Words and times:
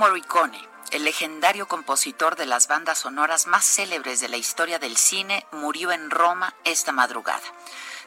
Morricone, 0.00 0.66
el 0.92 1.04
legendario 1.04 1.68
compositor 1.68 2.34
de 2.34 2.46
las 2.46 2.68
bandas 2.68 3.00
sonoras 3.00 3.46
más 3.46 3.66
célebres 3.66 4.18
de 4.20 4.30
la 4.30 4.38
historia 4.38 4.78
del 4.78 4.96
cine, 4.96 5.46
murió 5.52 5.92
en 5.92 6.08
Roma 6.08 6.54
esta 6.64 6.90
madrugada. 6.90 7.44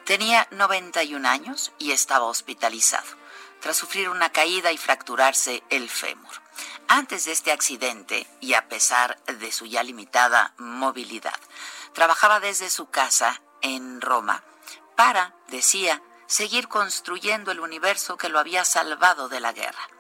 Tenía 0.04 0.48
91 0.50 1.30
años 1.30 1.72
y 1.78 1.92
estaba 1.92 2.26
hospitalizado, 2.26 3.06
tras 3.62 3.78
sufrir 3.78 4.10
una 4.10 4.32
caída 4.32 4.72
y 4.72 4.78
fracturarse 4.80 5.62
el 5.70 5.88
fémur. 5.88 6.34
Antes 6.88 7.26
de 7.26 7.32
este 7.32 7.52
accidente, 7.52 8.26
y 8.42 8.56
a 8.56 8.68
pesar 8.68 9.24
de 9.26 9.52
su 9.52 9.68
ya 9.68 9.84
limitada 9.84 10.56
movilidad, 10.58 11.40
trabajaba 11.94 12.40
desde 12.40 12.72
su 12.72 12.90
casa 12.90 13.40
en 13.62 14.02
Roma 14.02 14.44
para, 14.96 15.36
decía, 15.48 16.02
seguir 16.26 16.70
construyendo 16.70 17.52
el 17.52 17.60
universo 17.60 18.18
que 18.18 18.30
lo 18.30 18.40
había 18.40 18.66
salvado 18.66 19.30
de 19.30 19.42
la 19.42 19.54
guerra. 19.54 19.93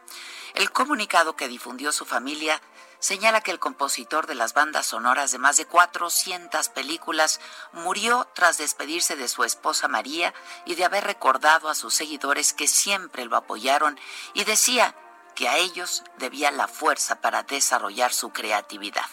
El 0.54 0.72
comunicado 0.72 1.36
que 1.36 1.48
difundió 1.48 1.92
su 1.92 2.06
familia 2.06 2.62
señala 3.00 3.42
que 3.42 3.50
el 3.50 3.58
compositor 3.58 4.28
de 4.28 4.36
las 4.36 4.54
bandas 4.54 4.86
sonoras 4.86 5.32
de 5.32 5.40
más 5.40 5.58
de 5.58 5.66
400 5.66 6.70
películas 6.70 7.42
murió 7.72 8.28
tras 8.36 8.60
despedirse 8.60 9.16
de 9.16 9.28
su 9.28 9.44
esposa 9.44 9.88
María 9.88 10.32
y 10.66 10.76
de 10.76 10.86
haber 10.86 11.06
recordado 11.06 11.70
a 11.70 11.76
sus 11.76 11.96
seguidores 11.96 12.54
que 12.54 12.68
siempre 12.68 13.26
lo 13.26 13.36
apoyaron 13.36 14.00
y 14.36 14.44
decía 14.44 14.96
que 15.34 15.50
a 15.50 15.58
ellos 15.58 16.04
debía 16.20 16.52
la 16.52 16.68
fuerza 16.68 17.20
para 17.20 17.42
desarrollar 17.42 18.14
su 18.14 18.30
creatividad. 18.30 19.10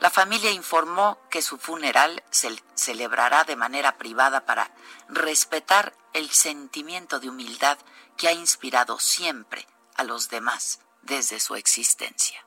La 0.00 0.10
familia 0.10 0.50
informó 0.50 1.18
que 1.30 1.40
su 1.40 1.56
funeral 1.56 2.22
se 2.30 2.62
celebrará 2.74 3.44
de 3.44 3.56
manera 3.56 3.96
privada 3.96 4.44
para 4.44 4.70
respetar 5.08 5.94
el 6.12 6.30
sentimiento 6.30 7.18
de 7.18 7.30
humildad 7.30 7.78
que 8.18 8.28
ha 8.28 8.32
inspirado 8.32 8.98
siempre 8.98 9.66
a 9.96 10.04
los 10.04 10.28
demás 10.28 10.80
desde 11.02 11.40
su 11.40 11.54
existencia. 11.54 12.44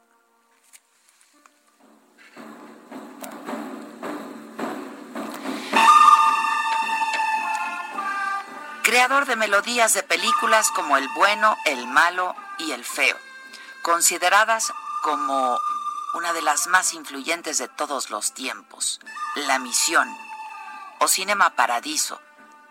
Creador 8.83 9.27
de 9.27 9.35
melodías 9.35 9.93
de 9.93 10.01
películas 10.01 10.71
como 10.71 10.97
El 10.97 11.07
bueno, 11.09 11.55
El 11.65 11.85
malo 11.85 12.35
y 12.57 12.71
El 12.71 12.83
feo, 12.83 13.15
consideradas 13.83 14.73
como 15.03 15.59
una 16.15 16.33
de 16.33 16.41
las 16.41 16.65
más 16.65 16.93
influyentes 16.95 17.59
de 17.59 17.67
todos 17.67 18.09
los 18.09 18.33
tiempos, 18.33 18.99
La 19.35 19.59
Misión 19.59 20.09
o 20.99 21.07
Cinema 21.07 21.51
Paradiso, 21.51 22.19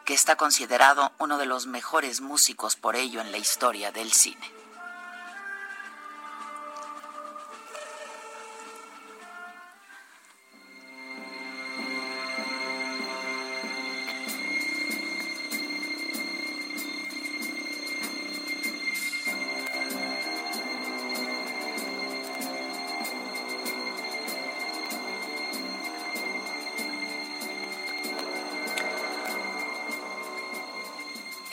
que 0.04 0.14
está 0.14 0.36
considerado 0.36 1.12
uno 1.18 1.38
de 1.38 1.46
los 1.46 1.66
mejores 1.66 2.20
músicos 2.20 2.74
por 2.74 2.96
ello 2.96 3.20
en 3.20 3.30
la 3.30 3.38
historia 3.38 3.92
del 3.92 4.12
cine. 4.12 4.57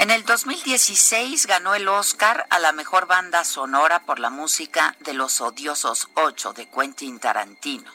En 0.06 0.12
el 0.12 0.24
2016 0.24 1.48
ganó 1.48 1.74
el 1.74 1.88
Oscar 1.88 2.46
a 2.52 2.60
la 2.60 2.72
mejor 2.74 3.08
banda 3.08 3.44
sonora 3.44 4.04
por 4.04 4.20
la 4.20 4.30
música 4.30 4.96
de 5.00 5.14
Los 5.16 5.42
Odiosos 5.42 6.10
8 6.14 6.54
de 6.54 6.70
Quentin 6.70 7.20
Tarantino. 7.20 7.92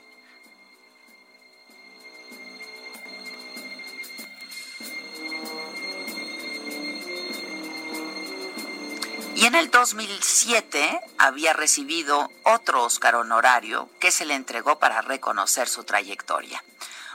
Y 9.36 9.44
en 9.44 9.54
el 9.54 9.70
2007 9.70 11.00
había 11.16 11.52
recibido 11.52 12.28
otro 12.42 12.82
Oscar 12.82 13.14
honorario 13.14 13.88
que 14.00 14.10
se 14.10 14.24
le 14.24 14.34
entregó 14.34 14.80
para 14.80 15.00
reconocer 15.00 15.68
su 15.68 15.84
trayectoria. 15.84 16.60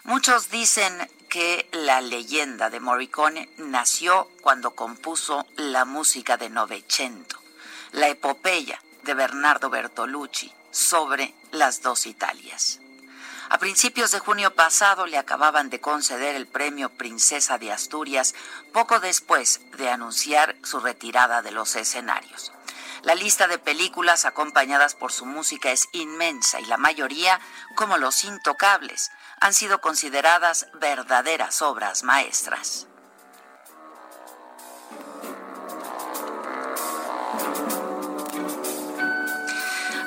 Muchos 0.05 0.51
dicen 0.51 1.09
que 1.29 1.67
la 1.71 1.99
leyenda 1.99 2.69
de 2.69 2.79
Morricone 2.79 3.49
nació 3.57 4.29
cuando 4.41 4.75
compuso 4.75 5.47
la 5.55 5.83
música 5.83 6.37
de 6.37 6.47
Novecento, 6.47 7.39
la 7.91 8.07
epopeya 8.09 8.79
de 9.01 9.15
Bernardo 9.15 9.71
Bertolucci 9.71 10.53
sobre 10.69 11.33
las 11.51 11.81
dos 11.81 12.05
Italias. 12.05 12.79
A 13.49 13.57
principios 13.57 14.11
de 14.11 14.19
junio 14.19 14.53
pasado 14.53 15.07
le 15.07 15.17
acababan 15.17 15.71
de 15.71 15.81
conceder 15.81 16.35
el 16.35 16.45
premio 16.45 16.89
Princesa 16.89 17.57
de 17.57 17.71
Asturias 17.71 18.35
poco 18.73 18.99
después 18.99 19.61
de 19.75 19.89
anunciar 19.89 20.55
su 20.61 20.81
retirada 20.81 21.41
de 21.41 21.51
los 21.51 21.75
escenarios. 21.75 22.51
La 23.05 23.13
lista 23.13 23.47
de 23.47 23.59
películas 23.59 24.25
acompañadas 24.25 24.95
por 24.95 25.11
su 25.11 25.27
música 25.27 25.71
es 25.71 25.87
inmensa 25.91 26.59
y 26.59 26.65
la 26.65 26.77
mayoría, 26.77 27.39
como 27.75 27.97
Los 27.97 28.23
Intocables, 28.23 29.11
han 29.39 29.53
sido 29.53 29.79
consideradas 29.79 30.65
verdaderas 30.73 31.61
obras 31.61 32.01
maestras. 32.01 32.87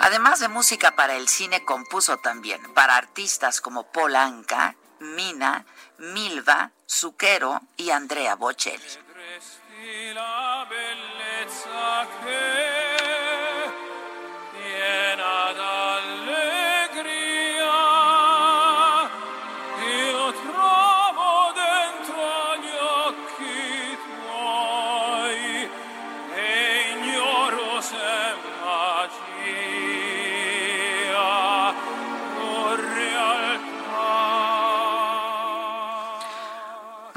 Además 0.00 0.40
de 0.40 0.48
música 0.48 0.96
para 0.96 1.14
el 1.14 1.28
cine, 1.28 1.64
compuso 1.64 2.16
también 2.16 2.60
para 2.74 2.96
artistas 2.96 3.60
como 3.60 3.84
Paul 3.92 4.16
Anka, 4.16 4.74
Mina, 4.98 5.64
Milva, 5.98 6.72
Zucchero 6.88 7.60
y 7.76 7.90
Andrea 7.90 8.34
Bocelli. 8.34 8.82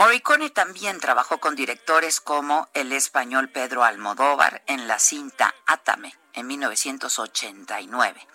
Morricone 0.01 0.50
también 0.50 1.00
trabajó 1.00 1.38
con 1.38 1.56
directores 1.56 2.21
como 2.21 2.69
el 2.74 2.92
español 2.92 3.50
Pedro 3.50 3.83
Almodóvar 3.83 4.63
en 4.65 4.88
la 4.88 4.98
cinta 4.98 5.53
Átame 5.68 6.18
en 6.33 6.48
1989. 6.48 8.27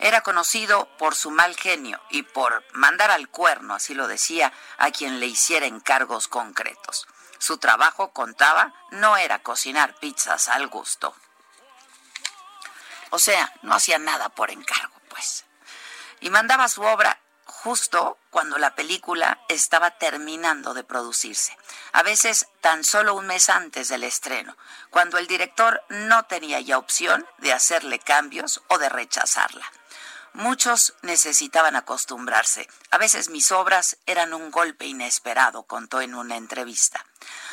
Era 0.00 0.22
conocido 0.22 0.88
por 0.98 1.14
su 1.14 1.30
mal 1.30 1.54
genio 1.54 2.00
y 2.10 2.24
por 2.24 2.64
mandar 2.72 3.12
al 3.12 3.28
cuerno, 3.28 3.74
así 3.74 3.94
lo 3.94 4.08
decía, 4.08 4.52
a 4.76 4.90
quien 4.90 5.20
le 5.20 5.26
hiciera 5.26 5.66
encargos 5.66 6.26
concretos. 6.26 7.06
Su 7.38 7.58
trabajo, 7.58 8.10
contaba, 8.10 8.74
no 8.90 9.16
era 9.16 9.40
cocinar 9.40 9.94
pizzas 10.00 10.48
al 10.48 10.66
gusto. 10.66 11.14
O 13.10 13.20
sea, 13.20 13.52
no 13.62 13.72
hacía 13.72 14.00
nada 14.00 14.30
por 14.30 14.50
encargo, 14.50 15.00
pues. 15.10 15.44
Y 16.18 16.30
mandaba 16.30 16.66
su 16.66 16.82
obra 16.82 17.20
justo 17.64 18.18
cuando 18.28 18.58
la 18.58 18.74
película 18.74 19.40
estaba 19.48 19.92
terminando 19.92 20.74
de 20.74 20.84
producirse, 20.84 21.56
a 21.92 22.02
veces 22.02 22.46
tan 22.60 22.84
solo 22.84 23.14
un 23.14 23.26
mes 23.26 23.48
antes 23.48 23.88
del 23.88 24.04
estreno, 24.04 24.54
cuando 24.90 25.16
el 25.16 25.26
director 25.26 25.82
no 25.88 26.26
tenía 26.26 26.60
ya 26.60 26.76
opción 26.76 27.26
de 27.38 27.54
hacerle 27.54 27.98
cambios 28.00 28.60
o 28.68 28.76
de 28.76 28.90
rechazarla. 28.90 29.64
Muchos 30.34 30.92
necesitaban 31.00 31.74
acostumbrarse. 31.74 32.68
A 32.90 32.98
veces 32.98 33.30
mis 33.30 33.50
obras 33.50 33.96
eran 34.04 34.34
un 34.34 34.50
golpe 34.50 34.84
inesperado, 34.84 35.62
contó 35.62 36.02
en 36.02 36.14
una 36.14 36.36
entrevista. 36.36 37.06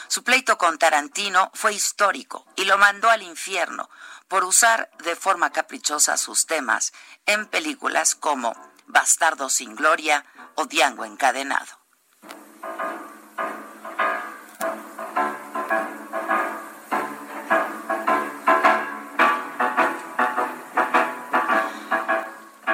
Su 0.10 0.26
pleito 0.26 0.58
con 0.58 0.78
Tarantino 0.78 1.52
fue 1.54 1.74
histórico 1.74 2.46
y 2.58 2.66
lo 2.66 2.78
mandó 2.78 3.10
al 3.10 3.22
infierno 3.22 3.90
por 4.28 4.44
usar 4.44 4.90
de 5.04 5.16
forma 5.16 5.52
caprichosa 5.52 6.18
sus 6.18 6.48
temas 6.48 6.92
en 7.26 7.46
películas 7.46 8.16
como 8.16 8.56
Bastardo 8.88 9.50
sin 9.50 9.76
Gloria 9.76 10.26
o 10.56 10.66
Diango 10.66 11.06
encadenado. 11.06 11.80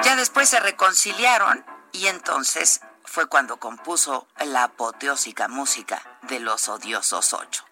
Ya 0.03 0.15
después 0.15 0.49
se 0.49 0.59
reconciliaron 0.59 1.65
y 1.91 2.07
entonces 2.07 2.81
fue 3.03 3.27
cuando 3.27 3.57
compuso 3.57 4.27
la 4.39 4.63
apoteósica 4.63 5.47
música 5.47 6.19
de 6.23 6.39
los 6.39 6.69
odiosos 6.69 7.33
ocho. 7.33 7.65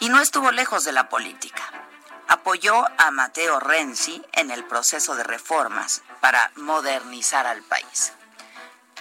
Y 0.00 0.08
no 0.08 0.20
estuvo 0.20 0.50
lejos 0.50 0.84
de 0.84 0.92
la 0.92 1.08
política 1.08 1.62
apoyó 2.28 2.84
a 2.98 3.10
Mateo 3.10 3.60
Renzi 3.60 4.22
en 4.32 4.50
el 4.50 4.64
proceso 4.64 5.14
de 5.14 5.24
reformas 5.24 6.02
para 6.24 6.50
modernizar 6.56 7.46
al 7.46 7.62
país. 7.64 8.14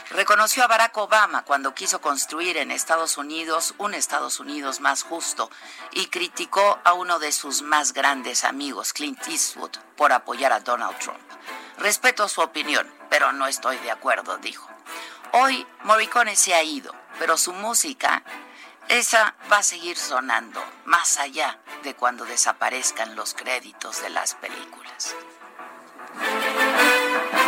Reconoció 0.10 0.62
a 0.62 0.68
Barack 0.68 0.98
Obama 0.98 1.46
cuando 1.46 1.74
quiso 1.74 2.02
construir 2.02 2.58
en 2.58 2.70
Estados 2.70 3.18
Unidos 3.18 3.76
un 3.78 3.94
Estados 3.94 4.42
Unidos 4.42 4.82
más 4.82 5.04
justo 5.04 5.50
y 5.94 6.08
criticó 6.08 6.82
a 6.84 6.92
uno 6.92 7.20
de 7.20 7.32
sus 7.32 7.62
más 7.62 7.94
grandes 7.94 8.44
amigos, 8.44 8.92
Clint 8.92 9.26
Eastwood, 9.26 9.72
por 9.96 10.12
apoyar 10.12 10.52
a 10.52 10.60
Donald 10.60 11.00
Trump. 11.00 11.22
Respeto 11.78 12.28
su 12.28 12.42
opinión, 12.42 12.94
pero 13.10 13.32
no 13.32 13.48
estoy 13.48 13.78
de 13.78 13.92
acuerdo, 13.92 14.38
dijo. 14.40 14.68
Hoy 15.32 15.66
Morricone 15.84 16.36
se 16.36 16.54
ha 16.54 16.62
ido, 16.62 16.94
pero 17.20 17.38
su 17.38 17.54
música 17.54 18.22
esa 18.90 19.34
va 19.50 19.60
a 19.60 19.64
seguir 19.64 19.96
sonando 19.96 20.62
más 20.84 21.18
allá 21.20 21.58
de 21.84 21.96
cuando 21.96 22.26
desaparezcan 22.26 23.16
los 23.16 23.34
créditos 23.34 24.02
de 24.02 24.10
las 24.10 24.36
películas. 24.36 25.16
Bye. 27.14 27.40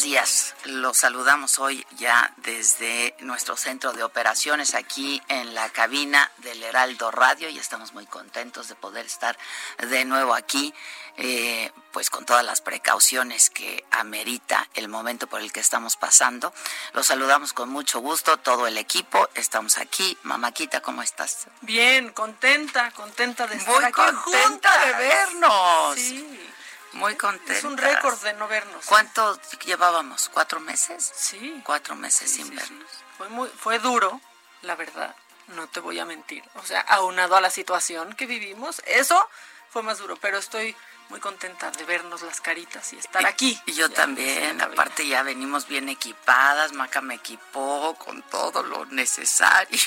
buenos 0.00 0.02
días. 0.02 0.54
Los 0.64 0.96
saludamos 0.96 1.58
hoy 1.58 1.84
ya 1.98 2.32
desde 2.38 3.14
nuestro 3.20 3.56
centro 3.56 3.92
de 3.92 4.02
operaciones 4.02 4.74
aquí 4.74 5.20
en 5.28 5.54
la 5.54 5.68
cabina 5.68 6.30
del 6.38 6.62
Heraldo 6.62 7.10
Radio 7.10 7.50
y 7.50 7.58
estamos 7.58 7.92
muy 7.92 8.06
contentos 8.06 8.68
de 8.68 8.76
poder 8.76 9.04
estar 9.04 9.36
de 9.78 10.04
nuevo 10.06 10.34
aquí, 10.34 10.72
eh, 11.18 11.70
pues 11.92 12.08
con 12.08 12.24
todas 12.24 12.44
las 12.44 12.62
precauciones 12.62 13.50
que 13.50 13.84
amerita 13.90 14.66
el 14.74 14.88
momento 14.88 15.26
por 15.26 15.42
el 15.42 15.52
que 15.52 15.60
estamos 15.60 15.96
pasando. 15.96 16.54
Los 16.94 17.08
saludamos 17.08 17.52
con 17.52 17.68
mucho 17.68 18.00
gusto, 18.00 18.38
todo 18.38 18.66
el 18.66 18.78
equipo. 18.78 19.28
Estamos 19.34 19.76
aquí. 19.76 20.16
Mamaquita, 20.22 20.80
¿cómo 20.80 21.02
estás? 21.02 21.46
Bien, 21.60 22.10
contenta, 22.12 22.90
contenta 22.92 23.46
de 23.46 23.56
estar 23.56 23.74
muy 23.74 23.84
aquí. 23.84 23.92
contenta 23.92 24.86
de 24.86 24.92
vernos. 24.94 25.94
Sí. 25.96 26.49
Muy 26.92 27.16
contenta. 27.16 27.52
Es 27.52 27.64
un 27.64 27.76
récord 27.76 28.18
de 28.22 28.32
no 28.34 28.48
vernos. 28.48 28.84
¿Cuánto 28.86 29.40
llevábamos? 29.64 30.28
¿Cuatro 30.32 30.60
meses? 30.60 31.12
Sí. 31.14 31.60
Cuatro 31.64 31.94
meses 31.94 32.30
sin 32.30 32.54
vernos. 32.54 32.90
Fue, 33.16 33.28
muy, 33.28 33.48
fue 33.48 33.78
duro, 33.78 34.20
la 34.62 34.74
verdad. 34.76 35.14
No 35.48 35.68
te 35.68 35.80
voy 35.80 35.98
a 35.98 36.04
mentir. 36.04 36.42
O 36.54 36.64
sea, 36.64 36.80
aunado 36.80 37.36
a 37.36 37.40
la 37.40 37.50
situación 37.50 38.12
que 38.14 38.26
vivimos, 38.26 38.82
eso 38.86 39.28
fue 39.70 39.82
más 39.82 39.98
duro. 39.98 40.16
Pero 40.16 40.38
estoy 40.38 40.76
muy 41.10 41.20
contenta 41.20 41.70
de 41.72 41.84
vernos 41.84 42.22
las 42.22 42.40
caritas 42.40 42.92
y 42.92 42.98
estar 42.98 43.24
aquí. 43.26 43.60
Y 43.66 43.72
yo 43.72 43.90
también, 43.90 44.60
aparte 44.60 45.06
ya 45.06 45.22
venimos 45.22 45.66
bien 45.66 45.88
equipadas, 45.88 46.72
Maca 46.72 47.00
me 47.00 47.16
equipó 47.16 47.96
con 47.98 48.22
todo 48.22 48.62
lo 48.62 48.84
necesario. 48.86 49.78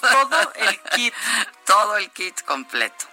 Todo 0.00 0.52
el 0.54 0.82
kit. 0.82 1.14
todo 1.66 1.96
el 1.96 2.10
kit 2.10 2.42
completo 2.42 3.06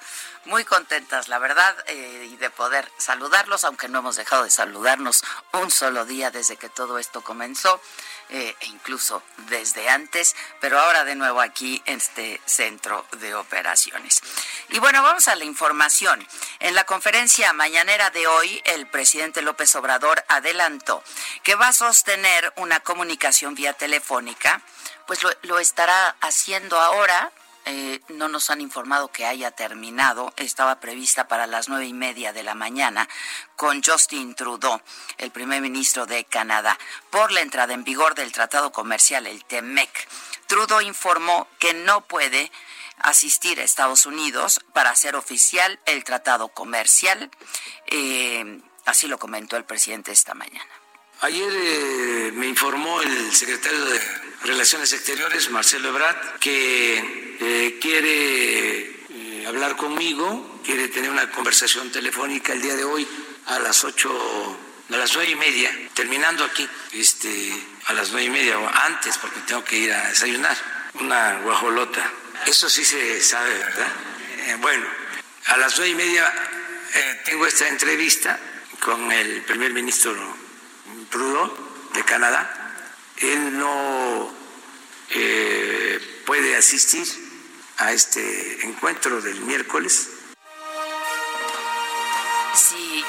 muy 0.46 0.66
contentas, 0.66 1.28
la 1.28 1.40
verdad, 1.40 1.76
eh, 1.88 2.30
y 2.32 2.38
de 2.38 2.50
poder 2.50 2.90
saludarlos, 2.98 3.64
aunque 3.64 3.88
no 3.88 4.00
hemos 4.00 4.16
dejado 4.16 4.44
de 4.44 4.50
saludarnos 4.50 5.24
un 5.54 5.70
solo 5.70 6.06
día 6.06 6.32
desde 6.32 6.58
que 6.58 6.70
todo 6.70 6.98
esto 6.98 7.22
comenzó, 7.22 7.82
eh, 8.30 8.56
e 8.60 8.66
incluso 8.68 9.24
desde 9.48 9.90
antes, 9.90 10.36
pero 10.60 10.80
ahora 10.80 11.04
de 11.04 11.16
nuevo 11.16 11.42
aquí 11.42 11.82
en 11.86 11.98
este 11.98 12.40
centro 12.46 13.06
de 13.18 13.36
operaciones. 13.36 14.22
Y 14.70 14.80
bueno, 14.80 15.02
vamos 15.04 15.28
a 15.28 15.36
la 15.36 15.46
información. 15.46 16.26
En 16.60 16.76
la 16.76 16.86
conferencia 16.86 17.54
mañanera 17.54 18.10
de 18.10 18.28
hoy, 18.28 18.62
el 18.66 18.88
presidente 18.88 19.42
López 19.42 19.76
Obrador 19.76 20.24
adelantó 20.28 21.04
que 21.44 21.56
va 21.56 21.70
a 21.70 21.74
sostener 21.74 22.54
una 22.56 22.80
comunicación 22.80 23.56
vía 23.56 23.74
telefónica, 23.74 24.62
pues 25.08 25.20
lo 25.42 25.60
estará 25.60 26.16
haciendo 26.22 26.80
ahora 26.80 27.32
eh, 27.66 28.02
no 28.10 28.28
nos 28.28 28.50
han 28.50 28.62
informado 28.62 29.10
que 29.10 29.26
haya 29.26 29.52
terminado. 29.52 30.34
Estaba 30.38 30.80
prevista 30.80 31.28
para 31.28 31.48
las 31.48 31.70
nueve 31.70 31.86
y 31.86 31.94
media 31.94 32.34
de 32.34 32.44
la 32.44 32.56
mañana 32.56 33.08
con 33.56 33.84
Justin 33.84 34.36
Trudeau, 34.36 34.82
el 35.18 35.32
primer 35.32 35.62
ministro 35.62 36.06
de 36.06 36.24
Canadá, 36.26 36.78
por 37.10 37.32
la 37.32 37.42
entrada 37.42 37.74
en 37.74 37.84
vigor 37.84 38.16
del 38.16 38.32
Tratado 38.32 38.72
Comercial, 38.72 39.28
el 39.28 39.44
TEMEC. 39.46 40.08
Trudeau 40.48 40.82
informó 40.82 41.48
que 41.60 41.74
no 41.74 42.02
puede 42.02 42.52
asistir 43.00 43.60
a 43.60 43.64
Estados 43.64 44.06
Unidos 44.06 44.62
para 44.74 44.92
hacer 44.92 45.16
oficial 45.16 45.80
el 45.86 46.04
tratado 46.04 46.50
comercial. 46.50 47.30
Eh, 47.88 48.62
así 48.86 49.08
lo 49.08 49.18
comentó 49.18 49.58
el 49.58 49.66
presidente 49.66 50.12
esta 50.12 50.34
mañana. 50.34 50.70
Ayer 51.22 51.52
eh, 51.54 52.32
me 52.34 52.48
informó 52.48 53.02
el 53.02 53.36
secretario 53.36 53.86
de 53.86 54.00
Relaciones 54.44 54.94
Exteriores, 54.94 55.50
Marcelo 55.50 55.90
Ebrard, 55.90 56.40
que 56.40 57.36
eh, 57.40 57.78
quiere 57.82 58.80
eh, 59.10 59.46
hablar 59.48 59.76
conmigo, 59.76 60.62
quiere 60.64 60.88
tener 60.88 61.10
una 61.10 61.30
conversación 61.30 61.92
telefónica 61.92 62.54
el 62.54 62.62
día 62.62 62.76
de 62.76 62.86
hoy 62.86 63.08
a 63.48 63.60
las 63.60 63.84
ocho, 63.84 64.10
a 64.90 64.96
las 64.96 65.14
nueve 65.16 65.32
y 65.32 65.36
media, 65.36 65.72
terminando 65.94 66.46
aquí, 66.46 66.68
este, 66.94 67.52
a 67.88 67.94
las 67.94 68.12
nueve 68.12 68.28
y 68.28 68.30
media 68.30 68.58
o 68.58 68.68
antes, 68.68 69.18
porque 69.18 69.42
tengo 69.42 69.64
que 69.64 69.78
ir 69.78 69.92
a 69.92 70.08
desayunar, 70.08 70.58
una 70.94 71.40
guajolota. 71.42 72.10
Eso 72.46 72.70
sí 72.70 72.86
se 72.86 73.22
sabe, 73.22 73.54
¿verdad? 73.54 73.92
bueno, 74.62 74.86
a 75.48 75.58
las 75.58 75.78
nueve 75.78 75.92
y 75.92 75.96
media 75.96 76.34
tengo 77.26 77.46
esta 77.46 77.68
entrevista 77.68 78.40
con 78.80 79.12
el 79.12 79.42
primer 79.44 79.74
ministro 79.74 80.16
Trudeau 81.10 81.54
de 81.94 82.04
Canadá. 82.04 82.59
Él 83.22 83.58
no 83.58 84.32
eh, 85.10 86.24
puede 86.26 86.56
asistir 86.56 87.06
a 87.78 87.92
este 87.92 88.66
encuentro 88.66 89.22
del 89.22 89.42
miércoles. 89.42 90.10
Sí. 92.54 93.04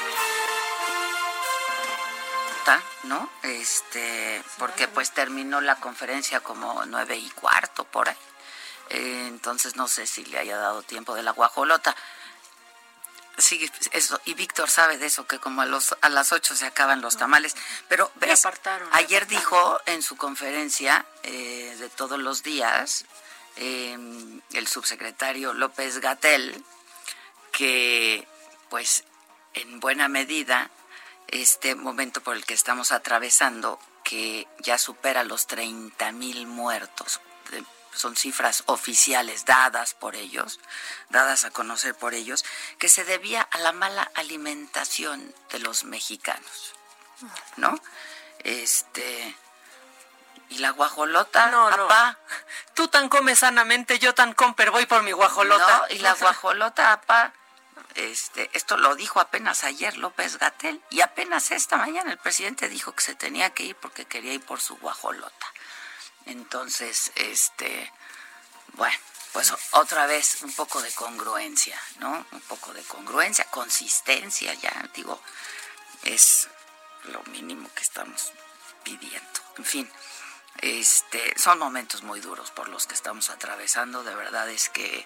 ¿No? 3.03 3.29
Este, 3.41 4.43
porque 4.59 4.87
pues 4.87 5.11
terminó 5.11 5.59
la 5.59 5.75
conferencia 5.77 6.39
como 6.39 6.85
nueve 6.85 7.17
y 7.17 7.29
cuarto 7.31 7.83
por 7.83 8.07
ahí. 8.07 8.15
Eh, 8.89 9.25
entonces 9.27 9.75
no 9.75 9.87
sé 9.87 10.05
si 10.05 10.23
le 10.25 10.37
haya 10.37 10.55
dado 10.57 10.83
tiempo 10.83 11.15
de 11.15 11.23
la 11.23 11.31
guajolota. 11.31 11.95
Sí, 13.41 13.69
eso, 13.91 14.21
y 14.25 14.35
Víctor 14.35 14.69
sabe 14.69 14.99
de 14.99 15.07
eso, 15.07 15.25
que 15.25 15.39
como 15.39 15.61
a, 15.61 15.65
los, 15.65 15.95
a 16.01 16.09
las 16.09 16.31
ocho 16.31 16.55
se 16.55 16.67
acaban 16.67 17.01
los 17.01 17.17
tamales. 17.17 17.55
Pero 17.87 18.11
ves, 18.15 18.47
ayer 18.91 19.25
dijo 19.27 19.79
en 19.87 20.03
su 20.03 20.15
conferencia 20.15 21.05
eh, 21.23 21.75
de 21.79 21.89
todos 21.89 22.19
los 22.19 22.43
días, 22.43 23.05
em, 23.55 24.41
el 24.53 24.67
subsecretario 24.67 25.53
López 25.53 25.99
Gatel, 25.99 26.63
que 27.51 28.27
pues 28.69 29.03
en 29.55 29.79
buena 29.79 30.07
medida 30.07 30.69
este 31.27 31.73
momento 31.75 32.21
por 32.21 32.35
el 32.35 32.45
que 32.45 32.53
estamos 32.53 32.91
atravesando, 32.91 33.79
que 34.03 34.47
ya 34.59 34.77
supera 34.77 35.23
los 35.23 35.47
30 35.47 36.11
mil 36.11 36.45
muertos 36.45 37.19
son 37.93 38.15
cifras 38.15 38.63
oficiales 38.65 39.45
dadas 39.45 39.93
por 39.93 40.15
ellos, 40.15 40.59
dadas 41.09 41.45
a 41.45 41.51
conocer 41.51 41.95
por 41.95 42.13
ellos, 42.13 42.45
que 42.77 42.89
se 42.89 43.03
debía 43.03 43.41
a 43.41 43.57
la 43.59 43.71
mala 43.71 44.11
alimentación 44.15 45.33
de 45.51 45.59
los 45.59 45.83
mexicanos, 45.83 46.73
¿no? 47.57 47.79
Este 48.39 49.35
y 50.49 50.57
la 50.57 50.71
guajolota, 50.71 51.47
no, 51.47 51.69
papá. 51.69 52.17
Tú 52.73 52.89
tan 52.89 53.07
comes 53.07 53.39
sanamente, 53.39 53.99
yo 53.99 54.13
tan 54.13 54.33
comper 54.33 54.69
voy 54.69 54.85
por 54.85 55.01
mi 55.01 55.13
guajolota. 55.13 55.77
No, 55.77 55.95
y 55.95 55.99
la 55.99 56.13
guajolota, 56.13 56.99
papá, 56.99 57.33
este, 57.95 58.49
esto 58.53 58.77
lo 58.77 58.95
dijo 58.95 59.19
apenas 59.19 59.63
ayer 59.63 59.97
López 59.97 60.37
Gatel 60.37 60.81
y 60.89 61.01
apenas 61.01 61.51
esta 61.51 61.77
mañana 61.77 62.11
el 62.11 62.17
presidente 62.17 62.69
dijo 62.69 62.93
que 62.93 63.01
se 63.01 63.15
tenía 63.15 63.49
que 63.51 63.63
ir 63.63 63.75
porque 63.75 64.05
quería 64.05 64.33
ir 64.33 64.45
por 64.45 64.61
su 64.61 64.77
guajolota. 64.77 65.47
Entonces, 66.31 67.11
este, 67.15 67.91
bueno, 68.73 68.97
pues 69.33 69.53
otra 69.71 70.05
vez 70.05 70.41
un 70.43 70.53
poco 70.53 70.81
de 70.81 70.91
congruencia, 70.91 71.79
¿no? 71.99 72.25
Un 72.31 72.41
poco 72.41 72.73
de 72.73 72.83
congruencia, 72.83 73.45
consistencia, 73.45 74.53
ya 74.53 74.89
digo, 74.93 75.21
es 76.03 76.47
lo 77.03 77.21
mínimo 77.23 77.69
que 77.75 77.83
estamos 77.83 78.31
pidiendo. 78.83 79.39
En 79.57 79.65
fin, 79.65 79.91
este, 80.61 81.33
son 81.37 81.59
momentos 81.59 82.03
muy 82.03 82.21
duros 82.21 82.51
por 82.51 82.69
los 82.69 82.87
que 82.87 82.95
estamos 82.95 83.29
atravesando, 83.29 84.03
de 84.03 84.15
verdad 84.15 84.49
es 84.49 84.69
que 84.69 85.05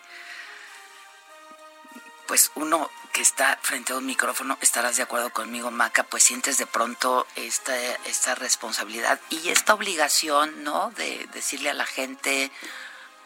pues 2.28 2.52
uno 2.56 2.90
que 3.14 3.22
está 3.22 3.58
frente 3.62 3.94
a 3.94 3.98
un 3.98 4.06
micrófono, 4.06 4.58
estarás 4.60 4.98
de 4.98 5.04
acuerdo 5.04 5.30
conmigo, 5.30 5.72
Maca, 5.72 6.04
pues 6.04 6.24
sientes 6.24 6.58
de 6.58 6.66
pronto 6.66 7.26
esta, 7.36 7.74
esta 8.06 8.36
responsabilidad 8.36 9.22
y 9.30 9.50
esta 9.50 9.74
obligación, 9.74 10.64
¿no? 10.64 10.92
De 10.92 11.26
decirle 11.34 11.70
a 11.70 11.74
la 11.74 11.86
gente, 11.86 12.52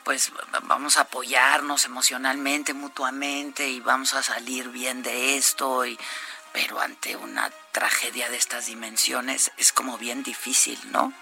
pues 0.04 0.32
vamos 0.64 0.98
a 0.98 1.02
apoyarnos 1.02 1.86
emocionalmente, 1.86 2.74
mutuamente 2.74 3.68
y 3.68 3.80
vamos 3.80 4.14
a 4.14 4.22
salir 4.22 4.70
bien 4.70 5.02
de 5.02 5.38
esto. 5.38 5.86
Y, 5.86 5.98
pero 6.54 6.80
ante 6.80 7.16
una 7.16 7.50
tragedia 7.72 8.30
de 8.30 8.38
estas 8.38 8.68
dimensiones 8.68 9.52
es 9.58 9.74
como 9.74 9.98
bien 9.98 10.22
difícil, 10.22 10.80
¿no? 10.92 11.14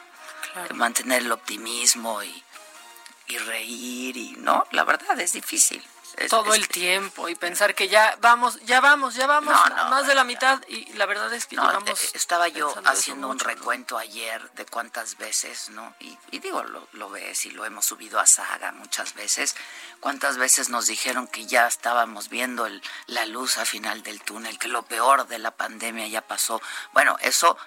Mantener 0.74 1.22
el 1.22 1.32
optimismo 1.32 2.22
y, 2.22 2.44
y 3.28 3.38
reír 3.38 4.18
y, 4.18 4.32
¿no? 4.40 4.66
La 4.72 4.84
verdad 4.84 5.18
es 5.22 5.32
difícil 5.34 5.82
todo 6.30 6.54
el 6.54 6.68
tiempo 6.68 7.30
y 7.30 7.36
pensar 7.36 7.76
que 7.76 7.88
ya 7.88 8.18
vamos, 8.22 8.60
ya 8.66 8.82
vamos, 8.82 9.16
ya 9.16 9.28
vamos, 9.28 9.54
más 9.90 10.08
de 10.08 10.16
la 10.16 10.24
mitad 10.24 10.62
y 10.68 10.92
la 10.94 11.06
verdad 11.06 11.32
es 11.34 11.46
que 11.46 11.56
llevamos 11.56 11.90
eh, 11.90 12.12
Estaba 12.14 12.48
yo 12.48 12.74
haciendo 12.86 13.28
un 13.30 13.40
recuento 13.40 13.98
ayer 13.98 14.50
de 14.52 14.66
cuántas 14.66 15.18
veces, 15.18 15.70
¿no? 15.70 15.94
Y, 16.00 16.18
digo, 16.40 16.64
lo, 16.64 16.88
lo, 16.94 17.10
ves 17.10 17.46
y 17.46 17.52
lo 17.52 17.66
hemos 17.66 17.86
subido 17.86 18.20
a 18.20 18.26
saga 18.26 18.72
muchas 18.72 19.14
veces, 19.14 19.56
cuántas 20.00 20.38
veces 20.38 20.70
nos 20.70 20.88
dijeron 20.88 21.28
que 21.28 21.46
ya 21.46 21.68
estábamos 21.68 22.30
viendo 22.30 22.66
el, 22.66 22.82
la 23.06 23.26
luz 23.26 23.58
al 23.58 23.68
final 23.68 24.02
del 24.04 24.22
túnel, 24.22 24.58
que 24.58 24.68
lo 24.68 24.84
peor 24.84 25.28
de 25.28 25.40
la 25.40 25.52
pandemia 25.52 26.08
ya 26.08 26.22
pasó. 26.22 26.62
Bueno, 26.94 27.18
eso 27.22 27.58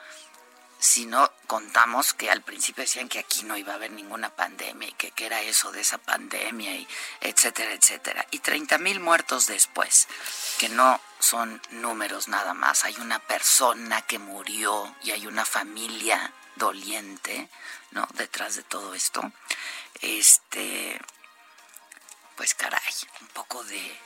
si 0.80 1.04
no 1.04 1.30
contamos 1.46 2.14
que 2.14 2.30
al 2.30 2.40
principio 2.42 2.82
decían 2.82 3.08
que 3.08 3.18
aquí 3.18 3.42
no 3.42 3.56
iba 3.56 3.72
a 3.72 3.76
haber 3.76 3.92
ninguna 3.92 4.34
pandemia 4.34 4.88
y 4.88 4.92
que, 4.92 5.12
era 5.24 5.42
eso 5.42 5.70
de 5.70 5.82
esa 5.82 5.98
pandemia 5.98 6.74
y 6.74 6.88
etcétera, 7.20 7.72
etcétera. 7.74 8.26
Y 8.30 8.38
30 8.38 8.78
mil 8.78 8.98
muertos 8.98 9.46
después, 9.46 10.08
que 10.58 10.70
no 10.70 10.98
son 11.18 11.60
números 11.70 12.28
nada 12.28 12.54
más, 12.54 12.84
hay 12.84 12.96
una 12.96 13.18
persona 13.18 14.00
que 14.02 14.18
murió 14.18 14.96
y 15.02 15.10
hay 15.10 15.26
una 15.26 15.44
familia 15.44 16.32
doliente, 16.56 17.50
¿no? 17.90 18.08
Detrás 18.14 18.56
de 18.56 18.62
todo 18.62 18.94
esto. 18.94 19.20
Este, 20.00 20.98
pues 22.36 22.54
caray, 22.54 22.94
un 23.20 23.28
poco 23.28 23.62
de, 23.64 24.00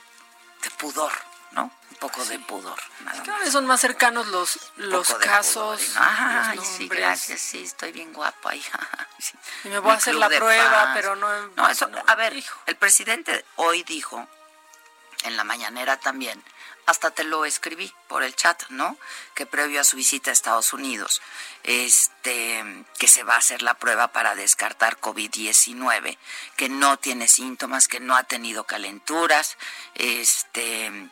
de 0.61 0.69
pudor, 0.77 1.13
¿no? 1.55 1.71
Un 1.91 1.97
poco 1.97 2.23
de 2.25 2.37
pudor. 2.39 2.77
Nada 2.99 3.23
Cada 3.23 3.39
vez 3.39 3.51
son 3.51 3.65
más 3.65 3.79
cercanos 3.79 4.27
los, 4.27 4.59
los 4.75 5.13
casos. 5.15 5.93
Ay, 5.95 6.59
sí, 6.59 6.87
gracias, 6.87 7.39
sí, 7.39 7.63
estoy 7.63 7.91
bien 7.91 8.13
guapo 8.13 8.49
ahí. 8.49 8.63
Y 9.63 9.69
me 9.69 9.79
voy 9.79 9.91
a 9.91 9.95
hacer 9.95 10.13
la 10.13 10.29
prueba, 10.29 10.91
pero 10.93 11.15
no... 11.15 11.47
No, 11.55 11.67
eso, 11.67 11.89
a 12.05 12.15
ver, 12.15 12.33
el 12.67 12.75
presidente 12.75 13.43
hoy 13.55 13.81
dijo, 13.81 14.27
en 15.23 15.37
la 15.37 15.43
mañanera 15.43 15.97
también, 15.97 16.43
hasta 16.85 17.11
te 17.11 17.23
lo 17.23 17.45
escribí 17.45 17.91
por 18.07 18.21
el 18.21 18.35
chat, 18.35 18.63
¿no? 18.69 18.97
Que 19.33 19.45
previo 19.45 19.81
a 19.81 19.83
su 19.83 19.95
visita 19.95 20.29
a 20.29 20.33
Estados 20.33 20.73
Unidos, 20.73 21.21
este, 21.63 22.85
que 22.99 23.07
se 23.07 23.23
va 23.23 23.33
a 23.35 23.39
hacer 23.39 23.63
la 23.63 23.73
prueba 23.73 24.09
para 24.09 24.35
descartar 24.35 24.99
COVID-19, 24.99 26.17
que 26.55 26.69
no 26.69 26.97
tiene 26.97 27.27
síntomas, 27.27 27.87
que 27.87 27.99
no 27.99 28.15
ha 28.15 28.23
tenido 28.23 28.65
calenturas, 28.65 29.57
este, 29.95 31.09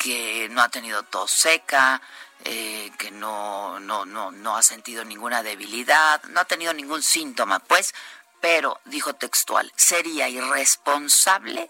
que 0.00 0.48
no 0.48 0.62
ha 0.62 0.70
tenido 0.70 1.02
tos 1.02 1.30
seca, 1.30 2.00
eh, 2.44 2.90
que 2.96 3.10
no, 3.10 3.78
no, 3.80 4.06
no, 4.06 4.30
no 4.30 4.56
ha 4.56 4.62
sentido 4.62 5.04
ninguna 5.04 5.42
debilidad, 5.42 6.22
no 6.24 6.40
ha 6.40 6.46
tenido 6.46 6.72
ningún 6.72 7.02
síntoma, 7.02 7.58
pues, 7.58 7.94
pero, 8.40 8.80
dijo 8.86 9.12
textual, 9.12 9.70
sería 9.76 10.26
irresponsable 10.30 11.68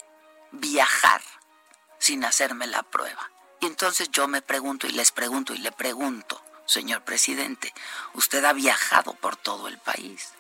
viajar 0.53 1.21
sin 1.99 2.25
hacerme 2.25 2.69
la 2.69 2.85
prueba. 2.85 3.31
Y 3.59 3.67
entonces 3.67 4.11
yo 4.13 4.29
me 4.29 4.43
pregunto 4.43 4.87
y 4.87 4.93
les 4.93 5.11
pregunto 5.11 5.53
y 5.53 5.59
le 5.59 5.73
pregunto, 5.73 6.41
señor 6.67 7.03
presidente, 7.03 7.75
usted 8.15 8.45
ha 8.45 8.53
viajado 8.53 9.15
por 9.15 9.35
todo 9.35 9.67
el 9.67 9.79
país, 9.79 10.35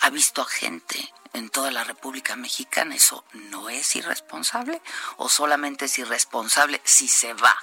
ha 0.00 0.10
visto 0.10 0.42
a 0.42 0.46
gente 0.46 1.12
en 1.32 1.50
toda 1.50 1.70
la 1.70 1.84
República 1.84 2.36
Mexicana. 2.36 2.94
¿Eso 2.94 3.24
no 3.32 3.68
es 3.68 3.96
irresponsable? 3.96 4.80
¿O 5.16 5.28
solamente 5.28 5.86
es 5.86 5.98
irresponsable 5.98 6.80
si 6.84 7.08
se 7.08 7.34
va 7.34 7.56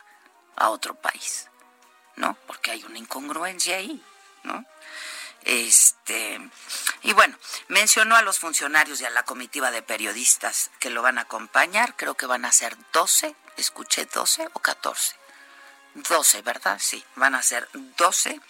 a 0.56 0.70
otro 0.70 0.96
país? 0.96 1.50
¿No? 2.16 2.38
Porque 2.48 2.72
hay 2.72 2.84
una 2.84 3.00
incongruencia 3.00 3.78
ahí, 3.78 4.02
¿no? 4.44 4.66
Este, 5.42 6.40
y 7.04 7.14
bueno, 7.14 7.38
mencionó 7.68 8.16
a 8.16 8.24
los 8.24 8.40
funcionarios 8.40 9.00
y 9.02 9.06
a 9.06 9.12
la 9.12 9.24
comitiva 9.24 9.70
de 9.70 9.84
periodistas 9.84 10.72
que 10.80 10.90
lo 10.90 11.04
van 11.04 11.20
a 11.20 11.22
acompañar, 11.22 11.96
creo 11.96 12.16
que 12.16 12.26
van 12.26 12.46
a 12.46 12.52
ser 12.52 12.76
12, 12.94 13.36
escuché 13.58 14.06
12 14.06 14.50
o 14.54 14.60
14. 14.60 15.16
12, 15.94 16.42
¿verdad? 16.42 16.80
Sí, 16.80 17.06
van 17.16 17.36
a 17.36 17.44
ser 17.44 17.70
12 17.74 18.42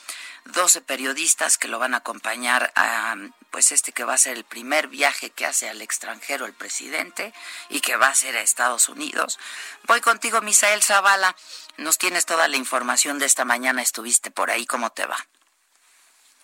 12 0.45 0.81
periodistas 0.81 1.57
que 1.57 1.67
lo 1.67 1.79
van 1.79 1.93
a 1.95 1.97
acompañar 1.97 2.71
a 2.75 3.15
pues 3.55 3.71
este 3.71 3.93
que 3.93 4.03
va 4.03 4.15
a 4.15 4.17
ser 4.17 4.35
el 4.35 4.43
primer 4.43 4.89
viaje 4.89 5.29
que 5.29 5.45
hace 5.45 5.69
al 5.69 5.81
extranjero 5.81 6.45
el 6.45 6.51
presidente 6.51 7.31
y 7.69 7.79
que 7.79 7.95
va 7.95 8.07
a 8.07 8.13
ser 8.13 8.35
a 8.35 8.41
Estados 8.41 8.89
Unidos. 8.89 9.39
Voy 9.87 10.01
contigo, 10.01 10.41
Misael 10.41 10.83
Zavala. 10.83 11.33
Nos 11.77 11.97
tienes 11.97 12.25
toda 12.25 12.49
la 12.49 12.57
información 12.57 13.17
de 13.17 13.25
esta 13.25 13.45
mañana. 13.45 13.81
Estuviste 13.81 14.29
por 14.29 14.51
ahí. 14.51 14.65
¿Cómo 14.65 14.89
te 14.89 15.05
va? 15.05 15.15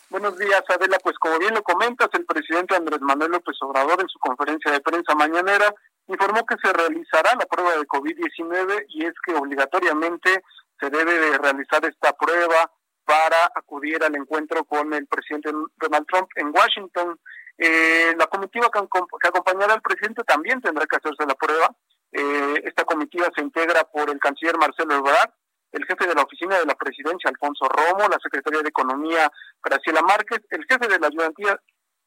Buenos 0.09 0.37
días, 0.37 0.63
Adela. 0.69 0.99
Pues 1.03 1.17
como 1.17 1.37
bien 1.37 1.53
lo 1.53 1.61
comentas, 1.63 2.07
el 2.13 2.23
presidente 2.23 2.77
Andrés 2.77 3.01
Manuel 3.01 3.31
López 3.31 3.57
Obrador 3.59 3.99
en 3.99 4.07
su 4.07 4.17
conferencia 4.17 4.71
de 4.71 4.79
prensa 4.79 5.13
mañanera 5.13 5.75
informó 6.07 6.45
que 6.45 6.55
se 6.63 6.71
realizará 6.71 7.35
la 7.35 7.45
prueba 7.45 7.71
de 7.71 7.87
COVID-19 7.87 8.85
y 8.87 9.05
es 9.05 9.15
que 9.25 9.35
obligatoriamente 9.35 10.45
se 10.79 10.89
debe 10.89 11.11
de 11.19 11.37
realizar 11.39 11.83
esta 11.83 12.13
prueba 12.13 12.71
para 13.11 13.51
acudir 13.55 14.01
al 14.01 14.15
encuentro 14.15 14.63
con 14.63 14.93
el 14.93 15.05
presidente 15.05 15.51
Donald 15.75 16.05
Trump 16.07 16.29
en 16.35 16.47
Washington. 16.47 17.19
Eh, 17.57 18.15
la 18.17 18.27
comitiva 18.27 18.69
que, 18.71 18.79
acompañará 19.27 19.73
al 19.73 19.81
presidente 19.81 20.23
también 20.23 20.61
tendrá 20.61 20.85
que 20.85 20.95
hacerse 20.95 21.25
la 21.27 21.35
prueba. 21.35 21.75
Eh, 22.13 22.61
esta 22.63 22.85
comitiva 22.85 23.27
se 23.35 23.41
integra 23.41 23.83
por 23.83 24.09
el 24.09 24.17
canciller 24.17 24.57
Marcelo 24.57 24.95
Ebrard, 24.95 25.29
el 25.73 25.85
jefe 25.85 26.07
de 26.07 26.15
la 26.15 26.23
oficina 26.23 26.57
de 26.57 26.65
la 26.65 26.75
presidencia, 26.75 27.29
Alfonso 27.29 27.67
Romo, 27.67 28.07
la 28.07 28.17
secretaria 28.23 28.61
de 28.61 28.69
Economía, 28.69 29.29
Graciela 29.61 30.01
Márquez, 30.03 30.39
el 30.49 30.65
jefe 30.69 30.87
de 30.87 30.99
la 30.99 31.07
ayudantía, 31.07 31.59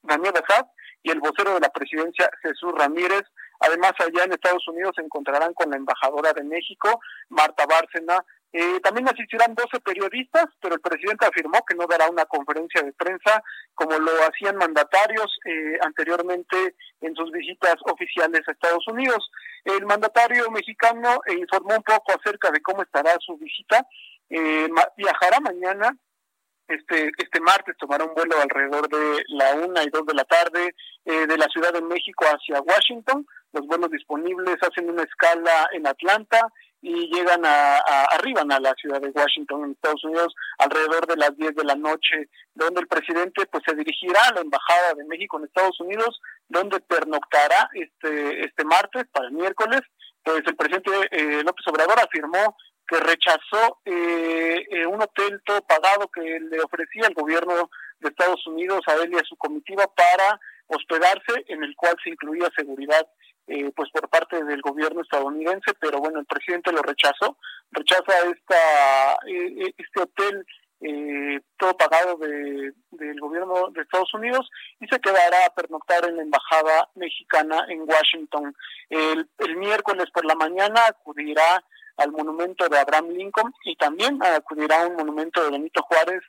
Daniel 0.02 0.34
Azad, 0.42 0.66
y 1.02 1.10
el 1.10 1.20
vocero 1.20 1.52
de 1.52 1.60
la 1.60 1.68
presidencia, 1.68 2.30
Jesús 2.42 2.72
Ramírez. 2.78 3.24
Además, 3.60 3.92
allá 3.98 4.24
en 4.24 4.32
Estados 4.32 4.66
Unidos 4.68 4.92
se 4.96 5.02
encontrarán 5.02 5.52
con 5.52 5.70
la 5.70 5.76
embajadora 5.76 6.32
de 6.32 6.44
México, 6.44 6.98
Marta 7.28 7.66
Bárcena. 7.66 8.24
Eh, 8.56 8.78
también 8.84 9.08
asistirán 9.08 9.52
12 9.52 9.80
periodistas, 9.80 10.46
pero 10.60 10.76
el 10.76 10.80
presidente 10.80 11.26
afirmó 11.26 11.58
que 11.68 11.74
no 11.74 11.88
dará 11.88 12.08
una 12.08 12.24
conferencia 12.24 12.82
de 12.82 12.92
prensa 12.92 13.42
como 13.74 13.98
lo 13.98 14.12
hacían 14.28 14.54
mandatarios 14.56 15.26
eh, 15.44 15.76
anteriormente 15.84 16.76
en 17.00 17.16
sus 17.16 17.32
visitas 17.32 17.74
oficiales 17.90 18.42
a 18.46 18.52
Estados 18.52 18.86
Unidos. 18.86 19.28
El 19.64 19.84
mandatario 19.86 20.48
mexicano 20.52 21.20
eh, 21.26 21.34
informó 21.34 21.74
un 21.74 21.82
poco 21.82 22.12
acerca 22.12 22.52
de 22.52 22.62
cómo 22.62 22.82
estará 22.82 23.16
su 23.18 23.36
visita. 23.36 23.84
viajará 24.96 25.40
mañana 25.40 25.90
este, 26.68 27.10
este 27.18 27.40
martes 27.40 27.76
tomará 27.76 28.04
un 28.04 28.14
vuelo 28.14 28.36
alrededor 28.40 28.88
de 28.88 29.22
la 29.28 29.54
una 29.54 29.82
y 29.82 29.90
dos 29.90 30.06
de 30.06 30.14
la 30.14 30.24
tarde 30.24 30.74
eh, 31.04 31.26
de 31.26 31.36
la 31.36 31.46
Ciudad 31.48 31.72
de 31.72 31.82
México 31.82 32.24
hacia 32.24 32.62
Washington. 32.62 33.26
Los 33.52 33.66
vuelos 33.66 33.90
disponibles 33.90 34.56
hacen 34.62 34.88
una 34.88 35.02
escala 35.02 35.68
en 35.72 35.86
Atlanta 35.86 36.48
y 36.86 37.10
llegan 37.10 37.46
a, 37.46 37.78
arriban 38.12 38.52
a 38.52 38.60
la 38.60 38.74
ciudad 38.74 39.00
de 39.00 39.08
Washington 39.08 39.64
en 39.64 39.70
Estados 39.70 40.04
Unidos 40.04 40.34
alrededor 40.58 41.06
de 41.06 41.16
las 41.16 41.34
10 41.34 41.54
de 41.54 41.64
la 41.64 41.74
noche, 41.76 42.28
donde 42.54 42.82
el 42.82 42.86
presidente 42.86 43.46
pues 43.46 43.64
se 43.66 43.74
dirigirá 43.74 44.20
a 44.28 44.34
la 44.34 44.42
embajada 44.42 44.92
de 44.92 45.04
México 45.06 45.38
en 45.38 45.46
Estados 45.46 45.80
Unidos, 45.80 46.20
donde 46.46 46.80
pernoctará 46.80 47.70
este 47.72 48.44
este 48.44 48.64
martes 48.64 49.04
para 49.10 49.28
el 49.28 49.32
miércoles. 49.32 49.80
Pues 50.22 50.42
el 50.46 50.56
presidente 50.56 50.90
eh, 51.10 51.42
López 51.42 51.66
Obrador 51.68 51.98
afirmó 51.98 52.54
que 52.86 53.00
rechazó 53.00 53.80
eh, 53.86 54.66
eh, 54.68 54.86
un 54.86 55.00
hotel 55.00 55.40
todo 55.46 55.62
pagado 55.62 56.08
que 56.08 56.38
le 56.38 56.60
ofrecía 56.60 57.06
el 57.08 57.14
gobierno 57.14 57.70
de 58.00 58.10
Estados 58.10 58.46
Unidos 58.46 58.80
a 58.88 58.96
él 58.96 59.10
y 59.10 59.16
a 59.16 59.24
su 59.24 59.36
comitiva 59.36 59.86
para 59.86 60.38
hospedarse, 60.66 61.44
en 61.48 61.64
el 61.64 61.74
cual 61.76 61.96
se 62.04 62.10
incluía 62.10 62.50
seguridad 62.54 63.06
eh, 63.46 63.70
pues 63.74 63.90
por 63.90 64.08
parte 64.08 64.42
del 64.44 64.60
gobierno 64.60 65.02
estadounidense, 65.02 65.74
pero 65.78 65.98
bueno, 65.98 66.20
el 66.20 66.26
presidente 66.26 66.72
lo 66.72 66.82
rechazó, 66.82 67.36
rechaza 67.70 68.12
esta 68.30 69.18
este 69.26 70.00
hotel 70.00 70.46
todo 71.56 71.76
pagado 71.78 72.16
de, 72.18 72.72
del 72.90 73.18
gobierno 73.18 73.70
de 73.70 73.80
Estados 73.80 74.12
Unidos 74.12 74.50
y 74.80 74.86
se 74.86 75.00
quedará 75.00 75.46
a 75.46 75.54
pernoctar 75.54 76.06
en 76.06 76.16
la 76.16 76.22
embajada 76.22 76.90
mexicana 76.94 77.64
en 77.68 77.88
Washington. 77.88 78.54
El, 78.90 79.26
el 79.38 79.56
miércoles 79.56 80.10
por 80.12 80.26
la 80.26 80.34
mañana 80.34 80.82
acudirá 80.86 81.64
al 81.96 82.12
monumento 82.12 82.68
de 82.68 82.78
Abraham 82.78 83.10
Lincoln 83.10 83.52
y 83.64 83.76
también 83.76 84.18
acudirá 84.22 84.82
a 84.82 84.86
un 84.88 84.96
monumento 84.96 85.42
de 85.42 85.50
Benito 85.50 85.82
Juárez 85.82 86.22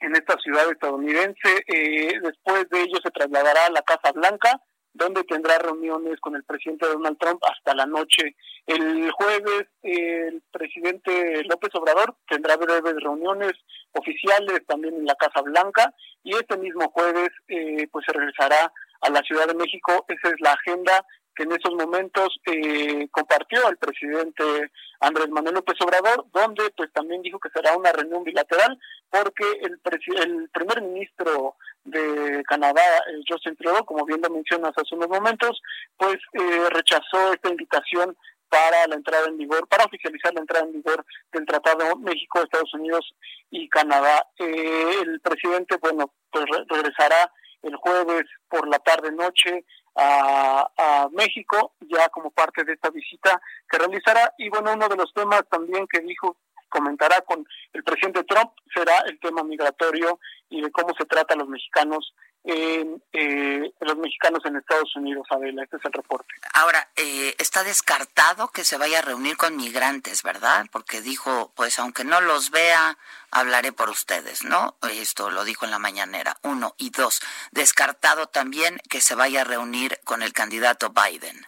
en 0.00 0.14
esta 0.14 0.36
ciudad 0.38 0.70
estadounidense. 0.70 1.64
Eh, 1.66 2.18
después 2.22 2.68
de 2.70 2.82
ello 2.82 2.98
se 3.02 3.10
trasladará 3.10 3.66
a 3.66 3.70
la 3.70 3.82
Casa 3.82 4.12
Blanca, 4.12 4.60
donde 4.96 5.24
tendrá 5.24 5.58
reuniones 5.58 6.18
con 6.20 6.36
el 6.36 6.44
presidente 6.44 6.86
Donald 6.86 7.18
Trump 7.18 7.40
hasta 7.44 7.74
la 7.74 7.86
noche. 7.86 8.36
El 8.66 9.10
jueves 9.12 9.68
el 9.82 10.42
presidente 10.50 11.44
López 11.44 11.70
Obrador 11.74 12.16
tendrá 12.28 12.56
breves 12.56 12.96
reuniones 13.02 13.52
oficiales 13.92 14.66
también 14.66 14.94
en 14.94 15.06
la 15.06 15.14
Casa 15.14 15.42
Blanca 15.42 15.94
y 16.24 16.34
este 16.34 16.56
mismo 16.56 16.90
jueves 16.90 17.30
eh, 17.48 17.86
pues 17.92 18.04
se 18.06 18.12
regresará 18.12 18.72
a 19.02 19.10
la 19.10 19.20
Ciudad 19.20 19.46
de 19.46 19.54
México. 19.54 20.04
Esa 20.08 20.28
es 20.28 20.40
la 20.40 20.52
agenda 20.52 21.04
que 21.36 21.42
en 21.42 21.52
esos 21.52 21.74
momentos 21.74 22.40
eh, 22.46 23.08
compartió 23.10 23.68
el 23.68 23.76
presidente 23.76 24.72
Andrés 25.00 25.28
Manuel 25.28 25.56
López 25.56 25.76
Obrador, 25.80 26.24
donde 26.32 26.70
pues 26.76 26.90
también 26.92 27.20
dijo 27.22 27.38
que 27.38 27.50
será 27.50 27.76
una 27.76 27.92
reunión 27.92 28.24
bilateral, 28.24 28.78
porque 29.10 29.44
el, 29.60 29.78
el 30.16 30.48
primer 30.48 30.80
ministro 30.80 31.56
de 31.84 32.42
Canadá, 32.48 32.82
eh, 33.08 33.20
Justin 33.28 33.54
Trudeau, 33.56 33.84
como 33.84 34.06
bien 34.06 34.22
lo 34.22 34.30
mencionas 34.30 34.72
hace 34.76 34.94
unos 34.94 35.08
momentos, 35.08 35.60
pues 35.98 36.16
eh, 36.32 36.68
rechazó 36.70 37.34
esta 37.34 37.50
invitación 37.50 38.16
para 38.48 38.86
la 38.86 38.94
entrada 38.94 39.26
en 39.26 39.36
vigor, 39.36 39.68
para 39.68 39.84
oficializar 39.84 40.32
la 40.32 40.40
entrada 40.40 40.64
en 40.64 40.72
vigor 40.72 41.04
del 41.32 41.44
Tratado 41.44 41.96
México, 41.96 42.40
Estados 42.40 42.72
Unidos 42.74 43.14
y 43.50 43.68
Canadá. 43.68 44.24
el 44.38 45.20
presidente, 45.20 45.76
bueno, 45.82 46.12
pues 46.30 46.44
regresará 46.68 47.30
el 47.62 47.74
jueves 47.76 48.24
por 48.48 48.68
la 48.68 48.78
tarde 48.78 49.10
noche 49.96 50.70
a, 50.78 51.08
México 51.12 51.72
ya 51.80 52.08
como 52.08 52.30
parte 52.30 52.64
de 52.64 52.74
esta 52.74 52.90
visita 52.90 53.40
que 53.68 53.78
realizará. 53.78 54.34
Y 54.38 54.48
bueno 54.48 54.74
uno 54.74 54.88
de 54.88 54.96
los 54.96 55.12
temas 55.14 55.42
también 55.50 55.86
que 55.86 56.00
dijo 56.00 56.36
comentará 56.68 57.20
con 57.20 57.46
el 57.72 57.84
presidente 57.84 58.24
Trump 58.24 58.50
será 58.74 58.98
el 59.06 59.18
tema 59.20 59.42
migratorio 59.44 60.18
y 60.50 60.60
de 60.60 60.70
cómo 60.72 60.94
se 60.98 61.06
trata 61.06 61.34
a 61.34 61.36
los 61.36 61.48
mexicanos 61.48 62.12
en 62.46 63.02
eh, 63.12 63.72
los 63.80 63.96
mexicanos 63.98 64.44
en 64.44 64.56
Estados 64.56 64.94
Unidos, 64.94 65.26
Adela. 65.30 65.64
Este 65.64 65.76
es 65.78 65.84
el 65.84 65.92
reporte. 65.92 66.32
Ahora, 66.54 66.88
eh, 66.94 67.34
está 67.38 67.64
descartado 67.64 68.48
que 68.48 68.62
se 68.62 68.78
vaya 68.78 69.00
a 69.00 69.02
reunir 69.02 69.36
con 69.36 69.56
migrantes, 69.56 70.22
¿verdad? 70.22 70.66
Porque 70.70 71.00
dijo, 71.00 71.52
pues 71.56 71.78
aunque 71.80 72.04
no 72.04 72.20
los 72.20 72.50
vea, 72.50 72.98
hablaré 73.32 73.72
por 73.72 73.90
ustedes, 73.90 74.44
¿no? 74.44 74.76
Esto 74.88 75.30
lo 75.30 75.44
dijo 75.44 75.64
en 75.64 75.72
la 75.72 75.80
mañanera, 75.80 76.36
uno. 76.42 76.74
Y 76.78 76.90
dos, 76.90 77.20
descartado 77.50 78.28
también 78.28 78.78
que 78.88 79.00
se 79.00 79.16
vaya 79.16 79.40
a 79.40 79.44
reunir 79.44 79.98
con 80.04 80.22
el 80.22 80.32
candidato 80.32 80.90
Biden. 80.90 81.46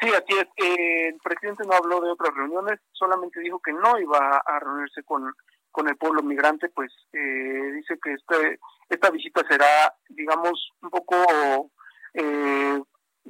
Sí, 0.00 0.08
así 0.08 0.38
es. 0.38 0.46
Eh, 0.56 1.08
el 1.08 1.18
presidente 1.18 1.64
no 1.66 1.74
habló 1.74 2.00
de 2.00 2.10
otras 2.10 2.34
reuniones, 2.34 2.80
solamente 2.92 3.40
dijo 3.40 3.60
que 3.60 3.72
no 3.72 3.98
iba 3.98 4.40
a 4.46 4.58
reunirse 4.60 5.02
con, 5.02 5.34
con 5.70 5.88
el 5.88 5.96
pueblo 5.96 6.22
migrante, 6.22 6.68
pues 6.70 6.92
eh, 7.12 7.72
dice 7.74 7.98
que 8.02 8.12
este 8.14 8.58
esta 8.88 9.10
visita 9.10 9.42
será, 9.48 9.94
digamos, 10.08 10.70
un 10.82 10.90
poco, 10.90 11.70
eh, 12.14 12.82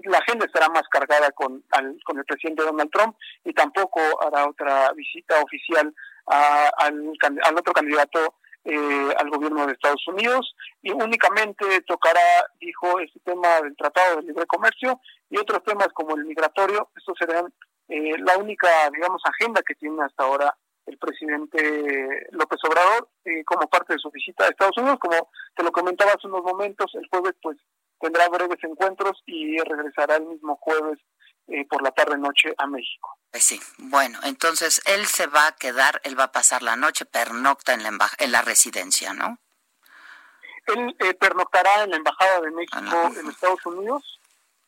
la 0.05 0.19
agenda 0.19 0.47
estará 0.47 0.69
más 0.71 0.85
cargada 0.91 1.31
con, 1.33 1.63
con 2.05 2.19
el 2.19 2.25
presidente 2.25 2.63
Donald 2.63 2.91
Trump 2.91 3.15
y 3.45 3.53
tampoco 3.53 4.01
hará 4.23 4.49
otra 4.49 4.91
visita 4.93 5.39
oficial 5.43 5.93
al, 6.27 7.13
al 7.43 7.59
otro 7.59 7.73
candidato 7.75 8.37
eh, 8.65 9.15
al 9.17 9.31
gobierno 9.31 9.67
de 9.67 9.73
Estados 9.73 10.07
Unidos 10.07 10.55
y 10.83 10.91
únicamente 10.91 11.65
tocará, 11.87 12.21
dijo, 12.61 13.01
este 13.01 13.19
tema 13.21 13.61
del 13.63 13.75
Tratado 13.75 14.17
de 14.17 14.23
Libre 14.23 14.47
Comercio 14.47 15.01
y 15.31 15.39
otros 15.39 15.63
temas 15.65 15.89
como 15.95 16.15
el 16.15 16.27
migratorio. 16.27 16.91
Estos 16.95 17.17
serán 17.19 17.53
eh, 17.89 18.19
la 18.19 18.37
única, 18.37 18.69
digamos, 18.93 19.23
agenda 19.25 19.63
que 19.67 19.75
tiene 19.77 20.05
hasta 20.05 20.25
ahora 20.25 20.55
el 20.91 20.99
presidente 20.99 22.27
López 22.33 22.59
Obrador 22.65 23.09
eh, 23.25 23.45
como 23.45 23.69
parte 23.69 23.95
de 23.95 23.99
su 23.99 24.11
visita 24.11 24.45
a 24.45 24.49
Estados 24.49 24.77
Unidos. 24.77 24.99
Como 25.01 25.31
te 25.55 25.63
lo 25.63 25.73
comentaba 25.73 26.13
hace 26.13 26.27
unos 26.27 26.43
momentos, 26.43 26.91
el 26.95 27.07
jueves 27.09 27.35
pues 27.41 27.57
tendrá 28.01 28.29
breves 28.29 28.63
encuentros 28.63 29.23
y 29.27 29.59
regresará 29.59 30.17
el 30.17 30.27
mismo 30.27 30.57
jueves 30.57 30.99
eh, 31.49 31.67
por 31.69 31.83
la 31.83 31.93
tarde-noche 31.93 32.55
a 32.59 32.67
México. 32.67 33.17
Pues 33.31 33.45
sí, 33.45 33.61
bueno, 33.79 34.19
entonces 34.25 34.83
él 34.87 35.07
se 35.07 35.27
va 35.27 35.47
a 35.47 35.57
quedar, 35.57 36.01
él 36.05 36.19
va 36.19 36.25
a 36.25 36.33
pasar 36.33 36.63
la 36.63 36.77
noche, 36.77 37.05
pernocta 37.05 37.75
en 37.75 37.85
la, 37.85 37.91
en 38.19 38.33
la 38.33 38.43
residencia, 38.43 39.13
¿no? 39.13 39.39
Él 40.67 40.97
eh, 40.99 41.15
pernoctará 41.15 41.85
en 41.85 41.91
la 41.91 41.97
Embajada 41.97 42.41
de 42.41 42.51
México 42.51 42.79
ah, 42.81 43.11
en 43.19 43.29
Estados 43.29 43.65
Unidos. 43.67 44.03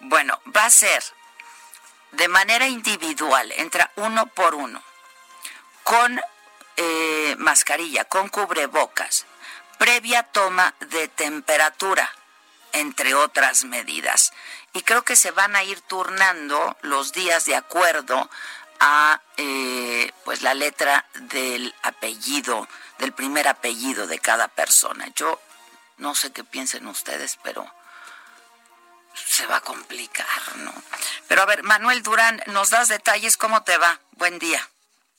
Bueno, 0.00 0.40
va 0.56 0.64
a 0.64 0.70
ser 0.70 1.02
de 2.12 2.28
manera 2.28 2.66
individual, 2.66 3.52
entra 3.56 3.90
uno 3.96 4.26
por 4.26 4.54
uno, 4.54 4.82
con 5.82 6.20
eh, 6.76 7.34
mascarilla, 7.38 8.04
con 8.06 8.28
cubrebocas, 8.28 9.26
previa 9.78 10.22
toma 10.22 10.74
de 10.80 11.08
temperatura, 11.08 12.10
entre 12.72 13.14
otras 13.14 13.64
medidas. 13.64 14.32
Y 14.72 14.82
creo 14.82 15.02
que 15.04 15.16
se 15.16 15.30
van 15.30 15.56
a 15.56 15.62
ir 15.62 15.80
turnando 15.82 16.76
los 16.80 17.12
días 17.12 17.44
de 17.44 17.56
acuerdo 17.56 18.30
a 18.84 19.22
eh, 19.36 20.12
pues 20.24 20.42
la 20.42 20.54
letra 20.54 21.06
del 21.14 21.72
apellido, 21.84 22.66
del 22.98 23.12
primer 23.12 23.46
apellido 23.46 24.08
de 24.08 24.18
cada 24.18 24.48
persona. 24.48 25.06
Yo 25.14 25.40
no 25.98 26.16
sé 26.16 26.32
qué 26.32 26.42
piensen 26.42 26.88
ustedes, 26.88 27.38
pero 27.44 27.64
se 29.14 29.46
va 29.46 29.58
a 29.58 29.60
complicar, 29.60 30.26
¿no? 30.56 30.74
Pero 31.28 31.42
a 31.42 31.46
ver, 31.46 31.62
Manuel 31.62 32.02
Durán, 32.02 32.42
¿nos 32.46 32.70
das 32.70 32.88
detalles? 32.88 33.36
¿Cómo 33.36 33.62
te 33.62 33.78
va? 33.78 34.00
Buen 34.16 34.40
día. 34.40 34.68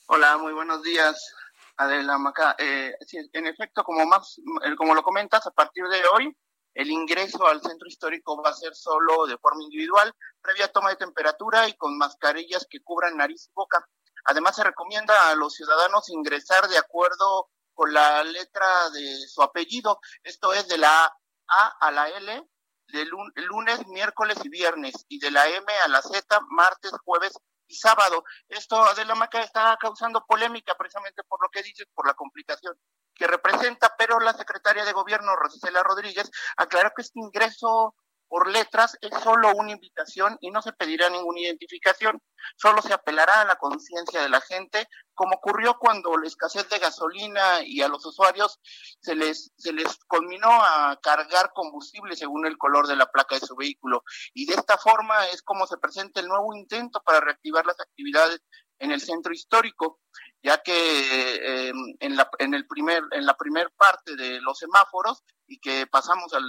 Hola, 0.07 0.37
muy 0.37 0.51
buenos 0.51 0.83
días. 0.83 1.33
Adela 1.77 2.17
Maca. 2.17 2.57
Eh, 2.57 2.93
en 3.31 3.47
efecto, 3.47 3.85
como 3.85 4.05
más, 4.05 4.41
como 4.77 4.93
lo 4.93 5.03
comentas, 5.03 5.47
a 5.47 5.51
partir 5.51 5.85
de 5.85 6.05
hoy 6.07 6.35
el 6.73 6.89
ingreso 6.89 7.45
al 7.47 7.61
centro 7.61 7.87
histórico 7.87 8.41
va 8.41 8.49
a 8.49 8.53
ser 8.53 8.75
solo 8.75 9.25
de 9.25 9.37
forma 9.37 9.63
individual, 9.63 10.13
previa 10.41 10.71
toma 10.71 10.89
de 10.89 10.95
temperatura 10.95 11.67
y 11.67 11.73
con 11.73 11.97
mascarillas 11.97 12.67
que 12.69 12.81
cubran 12.81 13.17
nariz 13.17 13.47
y 13.47 13.53
boca. 13.53 13.87
Además, 14.25 14.55
se 14.55 14.63
recomienda 14.63 15.29
a 15.29 15.35
los 15.35 15.53
ciudadanos 15.53 16.09
ingresar 16.09 16.67
de 16.69 16.77
acuerdo 16.77 17.49
con 17.73 17.93
la 17.93 18.23
letra 18.23 18.89
de 18.91 19.27
su 19.27 19.41
apellido, 19.41 19.99
esto 20.23 20.53
es 20.53 20.67
de 20.67 20.77
la 20.77 21.05
A 21.47 21.67
a 21.79 21.91
la 21.91 22.07
L, 22.09 22.47
de 22.87 23.05
lunes, 23.05 23.87
miércoles 23.87 24.37
y 24.43 24.49
viernes, 24.49 24.93
y 25.09 25.19
de 25.19 25.31
la 25.31 25.47
M 25.47 25.65
a 25.83 25.87
la 25.87 26.01
Z, 26.01 26.39
martes, 26.49 26.91
jueves 27.03 27.33
y 27.67 27.75
sábado. 27.75 28.23
Esto, 28.47 28.81
Adela 28.83 29.15
Maca, 29.15 29.41
está 29.41 29.75
causando 29.79 30.23
polémica 30.25 30.75
precisamente 30.75 31.23
por 31.23 31.41
lo 31.41 31.49
que 31.49 31.63
dices, 31.63 31.87
por 31.93 32.05
la 32.07 32.13
complicación 32.13 32.77
que 33.15 33.27
representa, 33.27 33.95
pero 33.97 34.19
la 34.19 34.33
secretaria 34.33 34.85
de 34.85 34.93
Gobierno, 34.93 35.35
Rosicela 35.35 35.83
Rodríguez, 35.83 36.29
aclaró 36.57 36.91
que 36.95 37.03
este 37.03 37.19
ingreso 37.19 37.95
por 38.33 38.49
letras 38.49 38.97
es 38.99 39.11
solo 39.21 39.51
una 39.55 39.73
invitación 39.73 40.39
y 40.41 40.49
no 40.49 40.63
se 40.63 40.73
pedirá 40.73 41.07
ninguna 41.07 41.41
identificación, 41.41 42.19
solo 42.57 42.81
se 42.81 42.91
apelará 42.91 43.41
a 43.41 43.45
la 43.45 43.57
conciencia 43.57 44.23
de 44.23 44.29
la 44.29 44.41
gente, 44.41 44.87
como 45.13 45.35
ocurrió 45.35 45.77
cuando 45.77 46.17
la 46.17 46.25
escasez 46.25 46.67
de 46.67 46.79
gasolina 46.79 47.61
y 47.63 47.83
a 47.83 47.87
los 47.87 48.03
usuarios 48.07 48.59
se 48.99 49.13
les, 49.13 49.51
se 49.55 49.71
les 49.71 49.99
a 50.41 50.99
cargar 51.03 51.51
combustible 51.53 52.15
según 52.15 52.47
el 52.47 52.57
color 52.57 52.87
de 52.87 52.95
la 52.95 53.05
placa 53.05 53.35
de 53.35 53.45
su 53.45 53.55
vehículo. 53.55 54.03
Y 54.33 54.47
de 54.47 54.55
esta 54.55 54.79
forma 54.79 55.27
es 55.27 55.43
como 55.43 55.67
se 55.67 55.77
presenta 55.77 56.19
el 56.19 56.27
nuevo 56.27 56.55
intento 56.55 57.03
para 57.05 57.19
reactivar 57.19 57.67
las 57.67 57.79
actividades 57.79 58.41
en 58.79 58.91
el 58.91 58.99
centro 58.99 59.31
histórico 59.31 59.99
ya 60.43 60.61
que 60.61 61.69
em, 61.69 61.95
en, 61.99 62.17
la, 62.17 62.29
en, 62.37 62.53
el 62.53 62.67
primer, 62.67 63.01
en 63.11 63.25
la 63.25 63.35
primer 63.35 63.71
parte 63.71 64.15
de 64.17 64.41
los 64.41 64.59
semáforos 64.59 65.23
y 65.47 65.59
que 65.59 65.87
pasamos 65.87 66.33
al, 66.33 66.45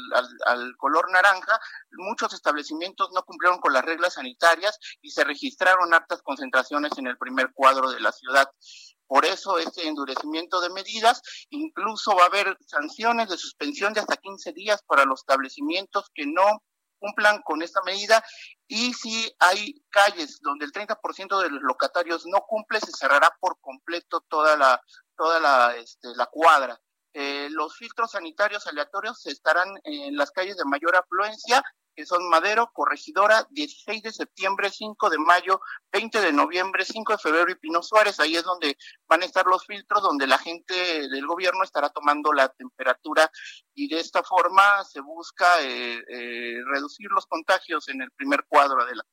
al, 0.46 0.76
color 0.76 1.10
naranja, 1.12 1.60
muchos 1.92 2.34
establecimientos 2.34 3.10
no 3.12 3.22
cumplieron 3.22 3.60
con 3.60 3.72
las 3.72 3.84
reglas 3.84 4.14
sanitarias 4.14 4.78
y 5.00 5.10
se 5.10 5.22
registraron 5.22 5.94
altas 5.94 6.22
concentraciones 6.22 6.92
en 6.98 7.06
el 7.06 7.16
primer 7.16 7.52
cuadro 7.54 7.90
de 7.90 8.00
la 8.00 8.10
ciudad. 8.10 8.50
Por 9.06 9.24
eso 9.24 9.58
este 9.58 9.86
endurecimiento 9.86 10.60
de 10.60 10.70
medidas, 10.70 11.22
incluso 11.50 12.16
va 12.16 12.24
a 12.24 12.26
haber 12.26 12.56
sanciones 12.66 13.28
de 13.28 13.36
suspensión 13.36 13.92
de 13.92 14.00
hasta 14.00 14.16
15 14.16 14.52
días 14.52 14.82
para 14.86 15.04
los 15.04 15.20
establecimientos 15.20 16.10
que 16.14 16.26
no 16.26 16.62
cumplan 17.04 17.42
con 17.42 17.60
esta 17.62 17.82
medida 17.82 18.24
y 18.66 18.94
si 18.94 19.30
hay 19.38 19.74
calles 19.90 20.40
donde 20.40 20.64
el 20.64 20.72
30% 20.72 21.42
de 21.42 21.50
los 21.50 21.62
locatarios 21.62 22.24
no 22.24 22.40
cumple, 22.48 22.80
se 22.80 22.92
cerrará 22.92 23.30
por 23.40 23.60
completo 23.60 24.24
toda 24.28 24.56
la, 24.56 24.80
toda 25.14 25.38
la, 25.38 25.76
este, 25.76 26.08
la 26.16 26.26
cuadra. 26.26 26.80
Eh, 27.12 27.48
los 27.50 27.76
filtros 27.76 28.12
sanitarios 28.12 28.66
aleatorios 28.66 29.26
estarán 29.26 29.68
en 29.84 30.16
las 30.16 30.30
calles 30.30 30.56
de 30.56 30.64
mayor 30.64 30.96
afluencia 30.96 31.62
que 31.94 32.06
son 32.06 32.28
Madero, 32.28 32.70
Corregidora, 32.72 33.46
16 33.50 34.02
de 34.02 34.12
septiembre, 34.12 34.70
5 34.70 35.10
de 35.10 35.18
mayo, 35.18 35.60
20 35.92 36.20
de 36.20 36.32
noviembre, 36.32 36.84
5 36.84 37.12
de 37.12 37.18
febrero 37.18 37.50
y 37.50 37.54
Pino 37.54 37.82
Suárez. 37.82 38.20
Ahí 38.20 38.36
es 38.36 38.44
donde 38.44 38.76
van 39.08 39.22
a 39.22 39.26
estar 39.26 39.46
los 39.46 39.66
filtros, 39.66 40.02
donde 40.02 40.26
la 40.26 40.38
gente 40.38 40.74
del 41.08 41.26
gobierno 41.26 41.64
estará 41.64 41.88
tomando 41.90 42.32
la 42.32 42.48
temperatura 42.48 43.30
y 43.74 43.88
de 43.88 44.00
esta 44.00 44.22
forma 44.22 44.84
se 44.84 45.00
busca 45.00 45.62
eh, 45.62 46.02
eh, 46.08 46.58
reducir 46.66 47.10
los 47.10 47.26
contagios 47.26 47.88
en 47.88 48.02
el 48.02 48.10
primer 48.12 48.44
cuadro 48.48 48.84
de 48.84 48.96
la 48.96 49.04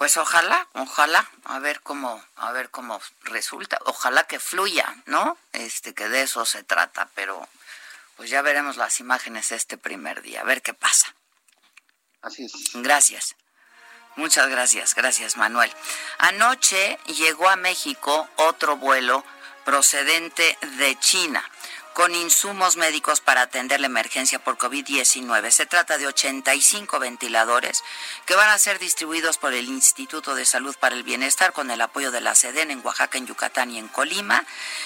pues 0.00 0.16
ojalá, 0.16 0.66
ojalá, 0.72 1.28
a 1.44 1.58
ver 1.58 1.82
cómo, 1.82 2.24
a 2.36 2.52
ver 2.52 2.70
cómo 2.70 3.02
resulta, 3.20 3.78
ojalá 3.84 4.24
que 4.24 4.40
fluya, 4.40 4.96
¿no? 5.04 5.36
Este, 5.52 5.92
que 5.92 6.08
de 6.08 6.22
eso 6.22 6.46
se 6.46 6.62
trata, 6.62 7.10
pero 7.14 7.46
pues 8.16 8.30
ya 8.30 8.40
veremos 8.40 8.78
las 8.78 8.98
imágenes 9.00 9.52
este 9.52 9.76
primer 9.76 10.22
día, 10.22 10.40
a 10.40 10.44
ver 10.44 10.62
qué 10.62 10.72
pasa. 10.72 11.14
Así 12.22 12.44
es. 12.44 12.52
Gracias. 12.74 13.36
Muchas 14.16 14.48
gracias, 14.48 14.94
gracias 14.94 15.36
Manuel. 15.36 15.70
Anoche 16.18 16.98
llegó 17.06 17.48
a 17.48 17.56
México 17.56 18.28
otro 18.36 18.76
vuelo 18.76 19.24
procedente 19.64 20.58
de 20.78 20.98
China 20.98 21.48
con 21.92 22.14
insumos 22.14 22.76
médicos 22.76 23.20
para 23.20 23.42
atender 23.42 23.80
la 23.80 23.86
emergencia 23.86 24.38
por 24.38 24.56
COVID-19. 24.56 25.50
Se 25.50 25.66
trata 25.66 25.98
de 25.98 26.06
85 26.06 26.98
ventiladores 26.98 27.82
que 28.26 28.34
van 28.34 28.48
a 28.48 28.58
ser 28.58 28.78
distribuidos 28.78 29.38
por 29.38 29.52
el 29.52 29.66
Instituto 29.66 30.34
de 30.34 30.46
Salud 30.46 30.74
para 30.78 30.94
el 30.94 31.02
Bienestar 31.02 31.52
con 31.52 31.70
el 31.70 31.80
apoyo 31.80 32.10
de 32.10 32.20
la 32.20 32.34
SEDEN 32.34 32.70
en 32.70 32.80
Oaxaca, 32.84 33.18
en 33.18 33.26
Yucatán 33.26 33.70
y 33.70 33.78
en 33.78 33.88
Colima. 33.88 34.44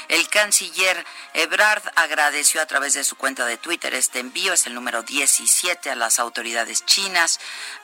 El 0.09 0.29
canciller 0.29 1.05
Ebrard 1.35 1.85
agradeció 1.95 2.61
a 2.61 2.67
través 2.67 2.95
de 2.95 3.05
su 3.05 3.17
cuenta 3.17 3.47
de 3.47 3.59
Twitter 3.59 3.95
este 3.95 4.19
envío, 4.19 4.53
es 4.53 4.67
el 4.67 4.75
número 4.75 5.03
17, 5.03 5.91
a 5.91 5.95
las 5.95 6.19
autoridades 6.19 6.85
chinas, 6.85 7.39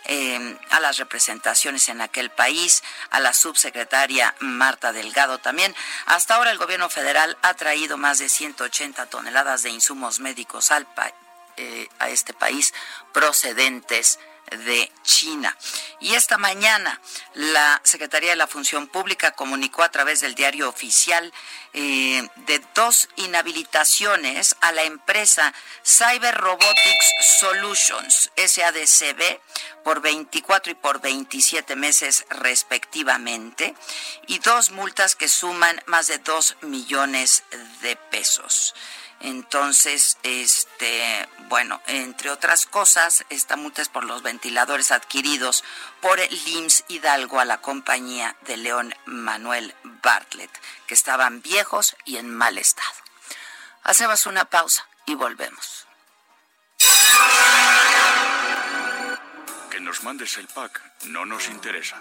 eh, 0.06 0.58
a 0.70 0.80
las 0.80 0.96
representaciones 0.96 1.88
en 1.88 2.00
aquel 2.00 2.30
país, 2.30 2.82
a 3.10 3.20
la 3.20 3.32
subsecretaria 3.32 4.34
Marta 4.40 4.92
Delgado 4.92 5.38
también. 5.38 5.74
Hasta 6.06 6.34
ahora 6.34 6.50
el 6.50 6.58
gobierno 6.58 6.88
federal 6.88 7.38
ha 7.42 7.54
traído 7.54 7.96
más 7.96 8.18
de 8.18 8.28
180 8.28 9.06
toneladas 9.06 9.19
de 9.62 9.70
insumos 9.70 10.20
médicos 10.20 10.70
al 10.70 10.86
eh, 11.56 11.88
a 11.98 12.08
este 12.08 12.32
país 12.32 12.72
procedentes 13.12 14.18
de 14.50 14.90
China. 15.02 15.56
Y 16.00 16.14
esta 16.14 16.38
mañana 16.38 17.00
la 17.34 17.80
Secretaría 17.84 18.30
de 18.30 18.36
la 18.36 18.46
Función 18.46 18.88
Pública 18.88 19.32
comunicó 19.32 19.82
a 19.82 19.90
través 19.90 20.20
del 20.20 20.34
diario 20.34 20.68
oficial 20.68 21.32
eh, 21.72 22.26
de 22.46 22.60
dos 22.74 23.08
inhabilitaciones 23.16 24.56
a 24.60 24.72
la 24.72 24.82
empresa 24.82 25.54
Cyber 25.84 26.34
Robotics 26.34 27.14
Solutions, 27.38 28.30
SADCB, 28.36 29.40
por 29.84 30.00
24 30.00 30.72
y 30.72 30.74
por 30.74 31.00
27 31.00 31.76
meses 31.76 32.26
respectivamente, 32.30 33.74
y 34.26 34.38
dos 34.38 34.70
multas 34.70 35.14
que 35.14 35.28
suman 35.28 35.80
más 35.86 36.08
de 36.08 36.18
2 36.18 36.56
millones 36.62 37.44
de 37.82 37.96
pesos. 37.96 38.74
Entonces, 39.20 40.16
este, 40.22 41.28
bueno, 41.48 41.80
entre 41.86 42.30
otras 42.30 42.64
cosas, 42.64 43.24
esta 43.28 43.56
multa 43.56 43.82
es 43.82 43.90
por 43.90 44.04
los 44.04 44.22
ventiladores 44.22 44.92
adquiridos 44.92 45.62
por 46.00 46.20
el 46.20 46.32
IMSS 46.32 46.84
Hidalgo 46.88 47.38
a 47.38 47.44
la 47.44 47.60
compañía 47.60 48.36
de 48.46 48.56
León 48.56 48.94
Manuel 49.04 49.74
Bartlett, 50.02 50.50
que 50.86 50.94
estaban 50.94 51.42
viejos 51.42 51.96
y 52.06 52.16
en 52.16 52.34
mal 52.34 52.56
estado. 52.56 52.94
Hacemos 53.82 54.24
una 54.26 54.46
pausa 54.46 54.88
y 55.04 55.14
volvemos. 55.14 55.86
Que 59.70 59.80
nos 59.80 60.02
mandes 60.02 60.38
el 60.38 60.46
pack 60.48 60.80
no 61.04 61.26
nos 61.26 61.48
interesa. 61.48 62.00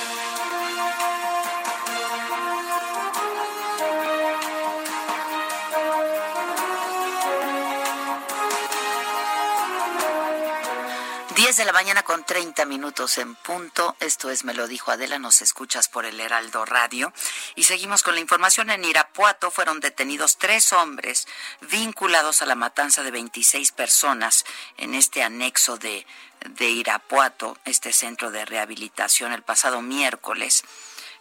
10 11.51 11.57
de 11.57 11.65
la 11.65 11.73
mañana 11.73 12.03
con 12.03 12.23
30 12.23 12.63
minutos 12.63 13.17
en 13.17 13.35
punto. 13.35 13.97
Esto 13.99 14.29
es 14.29 14.45
Me 14.45 14.53
lo 14.53 14.69
dijo 14.69 14.89
Adela, 14.89 15.19
nos 15.19 15.41
escuchas 15.41 15.89
por 15.89 16.05
el 16.05 16.17
Heraldo 16.21 16.63
Radio. 16.63 17.11
Y 17.55 17.63
seguimos 17.63 18.03
con 18.03 18.15
la 18.15 18.21
información. 18.21 18.69
En 18.69 18.85
Irapuato 18.85 19.51
fueron 19.51 19.81
detenidos 19.81 20.37
tres 20.37 20.71
hombres 20.71 21.27
vinculados 21.59 22.41
a 22.41 22.45
la 22.45 22.55
matanza 22.55 23.03
de 23.03 23.11
26 23.11 23.73
personas 23.73 24.45
en 24.77 24.95
este 24.95 25.23
anexo 25.23 25.75
de, 25.75 26.07
de 26.51 26.69
Irapuato, 26.69 27.57
este 27.65 27.91
centro 27.91 28.31
de 28.31 28.45
rehabilitación, 28.45 29.33
el 29.33 29.43
pasado 29.43 29.81
miércoles. 29.81 30.63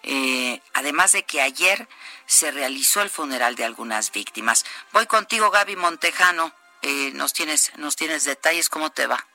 Eh, 0.04 0.62
además 0.74 1.10
de 1.10 1.24
que 1.24 1.40
ayer 1.40 1.88
se 2.26 2.52
realizó 2.52 3.02
el 3.02 3.10
funeral 3.10 3.56
de 3.56 3.64
algunas 3.64 4.12
víctimas. 4.12 4.64
Voy 4.92 5.06
contigo, 5.06 5.50
Gaby 5.50 5.74
Montejano. 5.74 6.54
Eh, 6.82 7.10
nos 7.14 7.32
tienes, 7.32 7.72
nos 7.78 7.96
tienes 7.96 8.22
detalles, 8.22 8.68
¿cómo 8.68 8.90
te 8.90 9.08
va? 9.08 9.26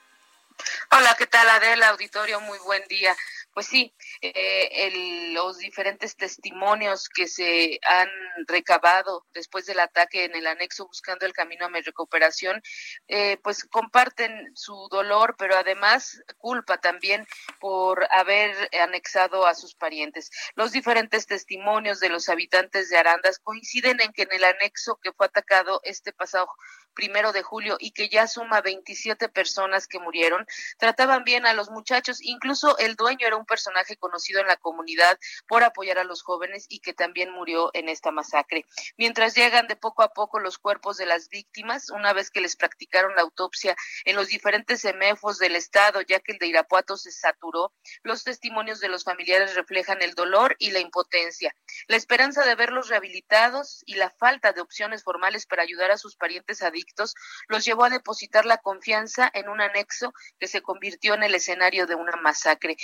Hola, 0.92 1.16
¿qué 1.18 1.28
tal 1.28 1.50
Adela? 1.50 1.90
Auditorio, 1.90 2.40
muy 2.42 2.58
buen 2.60 2.84
día. 2.88 3.16
Pues 3.56 3.68
sí, 3.68 3.96
eh, 4.20 5.32
los 5.32 5.60
diferentes 5.60 6.18
testimonios 6.18 7.08
que 7.08 7.26
se 7.26 7.80
han 7.88 8.10
recabado 8.48 9.26
después 9.34 9.66
del 9.66 9.80
ataque 9.80 10.26
en 10.26 10.36
el 10.36 10.46
anexo 10.46 10.86
buscando 10.86 11.26
el 11.26 11.32
camino 11.32 11.66
a 11.66 11.70
mi 11.70 11.80
recuperación, 11.80 12.62
eh, 13.08 13.38
pues 13.42 13.64
comparten 13.64 14.52
su 14.56 14.90
dolor, 14.92 15.38
pero 15.40 15.56
además 15.56 16.22
culpa 16.38 16.80
también 16.80 17.26
por 17.62 18.06
haber 18.12 18.54
anexado 18.78 19.48
a 19.48 19.56
sus 19.56 19.74
parientes. 19.74 20.32
Los 20.56 20.74
diferentes 20.74 21.26
testimonios 21.26 22.02
de 22.02 22.10
los 22.10 22.28
habitantes 22.28 22.90
de 22.90 22.98
Arandas 22.98 23.40
coinciden 23.40 24.02
en 24.02 24.12
que 24.12 24.24
en 24.24 24.34
el 24.34 24.44
anexo 24.44 25.00
que 25.02 25.14
fue 25.14 25.28
atacado 25.28 25.80
este 25.86 26.12
pasado 26.12 26.50
primero 26.96 27.32
de 27.32 27.44
julio 27.44 27.78
y 27.80 27.92
que 27.92 28.10
ya 28.10 28.26
suma 28.26 28.62
27 28.62 29.30
personas 29.30 29.86
que 29.88 30.00
murieron, 30.00 30.48
trataban 30.80 31.24
bien 31.24 31.46
a 31.46 31.54
los 31.54 31.70
muchachos, 31.70 32.20
incluso 32.22 32.78
el 32.80 32.96
dueño 32.96 33.28
era 33.28 33.36
un 33.36 33.45
personaje 33.46 33.98
conocido 33.98 34.42
en 34.42 34.48
la 34.48 34.58
comunidad 34.58 35.18
por 35.48 35.64
apoyar 35.64 36.00
a 36.00 36.04
los 36.04 36.22
jóvenes 36.22 36.66
y 36.70 36.80
que 36.80 36.94
también 36.94 37.32
murió 37.32 37.72
en 37.74 37.90
esta 37.90 38.12
masacre. 38.12 38.66
Mientras 38.98 39.36
llegan 39.36 39.68
de 39.68 39.76
poco 39.76 40.04
a 40.04 40.14
poco 40.14 40.40
los 40.40 40.58
cuerpos 40.58 40.98
de 40.98 41.06
las 41.06 41.30
víctimas, 41.30 41.90
una 41.90 42.14
vez 42.14 42.32
que 42.32 42.42
les 42.42 42.56
practicaron 42.56 43.16
la 43.16 43.22
autopsia 43.22 43.76
en 44.06 44.16
los 44.16 44.28
diferentes 44.28 44.82
semefos 44.82 45.38
del 45.38 45.56
estado, 45.56 46.02
ya 46.02 46.20
que 46.20 46.34
el 46.34 46.40
de 46.40 46.48
Irapuato 46.48 46.98
se 46.98 47.12
saturó, 47.12 47.74
los 48.04 48.24
testimonios 48.24 48.80
de 48.80 48.90
los 48.90 49.04
familiares 49.04 49.56
reflejan 49.56 50.02
el 50.02 50.14
dolor 50.14 50.56
y 50.60 50.72
la 50.72 50.80
impotencia, 50.80 51.56
la 51.88 51.98
esperanza 51.98 52.46
de 52.46 52.56
verlos 52.56 52.90
rehabilitados 52.90 53.84
y 53.86 53.96
la 53.96 54.10
falta 54.10 54.54
de 54.54 54.62
opciones 54.62 55.04
formales 55.04 55.46
para 55.46 55.64
ayudar 55.64 55.92
a 55.92 55.98
sus 55.98 56.16
parientes 56.16 56.62
adictos 56.62 57.16
los 57.48 57.66
llevó 57.66 57.86
a 57.86 57.90
depositar 57.90 58.46
la 58.46 58.58
confianza 58.58 59.30
en 59.34 59.50
un 59.50 59.62
anexo 59.62 60.14
que 60.40 60.48
se 60.48 60.62
convirtió 60.62 61.14
en 61.14 61.24
el 61.24 61.36
escenario 61.36 61.88
de 61.88 61.96
una 61.96 62.16
masacre. 62.18 62.78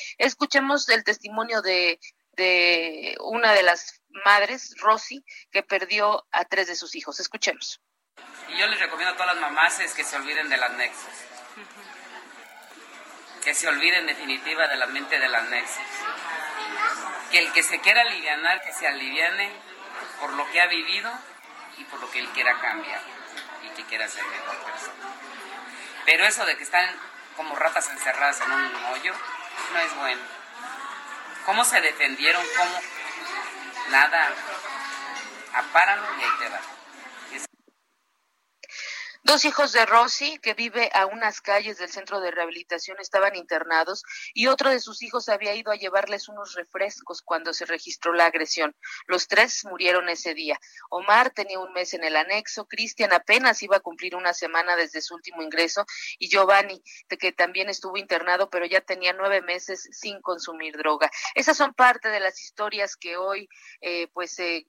Escuchemos 0.52 0.90
el 0.90 1.06
testimonio 1.06 1.62
de, 1.62 1.98
de 2.34 3.16
una 3.22 3.54
de 3.54 3.64
las 3.64 4.02
madres, 4.26 4.76
Rosy, 4.82 5.24
que 5.50 5.64
perdió 5.64 6.28
a 6.30 6.44
tres 6.44 6.68
de 6.68 6.76
sus 6.76 6.94
hijos. 6.94 7.22
Escuchemos. 7.22 7.80
Y 8.50 8.58
yo 8.58 8.68
les 8.68 8.78
recomiendo 8.78 9.14
a 9.14 9.18
todas 9.18 9.34
las 9.34 9.42
mamás 9.42 9.80
es 9.80 9.94
que 9.94 10.04
se 10.04 10.18
olviden 10.18 10.50
del 10.50 10.62
anexo. 10.62 11.08
Que 13.42 13.56
se 13.56 13.70
olviden 13.70 14.02
en 14.02 14.08
definitiva 14.08 14.68
de 14.68 14.76
la 14.76 14.88
mente 14.88 15.18
del 15.20 15.34
anexo. 15.34 15.80
Que 17.32 17.40
el 17.40 17.54
que 17.54 17.64
se 17.64 17.80
quiera 17.80 18.02
alivianar, 18.02 18.62
que 18.62 18.74
se 18.74 18.86
aliviane 18.86 19.54
por 20.20 20.34
lo 20.34 20.52
que 20.52 20.60
ha 20.60 20.68
vivido 20.68 21.10
y 21.78 21.86
por 21.86 22.02
lo 22.02 22.12
que 22.12 22.20
él 22.20 22.28
quiera 22.32 22.60
cambiar 22.60 23.02
y 23.64 23.70
que 23.70 23.86
quiera 23.86 24.06
ser 24.10 24.26
mejor 24.26 24.58
persona. 24.66 25.16
Pero 26.06 26.26
eso 26.26 26.46
de 26.46 26.58
que 26.58 26.64
están 26.64 26.94
como 27.38 27.56
ratas 27.56 27.90
encerradas 27.90 28.42
en 28.42 28.52
un 28.52 28.76
hoyo 28.92 29.14
no 29.72 29.80
es 29.80 29.96
bueno. 29.96 30.41
¿Cómo 31.46 31.64
se 31.66 31.82
defendieron? 31.82 32.44
¿Cómo? 32.58 32.80
Nada. 33.90 34.30
Apáralo 35.54 36.04
y 36.20 36.24
ahí 36.24 36.30
te 36.40 36.50
va. 36.50 36.60
Dos 39.24 39.46
hijos 39.46 39.72
de 39.72 39.86
Rosy, 39.86 40.40
que 40.40 40.56
vive 40.56 40.90
a 40.94 41.06
unas 41.06 41.42
calles 41.42 41.78
del 41.78 41.92
centro 41.92 42.20
de 42.20 42.32
rehabilitación, 42.32 42.98
estaban 43.00 43.36
internados 43.36 44.04
y 44.34 44.48
otro 44.48 44.72
de 44.72 44.80
sus 44.80 45.04
hijos 45.04 45.30
había 45.30 45.54
ido 45.54 45.72
a 45.72 45.76
llevarles 45.76 46.28
unos 46.28 46.56
refrescos 46.56 47.22
cuando 47.22 47.54
se 47.54 47.66
registró 47.66 48.14
la 48.14 48.26
agresión. 48.26 48.76
Los 49.06 49.28
tres 49.28 49.64
murieron 49.66 50.10
ese 50.10 50.34
día. 50.34 50.60
Omar 50.90 51.30
tenía 51.30 51.60
un 51.60 51.72
mes 51.72 51.94
en 51.94 52.04
el 52.04 52.16
anexo, 52.16 52.66
Cristian 52.66 53.14
apenas 53.14 53.62
iba 53.62 53.78
a 53.78 53.82
cumplir 53.82 54.16
una 54.16 54.34
semana 54.34 54.76
desde 54.76 55.02
su 55.02 55.14
último 55.14 55.44
ingreso 55.44 55.86
y 56.18 56.28
Giovanni, 56.28 56.82
que 57.08 57.32
también 57.32 57.70
estuvo 57.70 57.98
internado, 57.98 58.50
pero 58.50 58.66
ya 58.66 58.82
tenía 58.82 59.14
nueve 59.14 59.44
meses 59.44 59.88
sin 59.92 60.20
consumir 60.22 60.76
droga. 60.78 61.12
Esas 61.36 61.56
son 61.58 61.76
parte 61.76 62.10
de 62.10 62.22
las 62.22 62.42
historias 62.42 62.96
que 62.96 63.18
hoy 63.18 63.48
eh, 63.82 64.08
pues 64.14 64.34
se 64.34 64.66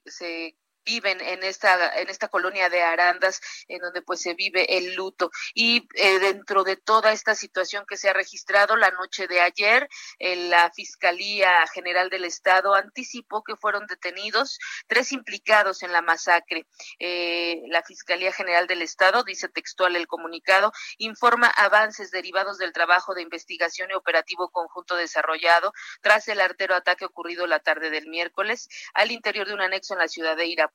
viven 0.84 1.20
en 1.20 1.42
esta 1.42 1.98
en 1.98 2.08
esta 2.08 2.28
colonia 2.28 2.68
de 2.68 2.82
Arandas 2.82 3.40
en 3.68 3.80
donde 3.80 4.02
pues 4.02 4.20
se 4.20 4.34
vive 4.34 4.76
el 4.78 4.94
luto. 4.94 5.30
Y 5.54 5.88
eh, 5.94 6.18
dentro 6.18 6.64
de 6.64 6.76
toda 6.76 7.12
esta 7.12 7.34
situación 7.34 7.84
que 7.88 7.96
se 7.96 8.08
ha 8.08 8.12
registrado 8.12 8.76
la 8.76 8.90
noche 8.90 9.26
de 9.26 9.40
ayer 9.40 9.88
eh, 10.18 10.48
la 10.48 10.70
fiscalía 10.72 11.66
general 11.68 12.10
del 12.10 12.24
estado 12.24 12.74
anticipó 12.74 13.42
que 13.42 13.56
fueron 13.56 13.86
detenidos 13.86 14.58
tres 14.86 15.12
implicados 15.12 15.82
en 15.82 15.92
la 15.92 16.02
masacre. 16.02 16.66
Eh, 16.98 17.62
la 17.68 17.82
fiscalía 17.82 18.32
general 18.32 18.66
del 18.66 18.82
estado 18.82 19.24
dice 19.24 19.48
textual 19.48 19.96
el 19.96 20.06
comunicado 20.06 20.72
informa 20.98 21.48
avances 21.48 22.10
derivados 22.10 22.58
del 22.58 22.72
trabajo 22.72 23.14
de 23.14 23.22
investigación 23.22 23.90
y 23.90 23.94
operativo 23.94 24.50
conjunto 24.50 24.96
desarrollado 24.96 25.72
tras 26.00 26.28
el 26.28 26.40
artero 26.40 26.74
ataque 26.74 27.04
ocurrido 27.04 27.46
la 27.46 27.60
tarde 27.60 27.90
del 27.90 28.08
miércoles 28.08 28.68
al 28.94 29.10
interior 29.10 29.46
de 29.46 29.54
un 29.54 29.60
anexo 29.60 29.94
en 29.94 30.00
la 30.00 30.08
ciudad 30.08 30.36
de 30.36 30.46
Irapuato 30.46 30.71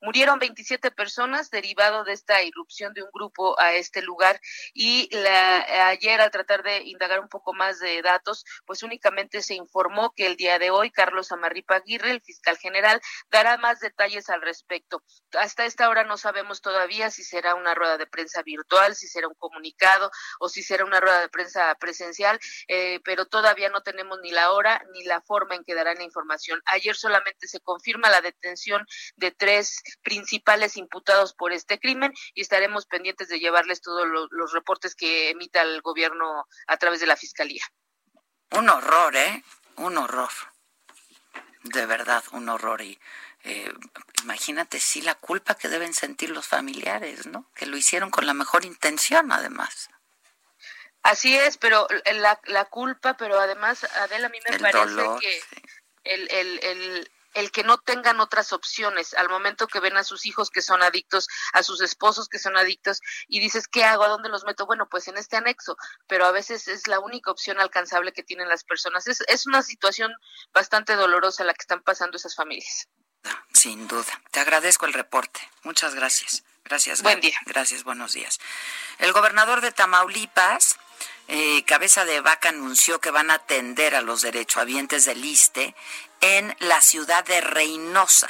Murieron 0.00 0.38
27 0.38 0.90
personas 0.90 1.50
derivado 1.50 2.04
de 2.04 2.12
esta 2.12 2.42
irrupción 2.42 2.94
de 2.94 3.02
un 3.02 3.10
grupo 3.12 3.58
a 3.60 3.74
este 3.74 4.02
lugar 4.02 4.40
y 4.74 5.08
la, 5.14 5.88
ayer 5.88 6.20
al 6.20 6.30
tratar 6.30 6.62
de 6.62 6.82
indagar 6.82 7.20
un 7.20 7.28
poco 7.28 7.52
más 7.52 7.78
de 7.78 8.02
datos, 8.02 8.44
pues 8.66 8.82
únicamente 8.82 9.42
se 9.42 9.54
informó 9.54 10.12
que 10.14 10.26
el 10.26 10.36
día 10.36 10.58
de 10.58 10.70
hoy 10.70 10.90
Carlos 10.90 11.32
Amarripa 11.32 11.76
Aguirre, 11.76 12.10
el 12.10 12.22
fiscal 12.22 12.56
general, 12.56 13.00
dará 13.30 13.56
más 13.58 13.80
detalles 13.80 14.30
al 14.30 14.42
respecto. 14.42 15.02
Hasta 15.38 15.64
esta 15.64 15.88
hora 15.88 16.04
no 16.04 16.16
sabemos 16.16 16.60
todavía 16.60 17.10
si 17.10 17.24
será 17.24 17.54
una 17.54 17.74
rueda 17.74 17.98
de 17.98 18.06
prensa 18.06 18.42
virtual, 18.42 18.94
si 18.94 19.06
será 19.06 19.28
un 19.28 19.34
comunicado 19.34 20.10
o 20.40 20.48
si 20.48 20.62
será 20.62 20.84
una 20.84 21.00
rueda 21.00 21.20
de 21.20 21.28
prensa 21.28 21.74
presencial, 21.76 22.38
eh, 22.68 23.00
pero 23.04 23.26
todavía 23.26 23.68
no 23.68 23.82
tenemos 23.82 24.18
ni 24.22 24.30
la 24.30 24.52
hora 24.52 24.82
ni 24.92 25.04
la 25.04 25.20
forma 25.20 25.54
en 25.54 25.64
que 25.64 25.74
darán 25.74 25.98
la 25.98 26.04
información. 26.04 26.60
Ayer 26.66 26.96
solamente 26.96 27.48
se 27.48 27.60
confirma 27.60 28.10
la 28.10 28.20
detención 28.20 28.86
de 29.16 29.30
tres 29.30 29.82
principales 30.02 30.76
imputados 30.76 31.34
por 31.34 31.52
este 31.52 31.78
crimen 31.78 32.12
y 32.34 32.42
estaremos 32.42 32.86
pendientes 32.86 33.28
de 33.28 33.40
llevarles 33.40 33.80
todos 33.80 34.06
los, 34.06 34.52
reportes 34.52 34.94
que 34.94 35.30
emita 35.30 35.62
el 35.62 35.80
gobierno 35.82 36.46
a 36.66 36.76
través 36.76 37.00
de 37.00 37.06
la 37.06 37.16
fiscalía. 37.16 37.64
Un 38.50 38.68
horror, 38.68 39.16
¿eh? 39.16 39.42
Un 39.76 39.98
horror. 39.98 40.30
De 41.62 41.84
verdad, 41.86 42.22
un 42.32 42.48
horror. 42.48 42.80
Y 42.82 42.98
eh, 43.44 43.72
imagínate, 44.22 44.78
sí, 44.78 45.02
la 45.02 45.14
culpa 45.14 45.56
que 45.56 45.68
deben 45.68 45.94
sentir 45.94 46.30
los 46.30 46.46
familiares, 46.46 47.26
¿no? 47.26 47.50
Que 47.54 47.66
lo 47.66 47.76
hicieron 47.76 48.10
con 48.10 48.26
la 48.26 48.34
mejor 48.34 48.64
intención, 48.64 49.32
además. 49.32 49.88
Así 51.02 51.36
es, 51.36 51.56
pero 51.56 51.86
la, 52.14 52.40
la 52.44 52.64
culpa, 52.64 53.16
pero 53.16 53.38
además, 53.38 53.84
Adela, 53.84 54.26
a 54.26 54.30
mí 54.30 54.38
me 54.48 54.58
parece 54.58 55.02
que 55.20 55.42
el, 56.02 56.28
el, 56.32 56.60
el, 56.64 57.10
el 57.36 57.50
que 57.50 57.62
no 57.62 57.78
tengan 57.78 58.18
otras 58.20 58.52
opciones 58.52 59.14
al 59.14 59.28
momento 59.28 59.68
que 59.68 59.78
ven 59.78 59.96
a 59.96 60.04
sus 60.04 60.24
hijos 60.24 60.50
que 60.50 60.62
son 60.62 60.82
adictos, 60.82 61.28
a 61.52 61.62
sus 61.62 61.82
esposos 61.82 62.28
que 62.28 62.38
son 62.38 62.56
adictos 62.56 63.00
y 63.28 63.40
dices, 63.40 63.68
¿qué 63.68 63.84
hago? 63.84 64.04
¿A 64.04 64.08
dónde 64.08 64.30
los 64.30 64.44
meto? 64.44 64.66
Bueno, 64.66 64.88
pues 64.88 65.06
en 65.08 65.18
este 65.18 65.36
anexo, 65.36 65.76
pero 66.06 66.24
a 66.24 66.32
veces 66.32 66.66
es 66.66 66.88
la 66.88 66.98
única 66.98 67.30
opción 67.30 67.60
alcanzable 67.60 68.12
que 68.12 68.22
tienen 68.22 68.48
las 68.48 68.64
personas. 68.64 69.06
Es, 69.06 69.20
es 69.28 69.46
una 69.46 69.62
situación 69.62 70.12
bastante 70.52 70.94
dolorosa 70.94 71.44
la 71.44 71.52
que 71.52 71.62
están 71.62 71.82
pasando 71.82 72.16
esas 72.16 72.34
familias. 72.34 72.88
Sin 73.52 73.86
duda. 73.86 74.22
Te 74.30 74.40
agradezco 74.40 74.86
el 74.86 74.94
reporte. 74.94 75.40
Muchas 75.62 75.94
gracias. 75.94 76.42
Gracias. 76.64 77.02
Buen 77.02 77.20
día. 77.20 77.38
Gracias, 77.46 77.84
buenos 77.84 78.12
días. 78.12 78.40
El 78.98 79.12
gobernador 79.12 79.60
de 79.60 79.72
Tamaulipas, 79.72 80.78
eh, 81.28 81.64
Cabeza 81.64 82.04
de 82.04 82.20
Vaca, 82.20 82.50
anunció 82.50 83.00
que 83.00 83.10
van 83.10 83.30
a 83.30 83.34
atender 83.34 83.94
a 83.94 84.00
los 84.00 84.22
derechohabientes 84.22 85.04
del 85.04 85.24
ISTE 85.24 85.74
en 86.20 86.54
la 86.60 86.80
ciudad 86.80 87.24
de 87.24 87.40
Reynosa, 87.40 88.28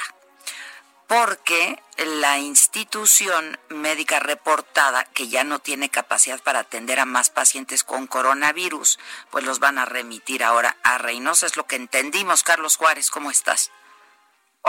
porque 1.07 1.81
la 1.97 2.37
institución 2.39 3.59
médica 3.69 4.19
reportada, 4.19 5.05
que 5.05 5.27
ya 5.29 5.43
no 5.43 5.59
tiene 5.59 5.89
capacidad 5.89 6.41
para 6.41 6.59
atender 6.59 6.99
a 6.99 7.05
más 7.05 7.29
pacientes 7.29 7.83
con 7.83 8.07
coronavirus, 8.07 8.99
pues 9.31 9.45
los 9.45 9.59
van 9.59 9.77
a 9.77 9.85
remitir 9.85 10.43
ahora 10.43 10.77
a 10.83 10.97
Reynosa, 10.97 11.45
es 11.45 11.55
lo 11.55 11.65
que 11.65 11.77
entendimos. 11.77 12.43
Carlos 12.43 12.77
Juárez, 12.77 13.09
¿cómo 13.09 13.31
estás? 13.31 13.71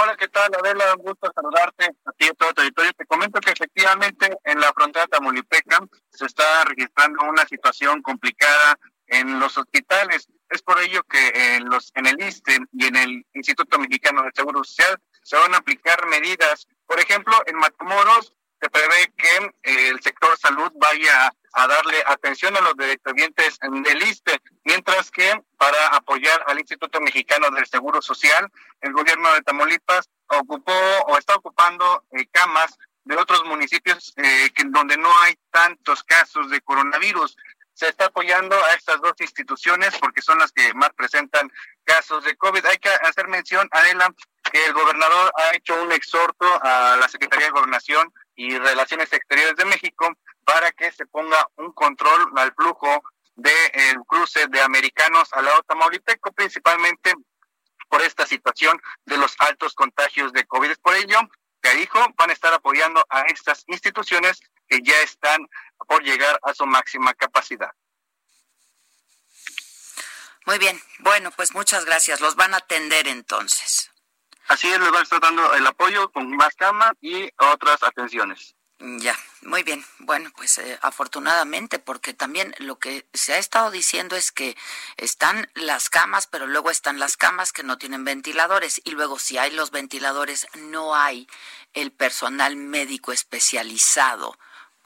Hola, 0.00 0.16
¿qué 0.16 0.28
tal, 0.28 0.48
Adela? 0.54 0.94
Un 0.94 1.02
gusto 1.02 1.28
saludarte 1.34 1.86
a 1.86 2.12
ti 2.12 2.26
y 2.26 2.28
a 2.28 2.34
todo 2.34 2.50
el 2.50 2.54
territorio. 2.54 2.92
Te 2.92 3.04
comento 3.04 3.40
que 3.40 3.50
efectivamente 3.50 4.30
en 4.44 4.60
la 4.60 4.72
frontera 4.72 5.08
tamaulipeca 5.08 5.80
se 6.08 6.24
está 6.24 6.64
registrando 6.66 7.24
una 7.24 7.44
situación 7.46 8.00
complicada 8.00 8.78
en 9.08 9.40
los 9.40 9.58
hospitales. 9.58 10.28
Es 10.50 10.62
por 10.62 10.78
ello 10.80 11.02
que 11.02 11.56
en, 11.56 11.68
los, 11.68 11.90
en 11.96 12.06
el 12.06 12.22
ISTE 12.22 12.58
y 12.74 12.86
en 12.86 12.94
el 12.94 13.26
Instituto 13.34 13.76
Mexicano 13.80 14.22
de 14.22 14.30
Seguro 14.32 14.62
Social 14.62 15.02
se 15.24 15.36
van 15.36 15.52
a 15.54 15.58
aplicar 15.58 16.06
medidas. 16.06 16.68
Por 16.86 17.00
ejemplo, 17.00 17.34
en 17.46 17.56
Matamoros 17.56 18.32
se 18.60 18.70
prevé 18.70 19.12
que 19.16 19.88
el 19.90 20.00
sector 20.00 20.38
salud 20.38 20.70
vaya 20.76 21.34
a 21.58 21.66
darle 21.66 22.00
atención 22.06 22.56
a 22.56 22.60
los 22.60 22.76
derechohabientes 22.76 23.58
del 23.60 24.02
ISTE, 24.02 24.40
mientras 24.62 25.10
que 25.10 25.42
para 25.56 25.88
apoyar 25.88 26.44
al 26.46 26.60
Instituto 26.60 27.00
Mexicano 27.00 27.50
del 27.50 27.66
Seguro 27.66 28.00
Social, 28.00 28.48
el 28.80 28.92
gobierno 28.92 29.32
de 29.32 29.42
Tamaulipas 29.42 30.08
ocupó 30.28 30.72
o 31.08 31.18
está 31.18 31.34
ocupando 31.34 32.04
eh, 32.12 32.26
camas 32.30 32.78
de 33.02 33.16
otros 33.16 33.44
municipios 33.44 34.14
eh, 34.18 34.50
que, 34.54 34.64
donde 34.66 34.96
no 34.98 35.10
hay 35.22 35.34
tantos 35.50 36.04
casos 36.04 36.48
de 36.48 36.60
coronavirus 36.60 37.36
se 37.74 37.88
está 37.88 38.06
apoyando 38.06 38.54
a 38.54 38.74
estas 38.74 39.00
dos 39.00 39.14
instituciones 39.18 39.96
porque 39.98 40.22
son 40.22 40.38
las 40.38 40.52
que 40.52 40.72
más 40.74 40.90
presentan 40.96 41.50
casos 41.82 42.22
de 42.24 42.36
COVID. 42.36 42.64
Hay 42.66 42.78
que 42.78 42.88
hacer 42.88 43.26
mención, 43.26 43.68
Adela, 43.72 44.14
que 44.52 44.64
el 44.64 44.72
gobernador 44.72 45.32
ha 45.36 45.56
hecho 45.56 45.82
un 45.82 45.90
exhorto 45.90 46.46
a 46.62 46.96
la 47.00 47.08
Secretaría 47.08 47.46
de 47.46 47.52
Gobernación 47.52 48.12
y 48.36 48.56
Relaciones 48.58 49.12
Exteriores 49.12 49.56
de 49.56 49.64
México 49.64 50.16
para 50.48 50.72
que 50.72 50.90
se 50.90 51.04
ponga 51.04 51.46
un 51.56 51.72
control 51.72 52.32
al 52.36 52.54
flujo 52.54 53.02
del 53.36 53.52
de, 53.74 53.96
cruce 54.06 54.46
de 54.46 54.62
americanos 54.62 55.28
al 55.32 55.44
lado 55.44 55.62
tamaulipeco, 55.64 56.32
principalmente 56.32 57.12
por 57.90 58.00
esta 58.00 58.24
situación 58.24 58.80
de 59.04 59.18
los 59.18 59.36
altos 59.40 59.74
contagios 59.74 60.32
de 60.32 60.46
COVID. 60.46 60.74
Por 60.78 60.94
ello 60.94 61.18
que 61.60 61.74
dijo, 61.74 61.98
van 62.16 62.30
a 62.30 62.32
estar 62.32 62.54
apoyando 62.54 63.04
a 63.10 63.24
estas 63.24 63.64
instituciones 63.66 64.40
que 64.66 64.80
ya 64.82 64.98
están 65.02 65.46
por 65.86 66.02
llegar 66.02 66.40
a 66.42 66.54
su 66.54 66.64
máxima 66.64 67.12
capacidad. 67.12 67.70
Muy 70.46 70.58
bien, 70.58 70.80
bueno, 71.00 71.30
pues 71.32 71.52
muchas 71.52 71.84
gracias. 71.84 72.22
Los 72.22 72.36
van 72.36 72.54
a 72.54 72.58
atender 72.58 73.06
entonces. 73.06 73.90
Así 74.46 74.66
es, 74.66 74.80
les 74.80 74.90
van 74.90 75.00
a 75.00 75.02
estar 75.02 75.20
dando 75.20 75.52
el 75.52 75.66
apoyo 75.66 76.10
con 76.10 76.34
más 76.34 76.54
cama 76.54 76.94
y 77.02 77.28
otras 77.36 77.82
atenciones. 77.82 78.54
Ya, 78.80 79.16
muy 79.42 79.64
bien. 79.64 79.84
Bueno, 79.98 80.30
pues 80.36 80.56
eh, 80.58 80.78
afortunadamente, 80.82 81.80
porque 81.80 82.14
también 82.14 82.54
lo 82.58 82.78
que 82.78 83.08
se 83.12 83.32
ha 83.34 83.38
estado 83.38 83.72
diciendo 83.72 84.14
es 84.14 84.30
que 84.30 84.56
están 84.96 85.50
las 85.54 85.90
camas, 85.90 86.28
pero 86.28 86.46
luego 86.46 86.70
están 86.70 87.00
las 87.00 87.16
camas 87.16 87.52
que 87.52 87.64
no 87.64 87.76
tienen 87.76 88.04
ventiladores 88.04 88.80
y 88.84 88.92
luego 88.92 89.18
si 89.18 89.36
hay 89.36 89.50
los 89.50 89.72
ventiladores 89.72 90.46
no 90.54 90.94
hay 90.94 91.26
el 91.74 91.90
personal 91.90 92.54
médico 92.54 93.10
especializado 93.12 94.38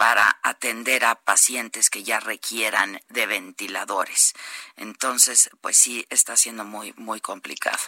para 0.03 0.41
atender 0.43 1.05
a 1.05 1.15
pacientes 1.15 1.89
que 1.89 2.03
ya 2.03 2.19
requieran 2.19 3.01
de 3.09 3.27
ventiladores. 3.27 4.35
Entonces, 4.75 5.49
pues 5.61 5.77
sí, 5.77 6.05
está 6.11 6.37
siendo 6.37 6.65
muy, 6.65 6.93
muy 6.97 7.21
complicado. 7.21 7.79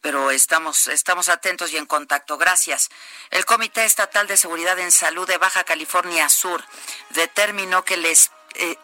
Pero 0.00 0.30
estamos, 0.30 0.86
estamos 0.86 1.28
atentos 1.28 1.70
y 1.70 1.76
en 1.76 1.84
contacto. 1.84 2.38
Gracias. 2.38 2.88
El 3.28 3.44
Comité 3.44 3.84
Estatal 3.84 4.26
de 4.26 4.38
Seguridad 4.38 4.78
en 4.78 4.90
Salud 4.90 5.28
de 5.28 5.36
Baja 5.36 5.62
California 5.64 6.30
Sur 6.30 6.64
determinó 7.10 7.84
que 7.84 7.94
el, 7.94 8.06
eh, 8.06 8.16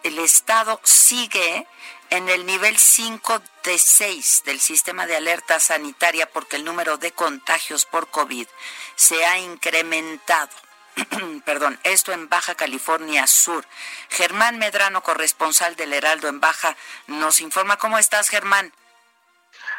el 0.03 0.19
Estado 0.19 0.79
sigue 0.83 1.67
en 2.11 2.29
el 2.29 2.45
nivel 2.45 2.77
5 2.77 3.41
de 3.63 3.79
6 3.79 4.43
del 4.45 4.59
sistema 4.59 5.07
de 5.07 5.15
alerta 5.15 5.59
sanitaria 5.59 6.29
porque 6.31 6.57
el 6.57 6.63
número 6.63 6.97
de 6.97 7.11
contagios 7.13 7.87
por 7.87 8.11
COVID 8.11 8.47
se 8.95 9.25
ha 9.25 9.39
incrementado. 9.39 10.64
perdón, 11.45 11.79
esto 11.83 12.11
en 12.11 12.29
Baja 12.29 12.55
California 12.55 13.27
Sur. 13.27 13.65
Germán 14.09 14.57
Medrano, 14.57 15.03
corresponsal 15.03 15.75
del 15.75 15.93
Heraldo 15.93 16.27
en 16.27 16.39
Baja, 16.39 16.75
nos 17.07 17.41
informa. 17.41 17.77
¿Cómo 17.77 17.97
estás, 17.97 18.29
Germán? 18.29 18.71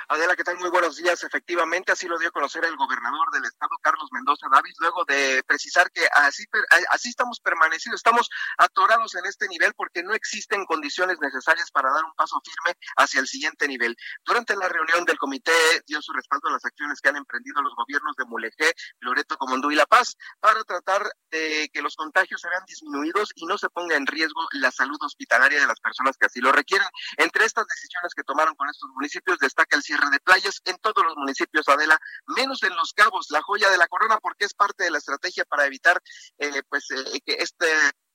Adela, 0.09 0.37
¿qué 0.37 0.45
tal? 0.45 0.57
Muy 0.59 0.71
buenos 0.71 0.97
días. 0.97 1.25
Efectivamente, 1.25 1.91
así 1.91 2.07
lo 2.07 2.17
dio 2.17 2.29
a 2.29 2.31
conocer 2.31 2.65
el 2.65 2.77
gobernador 2.77 3.29
del 3.33 3.45
estado, 3.45 3.71
Carlos 3.83 4.09
Mendoza 4.13 4.47
David, 4.49 4.73
luego 4.79 5.05
de 5.05 5.43
precisar 5.45 5.91
que 5.91 6.07
así, 6.13 6.45
así 6.91 7.09
estamos 7.09 7.41
permanecidos, 7.41 7.99
estamos 7.99 8.31
atorados 8.57 9.17
en 9.17 9.27
este 9.27 9.49
nivel 9.49 9.75
porque 9.75 10.05
no 10.05 10.15
existen 10.15 10.65
condiciones 10.65 11.19
necesarias 11.21 11.73
para 11.73 11.91
dar 11.91 12.05
un 12.05 12.15
paso 12.15 12.41
firme 12.45 12.79
hacia 12.99 13.19
el 13.19 13.27
siguiente 13.27 13.67
nivel. 13.67 13.97
Durante 14.25 14.55
la 14.55 14.69
reunión 14.69 15.05
del 15.05 15.19
comité 15.19 15.53
dio 15.89 16.01
su 16.01 16.13
respaldo 16.13 16.51
a 16.51 16.53
las 16.53 16.65
acciones 16.65 17.01
que 17.01 17.09
han 17.09 17.17
emprendido 17.17 17.61
los 17.63 17.75
gobiernos 17.75 18.15
de 18.15 18.27
Mulegé, 18.27 18.75
Loreto, 19.01 19.37
Comondú 19.37 19.73
y 19.73 19.75
La 19.75 19.87
Paz 19.87 20.17
para 20.39 20.63
tratar 20.63 21.03
de 21.31 21.69
que 21.73 21.83
los 21.83 21.97
contagios 21.97 22.41
se 22.41 22.49
vean 22.49 22.65
disminuidos 22.65 23.33
y 23.35 23.45
no 23.47 23.59
se 23.59 23.69
ponga 23.71 23.97
en 23.97 24.07
riesgo 24.07 24.47
la 24.53 24.71
salud 24.71 24.99
hospitalaria 25.01 25.61
de 25.61 25.67
las 25.67 25.81
personas 25.81 26.17
que 26.17 26.27
así 26.27 26.41
lo 26.41 26.53
requieren. 26.53 26.87
Entre 27.17 27.45
estas 27.45 27.67
decisiones 27.67 28.15
que 28.15 28.23
tomaron 28.23 28.55
con 28.55 28.69
estos 28.69 28.89
municipios 28.91 29.39
destaca 29.41 29.75
el 29.77 29.83
cierre 29.83 29.96
de 30.11 30.21
playas 30.21 30.61
en 30.65 30.77
todos 30.79 31.05
los 31.05 31.17
municipios, 31.17 31.69
Adela, 31.69 31.99
menos 32.37 32.63
en 32.63 32.75
Los 32.77 32.93
Cabos, 32.93 33.27
la 33.31 33.43
joya 33.43 33.71
de 33.71 33.79
la 33.79 33.89
corona, 33.89 34.19
porque 34.19 34.45
es 34.45 34.55
parte 34.55 34.85
de 34.85 34.91
la 34.91 34.99
estrategia 34.99 35.45
para 35.45 35.67
evitar 35.67 36.01
eh, 36.39 36.63
pues 36.69 36.91
eh, 36.91 37.21
que 37.25 37.35
este 37.39 37.67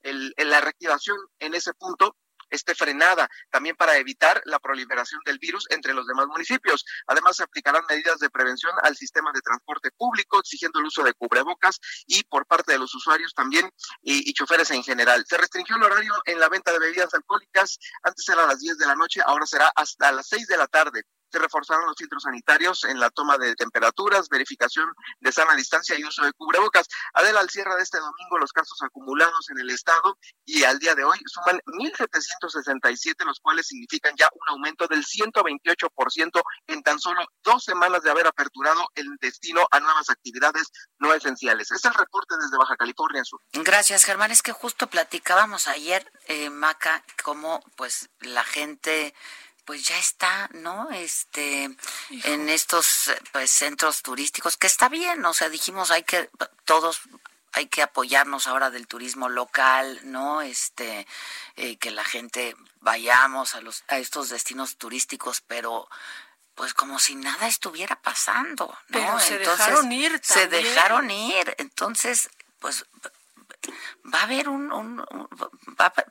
el, 0.04 0.34
la 0.38 0.62
reactivación 0.62 1.17
en 1.39 1.54
ese 1.54 1.74
punto 1.74 2.15
esté 2.52 2.76
frenada, 2.76 3.30
también 3.50 3.76
para 3.76 3.96
evitar 3.98 4.41
la 4.46 4.60
proliferación 4.60 5.22
del 5.26 5.39
virus 5.39 5.65
entre 5.70 5.94
los 5.94 6.06
demás 6.06 6.28
municipios. 6.28 6.86
Además, 7.08 7.38
se 7.38 7.44
aplicarán 7.44 7.84
medidas 7.89 8.20
de 8.20 8.30
prevención 8.30 8.74
al 8.84 8.98
sistema 8.98 9.32
de 9.34 9.41
transporte 9.41 9.89
público, 9.91 10.39
exigiendo 10.39 10.80
el 10.80 10.88
uso 10.88 11.02
de 11.04 11.13
cubrebocas 11.13 11.80
y 12.06 12.24
por 12.26 12.46
parte 12.46 12.74
de 12.74 12.80
los 12.80 12.94
usuarios 12.94 13.34
también 13.34 13.72
y, 14.02 14.30
y 14.30 14.34
choferes 14.34 14.70
en 14.72 14.84
general. 14.84 15.26
Se 15.28 15.38
restringió 15.38 15.78
el 15.78 15.84
horario 15.84 16.13
en 16.26 16.39
la 16.39 16.50
venta 16.50 16.74
de 16.74 16.80
bebidas 16.80 17.13
alcohólicas, 17.13 17.80
antes 18.04 18.28
era 18.28 18.44
a 18.44 18.48
las 18.48 18.60
10 18.60 18.78
de 18.78 18.86
la 18.86 18.96
noche, 18.96 19.22
ahora 19.26 19.46
será 19.46 19.72
hasta 19.74 20.12
las 20.12 20.28
6 20.28 20.48
de 20.48 20.58
la 20.58 20.67
tarde 20.67 21.06
se 21.32 21.39
reforzaron 21.39 21.86
los 21.86 21.96
filtros 21.98 22.24
sanitarios 22.24 22.84
en 22.84 23.00
la 23.00 23.10
toma 23.10 23.38
de 23.38 23.56
temperaturas, 23.56 24.30
verificación 24.30 24.91
de 25.20 25.32
sana 25.32 25.56
distancia 25.56 25.98
y 25.98 26.04
uso 26.04 26.24
de 26.24 26.34
cubrebocas. 26.34 26.88
Adela, 27.13 27.39
al 27.39 27.50
cierre 27.50 27.76
de 27.76 27.84
este 27.84 28.00
domingo, 28.00 28.38
los 28.38 28.52
casos 28.52 28.82
acumulados 28.82 29.50
en 29.50 29.60
el 29.60 29.70
estado 29.70 30.18
y 30.45 30.64
al 30.64 30.80
día 30.80 30.95
de 30.95 31.03
hoy 31.03 31.20
suman 31.26 31.60
1.767, 31.66 33.26
los 33.26 33.39
cuales 33.39 33.68
significan 33.68 34.16
ya 34.18 34.30
un 34.34 34.55
aumento 34.55 34.88
del 34.88 35.05
128% 35.05 36.41
en 36.68 36.84
tan 36.84 36.99
solo 36.99 37.26
dos 37.43 37.64
semanas 37.64 38.03
de 38.03 38.12
haber 38.12 38.28
aperturado 38.28 38.88
el 38.95 39.08
destino 39.20 39.66
a 39.72 39.80
nuevas 39.80 40.10
actividades 40.10 40.72
no 40.99 41.14
esenciales. 41.14 41.72
Es 41.72 41.86
el 41.86 41.93
reporte 41.93 42.36
desde 42.41 42.58
Baja 42.58 42.76
California 42.76 43.24
Sur. 43.24 43.41
Gracias, 43.53 44.03
Germán. 44.03 44.32
Es 44.32 44.41
que 44.41 44.51
justo 44.51 44.88
platicábamos 44.88 45.68
ayer, 45.68 46.12
eh, 46.28 46.49
Maca, 46.49 47.03
cómo 47.24 47.64
pues 47.76 48.10
la 48.20 48.43
gente 48.43 49.14
pues 49.66 49.84
ya 49.84 49.97
está, 49.97 50.49
¿no? 50.53 50.89
Este, 50.91 51.70
en 52.09 52.49
estos 52.49 53.12
pues, 53.32 53.51
centros 53.51 54.01
turísticos, 54.01 54.57
que 54.57 54.68
está 54.68 54.89
bien, 54.89 55.24
o 55.26 55.34
sea, 55.34 55.49
dijimos 55.49 55.91
hay 55.91 56.03
que, 56.03 56.30
todos 56.66 57.01
hay 57.53 57.68
que 57.68 57.82
apoyarnos 57.82 58.47
ahora 58.47 58.70
del 58.70 58.88
turismo 58.88 59.30
local, 59.30 59.99
¿no? 60.03 60.41
Este, 60.41 61.05
eh, 61.57 61.78
que 61.78 61.91
la 61.91 62.03
gente 62.03 62.55
vayamos 62.80 63.55
a 63.55 63.62
los, 63.62 63.84
a 63.88 63.97
estos 63.97 64.30
destinos 64.30 64.78
turísticos, 64.78 65.41
pero 65.41 65.89
pues 66.55 66.74
como 66.74 66.99
si 66.99 67.16
nada 67.16 67.47
estuviera 67.47 68.01
pasando, 68.01 68.68
¿no? 68.88 68.99
Pero 68.99 69.20
se 69.20 69.39
dejaron 69.39 69.91
ir 69.91 70.20
Se 70.24 70.47
dejaron 70.47 71.09
ir, 71.12 71.55
entonces, 71.57 72.30
pues 72.59 72.86
va 74.14 74.20
a 74.20 74.24
haber 74.24 74.49
un, 74.49 75.05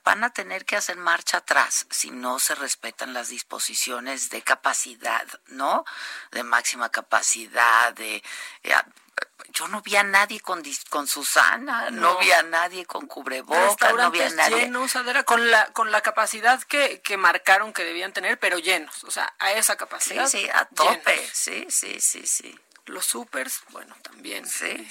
van 0.04 0.24
a 0.24 0.30
tener 0.30 0.64
que 0.64 0.76
hacer 0.76 0.96
marcha 0.96 1.38
atrás 1.38 1.86
si 1.90 2.10
no 2.10 2.38
se 2.38 2.54
respetan 2.54 3.12
las 3.12 3.28
disposiciones 3.28 4.30
de 4.30 4.42
capacidad, 4.42 5.26
¿no? 5.46 5.84
De 6.30 6.42
máxima 6.42 6.90
capacidad, 6.90 7.92
de 7.94 8.22
eh, 8.62 8.74
yo 9.52 9.68
no 9.68 9.82
vi 9.82 9.96
a 9.96 10.02
nadie 10.02 10.40
con, 10.40 10.62
con 10.88 11.06
Susana, 11.06 11.90
no. 11.90 12.18
vi 12.18 12.30
a 12.32 12.42
nadie 12.42 12.86
con 12.86 13.06
cubrebocas, 13.06 13.94
no 13.94 14.10
vi 14.10 14.20
a 14.20 14.30
nadie. 14.30 14.62
llenos, 14.62 14.92
con 15.24 15.50
la, 15.50 15.66
con 15.72 15.90
la 15.90 16.00
capacidad 16.02 16.62
que, 16.62 17.00
que 17.00 17.16
marcaron 17.16 17.72
que 17.72 17.84
debían 17.84 18.12
tener, 18.12 18.38
pero 18.38 18.58
llenos, 18.58 19.04
o 19.04 19.10
sea, 19.10 19.34
a 19.38 19.52
esa 19.52 19.76
capacidad. 19.76 20.26
Sí, 20.28 20.42
sí, 20.42 20.50
a 20.52 20.66
tope, 20.66 21.30
sí, 21.32 21.66
sí, 21.68 22.00
sí, 22.00 22.26
sí. 22.26 22.58
Los 22.86 23.06
supers, 23.06 23.62
bueno, 23.70 23.94
también. 24.02 24.46
Sí. 24.46 24.88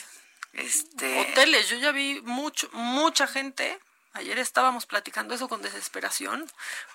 Este... 0.54 1.20
Hoteles, 1.22 1.70
yo 1.70 1.78
ya 1.78 1.92
vi 1.92 2.22
mucho, 2.22 2.70
mucha 2.74 3.28
gente 3.28 3.80
Ayer 4.14 4.40
estábamos 4.40 4.88
platicando 4.88 5.36
eso 5.36 5.48
con 5.48 5.62
desesperación. 5.62 6.50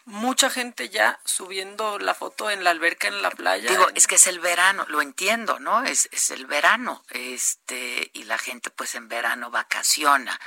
Mucha 0.05 0.51
gente 0.51 0.89
ya 0.89 1.21
subiendo 1.25 1.99
la 2.01 2.13
foto 2.13 2.51
en 2.51 2.65
la 2.65 2.71
alberca 2.71 3.07
en 3.07 3.23
la 3.23 3.31
playa. 3.31 3.71
Digo, 3.71 3.87
es 3.95 4.09
que 4.09 4.17
es 4.17 4.27
el 4.27 4.41
verano, 4.41 4.85
lo 4.89 5.01
entiendo, 5.01 5.61
¿no? 5.61 5.85
Es, 5.85 6.09
es 6.11 6.31
el 6.33 6.47
verano, 6.47 7.05
este, 7.11 8.11
y 8.15 8.25
la 8.25 8.37
gente 8.37 8.71
pues 8.71 8.97
en 8.97 9.09
verano 9.09 9.51
vacaciona. 9.51 10.41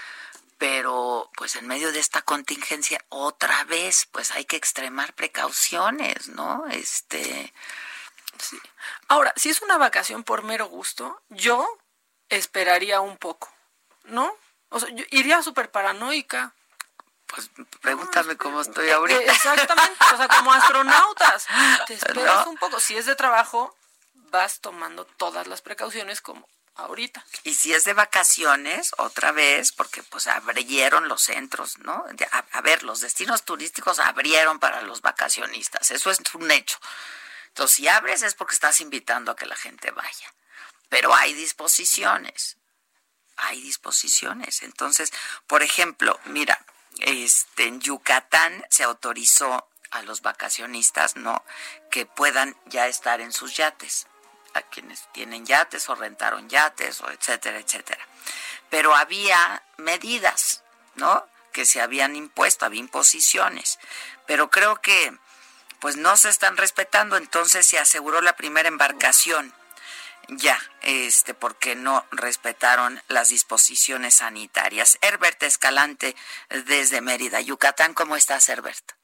Pero 0.58 1.32
pues 1.38 1.55
en 1.55 1.68
medio 1.68 1.91
de 1.93 1.99
esta 1.99 2.22
contingencia, 2.22 3.03
otra 3.10 3.64
vez, 3.64 4.08
pues 4.12 4.32
hay 4.32 4.43
que 4.43 4.58
extremar 4.58 5.14
precauciones, 5.14 6.28
¿no? 6.30 6.66
Este. 6.68 7.53
Sí. 8.39 8.60
Ahora, 9.08 9.34
si 9.38 9.49
es 9.49 9.62
una 9.62 9.78
vacación 9.78 10.24
por 10.24 10.43
mero 10.43 10.68
gusto, 10.68 11.22
yo 11.30 11.66
esperaría 12.30 13.01
un 13.01 13.17
poco, 13.17 13.51
¿no? 14.05 14.36
O 14.69 14.80
sea, 14.80 14.89
yo 14.89 15.03
iría 15.11 15.41
súper 15.41 15.71
paranoica. 15.71 16.53
Pues 17.28 17.49
pregúntame 17.82 18.38
cómo 18.38 18.61
estoy 18.61 18.89
ahorita. 18.89 19.19
Eh, 19.19 19.25
exactamente, 19.28 19.97
o 20.13 20.17
sea, 20.17 20.28
como 20.28 20.53
astronautas. 20.53 21.45
Te 21.86 21.93
esperas 21.95 22.47
un 22.47 22.57
poco. 22.57 22.80
Si 22.80 22.95
es 22.97 23.05
de 23.05 23.15
trabajo, 23.15 23.75
vas 24.13 24.59
tomando 24.59 25.05
todas 25.05 25.47
las 25.47 25.61
precauciones 25.61 26.21
como 26.21 26.47
ahorita. 26.75 27.25
Y 27.43 27.55
si 27.55 27.73
es 27.73 27.84
de 27.84 27.93
vacaciones, 27.93 28.91
otra 28.97 29.32
vez, 29.32 29.71
porque 29.71 30.03
pues 30.03 30.28
abrieron 30.28 31.07
los 31.07 31.23
centros, 31.23 31.80
¿no? 31.80 32.05
A, 32.32 32.38
a, 32.51 32.61
ver, 32.61 32.84
los 32.84 33.01
destinos 33.01 33.43
turísticos 33.43 33.99
abrieron 33.99 34.59
para 34.59 34.82
los 34.82 35.01
vacacionistas, 35.01 35.91
eso 35.91 36.11
es 36.11 36.19
un 36.34 36.49
hecho. 36.51 36.78
Entonces, 37.47 37.75
si 37.75 37.88
abres 37.88 38.21
es 38.21 38.36
porque 38.36 38.53
estás 38.53 38.82
invitando 38.82 39.32
a 39.32 39.36
que 39.36 39.47
la 39.47 39.55
gente 39.55 39.89
vaya. 39.91 40.34
Pero 40.89 41.13
hay 41.13 41.33
disposiciones, 41.33 42.57
hay 43.35 43.61
disposiciones. 43.61 44.63
Entonces, 44.63 45.11
por 45.47 45.63
ejemplo, 45.63 46.19
mira, 46.25 46.65
este, 46.99 47.65
en 47.65 47.79
Yucatán 47.79 48.65
se 48.69 48.83
autorizó 48.83 49.69
a 49.91 50.01
los 50.01 50.21
vacacionistas, 50.21 51.15
¿no? 51.15 51.43
Que 51.91 52.05
puedan 52.05 52.57
ya 52.65 52.88
estar 52.88 53.21
en 53.21 53.31
sus 53.31 53.55
yates, 53.55 54.07
a 54.53 54.61
quienes 54.61 55.11
tienen 55.13 55.45
yates 55.45 55.88
o 55.89 55.95
rentaron 55.95 56.49
yates, 56.49 57.01
o 57.01 57.11
etcétera, 57.11 57.59
etcétera. 57.59 58.05
Pero 58.69 58.95
había 58.95 59.63
medidas, 59.77 60.63
¿no? 60.95 61.25
Que 61.53 61.65
se 61.65 61.81
habían 61.81 62.15
impuesto, 62.15 62.65
había 62.65 62.79
imposiciones. 62.79 63.79
Pero 64.25 64.49
creo 64.49 64.81
que, 64.81 65.17
pues 65.79 65.95
no 65.95 66.17
se 66.17 66.29
están 66.29 66.57
respetando, 66.57 67.17
entonces 67.17 67.65
se 67.65 67.79
aseguró 67.79 68.21
la 68.21 68.35
primera 68.35 68.67
embarcación 68.67 69.53
ya, 70.30 70.59
este, 70.82 71.34
porque 71.34 71.75
no 71.75 72.05
respetaron 72.11 73.01
las 73.07 73.30
disposiciones 73.30 74.15
sanitarias. 74.15 74.97
Herbert 75.01 75.41
Escalante, 75.43 76.15
desde 76.65 77.01
Mérida, 77.01 77.41
Yucatán, 77.41 77.93
¿cómo 77.93 78.15
estás, 78.15 78.49
Herbert? 78.49 78.97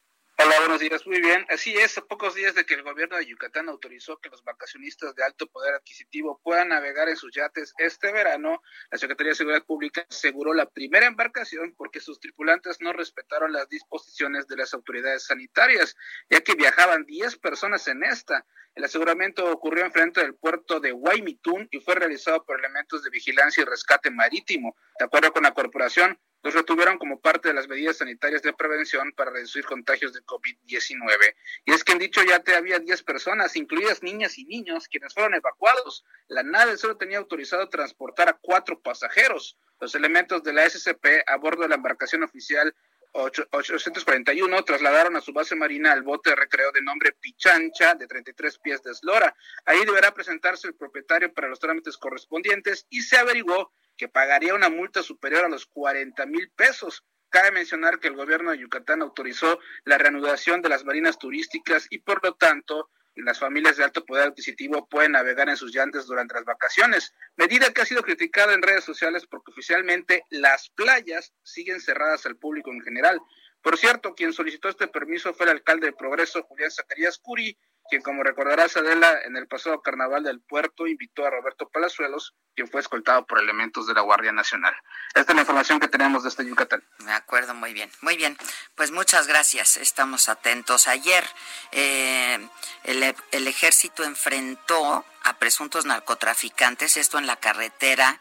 Hola, 0.45 0.59
buenos 0.59 0.81
días. 0.81 1.07
Muy 1.07 1.21
bien. 1.21 1.45
Así 1.47 1.73
es, 1.73 1.97
a 1.97 2.05
pocos 2.05 2.35
días 2.35 2.53
de 2.53 2.65
que 2.65 2.73
el 2.73 2.83
gobierno 2.83 3.15
de 3.15 3.25
Yucatán 3.25 3.69
autorizó 3.69 4.17
que 4.17 4.27
los 4.27 4.43
vacacionistas 4.43 5.15
de 5.15 5.23
alto 5.23 5.47
poder 5.47 5.73
adquisitivo 5.73 6.41
puedan 6.43 6.67
navegar 6.67 7.07
en 7.07 7.15
sus 7.15 7.33
yates 7.33 7.73
este 7.77 8.11
verano, 8.11 8.61
la 8.91 8.97
Secretaría 8.97 9.29
de 9.29 9.35
Seguridad 9.35 9.63
Pública 9.63 10.05
aseguró 10.09 10.53
la 10.53 10.69
primera 10.69 11.05
embarcación 11.05 11.73
porque 11.77 12.01
sus 12.01 12.19
tripulantes 12.19 12.81
no 12.81 12.91
respetaron 12.91 13.53
las 13.53 13.69
disposiciones 13.69 14.45
de 14.47 14.57
las 14.57 14.73
autoridades 14.73 15.23
sanitarias, 15.23 15.95
ya 16.29 16.41
que 16.41 16.55
viajaban 16.55 17.05
10 17.05 17.37
personas 17.37 17.87
en 17.87 18.03
esta. 18.03 18.45
El 18.75 18.83
aseguramiento 18.83 19.49
ocurrió 19.49 19.85
enfrente 19.85 20.19
del 20.19 20.35
puerto 20.35 20.81
de 20.81 20.91
Guaymitún 20.91 21.69
y 21.71 21.79
fue 21.79 21.95
realizado 21.95 22.43
por 22.43 22.59
elementos 22.59 23.01
de 23.01 23.11
vigilancia 23.11 23.61
y 23.61 23.65
rescate 23.65 24.11
marítimo. 24.11 24.75
De 24.99 25.05
acuerdo 25.05 25.31
con 25.31 25.43
la 25.43 25.53
corporación, 25.53 26.19
los 26.43 26.53
retuvieron 26.53 26.97
como 26.97 27.19
parte 27.19 27.47
de 27.47 27.53
las 27.53 27.67
medidas 27.67 27.97
sanitarias 27.97 28.41
de 28.41 28.53
prevención 28.53 29.13
para 29.13 29.31
reducir 29.31 29.65
contagios 29.65 30.13
de 30.13 30.21
COVID-19. 30.23 31.35
Y 31.65 31.71
es 31.71 31.83
que 31.83 31.93
en 31.93 31.99
dicho 31.99 32.21
yate 32.21 32.55
había 32.55 32.79
10 32.79 33.01
personas, 33.03 33.55
incluidas 33.55 34.03
niñas 34.03 34.37
y 34.37 34.43
niños, 34.43 34.89
quienes 34.89 35.13
fueron 35.13 35.33
evacuados. 35.35 36.03
La 36.27 36.43
nave 36.43 36.77
solo 36.77 36.97
tenía 36.97 37.17
autorizado 37.17 37.69
transportar 37.69 38.27
a 38.27 38.33
cuatro 38.33 38.79
pasajeros. 38.79 39.57
Los 39.79 39.95
elementos 39.95 40.43
de 40.43 40.53
la 40.53 40.69
SCP 40.69 41.23
a 41.25 41.37
bordo 41.37 41.63
de 41.63 41.69
la 41.69 41.75
embarcación 41.75 42.23
oficial 42.23 42.75
841 43.13 44.63
trasladaron 44.63 45.15
a 45.15 45.21
su 45.21 45.33
base 45.33 45.55
marina 45.55 45.93
el 45.93 46.01
bote 46.01 46.31
de 46.31 46.35
recreo 46.35 46.71
de 46.71 46.81
nombre 46.81 47.13
Pichancha 47.13 47.93
de 47.93 48.07
33 48.07 48.57
pies 48.57 48.81
de 48.81 48.91
eslora. 48.91 49.35
Ahí 49.65 49.85
deberá 49.85 50.13
presentarse 50.13 50.67
el 50.67 50.73
propietario 50.73 51.31
para 51.31 51.47
los 51.47 51.59
trámites 51.59 51.97
correspondientes 51.97 52.87
y 52.89 53.01
se 53.01 53.17
averiguó 53.17 53.71
pagaría 54.07 54.55
una 54.55 54.69
multa 54.69 55.03
superior 55.03 55.45
a 55.45 55.49
los 55.49 55.65
40 55.67 56.25
mil 56.25 56.51
pesos. 56.55 57.03
Cabe 57.29 57.51
mencionar 57.51 57.99
que 57.99 58.07
el 58.07 58.15
gobierno 58.15 58.51
de 58.51 58.59
Yucatán 58.59 59.01
autorizó 59.01 59.59
la 59.85 59.97
reanudación 59.97 60.61
de 60.61 60.69
las 60.69 60.85
marinas 60.85 61.17
turísticas 61.17 61.87
y 61.89 61.99
por 61.99 62.23
lo 62.23 62.35
tanto 62.35 62.89
las 63.15 63.39
familias 63.39 63.77
de 63.77 63.83
alto 63.83 64.05
poder 64.05 64.29
adquisitivo 64.29 64.87
pueden 64.87 65.11
navegar 65.11 65.49
en 65.49 65.57
sus 65.57 65.73
llantes 65.73 66.05
durante 66.07 66.33
las 66.33 66.45
vacaciones, 66.45 67.13
medida 67.35 67.71
que 67.71 67.81
ha 67.81 67.85
sido 67.85 68.01
criticada 68.01 68.53
en 68.53 68.61
redes 68.61 68.83
sociales 68.83 69.27
porque 69.27 69.51
oficialmente 69.51 70.23
las 70.29 70.69
playas 70.71 71.33
siguen 71.43 71.79
cerradas 71.79 72.25
al 72.25 72.37
público 72.37 72.71
en 72.71 72.81
general. 72.81 73.19
Por 73.61 73.77
cierto, 73.77 74.13
quien 74.13 74.33
solicitó 74.33 74.67
este 74.67 74.87
permiso 74.87 75.33
fue 75.33 75.45
el 75.45 75.53
alcalde 75.53 75.87
de 75.87 75.93
Progreso, 75.93 76.43
Julián 76.43 76.71
Zacarías 76.71 77.19
Curi, 77.19 77.57
quien, 77.89 78.01
como 78.01 78.23
recordarás, 78.23 78.77
Adela, 78.77 79.21
en 79.25 79.35
el 79.35 79.47
pasado 79.47 79.81
carnaval 79.81 80.23
del 80.23 80.41
puerto 80.41 80.87
invitó 80.87 81.25
a 81.25 81.29
Roberto 81.29 81.69
Palazuelos, 81.69 82.33
quien 82.55 82.69
fue 82.69 82.81
escoltado 82.81 83.25
por 83.25 83.41
elementos 83.41 83.87
de 83.87 83.93
la 83.93 84.01
Guardia 84.01 84.31
Nacional. 84.31 84.73
Esta 85.13 85.31
es 85.31 85.35
la 85.35 85.41
información 85.41 85.79
que 85.79 85.87
tenemos 85.87 86.23
desde 86.23 86.45
Yucatán. 86.45 86.83
Me 86.99 87.13
acuerdo 87.13 87.53
muy 87.53 87.73
bien. 87.73 87.91
Muy 88.01 88.17
bien. 88.17 88.37
Pues 88.75 88.91
muchas 88.91 89.27
gracias. 89.27 89.77
Estamos 89.77 90.29
atentos. 90.29 90.87
Ayer 90.87 91.23
eh, 91.71 92.39
el, 92.83 93.15
el 93.31 93.47
ejército 93.47 94.03
enfrentó 94.03 95.05
a 95.23 95.37
presuntos 95.37 95.85
narcotraficantes, 95.85 96.97
esto 96.97 97.17
en 97.17 97.27
la 97.27 97.37
carretera 97.37 98.19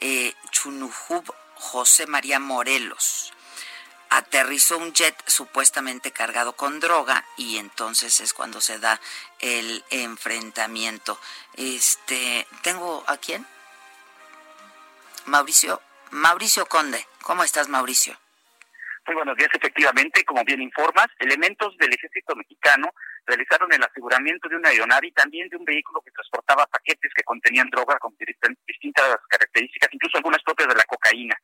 eh, 0.00 0.34
Chunujub 0.50 1.34
José 1.54 2.06
María 2.06 2.38
Morelos 2.38 3.33
aterrizó 4.14 4.78
un 4.78 4.92
jet 4.92 5.16
supuestamente 5.26 6.12
cargado 6.12 6.54
con 6.54 6.78
droga 6.78 7.24
y 7.36 7.58
entonces 7.58 8.20
es 8.20 8.32
cuando 8.32 8.60
se 8.60 8.78
da 8.78 9.00
el 9.40 9.84
enfrentamiento. 9.90 11.18
Este, 11.56 12.46
tengo 12.62 13.02
a 13.08 13.16
quién? 13.16 13.44
Mauricio, 15.26 15.82
Mauricio 16.12 16.66
Conde. 16.66 17.04
¿Cómo 17.22 17.42
estás, 17.42 17.68
Mauricio? 17.68 18.16
Muy 19.06 19.16
buenos 19.16 19.36
días, 19.36 19.50
efectivamente, 19.52 20.24
como 20.24 20.44
bien 20.44 20.62
informas, 20.62 21.08
elementos 21.18 21.76
del 21.78 21.92
ejército 21.92 22.36
mexicano 22.36 22.94
realizaron 23.26 23.72
el 23.72 23.82
aseguramiento 23.82 24.48
de 24.48 24.56
una 24.56 24.68
aeronave 24.68 25.08
y 25.08 25.12
también 25.12 25.48
de 25.48 25.56
un 25.56 25.64
vehículo 25.64 26.00
que 26.02 26.10
transportaba 26.10 26.66
paquetes 26.66 27.12
que 27.14 27.22
contenían 27.22 27.70
droga 27.70 27.98
con 27.98 28.14
distintas 28.18 29.18
características, 29.28 29.88
incluso 29.92 30.18
algunas 30.18 30.42
propias 30.42 30.68
de 30.68 30.74
la 30.74 30.84
cocaína. 30.84 31.36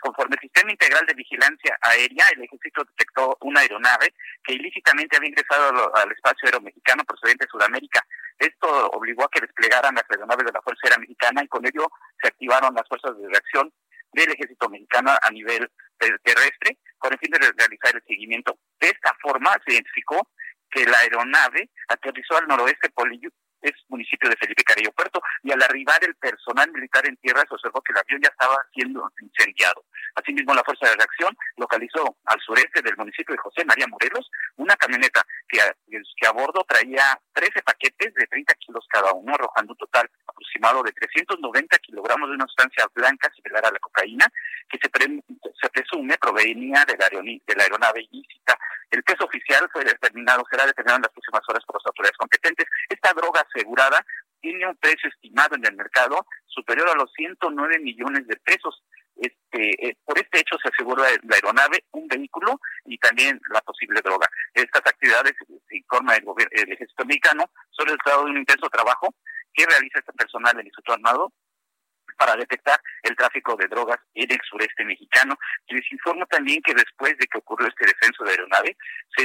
conforme 0.00 0.34
el 0.34 0.40
Sistema 0.40 0.72
Integral 0.72 1.06
de 1.06 1.14
Vigilancia 1.14 1.78
Aérea, 1.80 2.26
el 2.34 2.42
ejército 2.42 2.82
detectó 2.84 3.36
una 3.42 3.60
aeronave 3.60 4.12
que 4.42 4.54
ilícitamente 4.54 5.16
había 5.16 5.28
ingresado 5.28 5.94
al 5.94 6.10
espacio 6.10 6.46
aéreo 6.46 6.60
mexicano 6.60 7.04
procedente 7.04 7.44
de 7.44 7.50
Sudamérica. 7.50 8.04
Esto 8.36 8.66
obligó 8.90 9.24
a 9.24 9.30
que 9.30 9.40
desplegaran 9.40 9.94
las 9.94 10.04
aeronaves 10.10 10.44
de 10.44 10.52
la 10.52 10.62
Fuerza 10.62 10.80
Aérea 10.84 10.98
Mexicana 10.98 11.44
y 11.44 11.48
con 11.48 11.64
ello 11.64 11.86
se 12.20 12.28
activaron 12.28 12.74
las 12.74 12.88
fuerzas 12.88 13.16
de 13.16 13.28
reacción 13.28 13.72
del 14.12 14.32
ejército 14.32 14.68
mexicano 14.68 15.12
a 15.22 15.30
nivel 15.30 15.70
terrestre 16.22 16.78
con 16.98 17.12
el 17.12 17.18
fin 17.18 17.30
de 17.30 17.38
realizar 17.38 17.94
el 17.94 18.02
seguimiento. 18.06 18.58
De 18.80 18.88
esta 18.88 19.14
forma 19.20 19.56
se 19.64 19.74
identificó 19.74 20.28
que 20.72 20.86
la 20.86 20.98
aeronave 20.98 21.70
aterrizó 21.88 22.36
al 22.38 22.48
noroeste 22.48 22.90
Polillo, 22.90 23.30
es 23.60 23.72
municipio 23.88 24.28
de 24.28 24.36
Felipe 24.36 24.64
Carrillo 24.64 24.90
Puerto, 24.92 25.22
y 25.42 25.52
al 25.52 25.62
arribar 25.62 26.02
el 26.02 26.16
personal 26.16 26.70
militar 26.72 27.06
en 27.06 27.16
tierra 27.18 27.44
se 27.46 27.54
observó 27.54 27.80
que 27.80 27.92
el 27.92 27.98
avión 27.98 28.20
ya 28.20 28.30
estaba 28.30 28.56
siendo 28.74 29.08
incendiado. 29.20 29.84
Asimismo, 30.14 30.54
la 30.54 30.64
Fuerza 30.64 30.88
de 30.88 30.96
Reacción 30.96 31.36
localizó 31.56 32.16
al 32.24 32.40
sureste 32.40 32.82
del 32.82 32.96
municipio 32.96 33.34
de 33.34 33.40
José 33.40 33.64
María 33.64 33.86
Morelos 33.86 34.30
una 34.56 34.76
camioneta 34.76 35.24
que 35.48 35.60
a, 35.60 35.74
que 35.88 36.26
a 36.26 36.32
bordo 36.32 36.64
traía 36.68 37.18
13 37.32 37.62
paquetes 37.62 38.12
de 38.14 38.26
30 38.26 38.54
kilos 38.54 38.84
cada 38.88 39.12
uno, 39.12 39.34
arrojando 39.34 39.72
un 39.72 39.78
total 39.78 40.10
aproximado 40.26 40.82
de 40.82 40.92
390 40.92 41.78
kilogramos 41.78 42.28
de 42.28 42.34
una 42.34 42.46
sustancia 42.46 42.84
blanca 42.94 43.30
similar 43.34 43.64
a 43.64 43.70
la 43.70 43.78
cocaína, 43.78 44.26
que 44.68 44.78
se, 44.78 44.90
se 45.60 45.68
presume 45.70 46.18
provenía 46.18 46.84
de 46.84 46.96
la 47.56 47.62
aeronave 47.62 48.02
ilícita. 48.10 48.58
El 48.92 49.02
peso 49.04 49.24
oficial 49.24 49.68
fue 49.72 49.84
determinado, 49.84 50.44
será 50.50 50.66
determinado 50.66 50.98
en 50.98 51.02
las 51.02 51.12
próximas 51.12 51.42
horas 51.48 51.64
por 51.64 51.76
las 51.76 51.86
autoridades 51.86 52.16
competentes. 52.18 52.66
Esta 52.90 53.14
droga 53.14 53.40
asegurada 53.40 54.04
tiene 54.42 54.68
un 54.68 54.76
precio 54.76 55.08
estimado 55.08 55.56
en 55.56 55.64
el 55.64 55.74
mercado 55.74 56.26
superior 56.46 56.90
a 56.90 56.94
los 56.94 57.10
109 57.14 57.78
millones 57.78 58.26
de 58.26 58.36
pesos. 58.36 58.84
Este, 59.16 59.88
eh, 59.88 59.96
por 60.04 60.18
este 60.18 60.40
hecho 60.40 60.58
se 60.62 60.68
asegura 60.68 61.04
la 61.22 61.36
aeronave, 61.36 61.84
un 61.92 62.06
vehículo 62.06 62.60
y 62.84 62.98
también 62.98 63.40
la 63.48 63.62
posible 63.62 64.02
droga. 64.04 64.28
Estas 64.52 64.82
actividades, 64.84 65.32
se 65.68 65.76
informa 65.76 66.16
el, 66.16 66.24
gobierno, 66.24 66.52
el 66.52 66.72
ejército 66.72 67.06
mexicano, 67.06 67.50
son 67.70 67.88
el 67.88 67.96
resultado 67.96 68.24
de 68.26 68.30
un 68.32 68.38
intenso 68.38 68.68
trabajo 68.68 69.14
que 69.54 69.64
realiza 69.64 70.00
este 70.00 70.12
personal 70.12 70.54
del 70.54 70.66
Instituto 70.66 70.92
Armado 70.92 71.32
para 72.16 72.36
detectar 72.36 72.80
el 73.02 73.16
tráfico 73.16 73.56
de 73.56 73.68
drogas 73.68 73.98
en 74.14 74.30
el 74.30 74.40
sureste 74.48 74.84
mexicano. 74.84 75.36
Les 75.68 75.90
informo 75.92 76.26
también 76.26 76.62
que 76.62 76.74
después 76.74 77.16
de 77.18 77.26
que 77.26 77.38
ocurrió 77.38 77.68
este 77.68 77.86
descenso 77.86 78.24
de 78.24 78.30
aeronave, 78.30 78.76
se, 79.16 79.22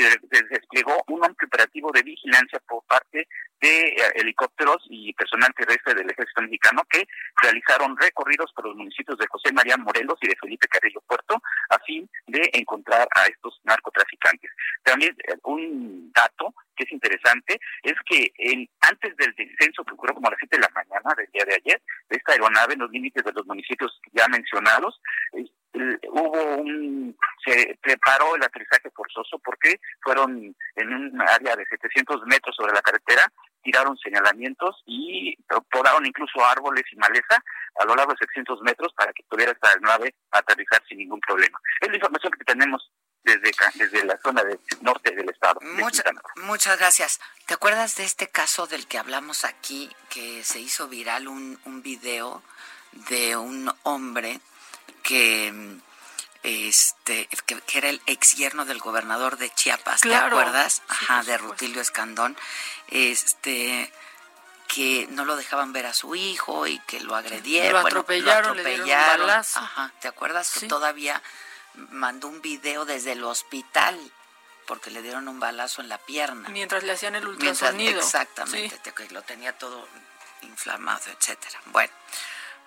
desplegó 0.49 1.03
un 1.07 1.23
amplio 1.23 1.47
operativo 1.47 1.91
de 1.91 2.03
vigilancia 2.03 2.59
por 2.67 2.83
parte 2.85 3.27
de 3.61 3.79
eh, 3.79 3.95
helicópteros 4.15 4.77
y 4.89 5.13
personal 5.13 5.53
terrestre 5.55 5.95
del 5.95 6.09
ejército 6.09 6.41
mexicano 6.41 6.83
que 6.89 7.07
realizaron 7.41 7.97
recorridos 7.97 8.51
por 8.53 8.65
los 8.65 8.75
municipios 8.75 9.17
de 9.17 9.27
José 9.27 9.51
María 9.53 9.77
Morelos 9.77 10.17
y 10.21 10.27
de 10.27 10.35
Felipe 10.35 10.67
Carrillo 10.67 11.01
Puerto 11.07 11.41
a 11.69 11.79
fin 11.79 12.09
de 12.27 12.49
encontrar 12.53 13.07
a 13.15 13.25
estos 13.25 13.59
narcotraficantes. 13.63 14.51
También 14.83 15.15
eh, 15.27 15.35
un 15.43 16.11
dato 16.13 16.53
que 16.75 16.83
es 16.83 16.91
interesante 16.91 17.59
es 17.83 17.95
que 18.05 18.31
en, 18.37 18.69
antes 18.81 19.15
del 19.17 19.33
descenso 19.35 19.83
que 19.83 19.93
ocurrió 19.93 20.15
como 20.15 20.27
a 20.27 20.31
las 20.31 20.39
7 20.39 20.57
de 20.57 20.61
la 20.61 20.69
mañana 20.73 21.15
del 21.17 21.27
día 21.31 21.45
de 21.45 21.55
ayer, 21.55 21.81
de 22.09 22.17
esta 22.17 22.33
aeronave 22.33 22.73
en 22.73 22.79
los 22.81 22.91
límites 22.91 23.23
de 23.23 23.33
los 23.33 23.45
municipios 23.45 23.99
ya 24.13 24.27
mencionados, 24.27 25.01
hubo 25.73 26.55
un, 26.55 27.15
se 27.45 27.77
preparó 27.81 28.35
el 28.35 28.43
aterrizaje 28.43 28.89
forzoso 28.91 29.39
porque 29.39 29.79
fueron 30.01 30.55
en 30.75 30.93
un 30.93 31.21
área 31.21 31.55
de 31.55 31.65
700 31.65 32.25
metros 32.25 32.55
sobre 32.55 32.73
la 32.73 32.81
carretera, 32.81 33.31
tiraron 33.61 33.97
señalamientos 33.97 34.81
y 34.85 35.35
podaron 35.71 36.05
incluso 36.05 36.45
árboles 36.45 36.83
y 36.91 36.95
maleza 36.95 37.43
a 37.79 37.85
lo 37.85 37.95
largo 37.95 38.13
de 38.13 38.19
700 38.19 38.61
metros 38.61 38.93
para 38.93 39.11
que 39.13 39.23
pudiera 39.29 39.51
esta 39.51 39.69
aeronave 39.69 40.15
aterrizar 40.31 40.81
sin 40.87 40.99
ningún 40.99 41.19
problema. 41.19 41.59
Es 41.81 41.89
la 41.89 41.95
información 41.95 42.31
que 42.33 42.45
tenemos 42.45 42.91
desde, 43.23 43.51
desde 43.75 44.05
la 44.05 44.17
zona 44.23 44.43
del 44.43 44.59
norte 44.81 45.11
del 45.13 45.29
estado. 45.29 45.59
muchas 46.43 46.79
gracias. 46.79 47.19
¿Te 47.45 47.53
acuerdas 47.53 47.97
de 47.97 48.05
este 48.05 48.27
caso 48.29 48.67
del 48.67 48.87
que 48.87 48.97
hablamos 48.97 49.43
aquí, 49.43 49.89
que 50.09 50.43
se 50.43 50.59
hizo 50.59 50.87
viral 50.87 51.27
un, 51.27 51.59
un 51.65 51.81
video 51.81 52.41
de 53.09 53.35
un 53.35 53.69
hombre 53.83 54.39
que 55.03 55.79
este 56.43 57.27
que, 57.45 57.61
era 57.73 57.89
el 57.89 58.01
ex 58.05 58.35
yerno 58.35 58.65
del 58.65 58.79
gobernador 58.79 59.37
de 59.37 59.49
Chiapas, 59.49 60.01
¿te 60.01 60.15
acuerdas? 60.15 60.81
Ajá, 60.87 61.23
de 61.23 61.37
Rutilio 61.37 61.81
Escandón, 61.81 62.37
este 62.89 63.91
que 64.67 65.07
no 65.11 65.25
lo 65.25 65.35
dejaban 65.35 65.71
ver 65.71 65.85
a 65.85 65.93
su 65.93 66.15
hijo 66.15 66.67
y 66.67 66.79
que 66.79 66.99
lo 66.99 67.15
agredieron, 67.15 67.81
lo 67.81 67.87
atropellaron, 67.87 68.59
Ajá, 69.29 69.93
¿te 70.01 70.07
acuerdas 70.07 70.51
que 70.51 70.67
todavía 70.67 71.21
mandó 71.89 72.27
un 72.27 72.41
video 72.41 72.85
desde 72.85 73.13
el 73.13 73.23
hospital 73.23 73.97
porque 74.67 74.91
le 74.91 75.01
dieron 75.01 75.27
un 75.29 75.39
balazo 75.39 75.81
en 75.81 75.89
la 75.89 75.97
pierna. 75.97 76.49
Mientras 76.49 76.83
le 76.83 76.91
hacían 76.91 77.15
el 77.15 77.25
ultrasonido. 77.25 77.99
exactamente, 77.99 78.79
lo 79.09 79.21
tenía 79.23 79.57
todo 79.57 79.87
inflamado, 80.41 81.09
etcétera. 81.09 81.59
Bueno, 81.67 81.91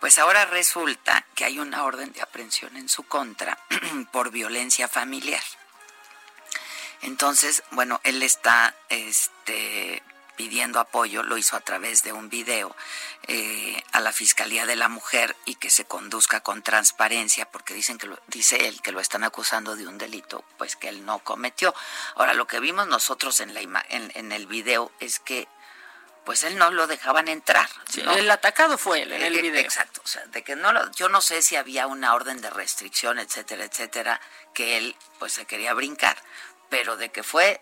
pues 0.00 0.18
ahora 0.18 0.46
resulta 0.46 1.26
que 1.34 1.44
hay 1.44 1.58
una 1.58 1.84
orden 1.84 2.12
de 2.12 2.22
aprehensión 2.22 2.76
en 2.76 2.88
su 2.88 3.04
contra 3.04 3.58
por 4.12 4.30
violencia 4.30 4.88
familiar. 4.88 5.42
Entonces, 7.02 7.62
bueno, 7.70 8.00
él 8.04 8.22
está 8.22 8.74
este 8.88 10.02
pidiendo 10.36 10.80
apoyo, 10.80 11.22
lo 11.22 11.36
hizo 11.36 11.54
a 11.54 11.60
través 11.60 12.02
de 12.02 12.14
un 12.14 12.30
video 12.30 12.74
eh, 13.28 13.82
a 13.92 14.00
la 14.00 14.10
Fiscalía 14.10 14.64
de 14.64 14.74
la 14.74 14.88
Mujer 14.88 15.36
y 15.44 15.56
que 15.56 15.68
se 15.68 15.84
conduzca 15.84 16.40
con 16.40 16.62
transparencia, 16.62 17.44
porque 17.44 17.74
dicen 17.74 17.98
que 17.98 18.06
lo, 18.06 18.18
dice 18.26 18.66
él 18.66 18.80
que 18.80 18.90
lo 18.90 19.00
están 19.00 19.22
acusando 19.22 19.76
de 19.76 19.86
un 19.86 19.98
delito, 19.98 20.42
pues 20.56 20.76
que 20.76 20.88
él 20.88 21.04
no 21.04 21.18
cometió. 21.18 21.74
Ahora, 22.14 22.32
lo 22.32 22.46
que 22.46 22.58
vimos 22.58 22.86
nosotros 22.86 23.40
en, 23.40 23.52
la 23.52 23.60
en, 23.90 24.12
en 24.14 24.32
el 24.32 24.46
video 24.46 24.90
es 24.98 25.20
que 25.20 25.46
pues 26.24 26.44
él 26.44 26.56
no 26.58 26.70
lo 26.70 26.86
dejaban 26.86 27.28
entrar. 27.28 27.68
El 27.96 28.30
atacado 28.30 28.78
fue 28.78 29.02
él 29.02 29.12
en 29.12 29.22
el 29.22 29.38
eh, 29.38 29.42
video. 29.42 29.60
Exacto, 29.60 30.00
o 30.04 30.06
sea, 30.06 30.24
de 30.26 30.42
que 30.42 30.56
no 30.56 30.72
lo, 30.72 30.90
yo 30.92 31.08
no 31.08 31.20
sé 31.20 31.42
si 31.42 31.56
había 31.56 31.86
una 31.86 32.14
orden 32.14 32.40
de 32.40 32.50
restricción, 32.50 33.18
etcétera, 33.18 33.64
etcétera, 33.64 34.20
que 34.54 34.76
él 34.76 34.96
pues 35.18 35.32
se 35.32 35.46
quería 35.46 35.74
brincar, 35.74 36.16
pero 36.68 36.96
de 36.96 37.10
que 37.10 37.22
fue 37.22 37.60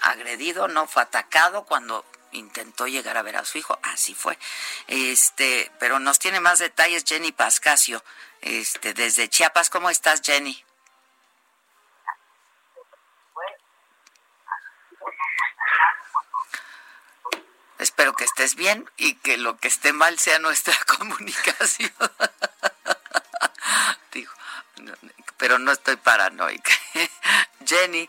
agredido, 0.00 0.68
no 0.68 0.86
fue 0.86 1.02
atacado 1.02 1.64
cuando 1.64 2.04
intentó 2.32 2.86
llegar 2.86 3.16
a 3.16 3.22
ver 3.22 3.36
a 3.36 3.44
su 3.44 3.58
hijo, 3.58 3.78
así 3.82 4.14
fue. 4.14 4.38
Este, 4.86 5.70
pero 5.78 5.98
nos 5.98 6.18
tiene 6.18 6.40
más 6.40 6.58
detalles 6.58 7.04
Jenny 7.06 7.32
Pascasio, 7.32 8.04
este, 8.40 8.94
desde 8.94 9.28
Chiapas. 9.28 9.70
¿Cómo 9.70 9.90
estás, 9.90 10.20
Jenny? 10.22 10.64
Espero 17.78 18.12
que 18.12 18.24
estés 18.24 18.56
bien 18.56 18.88
y 18.96 19.14
que 19.16 19.36
lo 19.36 19.56
que 19.58 19.68
esté 19.68 19.92
mal 19.92 20.18
sea 20.18 20.38
nuestra 20.38 20.74
comunicación. 20.98 21.90
Pero 25.38 25.58
no 25.60 25.70
estoy 25.70 25.96
paranoica. 25.96 26.72
Jenny, 27.64 28.08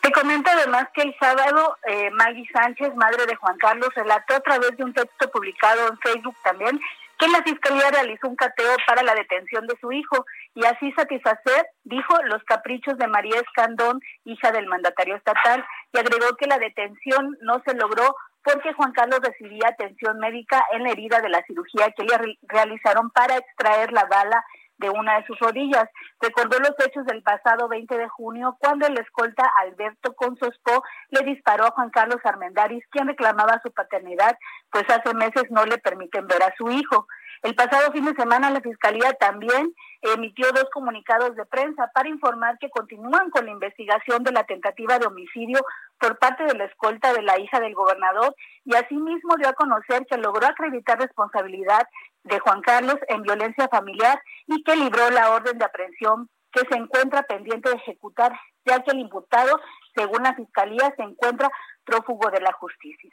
Te 0.00 0.10
comento 0.12 0.50
además 0.50 0.88
que 0.94 1.02
el 1.02 1.14
sábado 1.20 1.76
eh, 1.86 2.10
Maggie 2.10 2.48
Sánchez, 2.52 2.94
madre 2.96 3.26
de 3.26 3.36
Juan 3.36 3.58
Carlos, 3.58 3.90
relató 3.94 4.34
a 4.34 4.40
través 4.40 4.74
de 4.76 4.84
un 4.84 4.94
texto 4.94 5.30
publicado 5.30 5.88
en 5.88 5.98
Facebook 5.98 6.36
también 6.42 6.80
que 7.20 7.28
la 7.28 7.42
Fiscalía 7.42 7.90
realizó 7.90 8.28
un 8.28 8.36
cateo 8.36 8.74
para 8.86 9.02
la 9.02 9.14
detención 9.14 9.66
de 9.66 9.76
su 9.78 9.92
hijo 9.92 10.24
y 10.54 10.64
así 10.64 10.90
satisfacer, 10.92 11.66
dijo, 11.84 12.16
los 12.24 12.42
caprichos 12.44 12.96
de 12.96 13.06
María 13.06 13.40
Escandón, 13.40 14.00
hija 14.24 14.50
del 14.52 14.66
mandatario 14.66 15.16
estatal, 15.16 15.64
y 15.92 15.98
agregó 15.98 16.34
que 16.36 16.46
la 16.46 16.58
detención 16.58 17.36
no 17.42 17.62
se 17.66 17.74
logró 17.74 18.16
porque 18.42 18.72
Juan 18.72 18.92
Carlos 18.92 19.20
recibía 19.22 19.68
atención 19.68 20.18
médica 20.18 20.64
en 20.72 20.84
la 20.84 20.92
herida 20.92 21.20
de 21.20 21.28
la 21.28 21.42
cirugía 21.42 21.92
que 21.94 22.04
le 22.04 22.38
realizaron 22.48 23.10
para 23.10 23.36
extraer 23.36 23.92
la 23.92 24.06
bala 24.06 24.42
de 24.80 24.90
una 24.90 25.18
de 25.18 25.26
sus 25.26 25.38
rodillas. 25.38 25.88
Recordó 26.20 26.58
los 26.58 26.74
hechos 26.84 27.06
del 27.06 27.22
pasado 27.22 27.68
20 27.68 27.96
de 27.96 28.08
junio 28.08 28.56
cuando 28.58 28.86
el 28.86 28.98
escolta 28.98 29.44
Alberto 29.62 30.14
Consospo 30.14 30.82
le 31.10 31.24
disparó 31.24 31.66
a 31.66 31.70
Juan 31.70 31.90
Carlos 31.90 32.20
Armendaris, 32.24 32.84
quien 32.90 33.06
reclamaba 33.06 33.60
su 33.62 33.70
paternidad, 33.70 34.36
pues 34.70 34.84
hace 34.88 35.14
meses 35.14 35.44
no 35.50 35.64
le 35.64 35.78
permiten 35.78 36.26
ver 36.26 36.42
a 36.42 36.54
su 36.56 36.70
hijo. 36.70 37.06
El 37.42 37.54
pasado 37.54 37.90
fin 37.90 38.04
de 38.04 38.14
semana 38.14 38.50
la 38.50 38.60
Fiscalía 38.60 39.14
también 39.14 39.74
emitió 40.02 40.46
dos 40.52 40.66
comunicados 40.74 41.34
de 41.36 41.46
prensa 41.46 41.90
para 41.94 42.10
informar 42.10 42.58
que 42.58 42.68
continúan 42.68 43.30
con 43.30 43.46
la 43.46 43.52
investigación 43.52 44.22
de 44.24 44.32
la 44.32 44.44
tentativa 44.44 44.98
de 44.98 45.06
homicidio 45.06 45.60
por 45.98 46.18
parte 46.18 46.44
de 46.44 46.54
la 46.54 46.64
escolta 46.64 47.14
de 47.14 47.22
la 47.22 47.38
hija 47.38 47.58
del 47.60 47.74
gobernador 47.74 48.34
y 48.66 48.74
asimismo 48.74 49.36
dio 49.36 49.48
a 49.48 49.54
conocer 49.54 50.04
que 50.06 50.18
logró 50.18 50.46
acreditar 50.46 50.98
responsabilidad 50.98 51.88
de 52.24 52.38
Juan 52.40 52.60
Carlos 52.60 52.96
en 53.08 53.22
violencia 53.22 53.68
familiar 53.68 54.20
y 54.46 54.62
que 54.62 54.76
libró 54.76 55.08
la 55.08 55.30
orden 55.32 55.56
de 55.56 55.64
aprehensión 55.64 56.28
que 56.52 56.60
se 56.70 56.76
encuentra 56.76 57.22
pendiente 57.22 57.70
de 57.70 57.76
ejecutar, 57.76 58.38
ya 58.66 58.82
que 58.82 58.90
el 58.90 58.98
imputado, 58.98 59.58
según 59.94 60.24
la 60.24 60.34
Fiscalía, 60.34 60.92
se 60.94 61.04
encuentra 61.04 61.50
prófugo 61.84 62.30
de 62.30 62.40
la 62.40 62.52
justicia. 62.52 63.10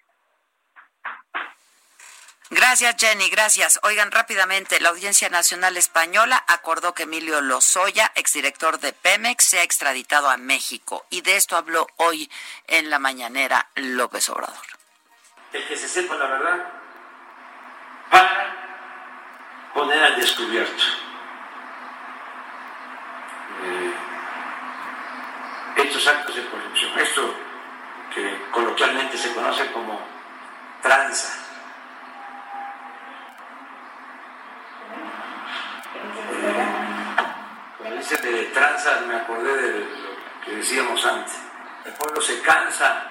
Gracias, 2.50 2.96
Jenny, 2.98 3.30
gracias. 3.30 3.78
Oigan, 3.84 4.10
rápidamente, 4.10 4.80
la 4.80 4.90
Audiencia 4.90 5.28
Nacional 5.30 5.76
Española 5.76 6.42
acordó 6.48 6.94
que 6.94 7.04
Emilio 7.04 7.42
Lozoya, 7.42 8.14
exdirector 8.16 8.80
de 8.80 8.94
Pemex, 8.94 9.44
sea 9.44 9.64
extraditado 9.64 10.30
a 10.30 10.38
México. 10.38 11.06
Y 11.10 11.22
de 11.22 11.36
esto 11.36 11.58
habló 11.58 11.88
hoy 11.98 12.32
en 12.68 12.90
la 12.90 13.00
mañanera 13.00 13.68
López 13.76 14.30
Obrador. 14.30 14.56
El 15.52 15.68
que 15.68 15.76
se 15.76 15.90
sepa 15.90 16.16
la 16.16 16.28
verdad 16.28 16.68
para 18.10 18.56
poner 19.74 20.02
al 20.02 20.16
descubierto 20.16 20.84
eh, 23.64 23.94
estos 25.76 26.08
actos 26.08 26.34
de 26.34 26.48
corrupción, 26.50 26.98
esto 26.98 27.36
que 28.16 28.42
coloquialmente 28.52 29.18
se 29.18 29.34
conoce 29.34 29.70
como 29.74 30.00
tranza 30.82 31.47
Dice 37.98 38.18
de 38.18 38.44
tranza, 38.46 39.02
me 39.02 39.16
acordé 39.16 39.56
de 39.56 39.80
lo 39.80 40.46
que 40.46 40.52
decíamos 40.52 41.04
antes. 41.06 41.34
El 41.86 41.94
pueblo 41.94 42.22
se 42.22 42.42
cansa 42.42 43.04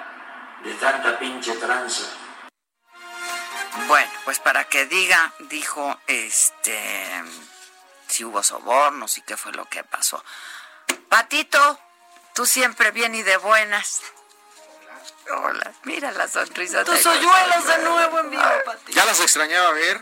de 0.63 0.73
tanta 0.75 1.19
pinche 1.19 1.53
tranza. 1.55 2.05
Bueno, 3.89 4.11
pues 4.25 4.39
para 4.39 4.65
que 4.65 4.87
diga, 4.87 5.33
dijo, 5.41 5.99
este, 6.07 7.23
si 8.07 8.25
hubo 8.25 8.43
sobornos 8.43 9.19
y 9.19 9.23
qué 9.23 9.37
fue 9.37 9.53
lo 9.53 9.67
que 9.67 9.85
pasó. 9.85 10.25
Patito, 11.09 11.79
tú 12.35 12.47
siempre 12.47 12.91
bien 12.91 13.15
y 13.15 13.23
de 13.23 13.37
buenas. 13.37 14.03
Hola, 15.31 15.73
mira 15.83 16.13
la 16.13 16.29
sonrisa. 16.29 16.85
Tus 16.85 17.05
hoyuelos 17.05 17.67
de 17.67 17.79
nuevo 17.79 18.21
en 18.21 18.31
vivo, 18.31 18.43
Patito. 18.65 18.93
Ya 18.93 19.05
las 19.05 19.21
extrañaba 19.21 19.73
ver. 19.73 20.01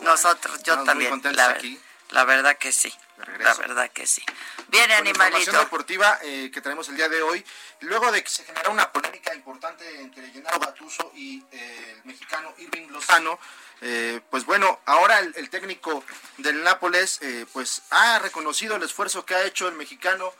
Nosotros, 0.00 0.62
yo 0.62 0.82
también. 0.84 1.20
La, 1.34 1.50
aquí. 1.50 1.80
La 2.14 2.24
verdad 2.24 2.56
que 2.56 2.70
sí. 2.70 2.94
La 3.38 3.54
verdad 3.54 3.90
que 3.90 4.06
sí. 4.06 4.22
Viene 4.68 4.94
animalito. 4.94 5.38
Información 5.38 5.56
deportiva 5.64 6.18
eh, 6.22 6.50
que 6.52 6.60
tenemos 6.60 6.88
el 6.88 6.96
día 6.96 7.08
de 7.08 7.22
hoy. 7.22 7.44
Luego 7.80 8.12
de 8.12 8.22
que 8.22 8.30
se 8.30 8.44
generó 8.44 8.70
una 8.70 8.92
polémica 8.92 9.34
importante 9.34 9.84
entre 10.00 10.30
Gennaro 10.30 10.60
Gattuso 10.60 11.10
y 11.16 11.42
eh, 11.50 11.96
el 11.96 12.04
mexicano 12.04 12.54
Irving 12.58 12.88
Lozano, 12.88 13.38
eh, 13.80 14.20
pues 14.30 14.44
bueno, 14.44 14.80
ahora 14.86 15.18
el, 15.18 15.34
el 15.36 15.50
técnico 15.50 16.04
del 16.38 16.62
Nápoles 16.62 17.20
pues 17.52 17.82
ha 17.90 18.20
reconocido 18.20 18.76
el 18.76 18.82
esfuerzo 18.84 19.26
que 19.26 19.34
ha 19.34 19.44
hecho 19.44 19.66
el 19.68 19.74
mexicano 19.74 20.32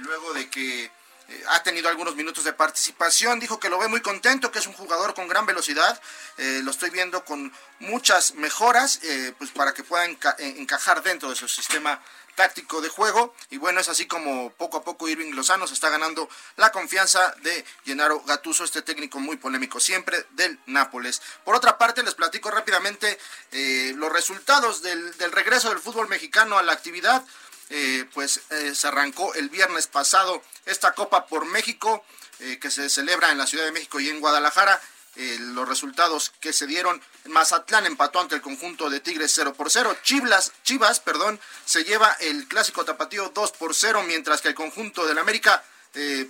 luego 0.00 0.34
de 0.34 0.48
que 0.50 0.90
eh, 1.28 1.44
ha 1.48 1.62
tenido 1.62 1.88
algunos 1.88 2.14
minutos 2.14 2.44
de 2.44 2.52
participación, 2.52 3.40
dijo 3.40 3.58
que 3.58 3.68
lo 3.68 3.78
ve 3.78 3.88
muy 3.88 4.00
contento, 4.00 4.52
que 4.52 4.60
es 4.60 4.66
un 4.66 4.74
jugador 4.74 5.14
con 5.14 5.26
gran 5.26 5.44
velocidad, 5.44 6.00
eh, 6.38 6.60
lo 6.62 6.70
estoy 6.70 6.90
viendo 6.90 7.24
con 7.24 7.52
muchas 7.80 8.34
mejoras, 8.34 9.00
eh, 9.02 9.34
pues 9.36 9.50
para 9.50 9.74
que 9.74 9.82
pueda 9.82 10.04
encajar 10.04 11.02
dentro 11.02 11.28
de 11.28 11.34
su 11.34 11.48
sistema 11.48 12.00
táctico 12.36 12.80
de 12.80 12.90
juego. 12.90 13.34
Y 13.50 13.56
bueno 13.56 13.80
es 13.80 13.88
así 13.88 14.06
como 14.06 14.50
poco 14.52 14.76
a 14.76 14.84
poco 14.84 15.08
Irving 15.08 15.32
Lozano 15.32 15.66
se 15.66 15.74
está 15.74 15.88
ganando 15.88 16.28
la 16.56 16.70
confianza 16.70 17.34
de 17.42 17.64
Gennaro 17.84 18.20
Gattuso 18.20 18.62
este 18.62 18.82
técnico 18.82 19.18
muy 19.18 19.36
polémico 19.36 19.80
siempre 19.80 20.26
del 20.32 20.60
Nápoles. 20.66 21.22
Por 21.44 21.56
otra 21.56 21.78
parte 21.78 22.02
les 22.02 22.14
platico 22.14 22.50
rápidamente 22.50 23.18
los 23.94 24.12
resultados 24.12 24.82
del 24.82 25.32
regreso 25.32 25.70
del 25.70 25.78
fútbol 25.78 26.08
mexicano 26.08 26.58
a 26.58 26.62
la 26.62 26.74
actividad 26.74 27.24
eh, 27.68 28.08
pues 28.14 28.42
eh, 28.50 28.74
se 28.76 28.86
arrancó 28.86 29.34
el 29.34 29.48
viernes 29.48 29.88
pasado 29.88 30.40
esta 30.66 30.92
Copa 30.92 31.26
por 31.26 31.46
México 31.46 32.04
eh, 32.38 32.58
que 32.60 32.70
se 32.70 32.88
celebra 32.88 33.32
en 33.32 33.38
la 33.38 33.46
Ciudad 33.46 33.64
de 33.64 33.72
México 33.72 33.98
y 33.98 34.08
en 34.08 34.20
Guadalajara. 34.20 34.80
los 35.56 35.66
resultados 35.66 36.30
que 36.40 36.52
se 36.52 36.66
dieron, 36.66 37.00
Mazatlán 37.24 37.86
empató 37.86 38.20
ante 38.20 38.34
el 38.34 38.42
conjunto 38.42 38.90
de 38.90 39.00
Tigres 39.00 39.32
0 39.34 39.54
por 39.54 39.70
0, 39.70 39.96
Chivas, 40.02 40.52
Chivas 40.62 41.00
perdón, 41.00 41.40
se 41.64 41.84
lleva 41.84 42.12
el 42.20 42.46
clásico 42.46 42.84
tapatío 42.84 43.30
2 43.34 43.52
por 43.52 43.74
0, 43.74 44.04
mientras 44.06 44.42
que 44.42 44.48
el 44.48 44.54
conjunto 44.54 45.06
del 45.06 45.18
América 45.18 45.64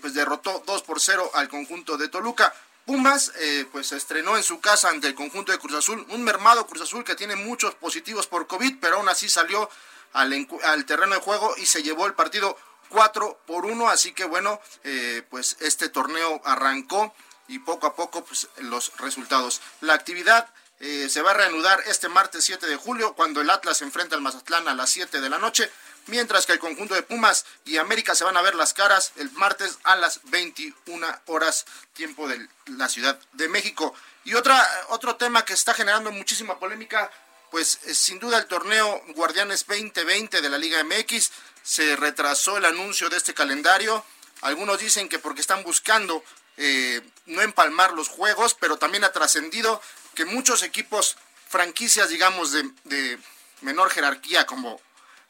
pues 0.01 0.15
derrotó 0.15 0.63
2 0.65 0.83
por 0.85 1.01
0 1.01 1.33
al 1.35 1.49
conjunto 1.49 1.97
de 1.97 2.07
Toluca. 2.09 2.55
Pumas 2.85 3.33
pues 3.73 3.89
se 3.89 3.97
estrenó 3.97 4.37
en 4.37 4.45
su 4.45 4.61
casa 4.61 4.89
ante 4.89 5.09
el 5.09 5.17
conjunto 5.17 5.51
de 5.51 5.59
Cruz 5.59 5.75
Azul, 5.75 6.07
un 6.11 6.23
mermado 6.23 6.69
Cruz 6.69 6.83
Azul 6.83 7.03
que 7.03 7.17
tiene 7.17 7.35
muchos 7.35 7.75
positivos 7.75 8.29
por 8.29 8.47
COVID, 8.47 8.77
pero 8.81 8.99
aún 8.99 9.09
así 9.09 9.29
salió 9.29 9.69
al, 10.17 10.85
terreno 10.87 11.15
de 11.15 11.21
juego 11.21 11.55
y 11.59 11.67
se 11.67 11.83
llevó 11.83 12.07
el 12.07 12.15
partido 12.15 12.57
4 12.89 13.41
por 13.47 13.67
1. 13.67 13.89
Así 13.89 14.13
que 14.13 14.25
bueno, 14.25 14.61
eh, 14.85 15.23
pues 15.31 15.57
este 15.61 15.89
torneo 15.89 16.41
arrancó 16.45 17.15
y 17.49 17.59
poco 17.61 17.87
a 17.87 17.95
poco 17.95 18.25
pues, 18.25 18.49
los 18.59 18.97
resultados. 18.99 19.61
La 19.81 19.95
actividad 19.95 20.49
eh, 20.81 21.09
se 21.09 21.23
va 21.23 21.31
a 21.31 21.35
reanudar 21.35 21.81
este 21.87 22.09
martes 22.09 22.45
7 22.45 22.67
de 22.67 22.77
julio 22.77 23.15
cuando 23.15 23.41
el 23.41 23.51
Atlas 23.51 23.83
enfrenta 23.83 24.17
al 24.17 24.23
Mazatlán 24.23 24.69
a 24.69 24.75
las 24.75 24.91
7 24.91 25.21
de 25.21 25.31
la 25.31 25.39
noche, 25.39 25.71
mientras 26.07 26.47
que 26.47 26.53
el 26.53 26.59
conjunto 26.59 26.95
de 26.95 27.03
Pumas 27.03 27.47
y 27.65 27.79
América 27.79 28.15
se 28.15 28.25
van 28.25 28.37
a 28.37 28.43
ver 28.43 28.55
las 28.55 28.75
caras 28.75 29.13
el 29.17 29.31
martes 29.33 29.79
a 29.85 29.97
las 29.97 30.21
21 30.25 31.07
horas 31.27 31.67
tiempo 31.95 32.29
de 32.29 32.49
la 32.67 32.89
Ciudad 32.89 33.19
de 33.33 33.49
México. 33.49 33.95
Y 34.25 34.35
otra, 34.35 34.61
otro 34.89 35.17
tema 35.17 35.45
que 35.45 35.53
está 35.53 35.73
generando 35.73 36.11
muchísima 36.11 36.59
polémica 36.59 37.11
pues 37.51 37.81
eh, 37.85 37.95
sin 37.95 38.19
duda 38.19 38.39
el 38.39 38.47
torneo 38.47 39.03
Guardianes 39.15 39.67
2020 39.67 40.41
de 40.41 40.51
la 40.51 40.59
Liga 40.59 40.83
MX 40.85 41.31
se 41.63 41.97
retrasó 41.97 42.57
el 42.57 42.65
anuncio 42.65 43.09
de 43.09 43.17
este 43.17 43.35
calendario. 43.35 44.05
Algunos 44.43 44.79
dicen 44.79 45.09
que 45.09 45.19
porque 45.19 45.41
están 45.41 45.65
buscando 45.65 46.23
eh, 46.57 47.03
no 47.27 47.43
empalmar 47.43 47.93
los 47.93 48.09
juegos, 48.09 48.55
pero 48.55 48.79
también 48.79 49.05
ha 49.05 49.13
trascendido 49.13 49.83
que 50.15 50.25
muchos 50.25 50.63
equipos, 50.63 51.17
franquicias, 51.49 52.09
digamos, 52.09 52.53
de, 52.53 53.19
menor 53.61 53.91
jerarquía, 53.91 54.47
como 54.47 54.81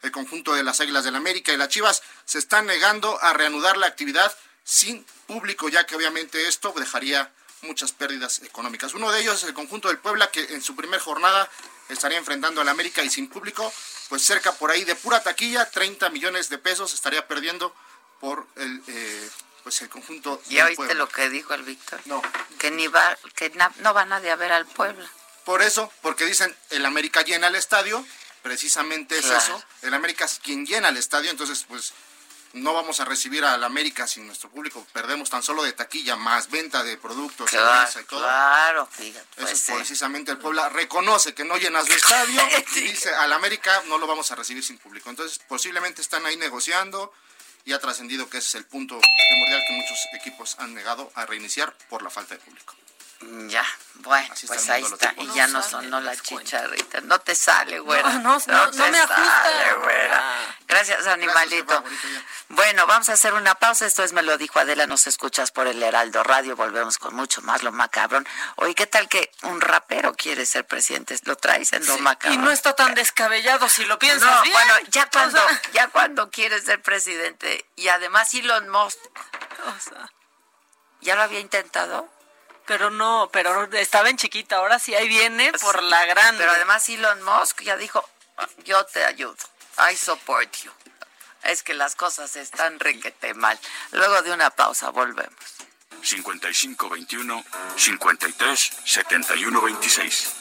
el 0.03 0.11
conjunto 0.11 0.53
de 0.53 0.63
las 0.63 0.79
Águilas 0.79 1.03
del 1.03 1.13
la 1.13 1.19
América 1.19 1.51
y 1.51 1.57
las 1.57 1.69
Chivas, 1.69 2.03
se 2.25 2.39
están 2.39 2.65
negando 2.67 3.21
a 3.21 3.33
reanudar 3.33 3.77
la 3.77 3.87
actividad 3.87 4.35
sin 4.63 5.05
público, 5.25 5.69
ya 5.69 5.85
que 5.85 5.95
obviamente 5.95 6.47
esto 6.47 6.73
dejaría 6.77 7.31
muchas 7.61 7.91
pérdidas 7.91 8.41
económicas. 8.43 8.93
Uno 8.93 9.11
de 9.11 9.21
ellos 9.21 9.41
es 9.41 9.43
el 9.43 9.53
conjunto 9.53 9.87
del 9.87 9.97
Puebla, 9.97 10.31
que 10.31 10.41
en 10.53 10.61
su 10.61 10.75
primer 10.75 10.99
jornada 10.99 11.49
estaría 11.89 12.17
enfrentando 12.17 12.61
al 12.61 12.69
América 12.69 13.03
y 13.03 13.09
sin 13.09 13.27
público, 13.29 13.71
pues 14.09 14.21
cerca 14.23 14.53
por 14.53 14.71
ahí 14.71 14.83
de 14.83 14.95
pura 14.95 15.21
taquilla, 15.23 15.69
30 15.69 16.09
millones 16.09 16.49
de 16.49 16.57
pesos 16.57 16.93
estaría 16.93 17.27
perdiendo 17.27 17.73
por 18.19 18.47
el, 18.55 18.81
eh, 18.87 19.29
pues 19.63 19.81
el 19.81 19.89
conjunto. 19.89 20.41
¿Ya 20.49 20.65
oíste 20.65 20.93
lo 20.95 21.09
que 21.09 21.29
dijo 21.29 21.53
el 21.53 21.63
Víctor? 21.63 21.99
No. 22.05 22.21
Que, 22.59 22.71
ni 22.71 22.87
va, 22.87 23.17
que 23.35 23.51
no 23.79 23.93
va 23.93 24.05
nadie 24.05 24.31
a 24.31 24.35
ver 24.35 24.51
al 24.51 24.65
Puebla. 24.65 25.09
Por 25.45 25.61
eso, 25.61 25.91
porque 26.01 26.25
dicen 26.25 26.53
el 26.71 26.85
América 26.85 27.21
llena 27.21 27.47
el 27.47 27.55
estadio, 27.55 28.05
precisamente 28.43 29.17
es 29.17 29.25
eso, 29.25 29.63
el 29.81 29.93
América 29.93 30.25
es 30.25 30.39
quien 30.43 30.65
llena 30.65 30.89
el 30.89 30.97
estadio, 30.97 31.31
entonces 31.31 31.65
pues 31.67 31.93
no 32.53 32.73
vamos 32.73 32.99
a 32.99 33.05
recibir 33.05 33.43
al 33.43 33.63
América 33.63 34.07
sin 34.07 34.25
nuestro 34.25 34.49
público, 34.49 34.85
perdemos 34.93 35.29
tan 35.29 35.43
solo 35.43 35.63
de 35.63 35.73
taquilla 35.73 36.15
más 36.15 36.49
venta 36.49 36.83
de 36.83 36.97
productos, 36.97 37.49
claro, 37.49 37.89
y 37.89 38.03
todo. 38.05 38.19
Claro, 38.19 38.87
fíjate. 38.91 39.43
Eso 39.43 39.45
pues, 39.45 39.71
precisamente 39.77 40.31
el 40.31 40.37
Puebla 40.37 40.69
reconoce 40.69 41.33
que 41.33 41.43
no 41.43 41.57
llenas 41.57 41.85
de 41.85 41.95
estadio 41.95 42.41
y 42.75 42.81
dice 42.81 43.13
al 43.13 43.33
América 43.33 43.83
no 43.87 43.97
lo 43.97 44.07
vamos 44.07 44.31
a 44.31 44.35
recibir 44.35 44.63
sin 44.63 44.77
público. 44.77 45.09
Entonces, 45.09 45.39
posiblemente 45.47 46.01
están 46.01 46.25
ahí 46.25 46.37
negociando 46.37 47.13
y 47.65 47.73
ha 47.73 47.79
trascendido 47.79 48.29
que 48.29 48.37
ese 48.37 48.47
es 48.47 48.55
el 48.55 48.65
punto 48.65 48.99
primordial 49.29 49.61
que 49.67 49.73
muchos 49.73 49.99
equipos 50.13 50.55
han 50.59 50.73
negado 50.73 51.11
a 51.15 51.25
reiniciar 51.25 51.75
por 51.89 52.01
la 52.01 52.09
falta 52.09 52.35
de 52.35 52.39
público. 52.39 52.73
Ya, 53.19 53.65
bueno, 53.95 54.31
pues 54.45 54.69
ahí 54.69 54.83
está. 54.83 55.13
Y 55.17 55.27
ya 55.33 55.47
no 55.47 55.63
sonó 55.63 55.99
la 55.99 56.15
chicharrita. 56.15 57.01
No 57.01 57.19
te 57.19 57.33
sale, 57.33 57.79
güera. 57.79 58.09
No, 58.19 58.37
no, 58.45 58.71
no, 58.71 58.87
me 58.89 58.99
ajusta. 58.99 59.75
güera. 59.81 60.23
Gracias, 60.67 61.07
animalito. 61.07 61.83
Bueno, 62.49 62.85
vamos 62.85 63.09
a 63.09 63.13
hacer 63.13 63.33
una 63.33 63.55
pausa. 63.55 63.87
Esto 63.87 64.03
es 64.03 64.13
Me 64.13 64.21
lo 64.21 64.37
dijo 64.37 64.59
Adela. 64.59 64.85
Nos 64.85 65.07
escuchas 65.07 65.49
por 65.51 65.65
el 65.65 65.81
Heraldo 65.81 66.23
Radio. 66.23 66.55
Volvemos 66.55 66.99
con 66.99 67.15
mucho 67.15 67.41
más 67.41 67.63
lo 67.63 67.71
macabrón. 67.71 68.27
Oye, 68.57 68.75
¿qué 68.75 68.85
tal 68.85 69.09
que 69.09 69.31
un 69.41 69.61
rapero 69.61 70.13
quiere 70.13 70.45
ser 70.45 70.67
presidente? 70.67 71.17
¿Lo 71.23 71.35
traes 71.35 71.73
en 71.73 71.85
lo 71.87 71.97
macabrón? 71.97 72.39
Y 72.39 72.43
no 72.43 72.51
está 72.51 72.75
tan 72.75 72.93
descabellado 72.93 73.67
si 73.67 73.83
lo 73.85 73.97
piensas 73.97 74.29
no, 74.29 74.41
bien. 74.43 74.53
bueno, 74.53 74.73
ya 74.89 75.09
cuando, 75.09 75.41
ya 75.73 75.87
cuando 75.87 76.29
quiere 76.29 76.61
ser 76.61 76.83
presidente 76.83 77.65
y 77.75 77.87
además 77.87 78.31
Elon 78.35 78.69
Musk, 78.69 78.99
O 79.65 79.79
sea, 79.79 80.11
¿ya 81.01 81.15
lo 81.15 81.23
había 81.23 81.39
intentado? 81.39 82.09
Pero 82.67 82.91
no, 82.91 83.29
pero 83.31 83.63
estaba 83.73 84.09
en 84.09 84.17
chiquita. 84.17 84.57
Ahora 84.57 84.77
sí 84.77 84.93
ahí 84.93 85.07
viene 85.07 85.51
por 85.53 85.81
la 85.81 86.05
grande. 86.05 86.39
Pero 86.39 86.51
además 86.51 86.87
Elon 86.89 87.23
Musk 87.23 87.61
ya 87.61 87.77
dijo, 87.77 88.07
yo 88.65 88.85
te 88.85 89.03
ayudo, 89.05 89.35
I 89.91 89.95
support 89.95 90.53
you. 90.63 90.71
Es 91.43 91.63
que 91.63 91.73
las 91.73 91.95
cosas 91.95 92.35
están 92.35 92.79
requete 92.79 93.33
mal. 93.33 93.57
Luego 93.91 94.21
de 94.21 94.31
una 94.33 94.49
pausa 94.49 94.89
volvemos. 94.89 95.33
5521 96.01 97.43
53 97.77 98.71
71 98.85 99.61
26. 99.61 100.33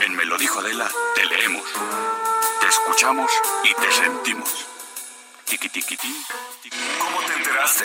En 0.00 0.14
Me 0.16 0.24
lo 0.24 0.36
dijo 0.36 0.60
Adela, 0.60 0.90
te 1.14 1.24
leemos, 1.24 1.64
te 2.60 2.66
escuchamos 2.66 3.30
y 3.64 3.74
te 3.74 3.92
sentimos. 3.92 4.50
Tiki 5.44 5.68
tiki 5.68 5.96
ti. 5.96 6.26
¿Cómo 6.98 7.20
te 7.20 7.34
enteraste? 7.34 7.84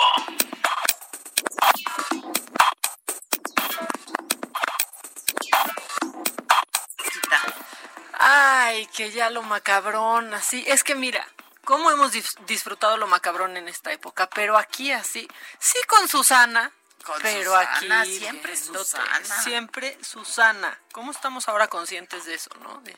Ay, 8.81 8.87
que 8.87 9.11
ya 9.11 9.29
lo 9.29 9.43
macabrón, 9.43 10.33
así. 10.33 10.63
Es 10.67 10.83
que 10.83 10.95
mira, 10.95 11.23
cómo 11.63 11.91
hemos 11.91 12.13
dis- 12.13 12.35
disfrutado 12.45 12.97
lo 12.97 13.05
macabrón 13.05 13.55
en 13.57 13.67
esta 13.67 13.91
época, 13.91 14.27
pero 14.29 14.57
aquí 14.57 14.91
así, 14.91 15.27
sí 15.59 15.77
con 15.87 16.07
Susana, 16.07 16.71
Con 17.05 17.21
pero 17.21 17.51
Susana, 17.51 18.01
aquí 18.01 18.17
siempre 18.17 18.53
viéndote, 18.53 18.79
Susana. 18.85 19.41
siempre 19.43 19.97
Susana. 20.03 20.79
¿Cómo 20.93 21.11
estamos 21.11 21.47
ahora 21.47 21.67
conscientes 21.67 22.25
de 22.25 22.33
eso, 22.33 22.49
no? 22.63 22.81
De, 22.81 22.95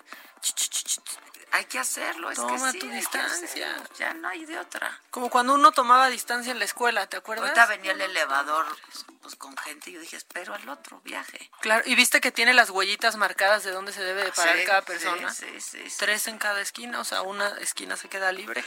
Hay 1.56 1.66
que 1.66 1.78
hacerlo, 1.80 2.32
es 2.32 2.36
Toma 2.38 2.66
que 2.68 2.72
sí, 2.74 2.80
tu 2.80 2.90
que 2.90 2.96
distancia. 2.96 3.70
hacerlo. 3.72 3.90
Ya 3.98 4.14
no 4.16 4.28
hay 4.28 4.44
de 4.46 4.58
otra. 4.58 5.00
como 5.12 5.30
cuando 5.30 5.54
uno 5.54 5.72
tomaba 5.72 6.08
distancia 6.10 6.52
en 6.52 6.58
la 6.60 6.66
escuela, 6.66 7.06
¿te 7.08 7.18
acuerdas? 7.18 7.46
Ahorita 7.50 7.66
venía 7.68 7.92
el 7.92 8.02
elevador 8.02 8.66
pues, 9.22 9.36
con 9.36 9.56
gente 9.58 9.92
y 9.92 9.94
yo 9.94 10.00
dije, 10.02 10.18
espero 10.18 10.56
al 10.56 10.68
otro 10.68 11.00
viaje. 11.02 11.52
Claro, 11.62 11.84
y 11.86 11.94
viste 11.96 12.20
que 12.22 12.32
tiene 12.32 12.54
las 12.56 12.72
huellitas 12.72 13.16
marcadas 13.18 13.64
de 13.64 13.72
dónde 13.72 13.94
se 13.94 14.04
debe 14.04 14.24
de 14.24 14.32
parar 14.32 14.58
Sí, 14.58 14.66
cada 14.66 14.82
persona. 14.82 15.32
sí, 15.32 15.46
sí, 15.62 15.90
sí, 15.90 15.96
Tres 16.00 16.28
en 16.28 16.40
cada 16.40 16.60
esquina, 16.60 17.00
o 17.00 17.04
sea, 17.04 17.22
una 17.22 17.48
esquina 17.60 17.98
se 17.98 18.10
queda 18.10 18.32
libre. 18.32 18.64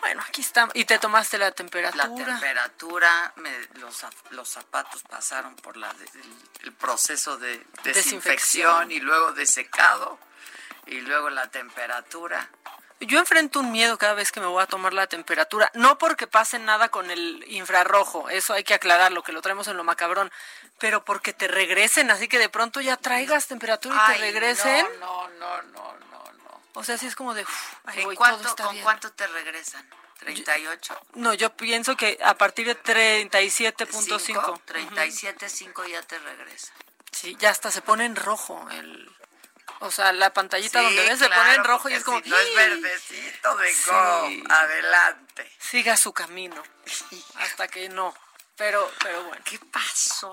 Bueno, 0.00 0.22
aquí 0.28 0.40
está. 0.40 0.68
Y 0.74 0.84
te 0.86 0.98
tomaste 0.98 1.36
la 1.38 1.52
temperatura. 1.52 2.04
La 2.08 2.14
temperatura, 2.14 3.32
me- 3.36 3.68
los, 3.80 4.04
los 4.30 4.48
zapatos 4.48 5.02
pasaron 5.02 5.54
por 5.56 5.76
la, 5.76 5.90
el, 5.90 6.34
el 6.64 6.72
proceso 6.72 7.36
de 7.38 7.58
desinfección, 7.82 7.92
Desinfección. 7.94 8.92
y 8.92 9.00
luego 9.00 9.32
de 9.32 9.46
secado 9.46 10.18
y 10.86 11.00
luego 11.00 11.30
la 11.30 11.50
temperatura. 11.50 12.48
Yo 13.00 13.18
enfrento 13.18 13.60
un 13.60 13.72
miedo 13.72 13.98
cada 13.98 14.14
vez 14.14 14.32
que 14.32 14.40
me 14.40 14.46
voy 14.46 14.62
a 14.62 14.66
tomar 14.66 14.94
la 14.94 15.06
temperatura, 15.06 15.70
no 15.74 15.98
porque 15.98 16.26
pase 16.26 16.58
nada 16.58 16.88
con 16.88 17.10
el 17.10 17.44
infrarrojo, 17.46 18.30
eso 18.30 18.54
hay 18.54 18.64
que 18.64 18.72
aclararlo, 18.72 19.22
que 19.22 19.32
lo 19.32 19.42
traemos 19.42 19.68
en 19.68 19.76
lo 19.76 19.84
macabrón, 19.84 20.32
pero 20.78 21.04
porque 21.04 21.34
te 21.34 21.46
regresen, 21.46 22.10
así 22.10 22.26
que 22.26 22.38
de 22.38 22.48
pronto 22.48 22.80
ya 22.80 22.96
traigas 22.96 23.48
temperatura 23.48 23.96
y 23.96 23.98
Ay, 24.00 24.18
te 24.18 24.24
regresen. 24.24 24.86
No, 24.98 25.28
no, 25.28 25.62
no, 25.62 25.92
no, 26.10 26.32
no. 26.32 26.60
O 26.72 26.84
sea, 26.84 26.96
sí 26.96 27.06
es 27.06 27.14
como 27.14 27.34
de, 27.34 27.44
ahí 27.84 27.98
¿En 27.98 28.04
voy, 28.04 28.16
cuánto, 28.16 28.38
todo 28.38 28.48
está 28.48 28.64
¿Con 28.64 28.72
bien. 28.72 28.84
cuánto 28.84 29.12
te 29.12 29.26
regresan? 29.26 29.86
¿38? 30.20 30.98
No, 31.14 31.34
yo 31.34 31.54
pienso 31.54 31.96
que 31.96 32.18
a 32.24 32.34
partir 32.34 32.66
de 32.66 32.82
37.5. 32.82 34.18
Cinco, 34.18 34.60
37.5 34.66 35.86
ya 35.86 36.02
te 36.02 36.18
regresa. 36.18 36.72
Sí, 37.12 37.36
ya 37.38 37.50
hasta 37.50 37.70
se 37.70 37.82
pone 37.82 38.06
en 38.06 38.16
rojo 38.16 38.66
el... 38.70 39.10
O 39.80 39.90
sea, 39.90 40.12
la 40.12 40.32
pantallita 40.32 40.78
Sí, 40.78 40.84
donde 40.84 41.02
ves 41.02 41.18
se 41.18 41.26
claro, 41.26 41.42
pone 41.42 41.54
en 41.54 41.64
rojo 41.64 41.88
y 41.88 41.94
es 41.94 42.04
como... 42.04 42.22
si 42.22 42.30
no 42.30 42.36
es 42.38 42.54
verdecito 42.54 43.56
de 43.56 43.74
go, 43.86 44.26
Sí. 44.28 44.44
adelante. 44.48 45.52
Siga 45.58 45.96
su 45.96 46.12
camino. 46.12 46.62
Hasta 47.36 47.68
que 47.68 47.88
no. 47.88 48.14
Pero, 48.56 48.90
pero 49.00 49.24
bueno. 49.24 49.42
¿Qué 49.44 49.58
pasó? 49.58 50.32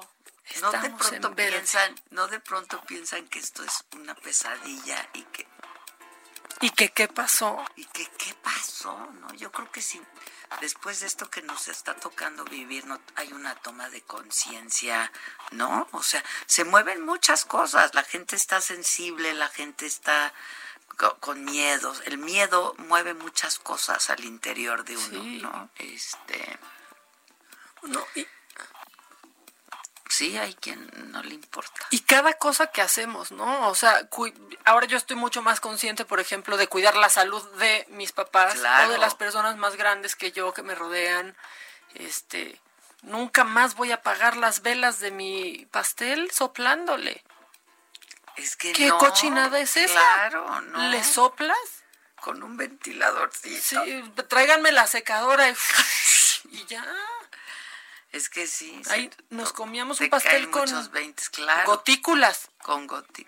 No 0.61 0.71
de 0.71 0.89
pronto 0.91 1.35
piensan, 1.35 1.95
no 2.11 2.27
de 2.27 2.39
pronto 2.39 2.79
piensan 2.85 3.27
que 3.27 3.39
esto 3.39 3.63
es 3.63 3.83
una 3.93 4.13
pesadilla 4.13 5.09
y 5.13 5.23
que 5.23 5.47
¿Y 6.61 6.69
que 6.71 6.89
qué 6.89 7.07
pasó? 7.07 7.63
y 7.75 7.85
que 7.85 8.05
qué 8.17 8.33
pasó, 8.35 8.97
¿no? 9.19 9.33
Yo 9.33 9.51
creo 9.51 9.71
que 9.71 9.81
si 9.81 10.01
después 10.61 10.99
de 10.99 11.07
esto 11.07 11.29
que 11.29 11.41
nos 11.41 11.67
está 11.67 11.95
tocando 11.95 12.43
vivir 12.45 12.85
no 12.85 12.99
hay 13.15 13.33
una 13.33 13.55
toma 13.55 13.89
de 13.89 14.01
conciencia, 14.01 15.11
¿no? 15.51 15.87
O 15.91 16.03
sea, 16.03 16.23
se 16.45 16.63
mueven 16.63 17.03
muchas 17.05 17.45
cosas, 17.45 17.93
la 17.95 18.03
gente 18.03 18.35
está 18.35 18.61
sensible, 18.61 19.33
la 19.33 19.49
gente 19.49 19.85
está 19.85 20.33
co- 20.97 21.17
con 21.19 21.43
miedos, 21.43 22.01
el 22.05 22.17
miedo 22.17 22.75
mueve 22.77 23.13
muchas 23.13 23.57
cosas 23.59 24.09
al 24.09 24.23
interior 24.23 24.83
de 24.85 24.95
uno, 24.97 25.21
Sí. 25.21 25.39
¿no? 25.41 25.69
Este, 25.77 26.59
No, 27.83 28.05
y, 28.15 28.25
sí 30.13 30.37
hay 30.37 30.53
quien 30.53 30.89
no 31.11 31.23
le 31.23 31.33
importa. 31.33 31.87
y 31.89 31.99
cada 32.01 32.33
cosa 32.33 32.67
que 32.67 32.81
hacemos, 32.81 33.31
¿no? 33.31 33.67
O 33.69 33.75
sea, 33.75 34.07
ahora 34.65 34.85
yo 34.85 34.97
estoy 34.97 35.15
mucho 35.15 35.41
más 35.41 35.59
consciente, 35.59 36.05
por 36.05 36.19
ejemplo, 36.19 36.55
de 36.57 36.67
cuidar 36.67 36.95
la 36.95 37.09
salud 37.09 37.43
de 37.57 37.85
mis 37.89 38.11
papás 38.11 38.53
Claro. 38.55 38.89
o 38.89 38.91
de 38.91 38.97
las 38.99 39.15
personas 39.15 39.57
más 39.57 39.75
grandes 39.75 40.15
que 40.15 40.31
yo 40.31 40.53
que 40.53 40.61
me 40.61 40.75
rodean. 40.75 41.35
Este, 41.95 42.59
nunca 43.01 43.43
más 43.43 43.75
voy 43.75 43.91
a 43.91 43.95
apagar 43.95 44.37
las 44.37 44.61
velas 44.61 44.99
de 44.99 45.11
mi 45.11 45.65
pastel 45.71 46.29
soplándole. 46.31 47.23
Es 48.35 48.55
que 48.55 48.71
¿Qué 48.73 48.87
no, 48.87 48.97
cochinada 48.97 49.59
es 49.59 49.77
esa? 49.77 49.93
Claro, 49.93 50.61
no. 50.61 50.89
¿Le 50.89 51.03
soplas? 51.03 51.57
con 52.21 52.41
un 52.41 52.55
ventiladorcito. 52.55 53.83
Sí, 53.83 54.01
tráiganme 54.29 54.71
la 54.71 54.87
secadora 54.87 55.49
y, 55.49 55.55
y 56.51 56.65
ya. 56.67 56.85
Es 58.13 58.29
que 58.29 58.45
sí. 58.45 58.79
Ahí 58.91 59.09
nos 59.31 59.51
comíamos 59.53 59.99
un 59.99 60.09
pastel 60.09 60.49
con 60.51 60.61
muchos 60.61 60.91
veintes, 60.91 61.29
claro. 61.29 61.65
gotículas. 61.65 62.49
con 62.61 62.87
sí. 62.87 63.25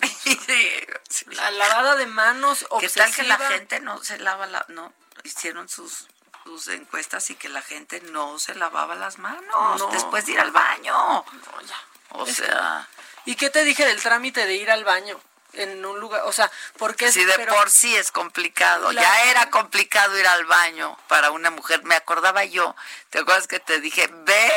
La 1.26 1.50
lavada 1.50 1.96
de 1.96 2.06
manos 2.06 2.66
¿Qué 2.78 2.88
tal 2.90 3.12
que 3.12 3.22
la 3.24 3.38
gente 3.38 3.80
no 3.80 4.04
se 4.04 4.18
lava 4.18 4.46
la... 4.46 4.64
No, 4.68 4.92
hicieron 5.24 5.70
sus, 5.70 6.06
sus 6.44 6.68
encuestas 6.68 7.30
y 7.30 7.34
que 7.34 7.48
la 7.48 7.62
gente 7.62 8.00
no 8.12 8.38
se 8.38 8.54
lavaba 8.54 8.94
las 8.94 9.18
manos 9.18 9.80
No. 9.80 9.88
después 9.90 10.26
de 10.26 10.32
ir 10.32 10.40
al 10.40 10.50
baño. 10.50 10.92
No, 10.92 11.60
ya. 11.62 11.82
O 12.10 12.26
sea, 12.26 12.86
¿Y 13.24 13.36
qué 13.36 13.48
te 13.48 13.64
dije 13.64 13.86
del 13.86 14.02
trámite 14.02 14.46
de 14.46 14.54
ir 14.54 14.70
al 14.70 14.84
baño 14.84 15.18
en 15.54 15.84
un 15.84 15.98
lugar? 16.00 16.22
O 16.24 16.32
sea, 16.32 16.50
porque 16.76 17.10
si 17.12 17.24
de 17.24 17.32
pero- 17.34 17.54
por 17.54 17.70
sí 17.70 17.94
es 17.96 18.10
complicado, 18.12 18.92
La- 18.92 19.02
ya 19.02 19.24
era 19.30 19.50
complicado 19.50 20.18
ir 20.18 20.26
al 20.26 20.44
baño 20.46 20.96
para 21.08 21.30
una 21.30 21.50
mujer. 21.50 21.82
Me 21.84 21.94
acordaba 21.96 22.44
yo, 22.44 22.74
¿te 23.10 23.18
acuerdas 23.20 23.46
que 23.48 23.60
te 23.60 23.80
dije, 23.80 24.08
ve 24.12 24.52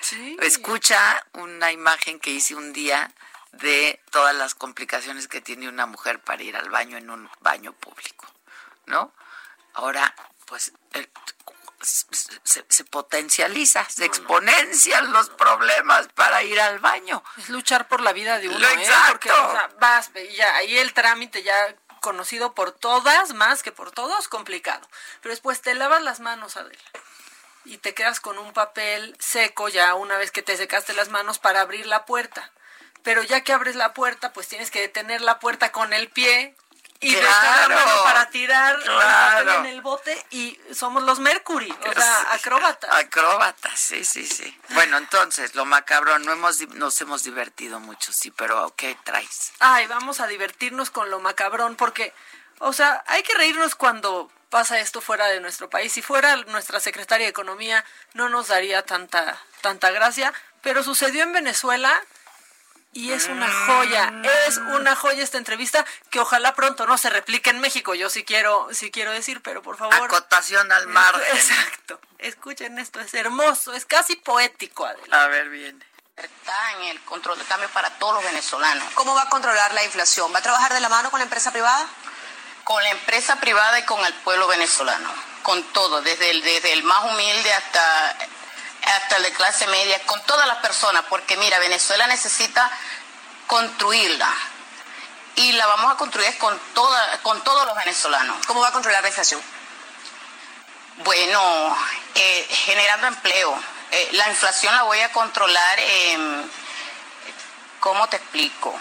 Sí. 0.00 0.36
Escucha 0.42 1.24
una 1.32 1.72
imagen 1.72 2.20
que 2.20 2.30
hice 2.30 2.54
un 2.54 2.74
día 2.74 3.10
de 3.52 3.98
todas 4.10 4.34
las 4.34 4.54
complicaciones 4.54 5.28
que 5.28 5.40
tiene 5.40 5.66
una 5.66 5.86
mujer 5.86 6.20
para 6.20 6.42
ir 6.42 6.56
al 6.56 6.68
baño 6.68 6.98
en 6.98 7.08
un 7.08 7.30
baño 7.40 7.72
público, 7.72 8.26
¿no? 8.84 9.14
Ahora, 9.72 10.14
pues, 10.44 10.72
el- 10.92 11.08
se, 11.84 12.64
se 12.68 12.84
potencializa, 12.84 13.88
se 13.88 14.04
exponencian 14.04 15.12
los 15.12 15.30
problemas 15.30 16.08
para 16.14 16.42
ir 16.42 16.60
al 16.60 16.78
baño. 16.78 17.22
Es 17.36 17.48
luchar 17.48 17.88
por 17.88 18.00
la 18.00 18.12
vida 18.12 18.38
de 18.38 18.48
uno, 18.48 18.58
Lo 18.58 18.68
¿eh? 18.68 18.74
exacto. 18.74 19.10
Porque, 19.12 19.30
o 19.30 19.50
sea, 19.52 19.70
vas, 19.80 20.10
y 20.14 20.34
ya, 20.34 20.56
ahí 20.56 20.78
el 20.78 20.92
trámite 20.94 21.42
ya 21.42 21.76
conocido 22.00 22.54
por 22.54 22.72
todas, 22.72 23.32
más 23.34 23.62
que 23.62 23.72
por 23.72 23.90
todos, 23.90 24.28
complicado. 24.28 24.86
Pero 25.22 25.32
después 25.32 25.62
te 25.62 25.74
lavas 25.74 26.02
las 26.02 26.20
manos, 26.20 26.56
Adela. 26.56 26.82
Y 27.64 27.78
te 27.78 27.94
quedas 27.94 28.20
con 28.20 28.38
un 28.38 28.52
papel 28.52 29.16
seco 29.18 29.68
ya 29.68 29.94
una 29.94 30.18
vez 30.18 30.30
que 30.30 30.42
te 30.42 30.56
secaste 30.56 30.92
las 30.92 31.08
manos 31.08 31.38
para 31.38 31.62
abrir 31.62 31.86
la 31.86 32.04
puerta. 32.04 32.52
pero 33.02 33.22
ya 33.22 33.42
que 33.42 33.52
abres 33.52 33.76
la 33.76 33.92
puerta, 33.92 34.32
pues 34.32 34.48
tienes 34.48 34.70
que 34.70 34.80
detener 34.80 35.20
la 35.20 35.38
puerta 35.38 35.72
con 35.72 35.92
el 35.92 36.08
pie 36.10 36.56
y 37.04 37.14
Claro. 37.14 37.74
mano 37.74 38.02
para 38.04 38.30
tirar 38.30 38.78
Claro. 38.82 39.54
en 39.60 39.66
el 39.66 39.82
bote 39.82 40.26
y 40.30 40.58
somos 40.72 41.02
los 41.02 41.18
Mercury, 41.20 41.70
o 41.70 41.92
sea, 41.92 42.32
acróbatas. 42.32 42.92
Acróbatas, 42.94 43.78
sí, 43.78 44.04
sí, 44.04 44.26
sí. 44.26 44.58
Bueno, 44.70 44.96
entonces, 44.96 45.54
lo 45.54 45.64
macabrón, 45.66 46.24
no 46.24 46.32
hemos, 46.32 46.60
nos 46.70 46.98
hemos 47.02 47.22
divertido 47.24 47.78
mucho, 47.80 48.12
sí, 48.12 48.30
pero 48.30 48.72
¿qué 48.76 48.96
traes? 49.04 49.52
Ay, 49.58 49.86
vamos 49.86 50.20
a 50.20 50.26
divertirnos 50.26 50.90
con 50.90 51.10
lo 51.10 51.20
macabrón 51.20 51.76
porque, 51.76 52.12
o 52.58 52.72
sea, 52.72 53.04
hay 53.06 53.22
que 53.22 53.34
reírnos 53.34 53.74
cuando 53.74 54.30
pasa 54.48 54.78
esto 54.78 55.00
fuera 55.00 55.26
de 55.26 55.40
nuestro 55.40 55.68
país. 55.68 55.92
Si 55.92 56.00
fuera 56.00 56.36
nuestra 56.36 56.80
secretaria 56.80 57.26
de 57.26 57.30
Economía, 57.30 57.84
no 58.14 58.28
nos 58.28 58.48
daría 58.48 58.82
tanta, 58.82 59.38
tanta 59.60 59.90
gracia, 59.90 60.32
pero 60.62 60.82
sucedió 60.82 61.22
en 61.24 61.32
Venezuela 61.32 61.92
y 62.94 63.12
es 63.12 63.26
una 63.26 63.50
joya, 63.66 64.12
es 64.46 64.56
una 64.56 64.94
joya 64.94 65.22
esta 65.22 65.36
entrevista 65.36 65.84
que 66.10 66.20
ojalá 66.20 66.54
pronto 66.54 66.86
no 66.86 66.96
se 66.96 67.10
replique 67.10 67.50
en 67.50 67.58
México. 67.58 67.94
Yo 67.94 68.08
sí 68.08 68.24
quiero, 68.24 68.68
sí 68.72 68.90
quiero 68.90 69.10
decir, 69.10 69.42
pero 69.42 69.62
por 69.62 69.76
favor. 69.76 69.94
Acotación 69.94 70.70
al 70.70 70.86
margen. 70.86 71.22
Exacto. 71.36 72.00
Escuchen 72.18 72.78
esto, 72.78 73.00
es 73.00 73.12
hermoso, 73.12 73.74
es 73.74 73.84
casi 73.84 74.16
poético, 74.16 74.86
Adela. 74.86 75.24
A 75.24 75.26
ver, 75.26 75.48
bien. 75.50 75.84
Está 76.16 76.72
en 76.74 76.84
el 76.84 77.00
control 77.02 77.36
de 77.36 77.44
cambio 77.44 77.68
para 77.70 77.90
todos 77.98 78.14
los 78.14 78.24
venezolanos. 78.24 78.84
¿Cómo 78.94 79.14
va 79.14 79.22
a 79.22 79.28
controlar 79.28 79.74
la 79.74 79.84
inflación? 79.84 80.32
¿Va 80.32 80.38
a 80.38 80.42
trabajar 80.42 80.72
de 80.72 80.80
la 80.80 80.88
mano 80.88 81.10
con 81.10 81.18
la 81.18 81.24
empresa 81.24 81.50
privada? 81.50 81.86
Con 82.62 82.80
la 82.82 82.90
empresa 82.90 83.36
privada 83.40 83.80
y 83.80 83.84
con 83.84 84.02
el 84.06 84.14
pueblo 84.14 84.46
venezolano. 84.46 85.10
Con 85.42 85.62
todo, 85.72 86.00
desde 86.02 86.30
el, 86.30 86.42
desde 86.42 86.72
el 86.72 86.84
más 86.84 87.04
humilde 87.04 87.52
hasta, 87.52 88.16
hasta 88.86 89.16
el 89.16 89.22
de 89.22 89.32
clase 89.32 89.66
media, 89.66 90.00
con 90.06 90.20
todas 90.22 90.46
las 90.46 90.58
personas, 90.58 91.04
porque 91.08 91.36
mira, 91.36 91.58
Venezuela 91.58 92.06
necesita 92.06 92.70
construirla. 93.46 94.32
Y 95.36 95.52
la 95.52 95.66
vamos 95.66 95.92
a 95.92 95.96
construir 95.96 96.36
con, 96.38 96.58
toda, 96.74 97.18
con 97.22 97.42
todos 97.42 97.66
los 97.66 97.76
venezolanos. 97.76 98.46
¿Cómo 98.46 98.60
va 98.60 98.68
a 98.68 98.72
controlar 98.72 99.02
la 99.02 99.08
inflación? 99.08 99.42
Bueno, 100.98 101.76
eh, 102.14 102.46
generando 102.50 103.08
empleo. 103.08 103.58
Eh, 103.90 104.08
la 104.12 104.28
inflación 104.28 104.74
la 104.76 104.84
voy 104.84 105.00
a 105.00 105.12
controlar, 105.12 105.78
em, 105.80 106.48
¿cómo 107.80 108.08
te 108.08 108.16
explico? 108.16 108.78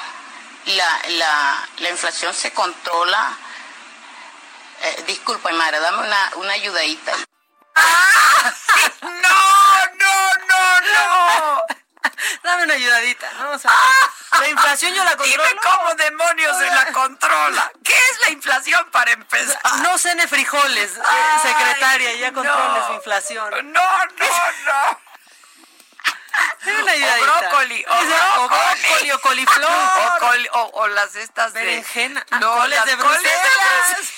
La, 0.66 1.02
la, 1.10 1.68
la 1.78 1.90
inflación 1.90 2.34
se 2.34 2.52
controla. 2.54 3.36
Eh, 4.82 5.04
disculpa, 5.08 5.52
Mara, 5.52 5.80
dame 5.80 6.00
una, 6.00 6.32
una 6.36 6.54
ayudadita. 6.54 7.14
¡No, 9.02 9.10
no, 10.00 10.16
no, 10.50 10.82
no! 10.94 11.64
Dame 12.44 12.64
una 12.64 12.74
ayudadita, 12.74 13.32
¿no? 13.40 13.52
O 13.52 13.60
sea, 13.60 13.72
la 14.40 14.48
inflación 14.50 14.94
yo 14.94 15.04
la 15.04 15.16
controlo. 15.16 15.44
Dime 15.48 15.60
cómo 15.62 15.96
demonios 15.96 16.58
se 16.58 16.66
la 16.68 16.86
controla. 16.92 17.72
¿Qué 17.84 17.94
es 17.94 18.20
la 18.22 18.30
inflación 18.32 18.90
para 18.92 19.12
empezar? 19.12 19.60
No 19.78 19.98
cene 19.98 20.28
frijoles, 20.28 20.98
eh, 20.98 21.02
Ay, 21.06 21.40
secretaria, 21.52 22.14
ya 22.16 22.32
controle 22.34 22.80
no. 22.80 22.88
su 22.88 22.94
inflación. 22.94 23.50
No, 23.74 23.82
no, 24.08 24.52
no. 24.66 25.00
Dame 26.66 26.82
una 26.82 26.92
O 26.92 26.96
ayudadita. 26.96 27.40
brócoli, 27.50 27.86
o 27.86 27.94
O 27.94 27.96
o 27.96 28.48
brócoli. 28.48 28.82
brócoli, 28.82 29.12
o 29.12 29.22
coliflor. 29.22 29.72
O, 29.72 30.20
col- 30.20 30.50
o- 30.54 30.72
o 30.82 30.88
las 30.88 31.16
estas 31.16 31.54
de... 31.54 31.62
Berenjena. 31.62 32.26
Ah, 32.32 32.40
No, 32.40 32.54
coles 32.56 32.78
las 32.80 32.86
de 32.88 32.98
coles 32.98 33.22
de 33.24 33.30
Bruselas. 33.30 34.14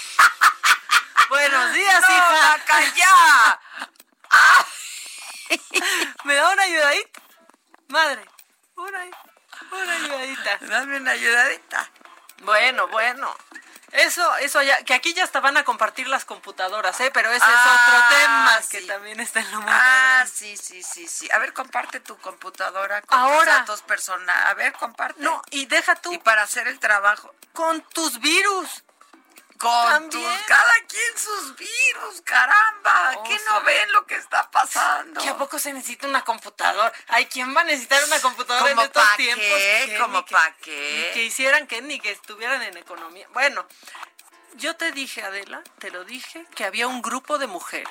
Buenos 1.29 1.73
días, 1.73 2.01
No, 2.01 2.15
hija. 2.15 2.59
Ya. 2.95 3.59
¿Me 6.23 6.35
da 6.35 6.49
una 6.51 6.63
ayudadita? 6.63 7.21
Madre, 7.87 8.25
una, 8.75 8.99
una 9.71 9.93
ayudadita. 9.93 10.57
Dame 10.61 10.97
una 10.97 11.11
ayudadita. 11.11 11.89
Bueno, 12.43 12.87
bueno. 12.89 13.35
Eso, 13.91 14.35
eso 14.37 14.61
ya, 14.61 14.83
que 14.83 14.93
aquí 14.93 15.13
ya 15.13 15.23
hasta 15.23 15.39
van 15.39 15.55
a 15.55 15.63
compartir 15.63 16.07
las 16.09 16.25
computadoras, 16.25 16.99
¿eh? 16.99 17.11
Pero 17.13 17.31
ese 17.31 17.45
Ah, 17.47 17.53
es 17.53 17.71
otro 17.71 18.17
tema 18.19 18.61
sí. 18.61 18.67
que 18.71 18.81
también 18.81 19.19
está 19.21 19.39
en 19.39 19.51
lo 19.51 19.61
muy 19.61 19.71
Ah, 19.73 20.25
sí, 20.31 20.57
sí, 20.57 20.83
sí, 20.83 21.07
sí. 21.07 21.31
A 21.31 21.37
ver, 21.37 21.53
comparte 21.53 22.01
tu 22.01 22.17
computadora 22.17 23.01
con 23.03 23.17
Ahora. 23.17 23.37
tus 23.37 23.45
datos 23.45 23.81
personales. 23.83 24.35
A 24.47 24.53
ver, 24.55 24.73
comparte. 24.73 25.21
No, 25.23 25.41
y 25.49 25.65
deja 25.67 25.95
tú. 25.95 26.11
Y 26.11 26.17
para 26.17 26.41
hacer 26.41 26.67
el 26.67 26.77
trabajo. 26.79 27.33
Con 27.53 27.81
tus 27.83 28.19
virus. 28.19 28.83
Con 29.57 29.89
También. 29.89 30.09
tus, 30.37 30.47
cada 30.47 30.73
quien 30.87 31.17
sus 31.17 31.55
virus, 31.55 32.21
caramba. 32.25 33.13
O 33.17 33.23
¿Qué 33.23 33.37
no 33.49 33.61
ven 33.61 33.91
lo 33.93 34.05
que 34.05 34.15
está 34.15 34.51
pasando? 34.51 35.21
¿Que 35.21 35.29
a 35.29 35.37
poco 35.37 35.57
se 35.59 35.71
necesita 35.71 36.07
una 36.07 36.23
computadora? 36.23 36.91
Ay, 37.07 37.25
¿quién 37.27 37.55
va 37.55 37.61
a 37.61 37.63
necesitar 37.63 38.03
una 38.03 38.19
computadora 38.19 38.69
en 38.71 38.75
¿Cómo 38.75 38.85
estos 38.85 39.03
pa' 39.03 39.15
tiempos? 39.15 39.45
qué? 39.45 39.83
Que 39.87 39.97
¿Cómo 39.97 40.17
ni 40.19 40.25
que- 40.25 40.33
pa' 40.33 40.55
qué? 40.61 41.05
ni 41.07 41.13
que 41.13 41.23
hicieran 41.23 41.67
que 41.67 41.81
ni 41.81 41.99
que 41.99 42.11
estuvieran 42.11 42.61
en 42.63 42.75
economía. 42.77 43.27
Bueno, 43.31 43.65
yo 44.55 44.75
te 44.75 44.91
dije, 44.91 45.21
Adela, 45.23 45.61
te 45.79 45.89
lo 45.89 46.03
dije, 46.03 46.45
que 46.55 46.65
había 46.65 46.87
un 46.87 47.01
grupo 47.01 47.37
de 47.37 47.47
mujeres 47.47 47.89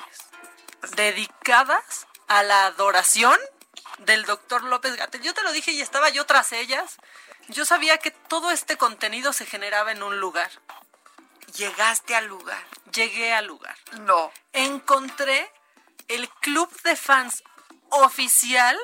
dedicadas 0.95 2.07
a 2.27 2.43
la 2.43 2.65
adoración 2.67 3.37
del 3.99 4.25
doctor 4.25 4.63
López 4.63 4.95
Gatel. 4.95 5.21
Yo 5.21 5.33
te 5.33 5.41
lo 5.43 5.51
dije 5.51 5.71
y 5.71 5.81
estaba 5.81 6.09
yo 6.09 6.25
tras 6.25 6.51
ellas. 6.51 6.97
Yo 7.47 7.65
sabía 7.65 7.97
que 7.97 8.11
todo 8.11 8.51
este 8.51 8.77
contenido 8.77 9.33
se 9.33 9.45
generaba 9.45 9.91
en 9.91 10.03
un 10.03 10.19
lugar. 10.19 10.49
Llegaste 11.57 12.15
al 12.15 12.25
lugar. 12.27 12.63
Llegué 12.93 13.33
al 13.33 13.45
lugar. 13.47 13.75
No. 14.01 14.31
Encontré 14.53 15.51
el 16.07 16.29
club 16.29 16.69
de 16.83 16.95
fans 16.95 17.43
oficial 17.89 18.77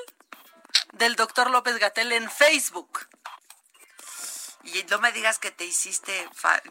del 0.94 1.16
doctor 1.16 1.50
López 1.50 1.78
Gatel 1.78 2.12
en 2.14 2.30
Facebook. 2.30 3.08
Y 4.64 4.84
no 4.84 5.00
me 5.00 5.12
digas 5.12 5.40
que 5.40 5.52
te 5.52 5.66
hiciste 5.66 6.30
fa- 6.34 6.62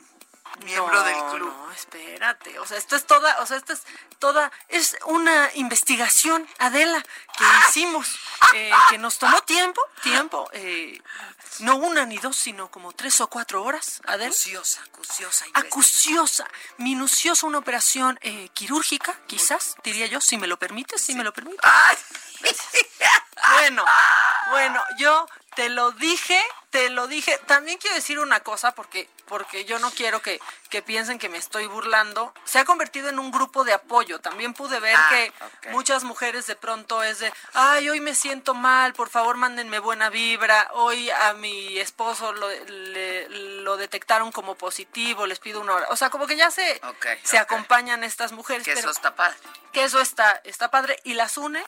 miembro 0.64 0.92
No, 0.92 1.05
del 1.05 1.16
club. 1.36 1.53
No, 1.53 1.72
espérate. 1.72 2.59
O 2.59 2.66
sea, 2.66 2.78
esto 2.78 2.96
es 2.96 3.07
toda, 3.07 3.40
o 3.40 3.46
sea, 3.46 3.57
esto 3.57 3.72
es 3.72 3.82
toda, 4.18 4.51
es 4.68 4.96
una 5.07 5.51
investigación, 5.55 6.46
Adela, 6.59 7.03
que 7.36 7.44
hicimos, 7.68 8.18
eh, 8.55 8.70
que 8.90 8.98
nos 8.98 9.18
tomó 9.18 9.40
tiempo, 9.42 9.80
tiempo, 10.03 10.48
eh, 10.53 11.01
no 11.61 11.76
una 11.76 12.05
ni 12.05 12.18
dos, 12.18 12.36
sino 12.36 12.70
como 12.70 12.92
tres 12.92 13.20
o 13.20 13.28
cuatro 13.28 13.62
horas, 13.62 14.01
Adela. 14.07 14.26
Acuciosa, 14.26 14.82
acuciosa. 14.82 15.44
Acuciosa, 15.55 16.48
minuciosa, 16.78 17.46
una 17.46 17.59
operación 17.59 18.18
eh, 18.22 18.48
quirúrgica, 18.55 19.18
quizás, 19.26 19.76
diría 19.82 20.07
yo, 20.07 20.20
si 20.20 20.36
me 20.36 20.46
lo 20.46 20.59
permites, 20.59 21.01
si 21.01 21.14
me 21.14 21.24
lo 21.24 21.32
permites. 21.32 21.61
Bueno, 23.53 23.84
bueno, 24.51 24.82
yo 24.98 25.26
te 25.57 25.68
lo 25.68 25.90
dije, 25.92 26.40
te 26.70 26.90
lo 26.90 27.07
dije. 27.09 27.38
También 27.46 27.78
quiero 27.78 27.96
decir 27.96 28.18
una 28.20 28.40
cosa 28.40 28.72
porque, 28.72 29.09
porque 29.26 29.64
yo 29.64 29.78
no 29.80 29.90
quiero 29.90 30.22
que, 30.22 30.40
que 30.68 30.80
piensen 30.82 31.18
que 31.18 31.28
me 31.28 31.38
estoy 31.38 31.66
burlando. 31.66 32.32
Se 32.44 32.59
ha 32.61 32.64
convertido 32.64 33.09
en 33.09 33.18
un 33.18 33.30
grupo 33.32 33.64
de 33.64 33.72
apoyo. 33.72 34.20
También 34.20 34.55
pude 34.55 34.78
ver 34.80 34.96
Ah, 34.96 35.09
que 35.11 35.32
muchas 35.70 36.05
mujeres 36.05 36.46
de 36.46 36.55
pronto 36.57 37.03
es 37.03 37.18
de, 37.18 37.32
ay, 37.55 37.88
hoy 37.88 38.01
me 38.01 38.14
siento 38.14 38.55
mal, 38.55 38.92
por 38.94 39.09
favor 39.11 39.36
mándenme 39.36 39.80
buena 39.80 40.09
vibra. 40.09 40.68
Hoy 40.74 41.11
a 41.11 41.32
mi 41.34 41.78
esposo 41.78 42.32
lo, 42.32 42.48
le- 42.48 43.28
lo 43.28 43.76
detectaron 43.76 44.30
como 44.32 44.55
positivo, 44.55 45.26
les 45.26 45.40
pido 45.40 45.61
una 45.61 45.74
hora. 45.74 45.86
O 45.90 45.96
sea, 45.96 46.11
como 46.11 46.26
que 46.26 46.36
ya 46.36 46.51
se, 46.51 46.80
se 47.24 47.38
acompañan 47.38 48.05
estas 48.05 48.32
mujeres. 48.32 48.64
Que 48.64 48.74
pero- 48.74 48.80
eso 48.88 48.90
está 48.90 49.14
padre. 49.16 49.36
que 49.72 49.84
eso 49.84 50.01
está, 50.01 50.40
está 50.44 50.70
padre 50.70 50.98
y 51.05 51.14
las 51.14 51.36
une 51.36 51.64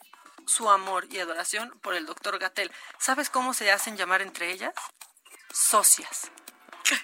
su 0.46 0.70
amor 0.70 1.06
y 1.10 1.18
adoración 1.18 1.70
por 1.82 1.94
el 1.94 2.06
doctor 2.06 2.38
Gatel. 2.38 2.70
¿Sabes 2.98 3.30
cómo 3.30 3.54
se 3.54 3.70
hacen 3.70 3.96
llamar 3.96 4.22
entre 4.22 4.50
ellas? 4.50 4.74
Socias. 5.52 6.30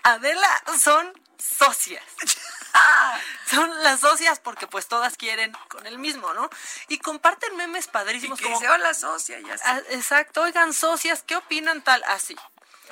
Adela 0.02 0.62
son 0.80 1.12
socias. 1.38 2.04
Son 3.50 3.82
las 3.82 4.00
socias 4.00 4.40
porque 4.40 4.66
pues 4.66 4.88
todas 4.88 5.16
quieren 5.16 5.52
con 5.68 5.86
el 5.86 5.98
mismo, 5.98 6.34
¿no? 6.34 6.50
Y 6.88 6.98
comparten 6.98 7.56
memes 7.56 7.88
padrísimos 7.88 8.38
Y 8.38 8.42
que 8.42 8.48
como... 8.48 8.60
dice, 8.60 8.70
hola 8.70 8.92
socia, 8.92 9.40
ya 9.40 9.56
Ah. 9.64 9.80
Exacto, 9.88 10.42
oigan 10.42 10.74
socias, 10.74 11.22
¿qué 11.26 11.34
opinan 11.34 11.82
tal? 11.82 12.04
Así. 12.04 12.36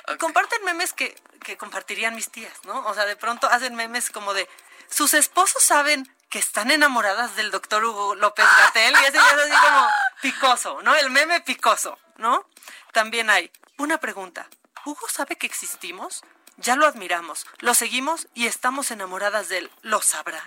Y 0.07 0.17
comparten 0.17 0.63
memes 0.63 0.93
que, 0.93 1.15
que 1.43 1.57
compartirían 1.57 2.15
mis 2.15 2.31
tías, 2.31 2.53
¿no? 2.63 2.79
O 2.87 2.93
sea, 2.95 3.05
de 3.05 3.15
pronto 3.15 3.47
hacen 3.47 3.75
memes 3.75 4.09
como 4.09 4.33
de, 4.33 4.49
sus 4.89 5.13
esposos 5.13 5.61
saben 5.61 6.11
que 6.29 6.39
están 6.39 6.71
enamoradas 6.71 7.35
del 7.35 7.51
doctor 7.51 7.83
Hugo 7.85 8.15
López 8.15 8.45
Gatel 8.45 8.93
y 8.93 9.05
ese 9.05 9.13
ya 9.13 9.27
es 9.27 9.33
así 9.33 9.65
como 9.65 9.87
picoso, 10.21 10.81
¿no? 10.81 10.95
El 10.95 11.09
meme 11.09 11.41
picoso, 11.41 11.97
¿no? 12.17 12.47
También 12.91 13.29
hay 13.29 13.51
una 13.77 13.99
pregunta. 13.99 14.49
¿Hugo 14.85 15.07
sabe 15.09 15.35
que 15.37 15.47
existimos? 15.47 16.23
Ya 16.57 16.75
lo 16.75 16.87
admiramos, 16.87 17.45
lo 17.59 17.73
seguimos 17.73 18.27
y 18.33 18.47
estamos 18.47 18.91
enamoradas 18.91 19.47
de 19.49 19.59
él. 19.59 19.71
¿Lo 19.81 20.01
sabrá? 20.01 20.43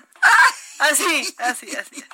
Así, 0.81 1.35
así, 1.39 1.77
así. 1.77 2.05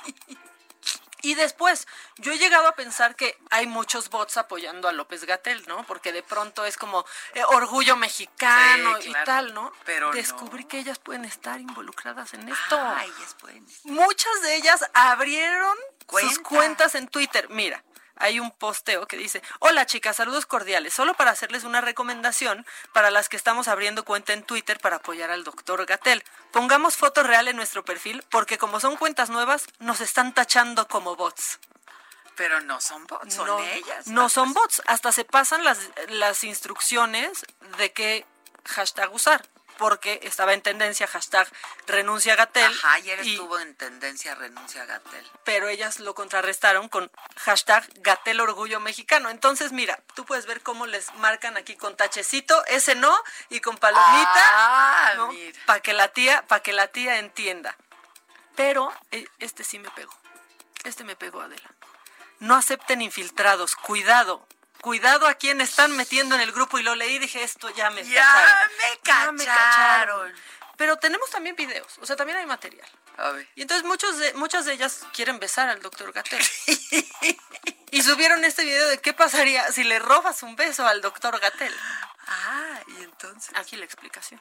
Y 1.27 1.35
después, 1.35 1.89
yo 2.18 2.31
he 2.31 2.39
llegado 2.39 2.68
a 2.68 2.77
pensar 2.77 3.16
que 3.16 3.37
hay 3.51 3.66
muchos 3.66 4.11
bots 4.11 4.37
apoyando 4.37 4.87
a 4.89 4.93
López 4.93 5.24
Gatel, 5.24 5.64
¿no? 5.66 5.85
Porque 5.85 6.12
de 6.12 6.22
pronto 6.22 6.64
es 6.64 6.77
como 6.77 7.05
eh, 7.35 7.43
orgullo 7.49 7.97
mexicano 7.97 9.01
Sí, 9.01 9.11
y 9.11 9.24
tal, 9.24 9.53
¿no? 9.53 9.72
Pero 9.85 10.12
Descubrí 10.12 10.66
que 10.66 10.79
ellas 10.79 11.01
pueden 11.01 11.24
estar 11.24 11.61
involucradas 11.61 12.33
en 12.35 12.49
esto. 12.49 12.77
Ah, 12.79 13.03
ellas 13.05 13.35
pueden. 13.41 13.66
Muchas 13.83 14.41
de 14.43 14.55
ellas 14.55 14.89
abrieron 14.95 15.77
sus 15.99 16.07
Cuenta. 16.07 16.43
cuentas 16.49 16.95
en 16.95 17.09
Twitter. 17.09 17.49
Mira, 17.51 17.83
hay 18.17 18.41
un 18.41 18.51
posteo 18.51 19.07
que 19.07 19.17
dice, 19.17 19.43
hola 19.59 19.87
chicas, 19.87 20.17
saludos 20.17 20.47
cordiales, 20.47 20.95
solo 20.95 21.14
para 21.14 21.31
hacerles 21.31 21.64
una 21.64 21.81
recomendación 21.81 22.67
para 22.93 23.11
las 23.11 23.29
que 23.29 23.37
estamos 23.37 23.69
abriendo 23.69 24.05
cuenta 24.05 24.33
en 24.33 24.43
Twitter 24.43 24.79
para 24.81 24.97
apoyar 24.97 25.31
al 25.31 25.45
doctor 25.45 25.85
Gatel. 25.87 26.25
Pongamos 26.53 26.97
foto 26.97 27.23
real 27.23 27.49
en 27.49 27.57
nuestro 27.57 27.85
perfil 27.85 28.25
porque 28.31 28.59
como 28.59 28.81
son 28.81 28.97
cuentas 28.97 29.31
nuevas, 29.31 29.67
nos 29.79 30.01
están 30.01 30.35
tachando 30.35 30.89
como 30.89 31.17
bots. 31.17 31.59
Pero 32.37 32.61
no 32.61 32.81
son 32.81 33.07
bots, 33.07 33.35
son 33.35 33.47
no, 33.47 33.61
ellas. 33.61 34.07
No 34.09 34.29
son 34.29 34.53
bots, 34.53 34.83
hasta 34.87 35.11
se 35.11 35.25
pasan 35.25 35.64
las, 35.64 35.79
las 36.09 36.45
instrucciones 36.45 37.47
de 37.79 37.93
qué 37.93 38.27
hashtag 38.64 39.12
usar 39.14 39.43
porque 39.79 40.20
estaba 40.22 40.55
en 40.55 40.62
tendencia 40.62 41.07
hashtag 41.07 41.49
renuncia 41.87 42.37
Gatel. 42.37 42.72
Ajá, 42.72 42.95
ayer 42.95 43.20
estuvo 43.20 43.59
en 43.59 43.74
tendencia 43.74 44.35
renuncia 44.35 44.85
Gatel. 44.85 45.31
Pero 45.45 45.68
ellas 45.68 46.01
lo 46.01 46.14
contrarrestaron 46.14 46.89
con 46.89 47.11
hashtag 47.37 47.87
Gatel 48.01 48.41
Orgullo 48.41 48.81
Mexicano. 48.81 49.31
Entonces, 49.31 49.72
mira, 49.72 50.03
tú 50.14 50.24
puedes 50.24 50.47
ver 50.47 50.62
cómo 50.62 50.87
les 50.87 51.12
marcan 51.14 51.57
aquí 51.57 51.77
con 51.77 51.97
tachecito, 51.97 52.64
ese 52.66 52.95
no, 52.95 53.16
y 53.49 53.61
con 53.61 53.77
palomita, 53.77 54.45
ah, 54.45 55.29
para 55.66 55.81
que 55.81 55.93
la 55.93 56.09
tía, 56.09 56.45
para 56.47 56.62
que 56.62 56.72
la 56.72 56.89
tía 56.89 57.18
entienda. 57.18 57.77
Pero 58.55 58.93
eh, 59.11 59.27
este 59.39 59.64
sí 59.64 59.79
me 59.79 59.91
pegó. 59.91 60.12
Este 60.85 61.05
me 61.05 61.16
pegó, 61.16 61.41
Adela. 61.41 61.70
No 62.39 62.55
acepten 62.55 63.03
infiltrados, 63.03 63.77
cuidado, 63.77 64.47
cuidado 64.87 65.26
a 65.26 65.34
quien 65.34 65.61
están 65.61 65.97
metiendo 65.97 66.37
en 66.37 66.43
el 66.43 66.53
grupo 66.53 66.78
y 66.78 66.84
lo 66.84 66.95
leí 66.95 67.16
y 67.16 67.18
dije, 67.18 67.43
esto 67.43 67.68
ya 67.70 67.91
me 67.91 68.05
ya 68.05 68.68
Me 68.78 68.99
cacharon. 69.01 69.34
me 69.34 69.45
cacharon. 69.45 70.32
Pero 70.76 70.97
tenemos 70.97 71.28
también 71.28 71.57
videos, 71.57 71.99
o 72.01 72.07
sea, 72.07 72.14
también 72.14 72.39
hay 72.39 72.47
material. 72.47 72.89
Y 73.57 73.62
entonces 73.62 73.84
muchos 73.84 74.16
de, 74.18 74.32
muchas 74.34 74.64
de 74.64 74.74
ellas 74.74 75.05
quieren 75.12 75.41
besar 75.41 75.68
al 75.68 75.82
doctor 75.82 76.12
Gatel. 76.12 76.41
y 77.91 78.03
subieron 78.03 78.45
este 78.45 78.62
video 78.62 78.87
de 78.87 79.01
qué 79.01 79.12
pasaría 79.12 79.72
si 79.72 79.82
le 79.82 79.99
robas 79.99 80.45
un 80.45 80.55
beso 80.55 80.87
al 80.87 81.01
doctor 81.01 81.37
Gatel. 81.41 81.74
Ah, 82.28 82.78
y 82.87 83.03
entonces. 83.03 83.51
Aquí 83.57 83.74
la 83.74 83.87
explicación. 83.87 84.41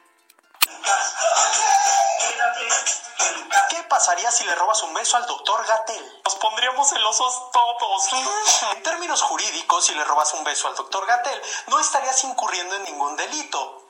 ¿Qué 3.96 4.00
pasaría 4.00 4.30
si 4.30 4.44
le 4.44 4.54
robas 4.56 4.84
un 4.84 4.94
beso 4.94 5.16
al 5.16 5.26
doctor 5.26 5.66
Gatel? 5.66 6.22
Nos 6.26 6.36
pondríamos 6.36 6.90
celosos 6.90 7.50
todos. 7.54 8.10
En 8.76 8.84
términos 8.84 9.22
jurídicos, 9.22 9.86
si 9.86 9.96
le 9.96 10.04
robas 10.04 10.34
un 10.34 10.44
beso 10.44 10.68
al 10.68 10.76
doctor 10.76 11.06
Gatel, 11.06 11.42
no 11.68 11.80
estarías 11.80 12.22
incurriendo 12.26 12.76
en 12.76 12.84
ningún 12.84 13.16
delito. 13.16 13.88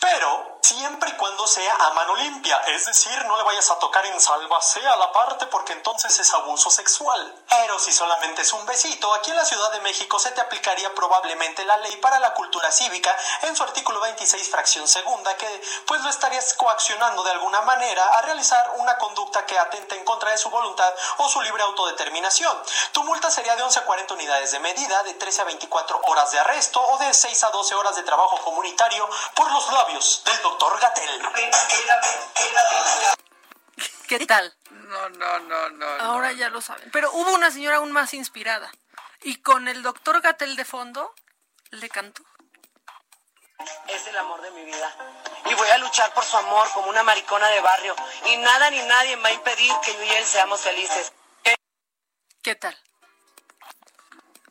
Pero 0.00 0.51
siempre 0.62 1.10
y 1.10 1.12
cuando 1.14 1.46
sea 1.46 1.74
a 1.74 1.90
mano 1.90 2.14
limpia, 2.14 2.56
es 2.68 2.86
decir, 2.86 3.24
no 3.26 3.36
le 3.36 3.42
vayas 3.42 3.68
a 3.70 3.78
tocar 3.78 4.06
en 4.06 4.12
a 4.12 4.96
la 4.96 5.12
parte 5.12 5.46
porque 5.46 5.72
entonces 5.72 6.18
es 6.18 6.32
abuso 6.32 6.70
sexual. 6.70 7.34
Pero 7.48 7.78
si 7.78 7.92
solamente 7.92 8.42
es 8.42 8.52
un 8.52 8.64
besito, 8.64 9.12
aquí 9.14 9.30
en 9.30 9.36
la 9.36 9.44
Ciudad 9.44 9.72
de 9.72 9.80
México 9.80 10.18
se 10.18 10.30
te 10.30 10.40
aplicaría 10.40 10.94
probablemente 10.94 11.64
la 11.64 11.76
ley 11.78 11.96
para 11.96 12.20
la 12.20 12.32
cultura 12.34 12.70
cívica 12.70 13.14
en 13.42 13.56
su 13.56 13.62
artículo 13.64 14.00
26 14.00 14.48
fracción 14.50 14.86
segunda 14.86 15.36
que 15.36 15.62
pues 15.86 16.00
lo 16.02 16.10
estarías 16.10 16.54
coaccionando 16.54 17.24
de 17.24 17.32
alguna 17.32 17.62
manera 17.62 18.04
a 18.18 18.22
realizar 18.22 18.74
una 18.76 18.96
conducta 18.98 19.44
que 19.44 19.58
atente 19.58 19.96
en 19.96 20.04
contra 20.04 20.30
de 20.30 20.38
su 20.38 20.48
voluntad 20.48 20.94
o 21.18 21.28
su 21.28 21.40
libre 21.42 21.62
autodeterminación. 21.62 22.56
Tu 22.92 23.02
multa 23.04 23.30
sería 23.30 23.56
de 23.56 23.62
11 23.62 23.80
a 23.80 23.84
40 23.84 24.14
unidades 24.14 24.52
de 24.52 24.60
medida, 24.60 25.02
de 25.02 25.14
13 25.14 25.42
a 25.42 25.44
24 25.44 26.00
horas 26.06 26.30
de 26.30 26.38
arresto 26.38 26.80
o 26.80 26.98
de 26.98 27.12
6 27.12 27.44
a 27.44 27.50
12 27.50 27.74
horas 27.74 27.96
de 27.96 28.02
trabajo 28.04 28.38
comunitario 28.42 29.08
por 29.34 29.50
los 29.50 29.72
labios 29.72 30.22
del 30.24 30.42
doctor 30.42 30.51
Gatel. 30.80 31.22
¿Qué 34.08 34.26
tal? 34.26 34.54
No, 34.70 35.08
no, 35.10 35.38
no, 35.40 35.70
no. 35.70 35.86
Ahora 36.00 36.32
ya 36.32 36.48
lo 36.50 36.60
saben. 36.60 36.90
Pero 36.90 37.10
hubo 37.12 37.32
una 37.34 37.50
señora 37.50 37.76
aún 37.76 37.92
más 37.92 38.14
inspirada. 38.14 38.70
Y 39.22 39.36
con 39.36 39.68
el 39.68 39.82
doctor 39.82 40.20
Gatel 40.20 40.56
de 40.56 40.64
fondo, 40.64 41.14
le 41.70 41.88
cantó. 41.88 42.22
Es 43.88 44.06
el 44.08 44.16
amor 44.18 44.42
de 44.42 44.50
mi 44.50 44.64
vida. 44.64 44.96
Y 45.50 45.54
voy 45.54 45.68
a 45.70 45.78
luchar 45.78 46.12
por 46.14 46.24
su 46.24 46.36
amor 46.36 46.68
como 46.74 46.90
una 46.90 47.02
maricona 47.02 47.48
de 47.48 47.60
barrio. 47.60 47.94
Y 48.26 48.36
nada 48.38 48.70
ni 48.70 48.82
nadie 48.82 49.16
me 49.16 49.22
va 49.22 49.28
a 49.28 49.32
impedir 49.32 49.72
que 49.84 49.94
yo 49.94 50.02
y 50.02 50.10
él 50.10 50.24
seamos 50.24 50.60
felices. 50.60 51.12
¿Qué 52.42 52.56
tal? 52.56 52.76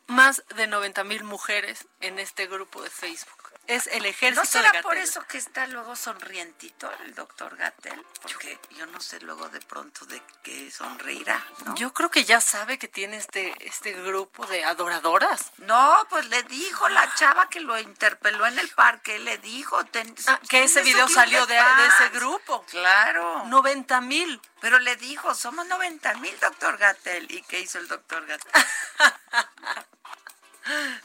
Más 0.06 0.42
de 0.56 0.66
90 0.66 1.04
mil 1.04 1.24
mujeres 1.24 1.86
en 2.00 2.18
este 2.18 2.46
grupo 2.46 2.82
de 2.82 2.90
Facebook 2.90 3.41
es 3.66 3.86
el 3.88 4.06
ejército 4.06 4.42
¿No 4.42 4.46
será 4.46 4.82
por 4.82 4.96
eso 4.96 5.24
que 5.26 5.38
está 5.38 5.66
luego 5.66 5.94
sonrientito 5.96 6.90
el 7.04 7.14
doctor 7.14 7.56
Gatel? 7.56 8.04
Porque 8.20 8.58
yo 8.70 8.86
no 8.86 9.00
sé 9.00 9.20
luego 9.20 9.48
de 9.48 9.60
pronto 9.60 10.04
de 10.06 10.22
qué 10.42 10.70
sonreirá, 10.70 11.44
Yo 11.76 11.92
creo 11.92 12.10
que 12.10 12.24
ya 12.24 12.40
sabe 12.40 12.78
que 12.78 12.88
tiene 12.88 13.16
este, 13.16 13.54
este 13.60 13.92
grupo 13.92 14.46
de 14.46 14.64
adoradoras. 14.64 15.52
No, 15.58 16.06
pues 16.10 16.26
le 16.26 16.42
dijo 16.44 16.88
la 16.88 17.14
chava 17.14 17.48
que 17.48 17.60
lo 17.60 17.78
interpeló 17.78 18.46
en 18.46 18.58
el 18.58 18.68
parque, 18.70 19.18
le 19.18 19.38
dijo... 19.38 19.78
Ah, 20.26 20.40
que 20.48 20.64
ese 20.64 20.82
video 20.82 21.08
salió 21.08 21.46
de, 21.46 21.54
de, 21.54 21.86
ese 21.86 22.08
grupo. 22.10 22.64
Claro. 22.70 23.44
90 23.46 24.00
mil. 24.00 24.40
Pero 24.60 24.78
le 24.78 24.96
dijo, 24.96 25.34
somos 25.34 25.66
90 25.66 26.14
mil, 26.14 26.38
doctor 26.40 26.76
Gatel. 26.78 27.30
¿Y 27.30 27.42
qué 27.42 27.60
hizo 27.60 27.78
el 27.78 27.88
doctor 27.88 28.26
Gatel? 28.26 28.52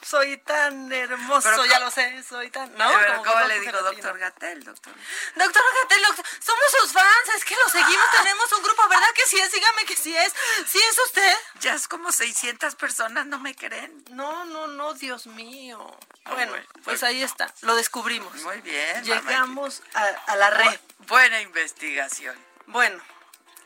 soy 0.02 0.38
tan 0.38 0.92
hermoso, 0.92 1.66
ya 1.66 1.80
lo 1.80 1.92
sé, 1.92 2.24
soy 2.24 2.50
tan... 2.50 2.72
¿No? 2.78 2.90
¿Cómo 3.24 3.48
le 3.48 3.60
dijo 3.60 3.78
doctor 3.78 4.18
Gatel, 4.18 4.64
doctor? 4.64 4.94
Doctor 5.36 5.64
Gatel, 5.82 6.06
somos 6.40 6.66
sus 6.80 6.92
fans, 6.92 7.36
es 7.36 7.46
que 7.46 7.56
lo 7.56 7.70
seguimos, 7.70 8.06
tenemos 8.12 8.52
un 8.54 8.64
grupo, 8.64 8.88
¿verdad 8.88 9.08
que 9.16 9.24
sí 9.28 9.40
es? 9.40 9.52
Dígame 9.52 9.86
que 9.86 9.96
sí 9.96 10.16
es. 10.16 10.34
¿Sí 10.68 10.80
es 10.80 10.98
usted? 11.06 11.38
Ya 11.60 11.74
es 11.74 11.88
como 11.88 12.12
600 12.12 12.76
personas, 12.76 13.26
¿no 13.26 13.40
me 13.40 13.56
creen? 13.56 14.06
No, 14.12 14.46
no, 14.46 14.68
no, 14.68 14.94
Dios 14.94 15.28
mío. 15.28 15.98
Ah, 16.26 16.34
bueno, 16.34 16.54
pues 16.84 17.04
ahí 17.04 17.24
está, 17.24 17.54
lo 17.62 17.76
descubrimos. 17.76 18.34
Muy 18.42 18.62
bien. 18.62 19.04
Llegamos 19.04 19.82
a, 19.94 20.36
la 20.36 20.50
red. 20.50 20.80
Buena 21.08 21.42
investigación. 21.42 22.36
Bueno, 22.68 23.02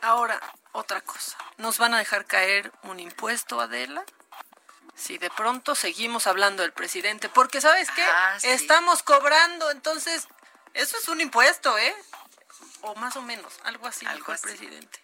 ahora 0.00 0.40
otra 0.72 1.00
cosa. 1.00 1.36
¿Nos 1.58 1.78
van 1.78 1.94
a 1.94 1.98
dejar 1.98 2.24
caer 2.24 2.72
un 2.84 3.00
impuesto, 3.00 3.60
Adela? 3.60 4.04
Si 4.94 5.18
de 5.18 5.30
pronto 5.30 5.74
seguimos 5.74 6.26
hablando 6.26 6.62
del 6.62 6.72
presidente, 6.72 7.28
porque 7.28 7.60
sabes 7.60 7.90
qué, 7.90 8.02
ah, 8.02 8.38
estamos 8.42 9.02
cobrando, 9.02 9.70
entonces 9.70 10.28
eso 10.74 10.96
es 10.98 11.08
un 11.08 11.20
impuesto, 11.20 11.76
¿eh? 11.78 11.94
O 12.82 12.94
más 12.96 13.16
o 13.16 13.22
menos, 13.22 13.52
algo 13.64 13.86
así 13.86 14.06
dijo 14.14 14.32
el 14.32 14.38
presidente. 14.38 15.00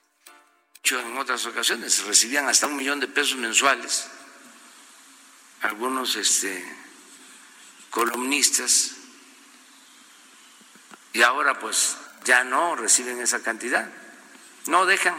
En 0.90 1.18
otras 1.18 1.44
ocasiones 1.44 2.04
recibían 2.04 2.48
hasta 2.48 2.66
un 2.66 2.76
millón 2.76 3.00
de 3.00 3.08
pesos 3.08 3.36
mensuales 3.36 4.08
algunos 5.62 6.16
este, 6.16 6.64
columnistas 7.90 8.92
y 11.12 11.22
ahora 11.22 11.58
pues 11.58 11.96
ya 12.24 12.44
no 12.44 12.76
reciben 12.76 13.20
esa 13.20 13.42
cantidad, 13.42 13.90
no 14.66 14.86
dejan 14.86 15.16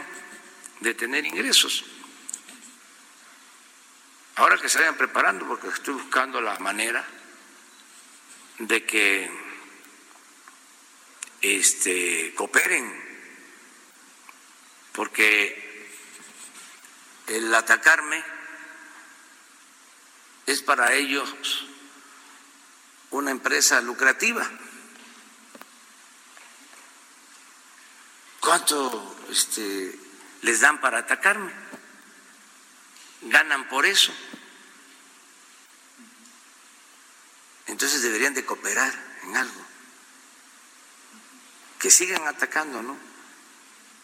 de 0.80 0.94
tener 0.94 1.26
ingresos. 1.26 1.84
Ahora 4.40 4.56
que 4.56 4.70
se 4.70 4.78
vayan 4.78 4.96
preparando, 4.96 5.46
porque 5.46 5.68
estoy 5.68 5.92
buscando 5.92 6.40
la 6.40 6.58
manera 6.60 7.04
de 8.58 8.86
que 8.86 9.30
este, 11.42 12.32
cooperen, 12.34 12.90
porque 14.92 15.90
el 17.26 17.54
atacarme 17.54 18.24
es 20.46 20.62
para 20.62 20.94
ellos 20.94 21.66
una 23.10 23.32
empresa 23.32 23.82
lucrativa. 23.82 24.50
¿Cuánto 28.40 29.16
este, 29.28 29.98
les 30.40 30.60
dan 30.62 30.80
para 30.80 31.00
atacarme? 31.00 31.52
Ganan 33.22 33.68
por 33.68 33.86
eso. 33.86 34.12
entonces 37.80 38.02
deberían 38.02 38.34
de 38.34 38.44
cooperar 38.44 38.92
en 39.22 39.38
algo. 39.38 39.64
Que 41.78 41.90
sigan 41.90 42.28
atacando, 42.28 42.82
¿no? 42.82 42.94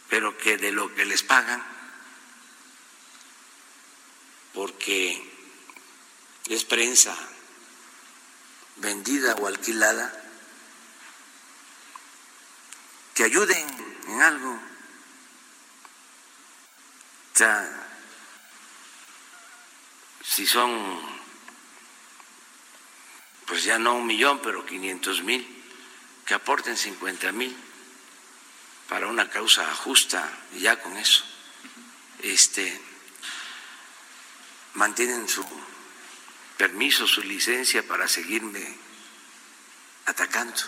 Pero 0.09 0.39
que 0.39 0.57
de 0.57 0.73
lo 0.73 0.95
que 0.95 1.05
les 1.05 1.23
pagan, 1.23 1.63
porque 4.55 5.31
es 6.49 6.65
prensa 6.65 7.15
vendida 8.77 9.35
o 9.35 9.47
alquilada, 9.47 10.11
que 13.15 13.25
ayuden 13.25 13.69
en 14.09 14.23
algo. 14.23 14.55
O 14.55 14.61
sea, 17.37 17.86
si 20.37 20.47
son 20.47 21.01
pues 23.47 23.65
ya 23.65 23.79
no 23.79 23.95
un 23.95 24.07
millón, 24.07 24.39
pero 24.43 24.67
500 24.67 25.23
mil, 25.23 25.65
que 26.27 26.35
aporten 26.35 26.77
50 26.77 27.33
mil 27.33 27.57
para 28.87 29.07
una 29.07 29.31
causa 29.31 29.75
justa 29.77 30.31
y 30.53 30.61
ya 30.61 30.79
con 30.83 30.95
eso. 30.99 31.25
Este, 32.19 32.79
mantienen 34.75 35.27
su 35.27 35.43
permiso, 36.59 37.07
su 37.07 37.23
licencia 37.23 37.83
para 37.89 38.07
seguirme 38.07 38.77
atacando. 40.05 40.61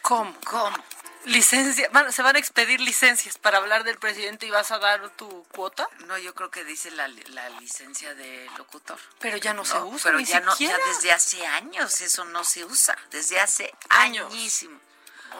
¿Cómo? 0.00 0.34
¿Cómo? 0.46 0.84
Licencia, 1.24 1.88
van- 1.92 2.12
se 2.12 2.22
van 2.22 2.36
a 2.36 2.38
expedir 2.38 2.80
licencias 2.80 3.36
para 3.38 3.58
hablar 3.58 3.84
del 3.84 3.98
presidente 3.98 4.46
y 4.46 4.50
vas 4.50 4.70
a 4.70 4.78
dar 4.78 5.10
tu 5.16 5.44
cuota, 5.48 5.86
No, 6.06 6.16
yo 6.18 6.34
creo 6.34 6.50
que 6.50 6.64
dice 6.64 6.90
la, 6.90 7.08
la 7.08 7.48
licencia 7.60 8.14
de 8.14 8.48
locutor. 8.56 8.98
pero 9.18 9.36
ya 9.36 9.52
no, 9.52 9.64
se 9.64 9.78
usa 9.78 10.04
pero 10.10 10.18
ni 10.18 10.24
ya 10.24 10.40
no, 10.40 10.52
ya 10.52 10.56
siquiera. 10.56 10.78
desde 10.86 11.12
hace 11.12 11.46
años 11.46 12.00
eso 12.00 12.24
no 12.24 12.42
se 12.42 12.64
usa, 12.64 12.96
desde 13.10 13.38
hace 13.38 13.72
Años. 13.90 14.32
añísimo. 14.32 14.80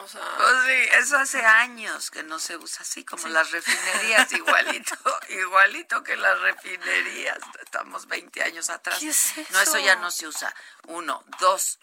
O 0.03 0.07
sea, 0.07 0.21
Pues 0.37 0.53
sí, 0.67 0.89
eso 0.99 1.17
hace 1.17 1.41
años 1.45 2.11
que 2.11 2.23
no 2.23 2.39
se 2.39 2.55
usa 2.57 2.81
así, 2.83 3.03
como 3.03 3.27
las 3.27 3.51
refinerías, 3.51 4.31
igualito, 4.33 4.95
igualito 5.29 6.03
que 6.03 6.15
las 6.15 6.39
refinerías. 6.39 7.37
Estamos 7.61 8.07
20 8.07 8.41
años 8.43 8.69
atrás. 8.69 8.99
¿Qué 8.99 9.09
es 9.09 9.33
No, 9.49 9.59
eso 9.59 9.77
ya 9.79 9.93
eso? 9.93 10.01
no 10.01 10.11
se 10.11 10.27
usa. 10.27 10.55
Uno, 10.87 11.23
dos, 11.39 11.77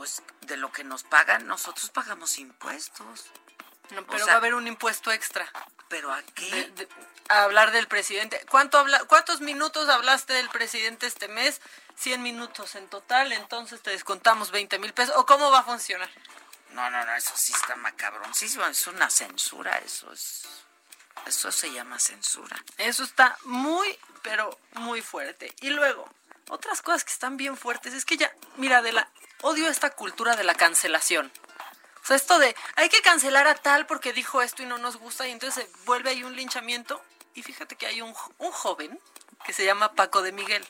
pues 0.00 0.22
de 0.40 0.56
lo 0.56 0.72
que 0.72 0.82
nos 0.82 1.02
pagan, 1.02 1.46
nosotros 1.46 1.90
pagamos 1.90 2.38
impuestos. 2.38 3.26
no, 3.90 4.00
o 4.00 4.06
pero 4.06 4.18
sea- 4.24 4.28
va 4.28 4.32
a 4.32 4.36
haber 4.38 4.54
un 4.54 4.66
impuesto 4.66 5.12
extra. 5.12 5.46
¿Pero 5.90 6.10
a 6.10 6.22
qué? 6.22 6.48
de- 6.50 6.70
de- 6.86 6.88
a 7.28 7.42
hablar 7.42 7.70
del 7.70 7.86
presidente. 7.86 8.42
¿Cuánto 8.48 8.78
habla, 8.78 9.04
¿Cuántos 9.04 9.42
minutos 9.42 9.90
hablaste 9.90 10.32
del 10.32 10.48
presidente 10.48 11.06
este 11.06 11.28
mes? 11.28 11.60
100 11.96 12.22
minutos 12.22 12.76
en 12.76 12.88
total, 12.88 13.30
entonces 13.32 13.82
te 13.82 13.90
descontamos 13.90 14.50
20 14.52 14.78
mil 14.78 14.94
pesos. 14.94 15.14
¿O 15.18 15.26
cómo 15.26 15.50
va 15.50 15.58
a 15.58 15.64
funcionar? 15.64 16.08
No, 16.70 16.88
no, 16.88 17.04
no, 17.04 17.14
eso 17.14 17.32
sí 17.36 17.52
está 17.52 17.76
macabroncísimo. 17.76 18.64
Es 18.64 18.86
una 18.86 19.10
censura, 19.10 19.76
eso 19.84 20.10
es. 20.14 20.46
Eso 21.26 21.52
se 21.52 21.70
llama 21.72 21.98
censura. 21.98 22.56
Eso 22.78 23.04
está 23.04 23.36
muy, 23.44 23.98
pero 24.22 24.58
muy 24.76 25.02
fuerte. 25.02 25.54
Y 25.60 25.68
luego, 25.68 26.08
otras 26.48 26.80
cosas 26.80 27.04
que 27.04 27.12
están 27.12 27.36
bien 27.36 27.54
fuertes 27.58 27.92
es 27.92 28.06
que 28.06 28.16
ya, 28.16 28.32
mira, 28.56 28.80
de 28.80 28.92
la 28.92 29.06
odio 29.42 29.68
esta 29.68 29.90
cultura 29.90 30.36
de 30.36 30.44
la 30.44 30.54
cancelación. 30.54 31.30
O 32.02 32.06
sea, 32.06 32.16
esto 32.16 32.38
de 32.38 32.56
hay 32.76 32.88
que 32.88 33.02
cancelar 33.02 33.46
a 33.46 33.54
tal 33.54 33.86
porque 33.86 34.12
dijo 34.12 34.40
esto 34.42 34.62
y 34.62 34.66
no 34.66 34.78
nos 34.78 34.96
gusta 34.96 35.26
y 35.28 35.30
entonces 35.32 35.64
se 35.66 35.84
vuelve 35.84 36.10
ahí 36.10 36.24
un 36.24 36.34
linchamiento. 36.36 37.02
Y 37.34 37.42
fíjate 37.42 37.76
que 37.76 37.86
hay 37.86 38.00
un, 38.02 38.14
un 38.38 38.50
joven 38.52 38.98
que 39.44 39.52
se 39.52 39.64
llama 39.64 39.92
Paco 39.94 40.22
de 40.22 40.32
Miguel 40.32 40.66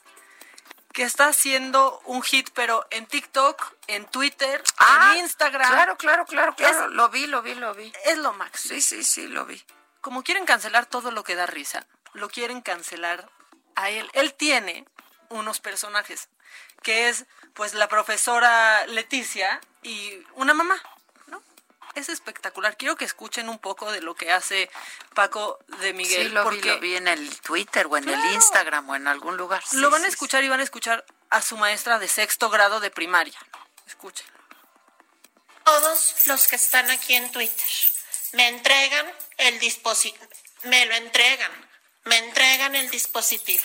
que 0.93 1.05
está 1.05 1.27
haciendo 1.29 2.01
un 2.05 2.21
hit, 2.23 2.51
pero 2.53 2.85
en 2.91 3.07
TikTok, 3.07 3.75
en 3.87 4.07
Twitter, 4.07 4.61
Ah, 4.77 5.13
en 5.15 5.21
Instagram. 5.25 5.71
Claro, 5.71 5.97
claro, 5.97 6.25
claro, 6.27 6.55
claro. 6.57 6.87
Es- 6.87 6.91
lo 6.91 7.09
vi, 7.11 7.29
lo 7.29 7.43
vi, 7.43 7.55
lo 7.55 7.73
vi. 7.75 7.93
Es 8.05 8.19
lo 8.19 8.33
máximo. 8.33 8.75
Sí, 8.75 8.81
sí, 8.81 9.05
sí, 9.05 9.29
lo 9.29 9.47
vi. 9.47 9.63
como 10.01 10.25
quieren 10.25 10.47
cancelar 10.47 10.87
todo 10.87 11.11
lo 11.13 11.23
que 11.23 11.37
da 11.37 11.47
risa, 11.47 11.87
lo 12.15 12.29
quieren 12.29 12.61
cancelar 12.61 13.31
a 13.77 13.91
él. 13.91 14.11
Él 14.15 14.35
tiene 14.35 14.85
unos 15.29 15.61
personajes, 15.61 16.29
que 16.83 17.09
es 17.09 17.27
pues 17.55 17.75
la 17.75 17.89
profesora 17.89 18.87
Leticia 18.87 19.61
y 19.83 20.23
una 20.35 20.55
mamá, 20.55 20.81
¿no? 21.27 21.43
Es 21.95 22.09
espectacular. 22.09 22.77
Quiero 22.77 22.97
que 22.97 23.05
escuchen 23.05 23.49
un 23.49 23.59
poco 23.59 23.91
de 23.93 24.01
lo 24.01 24.15
que 24.15 24.33
hace 24.33 24.71
Paco 25.15 25.59
de 25.81 25.93
Miguel. 25.93 26.29
sí, 26.29 26.33
lo 26.33 26.49
vi, 26.49 26.57
porque 26.57 26.75
lo 26.75 26.81
vi 26.81 26.97
en 26.97 27.09
el 27.09 27.41
Twitter 27.41 27.87
o 27.87 27.97
en 27.97 28.09
el. 28.09 28.33
Instagram 28.33 28.89
o 28.89 28.97
en 28.97 29.09
algún 29.09 29.37
lugar. 29.37 29.63
Sí, 29.67 29.77
lo 29.77 29.91
van 29.91 30.03
a 30.03 30.07
sí, 30.07 30.13
escuchar 30.13 30.45
y 30.45 30.49
van 30.49 30.61
a 30.61 30.65
escuchar 30.65 31.05
a 31.31 31.43
su 31.43 31.57
maestra 31.57 31.99
de 31.99 32.09
sexto 32.09 32.51
grado 32.51 32.81
de 32.81 32.91
primaria. 32.91 33.39
Escuchen. 33.87 34.27
Todos 35.65 36.27
los 36.27 36.49
que 36.49 36.57
están 36.57 36.91
aquí 36.91 37.15
en 37.15 37.31
Twitter 37.31 37.67
me 38.33 38.49
entregan 38.49 39.07
el 39.37 39.59
dispositivo, 39.59 40.27
me 40.65 40.87
lo 40.87 40.95
entregan, 40.95 41.53
me 42.05 42.17
entregan 42.19 42.75
el 42.75 42.91
dispositivo. 42.91 43.65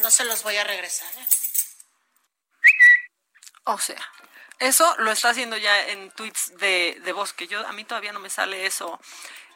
No 0.00 0.10
se 0.10 0.24
los 0.24 0.42
voy 0.42 0.56
a 0.56 0.64
regresar. 0.64 1.08
¿eh? 1.14 1.26
O 3.64 3.78
sea, 3.78 4.00
eso 4.58 4.94
lo 4.98 5.10
está 5.12 5.30
haciendo 5.30 5.56
ya 5.56 5.88
en 5.88 6.10
tweets 6.12 6.56
de, 6.58 7.00
de 7.04 7.12
voz, 7.12 7.32
que 7.32 7.46
yo 7.46 7.66
a 7.66 7.72
mí 7.72 7.84
todavía 7.84 8.12
no 8.12 8.20
me 8.20 8.30
sale 8.30 8.66
eso, 8.66 9.00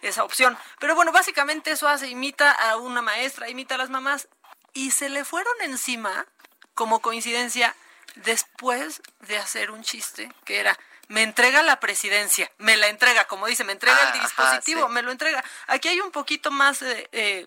esa 0.02 0.24
opción. 0.24 0.56
Pero 0.78 0.94
bueno, 0.94 1.12
básicamente 1.12 1.72
eso 1.72 1.88
hace, 1.88 2.08
imita 2.08 2.50
a 2.52 2.76
una 2.76 3.02
maestra, 3.02 3.48
imita 3.48 3.74
a 3.74 3.78
las 3.78 3.90
mamás, 3.90 4.28
y 4.72 4.90
se 4.90 5.08
le 5.08 5.24
fueron 5.24 5.54
encima, 5.62 6.26
como 6.74 7.00
coincidencia, 7.00 7.74
después 8.16 9.02
de 9.20 9.38
hacer 9.38 9.70
un 9.70 9.82
chiste 9.82 10.32
que 10.44 10.58
era 10.60 10.78
me 11.08 11.22
entrega 11.22 11.62
la 11.62 11.80
presidencia, 11.80 12.50
me 12.56 12.76
la 12.78 12.88
entrega, 12.88 13.26
como 13.26 13.46
dice, 13.46 13.62
me 13.62 13.72
entrega 13.72 13.96
Ah, 13.98 14.02
el 14.04 14.08
ajá, 14.08 14.22
dispositivo, 14.22 14.86
sí. 14.86 14.92
me 14.92 15.02
lo 15.02 15.12
entrega. 15.12 15.44
Aquí 15.66 15.88
hay 15.88 16.00
un 16.00 16.10
poquito 16.10 16.50
más 16.50 16.80
de, 16.80 17.08
eh, 17.12 17.46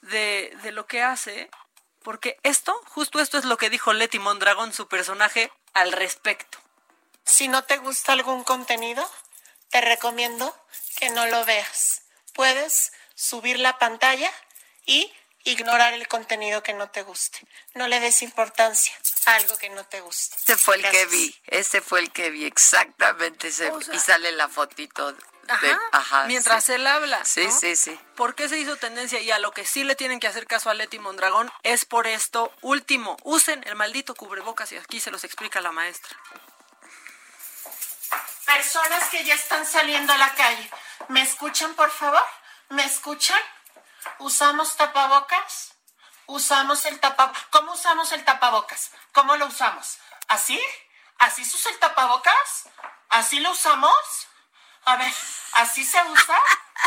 de, 0.00 0.52
de 0.62 0.72
lo 0.72 0.86
que 0.86 1.00
hace, 1.00 1.48
porque 2.02 2.38
esto, 2.42 2.74
justo 2.86 3.20
esto 3.20 3.38
es 3.38 3.44
lo 3.44 3.56
que 3.56 3.70
dijo 3.70 3.92
Leti 3.92 4.18
Mondragón, 4.18 4.72
su 4.72 4.88
personaje, 4.88 5.52
al 5.74 5.92
respecto. 5.92 6.58
Si 7.24 7.48
no 7.48 7.64
te 7.64 7.78
gusta 7.78 8.12
algún 8.12 8.44
contenido, 8.44 9.08
te 9.70 9.80
recomiendo 9.80 10.54
que 10.96 11.10
no 11.10 11.26
lo 11.26 11.44
veas. 11.44 12.02
Puedes 12.34 12.92
subir 13.14 13.58
la 13.58 13.78
pantalla 13.78 14.30
y 14.86 15.12
ignorar 15.44 15.94
el 15.94 16.06
contenido 16.08 16.62
que 16.62 16.72
no 16.72 16.90
te 16.90 17.02
guste. 17.02 17.40
No 17.74 17.88
le 17.88 18.00
des 18.00 18.22
importancia 18.22 18.94
a 19.26 19.34
algo 19.36 19.56
que 19.58 19.70
no 19.70 19.84
te 19.84 20.00
guste. 20.00 20.36
Este 20.36 20.56
fue 20.56 20.76
el 20.76 20.88
que 20.90 21.06
vi, 21.06 21.40
este 21.46 21.80
fue 21.80 22.00
el 22.00 22.12
que 22.12 22.30
vi, 22.30 22.44
exactamente. 22.44 23.48
ese- 23.48 23.70
O 23.70 23.80
sea- 23.80 23.94
y 23.94 23.98
sale 23.98 24.32
la 24.32 24.48
fotito 24.48 25.16
de... 25.42 25.70
Ajá, 25.70 25.80
ajá, 25.92 26.24
mientras 26.24 26.64
sí. 26.64 26.72
él 26.72 26.86
habla. 26.86 27.24
Sí, 27.24 27.46
¿no? 27.46 27.52
sí, 27.52 27.76
sí. 27.76 27.98
¿Por 28.16 28.34
qué 28.34 28.48
se 28.48 28.58
hizo 28.58 28.76
tendencia? 28.76 29.20
Y 29.20 29.30
a 29.30 29.38
lo 29.38 29.52
que 29.52 29.66
sí 29.66 29.84
le 29.84 29.94
tienen 29.94 30.20
que 30.20 30.28
hacer 30.28 30.46
caso 30.46 30.70
a 30.70 30.74
Leti 30.74 30.98
Mondragón 30.98 31.52
es 31.62 31.84
por 31.84 32.06
esto 32.06 32.52
último. 32.60 33.16
Usen 33.22 33.62
el 33.66 33.76
maldito 33.76 34.14
cubrebocas 34.14 34.72
y 34.72 34.76
aquí 34.76 35.00
se 35.00 35.10
los 35.10 35.24
explica 35.24 35.60
la 35.60 35.72
maestra. 35.72 36.16
Personas 38.44 39.08
que 39.10 39.24
ya 39.24 39.34
están 39.34 39.66
saliendo 39.66 40.12
a 40.12 40.18
la 40.18 40.34
calle, 40.34 40.70
¿me 41.08 41.22
escuchan, 41.22 41.74
por 41.74 41.90
favor? 41.90 42.24
¿Me 42.68 42.84
escuchan? 42.84 43.40
¿Usamos 44.18 44.76
tapabocas? 44.76 45.74
¿Usamos 46.26 46.84
el 46.86 47.00
tapabocas? 47.00 47.44
¿Cómo 47.50 47.72
usamos 47.72 48.12
el 48.12 48.24
tapabocas? 48.24 48.90
¿Cómo 49.12 49.36
lo 49.36 49.46
usamos? 49.46 49.98
¿Así? 50.28 50.60
¿Así 51.18 51.44
se 51.44 51.56
usa 51.56 51.70
el 51.72 51.78
tapabocas? 51.78 52.68
¿Así 53.08 53.40
lo 53.40 53.50
usamos? 53.50 54.28
A 54.84 54.96
ver, 54.96 55.12
¿así 55.52 55.84
se 55.84 56.02
usa? 56.04 56.38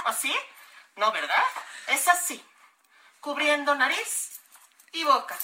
¿Así? 0.05 0.35
No, 0.97 1.11
¿verdad? 1.11 1.43
Es 1.87 2.07
así. 2.07 2.43
Cubriendo 3.21 3.73
nariz 3.75 4.39
y 4.91 5.03
boca. 5.03 5.37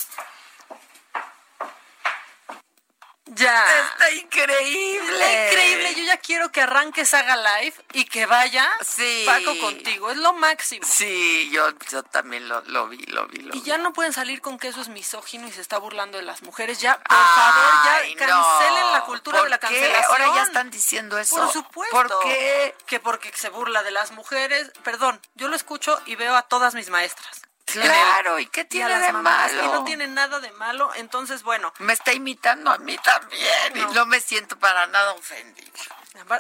Ya. 3.26 3.66
Está 3.92 4.12
increíble. 4.12 5.14
Está 5.46 5.48
increíble. 5.54 5.96
Yo 5.96 6.04
ya 6.04 6.18
quiero 6.18 6.52
que 6.52 6.62
arranques 6.62 7.14
haga 7.14 7.38
live 7.38 7.74
y 7.94 8.06
que 8.06 8.26
vaya 8.26 8.68
Sí. 8.82 9.24
Paco 9.26 9.58
contigo. 9.60 10.10
Es 10.12 10.18
lo 10.18 10.34
máximo. 10.34 10.86
Sí, 10.86 11.50
yo, 11.54 11.70
yo 11.90 12.04
también 12.04 12.50
lo, 12.50 12.62
lo 12.64 12.88
vi, 12.88 12.98
lo 13.06 13.28
vi, 13.28 13.38
lo 13.42 13.56
Y 13.56 13.60
vi. 13.60 13.66
ya 13.66 13.78
no 13.78 13.94
pueden 13.94 14.12
salir 14.12 14.42
con 14.42 14.58
que 14.58 14.68
eso 14.70 14.82
es 14.82 14.90
misógino 14.90 15.48
y 15.48 15.52
se 15.52 15.62
está 15.62 15.78
burlando 15.78 16.18
de 16.18 16.24
las 16.24 16.42
mujeres. 16.42 16.80
Ya, 16.82 16.96
por 16.96 17.06
Ay, 17.18 17.36
favor, 17.36 18.20
ya 18.20 18.26
cancelen 18.26 18.82
no. 18.82 18.92
la 18.92 19.02
cultura 19.06 19.38
¿Por 19.38 19.46
de 19.46 19.50
la 19.52 19.60
qué? 19.60 19.68
cancelación. 19.68 20.22
Ahora 20.22 20.36
ya 20.36 20.44
están 20.44 20.70
diciendo 20.72 21.18
eso. 21.18 21.36
Por 21.38 21.52
supuesto. 21.54 21.96
¿Por 21.96 22.24
qué? 22.24 22.76
Que 22.88 23.00
porque 23.00 23.32
se 23.36 23.50
burla 23.50 23.84
de 23.84 23.92
las 23.92 24.12
mujeres. 24.12 24.72
Perdón, 24.84 25.22
yo 25.36 25.48
lo 25.48 25.56
escucho 25.56 26.02
y 26.06 26.16
veo 26.16 26.36
a 26.36 26.42
todas 26.44 26.74
mis 26.74 26.90
maestras. 26.90 27.42
Claro, 27.74 28.40
¿y 28.40 28.46
qué 28.48 28.66
tiene 28.66 28.98
de 29.00 29.12
mamás, 29.14 29.54
malo? 29.54 29.64
Y 29.64 29.68
no 29.70 29.84
tiene 29.84 30.08
nada 30.08 30.40
de 30.40 30.52
malo. 30.52 30.92
Entonces, 30.96 31.44
bueno, 31.44 31.74
Me 31.80 31.94
está 31.94 32.14
imitando 32.14 32.72
a 32.72 32.78
mí 32.78 32.98
también 32.98 33.74
No. 33.76 33.92
y 33.92 33.94
no 33.94 34.06
me 34.06 34.20
siento 34.20 34.58
para 34.60 34.88
nada 34.88 35.14
ofendida. 35.14 35.72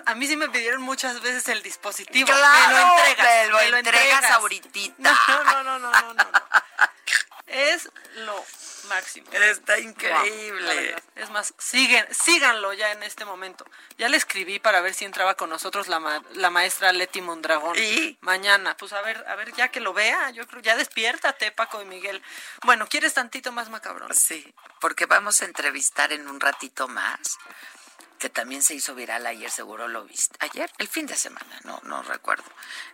a 0.06 0.16
mí 0.16 0.28
sí 0.28 0.36
me 0.38 0.50
pidieron 0.50 0.82
muchas 0.82 1.22
veces 1.22 1.48
el 1.48 1.62
dispositivo. 1.64 2.28
Claro, 2.28 2.68
me 2.68 2.74
lo 2.80 2.98
entregas. 2.98 3.28
me 3.28 3.48
lo 3.50 3.72
me 3.72 3.80
entregas 3.80 4.32
ahorita. 4.32 4.70
No, 4.98 5.12
no, 5.28 5.64
no, 5.64 5.64
no, 5.64 5.80
no, 5.80 5.92
no. 5.92 6.14
no. 6.14 6.24
Es 7.52 7.90
lo 8.16 8.46
máximo. 8.88 9.30
Está 9.32 9.78
increíble. 9.80 10.96
es 11.16 11.30
más, 11.32 11.54
siguen, 11.58 12.06
síganlo 12.12 12.72
ya 12.74 12.92
en 12.94 13.04
este 13.04 13.26
momento. 13.26 13.66
Ya 13.98 14.08
le 14.10 14.16
escribí 14.18 14.60
para 14.60 14.80
ver 14.82 14.94
si 14.94 15.04
entraba 15.06 15.36
con 15.36 15.50
nosotros 15.50 15.88
la, 15.90 16.00
ma- 16.00 16.24
la 16.34 16.50
maestra 16.50 16.94
Leti 16.94 17.22
Mondragón. 17.22 17.78
¿Y? 17.78 18.18
Mañana, 18.22 18.76
pues 18.78 18.94
a 18.94 19.02
ver, 19.02 19.24
a 19.28 19.36
ver, 19.36 19.54
ya 19.54 19.68
que 19.68 19.82
lo 19.82 19.94
vea, 19.94 20.30
yo 20.32 20.48
creo, 20.48 20.62
ya 20.62 20.76
despiértate, 20.78 21.52
Paco 21.52 21.82
y 21.82 21.86
Miguel. 21.86 22.22
Bueno, 22.64 22.88
¿quieres 22.88 23.14
tantito 23.14 23.52
más 23.52 23.70
macabrón? 23.70 24.14
Sí, 24.16 24.54
porque 24.80 25.06
vamos 25.06 25.42
a 25.42 25.46
entrevistar 25.46 26.14
en 26.14 26.28
un 26.28 26.40
ratito 26.40 26.88
más, 26.88 27.38
que 28.18 28.30
también 28.30 28.62
se 28.64 28.76
hizo 28.76 28.96
viral 28.96 29.26
ayer, 29.28 29.52
seguro 29.52 29.88
lo 29.90 30.06
viste. 30.06 30.38
Ayer, 30.40 30.72
el 30.78 30.88
fin 30.88 31.06
de 31.06 31.16
semana, 31.18 31.60
no, 31.64 31.80
no 31.84 32.02
recuerdo. 32.04 32.46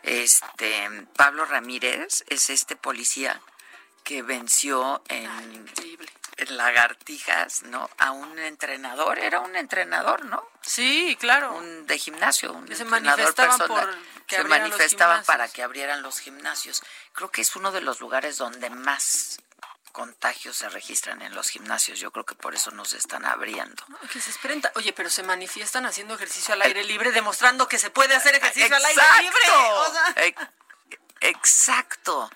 Este, 0.01 0.89
Pablo 1.15 1.45
Ramírez 1.45 2.23
es 2.27 2.49
este 2.49 2.75
policía 2.75 3.39
que 4.07 4.21
venció 4.21 5.03
en, 5.09 5.29
en 6.37 6.55
lagartijas, 6.57 7.63
¿no? 7.63 7.89
A 7.97 8.11
un 8.11 8.39
entrenador, 8.39 9.19
era 9.19 9.41
un 9.41 9.53
entrenador, 9.57 10.23
¿no? 10.23 10.47
Sí, 10.61 11.17
claro. 11.19 11.53
Un 11.57 11.85
de 11.87 11.97
gimnasio, 11.99 12.53
un 12.53 12.65
Que 12.65 12.77
se 12.77 12.83
entrenador 12.83 13.35
personal. 13.35 13.99
que 14.25 14.37
se 14.37 14.43
manifestaban 14.45 15.25
para 15.25 15.49
que 15.49 15.61
abrieran 15.61 16.03
los 16.03 16.19
gimnasios. 16.19 16.83
Creo 17.11 17.31
que 17.31 17.41
es 17.41 17.53
uno 17.57 17.73
de 17.73 17.81
los 17.81 17.99
lugares 17.99 18.37
donde 18.37 18.69
más 18.69 19.39
contagios 19.91 20.55
se 20.55 20.69
registran 20.69 21.21
en 21.21 21.35
los 21.35 21.49
gimnasios. 21.49 21.99
Yo 21.99 22.11
creo 22.11 22.25
que 22.25 22.35
por 22.35 22.55
eso 22.55 22.71
nos 22.71 22.93
están 22.93 23.25
abriendo. 23.25 23.83
que 24.13 24.21
se 24.21 24.29
esperen. 24.29 24.61
Oye, 24.75 24.93
pero 24.93 25.09
se 25.09 25.23
manifiestan 25.23 25.85
haciendo 25.85 26.13
ejercicio 26.13 26.53
al 26.53 26.61
aire 26.61 26.85
libre, 26.85 27.11
demostrando 27.11 27.67
que 27.67 27.77
se 27.77 27.89
puede 27.89 28.15
hacer 28.15 28.35
ejercicio 28.35 28.73
al 28.73 28.85
aire 28.85 29.01
libre. 29.21 29.49
O 29.51 29.91
sea... 29.91 30.49
Exacto. 31.19 32.29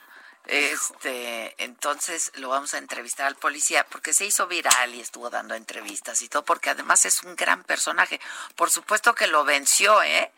Este, 0.46 1.56
entonces 1.64 2.32
lo 2.36 2.50
vamos 2.50 2.74
a 2.74 2.78
entrevistar 2.80 3.28
al 3.28 3.36
policía 3.36 3.86
porque 3.86 4.12
se 4.12 4.26
hizo 4.26 4.48
viral 4.48 4.96
y 4.96 5.00
estuvo 5.00 5.30
dando 5.30 5.56
entrevistas 5.56 6.22
y 6.22 6.30
todo, 6.30 6.44
porque 6.44 6.72
además 6.72 7.06
es 7.06 7.24
un 7.24 7.36
gran 7.36 7.64
personaje. 7.64 8.20
Por 8.56 8.72
supuesto 8.72 9.14
que 9.14 9.28
lo 9.28 9.44
venció, 9.44 10.02
¿eh? 10.04 10.32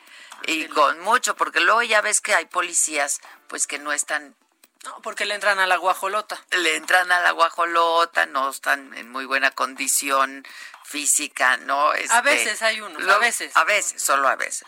Y 0.45 0.65
con 0.67 0.99
mucho, 0.99 1.35
porque 1.35 1.61
luego 1.61 1.83
ya 1.83 2.01
ves 2.01 2.19
que 2.19 2.35
hay 2.35 2.45
policías, 2.45 3.21
pues 3.47 3.65
que 3.65 3.79
no 3.79 3.93
están 3.93 4.35
no, 4.83 5.01
porque 5.01 5.25
le 5.25 5.33
entran 5.33 5.59
a 5.59 5.65
la 5.65 5.77
guajolota. 5.77 6.43
Le 6.51 6.75
entran 6.75 7.09
a 7.11 7.21
la 7.21 7.31
guajolota, 7.31 8.25
no 8.25 8.49
están 8.49 8.93
en 8.95 9.09
muy 9.09 9.25
buena 9.25 9.51
condición 9.51 10.45
física, 10.83 11.55
¿no? 11.57 11.91
a 11.91 11.97
este, 11.97 12.21
veces 12.21 12.61
hay 12.61 12.81
unos, 12.81 13.07
a 13.07 13.17
veces. 13.17 13.55
A 13.55 13.63
veces, 13.63 14.01
solo 14.01 14.27
a 14.27 14.35
veces. 14.35 14.67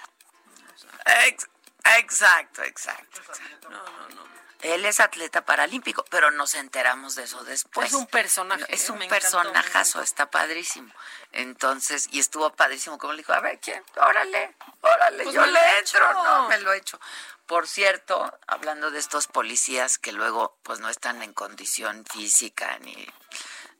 exacto, 1.97 2.63
exacto. 2.63 3.21
No, 3.63 3.69
no, 3.69 4.09
no. 4.15 4.34
Él 4.65 4.83
es 4.85 4.99
atleta 4.99 5.45
paralímpico, 5.45 6.03
pero 6.09 6.31
nos 6.31 6.55
enteramos 6.55 7.13
de 7.13 7.23
eso 7.23 7.43
después. 7.43 7.89
Es 7.89 7.93
un 7.93 8.07
personaje. 8.07 8.65
es 8.69 8.89
un 8.89 8.97
personajazo, 9.07 10.01
está 10.01 10.31
padrísimo. 10.31 10.91
Entonces, 11.31 12.07
y 12.11 12.19
estuvo 12.19 12.49
padrísimo, 12.51 12.97
como 12.97 13.13
le 13.13 13.19
dijo, 13.19 13.33
a 13.33 13.41
ver, 13.41 13.59
¿quién? 13.59 13.83
Órale, 13.95 14.55
órale, 14.81 15.23
pues 15.23 15.35
yo 15.35 15.45
le 15.45 15.59
entro. 15.77 16.11
No, 16.13 16.49
me 16.49 16.59
lo 16.61 16.73
he 16.73 16.77
hecho. 16.77 16.99
Por 17.45 17.67
cierto, 17.67 18.35
hablando 18.47 18.89
de 18.89 18.97
estos 18.97 19.27
policías 19.27 19.99
que 19.99 20.11
luego 20.11 20.57
pues 20.63 20.79
no 20.79 20.89
están 20.89 21.21
en 21.21 21.33
condición 21.33 22.03
física 22.11 22.79
ni, 22.79 23.07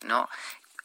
¿no? 0.01 0.29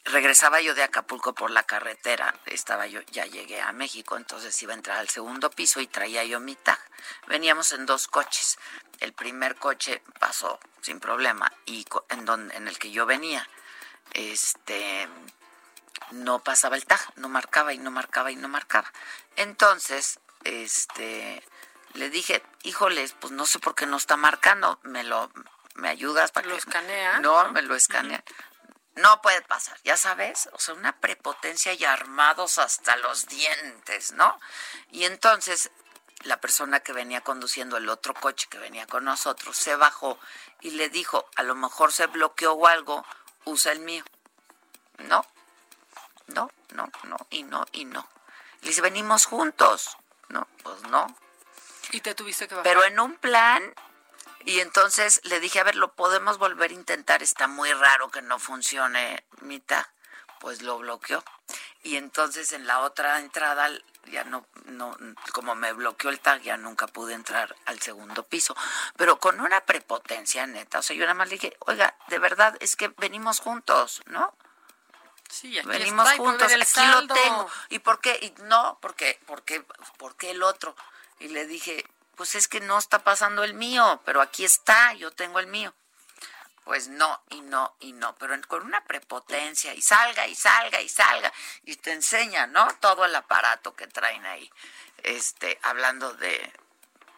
Regresaba 0.05 0.61
yo 0.61 0.73
de 0.73 0.83
Acapulco 0.83 1.33
por 1.33 1.51
la 1.51 1.63
carretera, 1.63 2.33
estaba 2.45 2.87
yo, 2.87 3.01
ya 3.11 3.25
llegué 3.25 3.61
a 3.61 3.71
México, 3.71 4.17
entonces 4.17 4.61
iba 4.63 4.73
a 4.73 4.75
entrar 4.75 4.97
al 4.97 5.09
segundo 5.09 5.49
piso 5.49 5.79
y 5.79 5.87
traía 5.87 6.23
yo 6.23 6.39
mi 6.39 6.55
tag. 6.55 6.79
Veníamos 7.27 7.71
en 7.71 7.85
dos 7.85 8.07
coches. 8.07 8.57
El 8.99 9.13
primer 9.13 9.55
coche 9.55 10.01
pasó 10.19 10.59
sin 10.81 10.99
problema 10.99 11.51
y 11.65 11.85
en 12.09 12.25
donde 12.25 12.55
en 12.55 12.67
el 12.67 12.77
que 12.77 12.91
yo 12.91 13.05
venía, 13.05 13.47
este 14.13 15.07
no 16.11 16.39
pasaba 16.39 16.75
el 16.75 16.85
tag, 16.85 16.99
no 17.15 17.29
marcaba 17.29 17.73
y 17.73 17.77
no 17.77 17.91
marcaba 17.91 18.31
y 18.31 18.35
no 18.35 18.47
marcaba. 18.47 18.91
Entonces, 19.35 20.19
este 20.43 21.43
le 21.93 22.09
dije, 22.09 22.43
híjoles, 22.63 23.13
pues 23.13 23.33
no 23.33 23.45
sé 23.45 23.59
por 23.59 23.75
qué 23.75 23.85
no 23.85 23.97
está 23.97 24.17
marcando, 24.17 24.79
me 24.83 25.03
lo 25.03 25.31
me 25.75 25.89
ayudas 25.89 26.31
para 26.31 26.47
¿Lo 26.47 26.53
que 26.53 26.59
escanea? 26.59 27.19
No, 27.19 27.51
me 27.51 27.61
lo 27.61 27.75
escanea. 27.75 28.23
No 28.95 29.21
puede 29.21 29.41
pasar, 29.41 29.79
ya 29.83 29.95
sabes, 29.95 30.49
o 30.51 30.59
sea, 30.59 30.73
una 30.73 30.99
prepotencia 30.99 31.73
y 31.73 31.85
armados 31.85 32.59
hasta 32.59 32.97
los 32.97 33.25
dientes, 33.27 34.11
¿no? 34.13 34.37
Y 34.91 35.05
entonces 35.05 35.71
la 36.23 36.41
persona 36.41 36.81
que 36.81 36.93
venía 36.93 37.21
conduciendo 37.21 37.77
el 37.77 37.89
otro 37.89 38.13
coche 38.13 38.47
que 38.49 38.59
venía 38.59 38.85
con 38.87 39.05
nosotros 39.05 39.55
se 39.55 39.75
bajó 39.75 40.19
y 40.59 40.71
le 40.71 40.89
dijo, 40.89 41.29
a 41.35 41.43
lo 41.43 41.55
mejor 41.55 41.91
se 41.93 42.07
bloqueó 42.07 42.53
o 42.53 42.67
algo, 42.67 43.05
usa 43.45 43.71
el 43.71 43.79
mío. 43.79 44.03
No, 44.99 45.25
no, 46.27 46.51
no, 46.73 46.91
no, 47.03 47.17
y 47.29 47.43
no, 47.43 47.65
y 47.71 47.85
no. 47.85 48.07
Le 48.61 48.69
dice, 48.69 48.81
venimos 48.81 49.25
juntos. 49.25 49.97
No, 50.29 50.47
pues 50.63 50.81
no. 50.83 51.07
Y 51.91 52.01
te 52.01 52.13
tuviste 52.13 52.47
que 52.47 52.55
bajar. 52.55 52.63
Pero 52.63 52.83
en 52.83 52.99
un 52.99 53.15
plan 53.15 53.73
y 54.45 54.59
entonces 54.59 55.21
le 55.23 55.39
dije, 55.39 55.59
a 55.59 55.63
ver, 55.63 55.75
¿lo 55.75 55.93
podemos 55.93 56.37
volver 56.37 56.71
a 56.71 56.73
intentar? 56.73 57.23
Está 57.23 57.47
muy 57.47 57.71
raro 57.73 58.09
que 58.09 58.21
no 58.21 58.39
funcione 58.39 59.23
mi 59.41 59.59
tag. 59.59 59.87
Pues 60.39 60.61
lo 60.61 60.79
bloqueó. 60.79 61.23
Y 61.83 61.97
entonces 61.97 62.51
en 62.53 62.65
la 62.65 62.79
otra 62.79 63.19
entrada, 63.19 63.69
ya 64.05 64.23
no, 64.23 64.45
no, 64.65 64.97
como 65.33 65.53
me 65.55 65.71
bloqueó 65.73 66.09
el 66.09 66.19
tag, 66.19 66.41
ya 66.41 66.57
nunca 66.57 66.87
pude 66.87 67.13
entrar 67.13 67.55
al 67.65 67.79
segundo 67.79 68.23
piso. 68.23 68.55
Pero 68.97 69.19
con 69.19 69.39
una 69.39 69.61
prepotencia 69.61 70.47
neta. 70.47 70.79
O 70.79 70.81
sea, 70.81 70.95
yo 70.95 71.03
nada 71.03 71.13
más 71.13 71.29
le 71.29 71.35
dije, 71.35 71.55
oiga, 71.59 71.95
de 72.07 72.17
verdad, 72.17 72.57
es 72.59 72.75
que 72.75 72.87
venimos 72.97 73.39
juntos, 73.39 74.01
¿no? 74.07 74.33
Sí, 75.29 75.57
aquí 75.57 75.67
venimos 75.67 76.09
está, 76.09 76.21
juntos, 76.21 76.51
aquí 76.51 76.87
lo 76.87 77.07
tengo. 77.07 77.49
¿Y 77.69 77.79
por 77.79 78.01
qué? 78.01 78.17
Y 78.21 78.33
no, 78.43 78.77
porque, 78.81 79.19
porque, 79.25 79.63
porque 79.97 80.31
el 80.31 80.43
otro. 80.43 80.75
Y 81.19 81.29
le 81.29 81.45
dije, 81.45 81.85
pues 82.15 82.35
es 82.35 82.47
que 82.47 82.59
no 82.59 82.77
está 82.77 83.03
pasando 83.03 83.43
el 83.43 83.53
mío, 83.53 84.01
pero 84.05 84.21
aquí 84.21 84.45
está, 84.45 84.93
yo 84.93 85.11
tengo 85.11 85.39
el 85.39 85.47
mío. 85.47 85.73
Pues 86.63 86.87
no, 86.87 87.21
y 87.29 87.41
no, 87.41 87.75
y 87.79 87.93
no, 87.93 88.15
pero 88.17 88.39
con 88.47 88.63
una 88.63 88.83
prepotencia, 88.85 89.73
y 89.73 89.81
salga, 89.81 90.27
y 90.27 90.35
salga, 90.35 90.79
y 90.79 90.89
salga, 90.89 91.33
y 91.63 91.75
te 91.75 91.91
enseña, 91.91 92.45
¿no? 92.47 92.67
Todo 92.79 93.05
el 93.05 93.15
aparato 93.15 93.73
que 93.73 93.87
traen 93.87 94.25
ahí, 94.25 94.51
este, 95.03 95.59
hablando 95.63 96.13
de, 96.13 96.53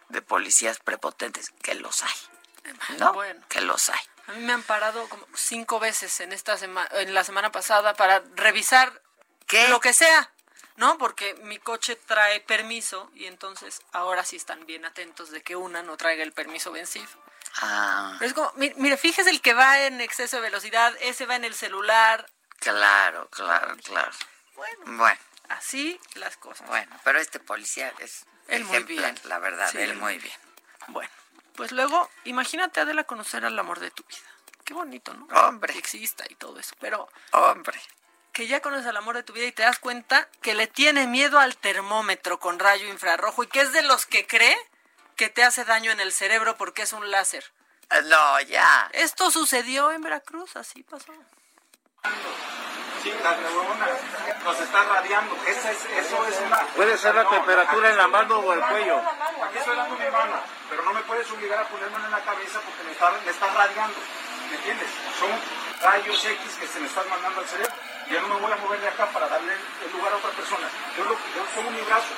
de 0.09 0.21
policías 0.21 0.79
prepotentes, 0.79 1.51
que 1.61 1.75
los 1.75 2.03
hay, 2.03 2.97
¿no? 2.97 3.13
Bueno. 3.13 3.45
Que 3.49 3.61
los 3.61 3.89
hay. 3.89 3.99
A 4.27 4.31
mí 4.33 4.41
me 4.41 4.53
han 4.53 4.63
parado 4.63 5.09
como 5.09 5.27
cinco 5.35 5.79
veces 5.79 6.21
en 6.21 6.31
esta 6.31 6.57
semana, 6.57 6.89
en 6.93 7.13
la 7.13 7.25
semana 7.25 7.51
pasada 7.51 7.93
para 7.93 8.23
revisar 8.35 9.01
¿Qué? 9.45 9.67
lo 9.67 9.81
que 9.81 9.91
sea. 9.91 10.31
¿No? 10.75 10.97
Porque 10.97 11.35
mi 11.43 11.59
coche 11.59 11.95
trae 11.95 12.39
permiso 12.41 13.09
y 13.13 13.25
entonces 13.25 13.81
ahora 13.91 14.23
sí 14.23 14.35
están 14.35 14.65
bien 14.65 14.85
atentos 14.85 15.31
de 15.31 15.41
que 15.41 15.55
una 15.55 15.83
no 15.83 15.97
traiga 15.97 16.23
el 16.23 16.33
permiso 16.33 16.71
vencido. 16.71 17.07
Ah. 17.61 18.15
Pero 18.19 18.29
es 18.29 18.33
como, 18.33 18.51
mire, 18.55 18.97
fíjese 18.97 19.29
el 19.29 19.41
que 19.41 19.53
va 19.53 19.81
en 19.81 20.01
exceso 20.01 20.37
de 20.37 20.43
velocidad, 20.43 20.93
ese 21.01 21.25
va 21.25 21.35
en 21.35 21.45
el 21.45 21.53
celular. 21.53 22.25
Claro, 22.59 23.27
claro, 23.29 23.75
claro. 23.83 24.11
Bueno, 24.55 24.97
bueno. 24.97 25.19
así 25.49 25.99
las 26.15 26.37
cosas. 26.37 26.67
Bueno, 26.67 26.99
pero 27.03 27.19
este 27.19 27.39
policía 27.39 27.93
es 27.99 28.25
él 28.47 28.65
muy 28.65 28.83
bien. 28.83 29.15
la 29.25 29.39
verdad, 29.39 29.75
él 29.75 29.95
muy 29.95 30.17
bien. 30.17 30.37
Bueno, 30.87 31.11
pues 31.55 31.71
luego, 31.71 32.09
imagínate 32.23 32.81
Adela 32.81 33.03
conocer 33.03 33.45
al 33.45 33.57
amor 33.57 33.79
de 33.79 33.91
tu 33.91 34.03
vida. 34.03 34.19
Qué 34.63 34.73
bonito, 34.73 35.13
¿no? 35.13 35.25
Hombre. 35.25 35.73
Que 35.73 35.79
exista 35.79 36.23
y 36.29 36.35
todo 36.35 36.57
eso, 36.57 36.73
pero... 36.79 37.09
Hombre 37.31 37.79
que 38.33 38.47
ya 38.47 38.61
conoces 38.61 38.87
el 38.87 38.97
amor 38.97 39.15
de 39.15 39.23
tu 39.23 39.31
vida 39.31 39.45
y 39.45 39.51
te 39.51 39.61
das 39.61 39.77
cuenta 39.77 40.27
que 40.41 40.55
le 40.55 40.65
tiene 40.65 41.05
miedo 41.05 41.39
al 41.39 41.55
termómetro 41.55 42.39
con 42.39 42.57
rayo 42.57 42.87
infrarrojo 42.87 43.43
y 43.43 43.47
que 43.47 43.61
es 43.61 43.71
de 43.71 43.83
los 43.83 44.07
que 44.07 44.25
cree 44.25 44.57
que 45.15 45.29
te 45.29 45.43
hace 45.43 45.63
daño 45.65 45.91
en 45.91 45.99
el 45.99 46.11
cerebro 46.11 46.57
porque 46.57 46.81
es 46.81 46.93
un 46.93 47.11
láser. 47.11 47.45
Eh, 47.91 48.01
no, 48.05 48.41
ya. 48.41 48.89
Esto 48.91 49.29
sucedió 49.29 49.91
en 49.91 50.01
Veracruz, 50.01 50.55
así 50.55 50.81
pasó. 50.81 51.13
Sí, 53.03 53.13
la 53.21 53.37
neurona 53.37 53.87
nos 54.43 54.59
está 54.59 54.83
radiando. 54.83 55.35
Esa 55.45 55.71
es, 55.71 55.85
eso 55.85 56.27
es 56.27 56.39
una... 56.39 56.57
Puede 56.75 56.97
ser 56.97 57.13
la 57.13 57.29
temperatura 57.29 57.91
en 57.91 57.97
la 57.97 58.07
mano 58.07 58.39
o 58.39 58.53
el 58.53 58.61
cuello. 58.61 58.97
Aquí 58.97 59.57
estoy 59.59 59.75
dando 59.75 59.95
mi 59.95 60.09
mano, 60.09 60.41
pero 60.69 60.83
no 60.83 60.93
me 60.93 61.01
puedes 61.01 61.29
obligar 61.29 61.59
a 61.59 61.67
ponerme 61.67 61.97
en 61.97 62.11
la 62.11 62.21
cabeza 62.21 62.59
porque 62.61 62.83
me 62.83 62.93
está, 62.93 63.11
me 63.23 63.31
está 63.31 63.53
radiando. 63.53 63.99
¿Me 64.49 64.55
entiendes? 64.55 64.87
Son 65.19 65.29
rayos 65.81 66.25
X 66.25 66.55
que 66.59 66.67
se 66.67 66.79
me 66.79 66.87
están 66.87 67.07
mandando 67.09 67.41
al 67.41 67.47
cerebro. 67.47 67.92
Yo 68.13 68.21
no 68.21 68.27
me 68.27 68.41
voy 68.45 68.51
a 68.51 68.55
mover 68.57 68.79
de 68.79 68.87
acá 68.89 69.09
para 69.09 69.27
darle 69.27 69.53
el 69.57 69.91
lugar 69.91 70.13
a 70.13 70.17
otra 70.17 70.29
persona. 70.37 70.69
Yo, 70.95 71.03
lo, 71.03 71.17
yo 71.17 71.41
pongo 71.57 71.71
mi 71.71 71.81
brazo. 71.81 72.13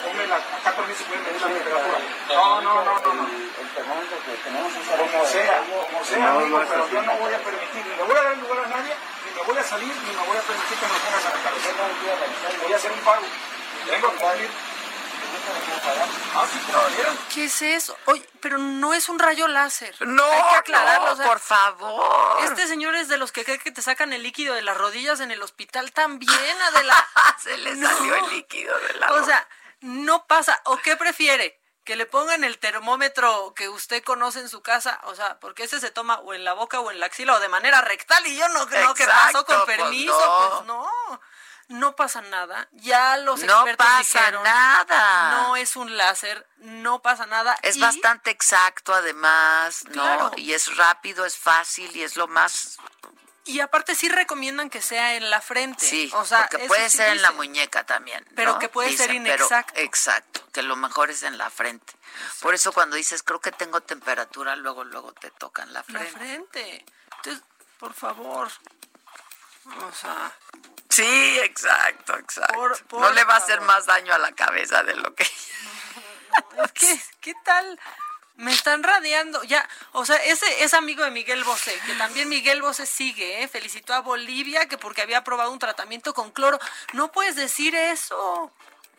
Ponme 0.00 0.26
la, 0.32 0.36
acá 0.40 0.72
también 0.72 0.96
se 0.96 1.04
puede 1.04 1.20
medir 1.20 1.36
la 1.36 1.48
temperatura. 1.52 1.98
No, 2.32 2.60
no, 2.62 2.72
no, 2.80 2.92
no. 2.96 3.14
no. 3.20 3.28
El 3.28 3.68
termómetro 3.76 4.16
que 4.24 4.32
tenemos 4.32 4.72
Como 4.72 5.26
sea, 5.28 5.60
como 5.60 6.04
sea, 6.08 6.32
amigo, 6.32 6.56
pero 6.64 6.88
yo 6.88 7.02
no 7.02 7.12
voy 7.20 7.34
a 7.34 7.38
permitir, 7.44 7.84
ni 7.84 7.96
le 7.96 8.02
voy 8.02 8.16
a 8.16 8.22
dar 8.22 8.32
el 8.32 8.40
lugar 8.40 8.64
a 8.64 8.68
nadie, 8.80 8.96
ni 8.96 9.30
me 9.36 9.42
voy 9.44 9.58
a 9.58 9.62
salir, 9.62 9.92
ni 9.92 10.10
me 10.16 10.24
voy 10.24 10.36
a 10.40 10.40
permitir 10.40 10.76
que 10.80 10.86
me 10.88 10.98
pongas 11.04 11.24
a 11.26 11.30
la 11.36 11.40
cabeza. 11.44 11.68
Voy 12.64 12.72
a 12.72 12.76
hacer 12.76 12.92
un 12.92 13.00
pago. 13.04 13.26
Tengo 13.92 14.12
que 14.16 14.18
salir. 14.18 14.50
¿Qué 17.32 17.44
es 17.44 17.62
eso? 17.62 17.96
Oye, 18.06 18.26
pero 18.40 18.58
no 18.58 18.94
es 18.94 19.08
un 19.08 19.18
rayo 19.18 19.48
láser. 19.48 19.94
No, 20.06 20.24
Hay 20.24 20.42
que 20.50 20.56
aclararlo. 20.56 21.16
por 21.24 21.40
favor. 21.40 22.44
Este 22.44 22.66
señor 22.66 22.94
es 22.94 23.08
de 23.08 23.16
los 23.16 23.32
que 23.32 23.44
cree 23.44 23.58
que 23.58 23.70
te 23.70 23.82
sacan 23.82 24.12
el 24.12 24.22
líquido 24.22 24.54
de 24.54 24.62
las 24.62 24.76
rodillas 24.76 25.20
en 25.20 25.30
el 25.30 25.42
hospital 25.42 25.92
también, 25.92 26.62
Adela. 26.62 27.08
Se 27.38 27.56
le 27.58 27.76
salió 27.76 28.14
el 28.16 28.30
líquido 28.30 28.76
de 28.78 28.94
la 28.94 29.12
O 29.14 29.24
sea, 29.24 29.48
no 29.80 30.26
pasa. 30.26 30.60
¿O 30.64 30.78
qué 30.78 30.96
prefiere? 30.96 31.60
Que 31.84 31.96
le 31.96 32.06
pongan 32.06 32.42
el 32.42 32.58
termómetro 32.58 33.54
que 33.54 33.68
usted 33.68 34.02
conoce 34.02 34.40
en 34.40 34.48
su 34.48 34.60
casa, 34.60 35.00
o 35.04 35.14
sea, 35.14 35.38
porque 35.38 35.64
ese 35.64 35.78
se 35.78 35.92
toma 35.92 36.18
o 36.18 36.34
en 36.34 36.42
la 36.42 36.52
boca 36.52 36.80
o 36.80 36.90
en 36.90 36.98
la 36.98 37.06
axila 37.06 37.34
o 37.34 37.40
de 37.40 37.48
manera 37.48 37.80
rectal 37.80 38.26
y 38.26 38.36
yo 38.36 38.48
no 38.48 38.66
creo 38.66 38.92
que 38.94 39.06
pasó 39.06 39.44
con 39.46 39.64
pues 39.64 39.76
permiso, 39.78 40.50
pues 40.50 40.66
no 40.66 40.90
no 41.68 41.96
pasa 41.96 42.20
nada. 42.22 42.68
Ya 42.72 43.16
los 43.18 43.42
no 43.42 43.60
expertos 43.60 43.86
pasa 43.86 44.30
nada. 44.30 45.42
no 45.42 45.56
es 45.56 45.76
un 45.76 45.96
láser, 45.96 46.46
no 46.58 47.02
pasa 47.02 47.26
nada. 47.26 47.56
Es 47.62 47.78
bastante 47.78 48.30
exacto 48.30 48.94
además, 48.94 49.84
¿no? 49.94 50.30
Y 50.36 50.52
es 50.52 50.76
rápido, 50.76 51.24
es 51.24 51.36
fácil 51.36 51.94
y 51.96 52.02
es 52.02 52.16
lo 52.16 52.28
más 52.28 52.78
y 53.46 53.60
aparte 53.60 53.94
sí 53.94 54.08
recomiendan 54.08 54.68
que 54.70 54.82
sea 54.82 55.14
en 55.14 55.30
la 55.30 55.40
frente. 55.40 55.86
Sí, 55.86 56.10
o 56.14 56.24
sea, 56.24 56.48
porque 56.50 56.66
puede 56.66 56.90
ser 56.90 57.10
en 57.10 57.22
la 57.22 57.30
muñeca 57.30 57.84
también. 57.84 58.26
Pero 58.34 58.58
que 58.58 58.68
puede 58.68 58.94
ser 58.96 59.14
inexacto. 59.14 59.80
exacto, 59.80 60.40
que 60.52 60.62
lo 60.62 60.74
mejor 60.74 61.10
es 61.10 61.22
en 61.22 61.38
la 61.38 61.48
frente. 61.48 61.94
Por 62.40 62.54
eso 62.54 62.72
cuando 62.72 62.96
dices, 62.96 63.22
creo 63.22 63.40
que 63.40 63.52
tengo 63.52 63.80
temperatura, 63.80 64.56
luego, 64.56 64.82
luego 64.82 65.12
te 65.12 65.30
tocan 65.30 65.72
la 65.72 65.84
frente. 65.84 66.10
La 66.10 66.18
frente. 66.18 66.84
Entonces, 67.18 67.42
Por 67.78 67.94
favor. 67.94 68.50
O 69.64 69.92
sea. 69.92 70.32
Sí, 70.88 71.38
exacto, 71.42 72.16
exacto. 72.16 73.00
no 73.00 73.10
le 73.12 73.24
va 73.24 73.34
a 73.34 73.38
hacer 73.38 73.60
más 73.62 73.86
daño 73.86 74.14
a 74.14 74.18
la 74.18 74.32
cabeza 74.32 74.82
de 74.82 74.94
lo 74.96 75.14
que. 75.14 75.24
es 76.64 76.72
que, 76.72 77.00
¿qué 77.20 77.34
tal? 77.44 77.78
Me 78.36 78.52
están 78.52 78.82
radiando, 78.82 79.42
ya, 79.44 79.66
o 79.92 80.04
sea, 80.04 80.16
ese 80.16 80.62
es 80.62 80.74
amigo 80.74 81.02
de 81.02 81.10
Miguel 81.10 81.42
Bosé, 81.42 81.72
que 81.86 81.94
también 81.94 82.28
Miguel 82.28 82.60
Bosé 82.60 82.84
sigue, 82.84 83.42
¿eh? 83.42 83.48
felicitó 83.48 83.94
a 83.94 84.00
Bolivia 84.00 84.68
que 84.68 84.76
porque 84.76 85.00
había 85.00 85.18
aprobado 85.18 85.50
un 85.50 85.58
tratamiento 85.58 86.12
con 86.12 86.30
cloro. 86.30 86.58
No 86.92 87.10
puedes 87.10 87.34
decir 87.34 87.74
eso. 87.74 88.52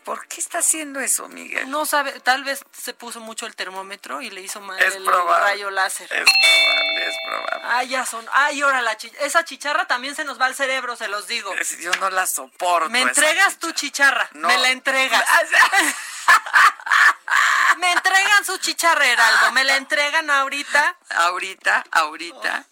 ¿Por 0.07 0.25
qué 0.29 0.39
está 0.39 0.59
haciendo 0.59 1.01
eso, 1.01 1.27
Miguel? 1.27 1.69
No 1.69 1.85
sabe, 1.85 2.17
tal 2.21 2.45
vez 2.45 2.63
se 2.71 2.93
puso 2.93 3.19
mucho 3.19 3.45
el 3.45 3.57
termómetro 3.57 4.21
y 4.21 4.29
le 4.29 4.39
hizo 4.39 4.61
mal 4.61 4.81
el 4.81 5.05
rayo 5.05 5.69
láser. 5.69 6.07
Es 6.09 6.23
probable, 6.23 7.09
es 7.09 7.15
probable. 7.25 7.65
Ah, 7.65 7.83
ya 7.83 8.05
son. 8.05 8.25
Ay, 8.31 8.61
ahora 8.61 8.81
la 8.81 8.97
esa 9.19 9.43
chicharra 9.43 9.85
también 9.85 10.15
se 10.15 10.23
nos 10.23 10.39
va 10.39 10.45
al 10.45 10.55
cerebro, 10.55 10.95
se 10.95 11.09
los 11.09 11.27
digo. 11.27 11.53
yo 11.81 11.91
no 11.99 12.09
la 12.09 12.25
soporto. 12.25 12.89
Me 12.89 13.01
entregas 13.01 13.59
tu 13.59 13.73
chicharra, 13.73 14.29
me 14.31 14.57
la 14.57 14.69
entregas. 14.69 15.25
me 17.77 17.91
entregan 17.91 18.45
su 18.45 18.57
chicharra, 18.59 19.05
Heraldo, 19.05 19.51
me 19.51 19.65
la 19.65 19.75
entregan 19.75 20.29
ahorita. 20.29 20.95
Ahorita, 21.17 21.83
ahorita. 21.91 22.65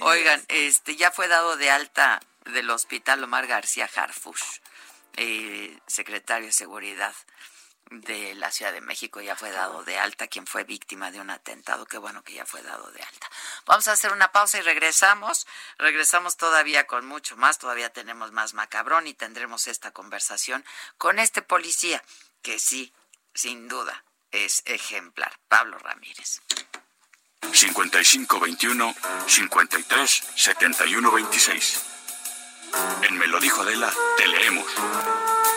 Oigan, 0.00 0.42
este 0.48 0.96
ya 0.96 1.10
fue 1.10 1.28
dado 1.28 1.58
de 1.58 1.70
alta 1.70 2.20
del 2.46 2.70
hospital 2.70 3.22
Omar 3.24 3.46
García 3.46 3.90
Harfush 3.94 4.60
eh, 5.18 5.76
secretario 5.86 6.46
de 6.46 6.52
Seguridad 6.52 7.14
de 7.90 8.34
la 8.34 8.52
Ciudad 8.52 8.72
de 8.72 8.80
México 8.80 9.20
ya 9.20 9.34
fue 9.34 9.50
dado 9.50 9.82
de 9.82 9.98
alta, 9.98 10.28
quien 10.28 10.46
fue 10.46 10.62
víctima 10.62 11.10
de 11.10 11.20
un 11.20 11.30
atentado, 11.30 11.86
qué 11.86 11.98
bueno 11.98 12.22
que 12.22 12.34
ya 12.34 12.46
fue 12.46 12.62
dado 12.62 12.90
de 12.92 13.02
alta. 13.02 13.30
Vamos 13.66 13.88
a 13.88 13.92
hacer 13.92 14.12
una 14.12 14.30
pausa 14.30 14.58
y 14.58 14.60
regresamos, 14.60 15.46
regresamos 15.78 16.36
todavía 16.36 16.86
con 16.86 17.06
mucho 17.06 17.36
más, 17.36 17.58
todavía 17.58 17.92
tenemos 17.92 18.30
más 18.30 18.54
macabrón 18.54 19.06
y 19.06 19.14
tendremos 19.14 19.66
esta 19.66 19.90
conversación 19.90 20.64
con 20.98 21.18
este 21.18 21.42
policía 21.42 22.02
que 22.42 22.58
sí, 22.58 22.92
sin 23.34 23.66
duda, 23.68 24.04
es 24.30 24.62
ejemplar, 24.66 25.32
Pablo 25.48 25.78
Ramírez. 25.78 26.42
5521 27.52 28.94
53 29.26 30.22
71 30.36 31.10
26 31.10 31.87
en 33.02 33.18
Me 33.18 33.26
lo 33.26 33.40
dijo 33.40 33.62
Adela, 33.62 33.92
te 34.16 34.26
leemos, 34.26 34.66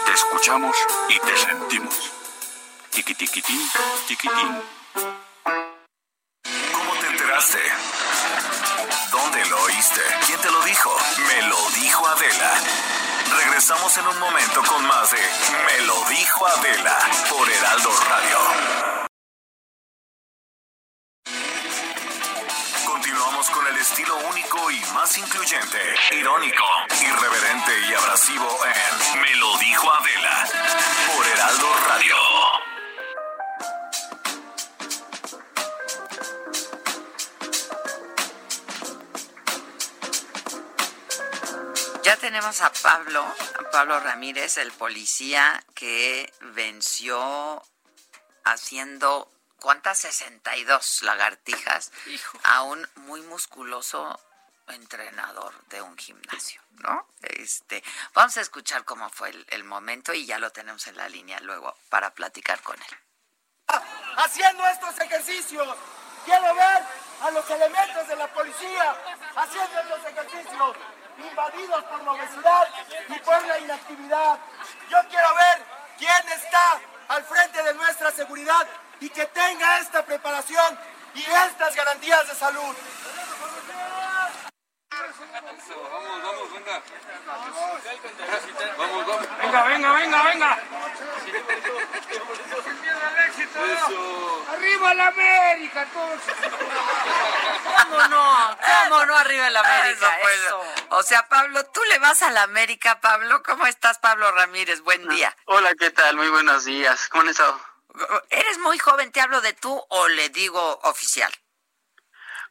te 0.05 0.11
escuchamos 0.13 0.75
y 1.09 1.19
te 1.19 1.37
sentimos. 1.37 2.11
Tiquitiquitín, 2.91 3.61
tiquitín. 4.07 4.61
¿Cómo 6.73 6.93
te 6.99 7.07
enteraste? 7.07 7.59
¿Dónde 9.11 9.45
lo 9.45 9.61
oíste? 9.63 10.01
¿Quién 10.27 10.39
te 10.39 10.51
lo 10.51 10.61
dijo? 10.63 10.95
Me 11.27 11.47
lo 11.47 11.69
dijo 11.81 12.07
Adela. 12.07 12.53
Regresamos 13.37 13.97
en 13.97 14.07
un 14.07 14.19
momento 14.19 14.61
con 14.63 14.85
más 14.85 15.11
de 15.11 15.19
Me 15.65 15.85
lo 15.85 16.03
dijo 16.09 16.47
Adela 16.47 16.97
por 17.29 17.49
Heraldo 17.49 17.89
Radio. 18.09 18.90
Con 23.49 23.65
el 23.65 23.77
estilo 23.77 24.15
único 24.29 24.69
y 24.69 24.79
más 24.93 25.17
incluyente, 25.17 25.79
irónico, 26.11 26.63
irreverente 27.01 27.71
y 27.89 27.93
abrasivo 27.93 28.47
en 28.65 29.21
Me 29.21 29.35
lo 29.37 29.57
dijo 29.57 29.91
Adela 29.91 30.47
por 31.07 31.27
Heraldo 31.27 31.67
Radio. 31.87 32.15
Ya 42.03 42.17
tenemos 42.17 42.61
a 42.61 42.71
Pablo, 42.83 43.25
Pablo 43.71 43.99
Ramírez, 44.01 44.57
el 44.57 44.71
policía 44.71 45.63
que 45.73 46.31
venció 46.53 47.63
haciendo 48.43 49.31
¿cuántas? 49.61 49.99
62 49.99 51.03
lagartijas 51.03 51.91
a 52.43 52.63
un 52.63 52.85
muy 52.95 53.21
musculoso 53.21 54.19
entrenador 54.67 55.53
de 55.67 55.81
un 55.81 55.97
gimnasio, 55.97 56.61
¿no? 56.79 57.07
Este, 57.21 57.83
vamos 58.13 58.35
a 58.37 58.41
escuchar 58.41 58.83
cómo 58.83 59.09
fue 59.09 59.31
el, 59.47 59.63
momento 59.63 60.13
y 60.13 60.25
ya 60.25 60.39
lo 60.39 60.49
tenemos 60.51 60.85
en 60.87 60.97
la 60.97 61.07
línea 61.07 61.39
luego 61.41 61.75
para 61.89 62.13
platicar 62.13 62.61
con 62.61 62.75
él. 62.75 62.97
Haciendo 64.17 64.67
estos 64.67 64.99
ejercicios, 64.99 65.67
quiero 66.25 66.55
ver 66.55 66.83
a 67.21 67.31
los 67.31 67.49
elementos 67.49 68.07
de 68.07 68.15
la 68.15 68.27
policía 68.33 68.95
haciendo 69.35 69.79
estos 69.79 70.05
ejercicios, 70.11 70.75
invadidos 71.17 71.83
por 71.83 72.03
la 72.03 72.11
obesidad 72.11 72.67
y 73.09 73.19
por 73.19 73.45
la 73.45 73.59
inactividad. 73.59 74.39
Yo 74.89 74.97
quiero 75.09 75.35
ver 75.35 75.65
quién 75.97 76.29
está 76.29 76.81
al 77.09 77.23
frente 77.25 77.61
de 77.61 77.73
nuestra 77.75 78.11
seguridad 78.11 78.67
y 79.01 79.09
que 79.09 79.25
tenga 79.25 79.79
esta 79.79 80.05
preparación 80.05 80.79
y 81.15 81.21
estas 81.21 81.75
garantías 81.75 82.27
de 82.27 82.35
salud. 82.35 82.75
Vamos, 84.91 86.23
vamos, 86.23 86.53
venga. 86.53 86.81
Vamos, 88.77 89.07
vamos. 89.07 89.27
Venga, 89.41 89.63
venga, 89.63 89.91
venga, 89.93 90.23
venga. 90.23 90.59
Arriba 94.51 94.93
la 94.93 95.07
América, 95.07 95.87
todos. 95.93 96.19
¿Cómo 97.83 98.07
no? 98.07 98.57
¿Cómo 98.89 99.05
no 99.05 99.17
arriba 99.17 99.49
la 99.49 99.59
América? 99.61 100.17
Eso, 100.31 100.61
O 100.89 101.03
sea, 101.03 101.27
Pablo, 101.27 101.65
tú 101.67 101.81
le 101.85 101.99
vas 101.99 102.21
a 102.21 102.29
la 102.31 102.43
América, 102.43 102.99
Pablo. 103.01 103.41
¿Cómo 103.43 103.65
estás, 103.65 103.97
Pablo 103.99 104.31
Ramírez? 104.31 104.81
Buen 104.81 105.07
día. 105.09 105.35
Hola, 105.45 105.73
¿qué 105.79 105.89
tal? 105.89 106.17
Muy 106.17 106.29
buenos 106.29 106.65
días. 106.65 107.07
¿Cómo 107.09 107.23
han 107.23 107.29
estado? 107.29 107.70
¿Eres 108.29 108.57
muy 108.59 108.79
joven? 108.79 109.11
¿Te 109.11 109.21
hablo 109.21 109.41
de 109.41 109.53
tú 109.53 109.83
o 109.89 110.07
le 110.07 110.29
digo 110.29 110.79
oficial? 110.83 111.31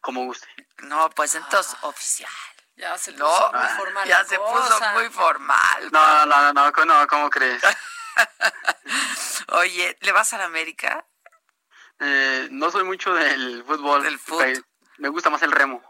Como 0.00 0.24
guste. 0.24 0.48
No, 0.78 1.10
pues 1.10 1.34
entonces 1.34 1.76
oficial. 1.82 2.30
Ya 2.76 2.96
se 2.96 3.12
puso 3.12 3.52
muy 3.52 3.68
formal. 3.76 4.08
Ya 4.08 4.24
se 4.24 4.38
puso 4.38 4.80
muy 4.94 5.10
formal. 5.10 5.90
No, 5.92 6.26
no, 6.26 6.52
no, 6.52 6.70
no, 6.70 6.84
no, 6.84 7.06
¿cómo 7.06 7.28
crees? 7.28 7.62
Oye, 9.48 9.96
¿le 10.00 10.12
vas 10.12 10.32
a 10.32 10.38
la 10.38 10.44
América? 10.44 11.06
Eh, 11.98 12.48
no 12.50 12.70
soy 12.70 12.84
mucho 12.84 13.12
del 13.12 13.62
fútbol. 13.64 14.02
Del 14.02 14.18
fútbol. 14.18 14.64
Me 14.98 15.08
gusta 15.08 15.28
más 15.28 15.42
el 15.42 15.52
remo. 15.52 15.82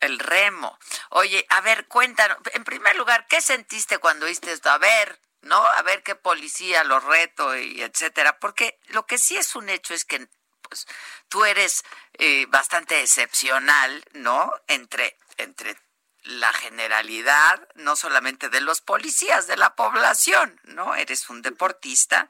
El 0.00 0.18
remo. 0.18 0.78
Oye, 1.10 1.44
a 1.50 1.60
ver, 1.60 1.86
cuéntanos. 1.86 2.38
En 2.54 2.64
primer 2.64 2.96
lugar, 2.96 3.26
¿qué 3.28 3.42
sentiste 3.42 3.98
cuando 3.98 4.24
oíste 4.24 4.52
esto? 4.52 4.70
A 4.70 4.78
ver, 4.78 5.20
¿no? 5.42 5.56
A 5.56 5.82
ver 5.82 6.02
qué 6.02 6.14
policía 6.14 6.84
lo 6.84 7.00
reto 7.00 7.56
y 7.56 7.82
etcétera. 7.82 8.38
Porque 8.38 8.78
lo 8.88 9.06
que 9.06 9.18
sí 9.18 9.36
es 9.36 9.54
un 9.56 9.68
hecho 9.68 9.94
es 9.94 10.04
que 10.04 10.28
pues 10.62 10.86
tú 11.28 11.44
eres 11.44 11.82
eh, 12.14 12.46
bastante 12.46 13.00
excepcional, 13.00 14.04
¿no? 14.12 14.52
Entre, 14.68 15.18
entre 15.36 15.76
la 16.22 16.52
generalidad, 16.52 17.68
no 17.74 17.96
solamente 17.96 18.50
de 18.50 18.60
los 18.60 18.80
policías, 18.80 19.46
de 19.46 19.56
la 19.56 19.74
población, 19.74 20.60
¿no? 20.64 20.94
Eres 20.94 21.28
un 21.30 21.42
deportista, 21.42 22.28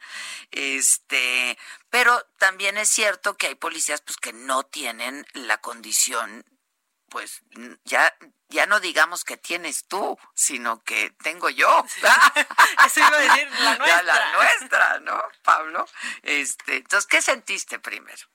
este, 0.51 1.59
pero 1.91 2.23
también 2.39 2.79
es 2.79 2.89
cierto 2.89 3.37
que 3.37 3.49
hay 3.49 3.55
policías 3.57 4.01
pues 4.01 4.17
que 4.17 4.33
no 4.33 4.63
tienen 4.63 5.27
la 5.35 5.59
condición 5.59 6.45
pues 7.11 7.43
ya 7.85 8.15
ya 8.51 8.67
no 8.67 8.81
digamos 8.81 9.25
que 9.25 9.37
tienes 9.37 9.87
tú, 9.87 10.19
sino 10.35 10.83
que 10.83 11.15
tengo 11.23 11.49
yo. 11.51 11.85
Eso 12.87 13.01
iba 13.01 13.09
a 13.09 13.21
decir 13.21 13.49
la 13.61 13.77
nuestra. 13.79 14.03
la 14.03 14.33
nuestra, 14.33 15.01
¿no, 15.01 15.23
Pablo? 15.43 15.87
Este, 16.23 16.79
entonces, 16.79 17.07
¿qué 17.07 17.23
sentiste 17.23 17.79
primero? 17.79 18.27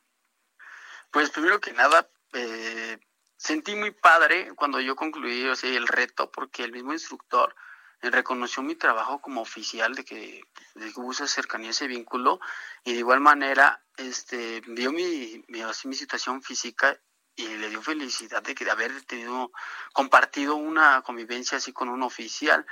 Pues 1.12 1.30
primero 1.30 1.60
que 1.60 1.74
nada, 1.74 2.10
eh, 2.34 2.98
sentí 3.38 3.76
muy 3.76 3.92
padre 3.92 4.54
cuando 4.56 4.80
yo 4.80 4.96
concluí 4.96 5.48
o 5.48 5.56
sea, 5.56 5.70
el 5.70 5.88
reto, 5.88 6.32
porque 6.32 6.64
el 6.64 6.72
mismo 6.72 6.94
instructor 6.94 7.56
reconoció 8.02 8.62
mi 8.62 8.76
trabajo 8.76 9.20
como 9.20 9.42
oficial 9.42 9.96
de 9.96 10.06
que, 10.06 10.44
de 10.76 10.94
que 10.94 11.00
hubo 11.00 11.12
esa 11.12 11.28
cercanía, 11.28 11.72
ese 11.72 11.88
vínculo, 11.88 12.40
y 12.84 12.94
de 12.94 13.00
igual 13.00 13.20
manera 13.20 13.84
este, 13.98 14.62
vio 14.68 14.92
mi, 14.92 15.44
mi, 15.48 15.62
mi 15.86 15.96
situación 15.96 16.44
física 16.44 17.00
y 17.36 17.48
le 17.48 17.70
dio 17.70 17.82
felicidad 17.82 18.42
de, 18.42 18.56
que, 18.56 18.66
de 18.66 18.72
haber 18.72 19.02
tenido, 19.04 19.52
compartido 19.94 20.56
una 20.56 21.02
convivencia 21.02 21.58
así 21.58 21.74
con 21.74 21.90
un 21.90 22.04
oficial. 22.04 22.66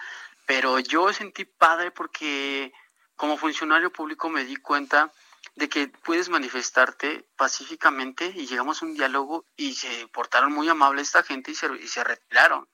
Pero 0.45 0.79
yo 0.79 1.11
sentí 1.13 1.45
padre 1.45 1.91
porque 1.91 2.73
como 3.15 3.37
funcionario 3.37 3.91
público 3.91 4.29
me 4.29 4.45
di 4.45 4.55
cuenta 4.55 5.11
de 5.55 5.69
que 5.69 5.87
puedes 5.87 6.29
manifestarte 6.29 7.27
pacíficamente 7.35 8.33
y 8.35 8.47
llegamos 8.47 8.81
a 8.81 8.85
un 8.85 8.93
diálogo 8.93 9.45
y 9.55 9.75
se 9.75 10.07
portaron 10.07 10.51
muy 10.51 10.67
amables 10.69 11.07
esta 11.07 11.23
gente 11.23 11.51
y 11.51 11.55
se, 11.55 12.03
retiraron. 12.03 12.67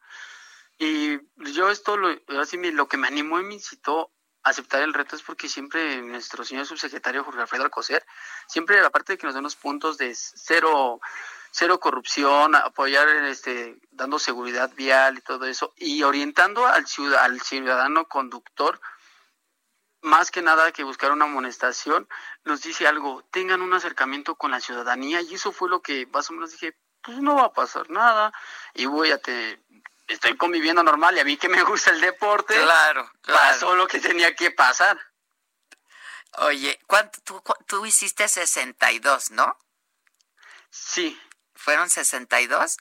Y 0.77 1.19
yo 1.51 1.69
esto 1.69 1.97
lo, 1.97 2.09
así 2.39 2.57
lo 2.71 2.87
que 2.87 2.97
me 2.97 3.07
animó 3.07 3.39
y 3.39 3.43
me 3.43 3.55
incitó 3.55 4.11
aceptar 4.43 4.81
el 4.81 4.93
reto 4.93 5.15
es 5.15 5.21
porque 5.21 5.49
siempre 5.49 6.01
nuestro 6.01 6.43
señor 6.43 6.65
subsecretario 6.65 7.23
Jorge 7.23 7.41
Alfredo 7.41 7.63
Alcocer, 7.65 8.05
siempre 8.47 8.79
aparte 8.79 9.13
de 9.13 9.17
que 9.17 9.25
nos 9.25 9.33
den 9.33 9.43
los 9.43 9.55
puntos 9.55 9.97
de 9.97 10.13
cero, 10.15 10.99
cero 11.51 11.79
corrupción, 11.79 12.55
apoyar 12.55 13.07
este, 13.25 13.77
dando 13.91 14.19
seguridad 14.19 14.71
vial 14.75 15.17
y 15.17 15.21
todo 15.21 15.45
eso, 15.45 15.73
y 15.75 16.03
orientando 16.03 16.65
al, 16.67 16.85
al 17.19 17.41
ciudadano 17.41 18.05
conductor, 18.07 18.79
más 20.01 20.31
que 20.31 20.41
nada 20.41 20.71
que 20.71 20.83
buscar 20.83 21.11
una 21.11 21.25
amonestación, 21.25 22.07
nos 22.45 22.61
dice 22.61 22.87
algo, 22.87 23.23
tengan 23.31 23.61
un 23.61 23.73
acercamiento 23.73 24.35
con 24.35 24.51
la 24.51 24.61
ciudadanía, 24.61 25.21
y 25.21 25.35
eso 25.35 25.51
fue 25.51 25.69
lo 25.69 25.81
que 25.81 26.05
más 26.07 26.29
o 26.29 26.33
menos 26.33 26.51
dije, 26.51 26.77
pues 27.01 27.17
no 27.19 27.35
va 27.35 27.45
a 27.45 27.53
pasar 27.53 27.89
nada, 27.89 28.31
y 28.73 28.85
voy 28.85 29.11
a 29.11 29.21
te, 29.21 29.61
estoy 30.09 30.35
conviviendo 30.35 30.83
normal 30.83 31.15
y 31.15 31.19
a 31.19 31.23
mí 31.23 31.37
que 31.37 31.49
me 31.49 31.63
gusta 31.63 31.91
el 31.91 32.01
deporte, 32.01 32.55
claro, 32.55 33.09
pasó 33.25 33.75
lo 33.75 33.87
que 33.87 33.99
tenía 33.99 34.35
que 34.35 34.51
pasar. 34.51 34.99
Oye, 36.37 36.79
¿cuánto 36.85 37.19
tú, 37.21 37.41
tú 37.65 37.85
hiciste 37.85 38.27
62, 38.27 39.31
¿no? 39.31 39.57
Sí. 40.69 41.19
¿Fueron 41.55 41.89
62? 41.89 42.77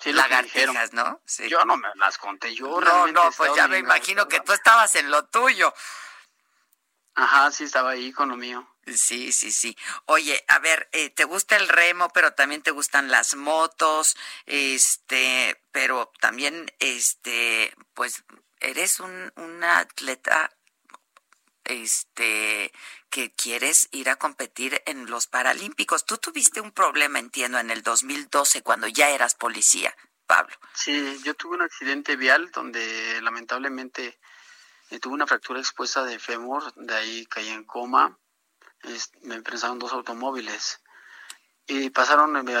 Sí, 0.00 0.12
lagartijas, 0.12 0.92
¿no? 0.92 1.20
Sí. 1.26 1.48
Yo 1.48 1.64
no 1.64 1.76
me 1.76 1.88
las 1.96 2.16
conté, 2.16 2.54
yo 2.54 2.80
No, 2.80 3.06
no, 3.08 3.30
pues 3.32 3.54
ya 3.54 3.68
me 3.68 3.78
imagino 3.78 4.28
que 4.28 4.40
tú 4.40 4.52
estabas 4.52 4.94
en 4.96 5.10
lo 5.10 5.26
tuyo. 5.26 5.74
Ajá, 7.14 7.50
sí, 7.50 7.64
estaba 7.64 7.90
ahí 7.90 8.12
con 8.12 8.30
lo 8.30 8.36
mío. 8.36 8.66
Sí, 8.86 9.32
sí, 9.32 9.52
sí. 9.52 9.76
Oye, 10.06 10.42
a 10.48 10.58
ver, 10.58 10.88
eh, 10.92 11.10
te 11.10 11.24
gusta 11.24 11.56
el 11.56 11.68
remo, 11.68 12.08
pero 12.10 12.32
también 12.32 12.62
te 12.62 12.70
gustan 12.70 13.10
las 13.10 13.36
motos, 13.36 14.16
este, 14.46 15.62
pero 15.70 16.10
también, 16.20 16.72
este, 16.78 17.74
pues, 17.94 18.24
eres 18.58 19.00
un, 19.00 19.32
una 19.36 19.78
atleta, 19.78 20.50
este, 21.64 22.72
que 23.10 23.32
quieres 23.32 23.88
ir 23.92 24.08
a 24.08 24.16
competir 24.16 24.82
en 24.86 25.06
los 25.06 25.26
Paralímpicos. 25.26 26.04
Tú 26.04 26.18
tuviste 26.18 26.60
un 26.60 26.72
problema, 26.72 27.18
entiendo, 27.18 27.58
en 27.58 27.70
el 27.70 27.82
2012 27.82 28.62
cuando 28.62 28.88
ya 28.88 29.10
eras 29.10 29.34
policía, 29.34 29.94
Pablo. 30.26 30.56
Sí, 30.74 31.20
yo 31.22 31.34
tuve 31.34 31.56
un 31.56 31.62
accidente 31.62 32.16
vial 32.16 32.50
donde 32.50 33.20
lamentablemente 33.22 34.18
tuve 35.00 35.14
una 35.14 35.26
fractura 35.26 35.60
expuesta 35.60 36.02
de 36.04 36.18
fémur, 36.18 36.72
de 36.74 36.94
ahí 36.94 37.26
caí 37.26 37.48
en 37.48 37.64
coma, 37.64 38.18
me 39.22 39.34
empezaron 39.36 39.78
dos 39.78 39.92
automóviles 39.92 40.80
y 41.66 41.90
pasaron, 41.90 42.32
me, 42.32 42.54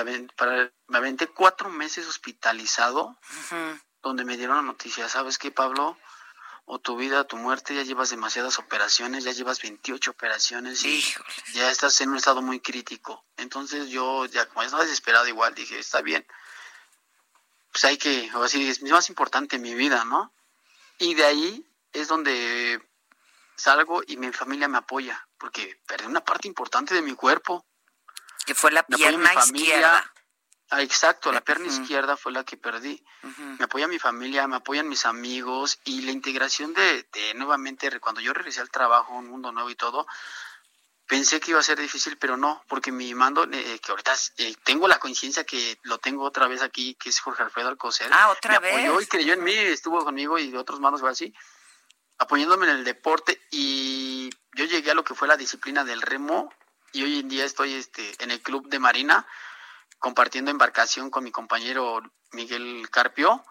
aventé 0.88 1.26
cuatro 1.26 1.68
meses 1.68 2.06
hospitalizado, 2.06 3.18
donde 4.02 4.24
me 4.24 4.36
dieron 4.36 4.56
la 4.56 4.62
noticia, 4.62 5.08
¿sabes 5.08 5.36
qué, 5.36 5.50
Pablo? 5.50 5.98
O 6.64 6.78
tu 6.78 6.96
vida, 6.96 7.24
tu 7.24 7.36
muerte, 7.36 7.74
ya 7.74 7.82
llevas 7.82 8.10
demasiadas 8.10 8.60
operaciones, 8.60 9.24
ya 9.24 9.32
llevas 9.32 9.60
28 9.60 10.12
operaciones 10.12 10.84
y 10.84 11.02
ya 11.54 11.70
estás 11.70 12.00
en 12.00 12.10
un 12.10 12.18
estado 12.18 12.40
muy 12.40 12.60
crítico. 12.60 13.24
Entonces 13.36 13.88
yo, 13.88 14.26
ya 14.26 14.46
como 14.46 14.62
estaba 14.62 14.84
desesperado 14.84 15.26
igual, 15.26 15.54
dije, 15.56 15.80
está 15.80 16.02
bien, 16.02 16.24
pues 17.72 17.84
hay 17.84 17.98
que, 17.98 18.30
o 18.34 18.44
así, 18.44 18.68
es 18.68 18.82
más 18.82 19.08
importante 19.08 19.58
mi 19.58 19.74
vida, 19.74 20.04
¿no? 20.04 20.32
Y 20.98 21.14
de 21.14 21.24
ahí 21.24 21.66
es 21.92 22.06
donde 22.06 22.80
salgo 23.60 24.02
y 24.06 24.16
mi 24.16 24.32
familia 24.32 24.66
me 24.66 24.78
apoya, 24.78 25.26
porque 25.38 25.80
perdí 25.86 26.06
una 26.06 26.24
parte 26.24 26.48
importante 26.48 26.94
de 26.94 27.02
mi 27.02 27.14
cuerpo. 27.14 27.64
Que 28.44 28.54
fue 28.54 28.72
la 28.72 28.82
pierna 28.82 29.32
izquierda. 29.34 30.12
Ah, 30.72 30.82
exacto, 30.82 31.32
la 31.32 31.40
pierna 31.40 31.66
izquierda 31.66 32.16
fue 32.16 32.30
la 32.30 32.44
que 32.44 32.56
perdí. 32.56 33.04
Me 33.58 33.64
apoya 33.64 33.88
mi 33.88 33.98
familia, 33.98 34.46
me 34.46 34.56
apoyan 34.56 34.88
mis 34.88 35.04
amigos 35.04 35.80
y 35.84 36.02
la 36.02 36.12
integración 36.12 36.72
de, 36.74 37.08
de 37.12 37.34
nuevamente, 37.34 37.98
cuando 37.98 38.20
yo 38.20 38.32
regresé 38.32 38.60
al 38.60 38.70
trabajo, 38.70 39.14
un 39.14 39.28
mundo 39.28 39.50
nuevo 39.50 39.68
y 39.68 39.74
todo, 39.74 40.06
pensé 41.06 41.40
que 41.40 41.50
iba 41.50 41.58
a 41.60 41.64
ser 41.64 41.80
difícil, 41.80 42.16
pero 42.18 42.36
no, 42.36 42.62
porque 42.68 42.92
mi 42.92 43.12
mando, 43.14 43.44
eh, 43.50 43.80
que 43.80 43.90
ahorita 43.90 44.14
eh, 44.36 44.54
tengo 44.62 44.86
la 44.86 45.00
conciencia 45.00 45.42
que 45.42 45.76
lo 45.82 45.98
tengo 45.98 46.22
otra 46.22 46.46
vez 46.46 46.62
aquí, 46.62 46.94
que 46.94 47.08
es 47.08 47.18
Jorge 47.18 47.42
Alfredo 47.42 47.68
Alcocer. 47.68 48.08
Ah, 48.12 48.28
otra 48.30 48.60
me 48.60 48.68
vez. 48.68 48.86
apoyó 48.86 49.00
y 49.00 49.06
creyó 49.06 49.32
en 49.34 49.42
mí, 49.42 49.52
estuvo 49.52 50.04
conmigo 50.04 50.38
y 50.38 50.54
otros 50.56 50.78
mandos 50.78 51.02
así 51.02 51.34
apoyándome 52.20 52.66
en 52.66 52.76
el 52.76 52.84
deporte 52.84 53.40
y 53.50 54.30
yo 54.54 54.66
llegué 54.66 54.90
a 54.90 54.94
lo 54.94 55.04
que 55.04 55.14
fue 55.14 55.26
la 55.26 55.38
disciplina 55.38 55.84
del 55.84 56.02
remo 56.02 56.52
y 56.92 57.02
hoy 57.02 57.18
en 57.18 57.28
día 57.28 57.46
estoy 57.46 57.72
este, 57.72 58.12
en 58.22 58.30
el 58.30 58.42
club 58.42 58.68
de 58.68 58.78
Marina 58.78 59.26
compartiendo 59.98 60.50
embarcación 60.50 61.10
con 61.10 61.24
mi 61.24 61.30
compañero 61.30 62.02
Miguel 62.32 62.88
Carpio, 62.90 63.42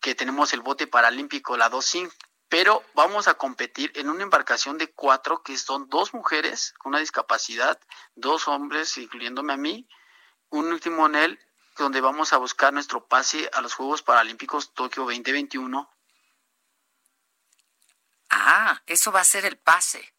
que 0.00 0.14
tenemos 0.14 0.52
el 0.52 0.60
bote 0.60 0.86
paralímpico, 0.86 1.56
la 1.56 1.68
2 1.68 1.96
pero 2.48 2.84
vamos 2.94 3.26
a 3.26 3.34
competir 3.34 3.90
en 3.96 4.08
una 4.08 4.22
embarcación 4.22 4.78
de 4.78 4.92
cuatro, 4.92 5.42
que 5.42 5.56
son 5.56 5.88
dos 5.88 6.14
mujeres 6.14 6.74
con 6.78 6.90
una 6.90 7.00
discapacidad, 7.00 7.80
dos 8.14 8.46
hombres, 8.46 8.98
incluyéndome 8.98 9.54
a 9.54 9.56
mí, 9.56 9.88
un 10.50 10.66
último 10.66 11.06
en 11.06 11.14
él, 11.16 11.40
donde 11.78 12.00
vamos 12.00 12.32
a 12.32 12.36
buscar 12.36 12.72
nuestro 12.72 13.06
pase 13.06 13.50
a 13.52 13.62
los 13.62 13.74
Juegos 13.74 14.02
Paralímpicos 14.02 14.74
Tokio 14.74 15.04
2021 15.04 15.90
Ah, 18.32 18.82
eso 18.86 19.12
va 19.12 19.20
a 19.20 19.24
ser 19.24 19.44
el 19.44 19.58
pase. 19.58 20.14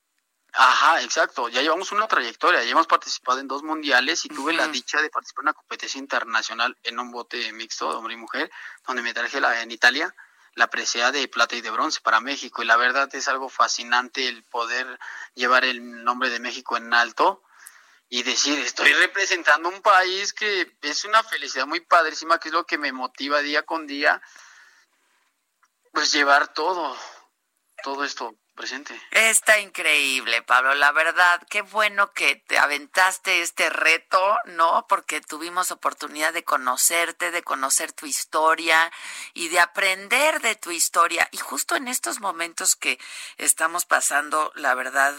Ajá, 0.53 1.02
exacto. 1.02 1.49
Ya 1.49 1.61
llevamos 1.61 1.91
una 1.91 2.07
trayectoria. 2.07 2.64
Ya 2.64 2.72
hemos 2.72 2.85
participado 2.85 3.40
en 3.40 3.48
dos 3.48 3.64
mundiales 3.64 4.23
y 4.23 4.30
tuve 4.30 4.53
la 4.53 4.68
dicha 4.68 5.02
de 5.02 5.10
participar 5.10 5.41
en 5.41 5.48
una 5.48 5.53
competencia 5.53 5.99
internacional 5.99 6.77
en 6.84 6.99
un 6.99 7.11
bote 7.11 7.52
mixto, 7.53 7.90
de 7.90 7.98
hombre 7.98 8.14
y 8.14 8.18
mujer, 8.18 8.52
donde 8.85 9.02
me 9.02 9.14
traje 9.14 9.41
la, 9.41 9.61
en 9.61 9.72
Italia 9.72 10.15
la 10.56 10.68
presea 10.68 11.11
de 11.11 11.27
plata 11.27 11.56
y 11.56 11.61
de 11.61 11.72
bronce 11.72 12.02
para 12.02 12.22
México. 12.22 12.61
Y 12.61 12.65
la 12.65 12.77
verdad 12.77 13.10
es 13.15 13.27
algo 13.27 13.49
fascinante 13.49 14.27
el 14.27 14.44
poder 14.44 14.99
llevar 15.34 15.65
el 15.65 16.03
nombre 16.03 16.30
de 16.30 16.40
México 16.40 16.77
en 16.77 16.94
alto 16.94 17.44
y 18.10 18.22
decir, 18.22 18.60
estoy 18.60 18.94
representando 18.94 19.69
un 19.69 19.81
país 19.81 20.34
que 20.34 20.77
es 20.84 21.03
una 21.06 21.23
felicidad 21.23 21.65
muy 21.65 21.80
padrísima, 21.80 22.40
que 22.40 22.49
es 22.49 22.53
lo 22.53 22.68
que 22.68 22.77
me 22.77 22.91
motiva 22.91 23.40
día 23.40 23.64
con 23.64 23.88
día, 23.88 24.22
pues 25.91 26.11
llevar 26.11 26.53
todo, 26.53 26.95
todo 27.84 28.03
esto 28.03 28.34
presente. 28.55 28.99
Está 29.11 29.60
increíble, 29.60 30.41
Pablo. 30.41 30.73
La 30.76 30.91
verdad, 30.91 31.41
qué 31.49 31.61
bueno 31.61 32.11
que 32.14 32.38
te 32.47 32.57
aventaste 32.57 33.41
este 33.41 33.69
reto, 33.69 34.38
¿no? 34.45 34.85
Porque 34.88 35.22
tuvimos 35.22 35.72
oportunidad 35.72 36.34
de 36.34 36.43
conocerte, 36.43 37.31
de 37.31 37.43
conocer 37.43 37.91
tu 37.91 38.05
historia 38.05 38.91
y 39.34 39.49
de 39.49 39.60
aprender 39.60 40.39
de 40.41 40.55
tu 40.55 40.72
historia. 40.72 41.27
Y 41.31 41.38
justo 41.38 41.76
en 41.76 41.88
estos 41.88 42.19
momentos 42.19 42.76
que 42.76 42.99
estamos 43.38 43.85
pasando, 43.85 44.51
la 44.55 44.76
verdad, 44.76 45.15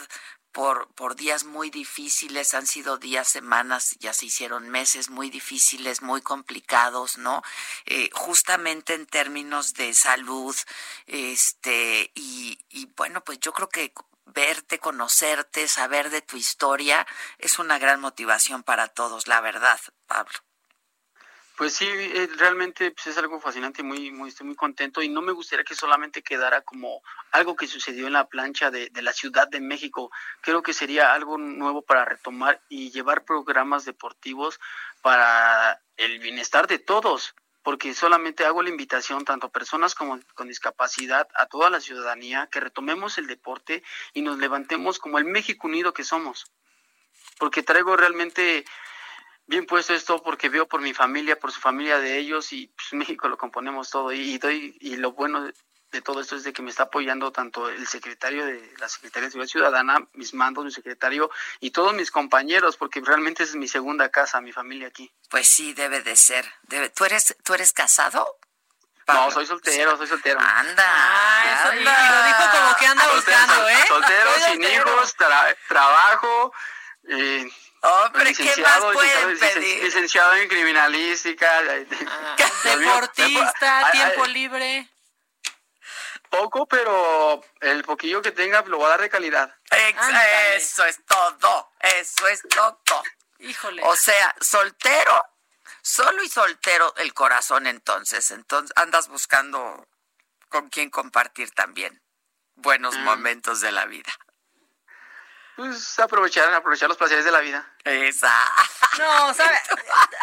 por, 0.55 0.87
por 0.95 1.17
días 1.17 1.45
muy 1.45 1.69
difíciles, 1.69 2.55
han 2.55 2.67
sido 2.67 2.97
días, 2.97 3.29
semanas, 3.29 3.97
ya 3.99 4.13
se 4.15 4.27
hicieron 4.27 4.71
meses 4.71 5.11
muy 5.11 5.29
difíciles, 5.29 6.01
muy 6.01 6.23
complicados, 6.23 7.19
¿no? 7.19 7.43
Eh, 7.87 8.09
justamente 8.13 8.95
en 8.95 9.07
términos 9.07 9.75
de 9.75 9.93
salud, 9.95 10.55
este, 11.07 12.13
y, 12.15 12.59
y 12.71 12.87
bueno, 12.97 13.23
pues 13.25 13.41
yo 13.41 13.53
creo 13.53 13.69
que 13.69 13.93
verte, 14.27 14.79
conocerte, 14.79 15.67
saber 15.67 16.11
de 16.11 16.23
tu 16.23 16.37
historia 16.37 17.05
es 17.39 17.59
una 17.59 17.79
gran 17.79 18.01
motivación 18.01 18.63
para 18.63 18.87
todos, 18.87 19.27
la 19.27 19.41
verdad, 19.41 19.81
Pablo. 20.07 20.39
Pues 21.57 21.75
sí, 21.75 21.87
eh, 21.87 22.29
realmente 22.37 22.91
pues, 22.91 23.07
es 23.07 23.19
algo 23.19 23.39
fascinante, 23.41 23.85
muy, 23.85 24.11
muy, 24.11 24.29
estoy 24.29 24.47
muy 24.47 24.57
contento 24.57 25.03
y 25.03 25.09
no 25.09 25.23
me 25.23 25.31
gustaría 25.31 25.65
que 25.65 25.77
solamente 25.77 26.23
quedara 26.23 26.63
como 26.63 27.01
algo 27.31 27.55
que 27.55 27.69
sucedió 27.69 28.09
en 28.09 28.15
la 28.15 28.27
plancha 28.27 28.73
de, 28.73 28.91
de, 28.91 29.03
la 29.03 29.13
Ciudad 29.13 29.47
de 29.47 29.61
México. 29.61 30.11
Creo 30.41 30.63
que 30.63 30.73
sería 30.73 31.13
algo 31.13 31.39
nuevo 31.39 31.83
para 31.83 32.05
retomar 32.05 32.61
y 32.69 32.91
llevar 32.91 33.25
programas 33.25 33.85
deportivos 33.85 34.59
para 35.01 35.81
el 35.97 36.19
bienestar 36.19 36.67
de 36.67 36.81
todos, 36.81 37.37
porque 37.63 37.95
solamente 37.95 38.45
hago 38.45 38.63
la 38.63 38.71
invitación 38.71 39.25
tanto 39.25 39.47
a 39.47 39.53
personas 39.53 39.95
como 39.95 40.19
con 40.35 40.49
discapacidad, 40.49 41.29
a 41.35 41.47
toda 41.47 41.71
la 41.71 41.81
ciudadanía, 41.81 42.49
que 42.51 42.59
retomemos 42.59 43.17
el 43.17 43.29
deporte 43.29 43.85
y 44.13 44.23
nos 44.23 44.39
levantemos 44.39 44.99
como 44.99 45.19
el 45.19 45.25
México 45.25 45.69
unido 45.69 45.95
que 45.95 46.03
somos, 46.03 46.47
porque 47.39 47.63
traigo 47.63 47.97
realmente 47.97 48.65
bien 49.47 49.67
puesto 49.67 49.95
esto 49.95 50.23
porque 50.23 50.49
veo 50.49 50.67
por 50.67 50.81
mi 50.81 50.95
familia, 50.95 51.39
por 51.39 51.53
su 51.53 51.61
familia 51.61 51.99
de 51.99 52.19
ellos 52.19 52.53
y 52.53 52.69
pues, 52.69 52.93
México 52.93 53.29
lo 53.29 53.37
componemos 53.37 53.91
todo 53.91 54.13
y, 54.13 54.39
doy 54.39 54.77
y 54.81 54.97
lo 54.97 55.13
bueno 55.13 55.43
de, 55.43 55.55
todo 56.03 56.21
esto 56.21 56.35
es 56.35 56.43
de 56.43 56.53
que 56.53 56.61
me 56.61 56.71
está 56.71 56.85
apoyando 56.85 57.31
tanto 57.31 57.69
el 57.69 57.87
secretario 57.87 58.45
de 58.45 58.75
la 58.79 58.89
Secretaría 58.89 59.29
de 59.29 59.31
Seguridad 59.31 59.51
Ciudadana, 59.53 60.09
mis 60.15 60.35
mandos, 60.35 60.65
mi 60.65 60.73
secretario 60.73 61.31
y 61.61 61.71
todos 61.71 61.95
mis 61.95 62.11
compañeros 62.11 62.77
porque 62.77 63.01
realmente 63.01 63.45
es 63.45 63.55
mi 63.55 63.69
segunda 63.69 64.09
casa, 64.09 64.41
mi 64.41 64.51
familia 64.51 64.89
aquí. 64.89 65.13
Pues 65.31 65.47
sí, 65.47 65.73
debe 65.73 66.03
de 66.03 66.17
ser. 66.17 66.45
Debe. 66.63 66.89
¿Tú 66.89 67.05
eres 67.05 67.37
tú 67.45 67.55
eres 67.55 67.73
casado? 67.73 68.39
No, 69.07 69.31
soy 69.31 69.47
soltero, 69.47 69.97
soy 69.97 70.07
soltero. 70.07 70.41
Anda. 70.41 70.85
Ah, 70.85 71.73
y 71.79 71.85
lo 71.85 71.91
dijo 71.91 72.59
como 72.59 72.77
que 72.77 72.87
anda 72.87 73.15
buscando, 73.15 73.69
¿eh? 73.69 73.85
Soltero, 73.87 74.31
sin 74.51 74.63
hijos, 74.63 75.15
trabajo, 75.69 76.53
eh, 77.09 77.51
Hombre, 77.85 78.33
¿qué 78.33 78.63
más 78.63 78.81
pueden 78.81 79.39
pedir? 79.39 79.85
Licenciado 79.85 80.35
en 80.35 80.49
criminalística. 80.49 81.45
Ah, 82.37 82.49
deportista, 82.79 83.91
tiempo 83.93 84.27
libre. 84.27 84.89
poco, 86.31 86.67
pero 86.67 87.45
el 87.61 87.85
poquillo 87.85 88.23
que 88.23 88.33
tenga 88.33 88.63
lo 88.63 88.79
va 88.79 88.87
a 88.87 88.91
dar 88.91 89.03
de 89.03 89.11
calidad. 89.11 89.55
Eso 90.55 90.85
es 90.87 91.05
todo, 91.05 91.71
eso 91.81 92.29
es 92.29 92.43
todo. 92.49 93.03
Híjole. 93.39 93.83
O 93.85 93.95
sea, 93.95 94.35
soltero, 94.41 95.25
solo 95.83 96.23
y 96.23 96.29
soltero 96.29 96.95
el 96.97 97.13
corazón 97.13 97.67
entonces. 97.67 98.31
Entonces 98.31 98.73
andas 98.77 99.09
buscando 99.09 99.87
con 100.49 100.71
quién 100.71 100.91
compartir 100.91 101.51
también 101.51 102.03
buenos 102.57 102.97
momentos 102.99 103.61
de 103.61 103.73
la 103.73 103.85
vida. 103.85 104.13
Pues 105.57 105.99
aprovechar, 106.01 106.53
aprovechar 106.53 106.89
los 106.89 106.99
placeres 106.99 107.25
de 107.25 107.31
la 107.31 107.39
vida. 107.41 107.65
Esa. 107.85 108.33
No, 108.99 109.33
¿sabes? 109.35 109.61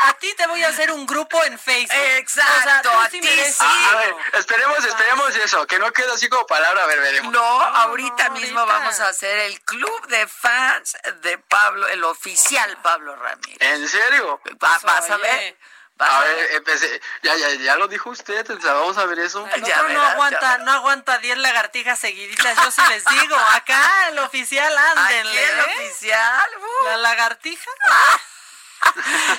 A 0.01 0.13
ti 0.13 0.33
te 0.35 0.45
voy 0.47 0.61
a 0.63 0.69
hacer 0.69 0.91
un 0.91 1.05
grupo 1.05 1.41
en 1.45 1.57
Facebook. 1.57 1.95
Exacto, 2.17 2.91
a 2.91 3.07
ti 3.09 3.21
sí. 3.21 3.55
A 3.63 3.95
ver, 3.95 4.15
esperemos, 4.33 4.83
esperemos 4.83 5.35
eso, 5.37 5.65
que 5.67 5.79
no 5.79 5.91
quede 5.93 6.11
así 6.11 6.27
como 6.27 6.45
palabra, 6.47 6.83
a 6.83 6.87
ver, 6.87 6.99
veremos. 6.99 7.31
No, 7.31 7.41
ahorita 7.41 8.29
mismo 8.31 8.65
vamos 8.65 8.99
a 8.99 9.07
hacer 9.07 9.39
el 9.39 9.61
club 9.61 10.07
de 10.07 10.27
fans 10.27 10.97
de 11.21 11.37
Pablo, 11.37 11.87
el 11.87 12.03
oficial 12.03 12.77
Pablo 12.81 13.15
Ramírez. 13.15 13.57
¿En 13.61 13.87
serio? 13.87 14.41
Va- 14.61 14.79
vas 14.83 15.09
a 15.09 15.17
ver. 15.17 15.57
A 16.03 16.19
ver, 16.21 16.51
empecé, 16.53 17.01
ya, 17.21 17.35
ya, 17.35 17.49
ya 17.55 17.75
lo 17.75 17.87
dijo 17.87 18.09
usted, 18.09 18.49
o 18.49 18.59
sea, 18.59 18.73
vamos 18.73 18.97
a 18.97 19.05
ver 19.05 19.19
eso. 19.19 19.47
El 19.53 19.63
Ya 19.63 19.75
otro 19.75 19.83
no 19.83 19.87
verás, 19.89 20.03
ya 20.07 20.11
aguanta, 20.13 20.57
no 20.59 20.71
aguanta 20.71 21.17
10 21.19 21.37
lagartijas 21.37 21.99
seguiditas, 21.99 22.57
yo 22.57 22.71
sí 22.71 22.81
les 22.89 23.05
digo. 23.05 23.35
Acá 23.35 24.07
el 24.09 24.19
oficial, 24.19 24.75
ándenle. 24.77 25.43
El 25.43 25.59
¿eh? 25.59 25.63
oficial. 25.77 26.49
uh. 26.59 26.85
La 26.85 26.97
lagartija. 26.97 27.71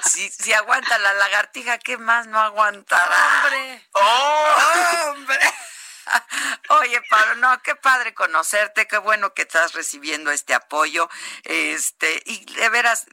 Si, 0.05 0.31
si 0.31 0.53
aguanta 0.53 0.99
la 0.99 1.15
lagartija, 1.15 1.77
¿qué 1.79 1.99
más 1.99 2.29
no 2.29 2.41
aguantará? 2.41 3.43
Hombre. 3.43 3.89
¡Oh! 3.93 4.47
¡Hombre! 5.11 5.41
Oye, 6.69 7.01
Pablo, 7.11 7.35
no, 7.37 7.63
qué 7.63 7.75
padre 7.75 8.15
conocerte, 8.15 8.87
qué 8.87 8.99
bueno 8.99 9.35
que 9.35 9.43
estás 9.43 9.73
recibiendo 9.73 10.31
este 10.31 10.55
apoyo. 10.55 11.09
Este, 11.45 12.23
y 12.27 12.45
de 12.55 12.69
veras, 12.69 13.07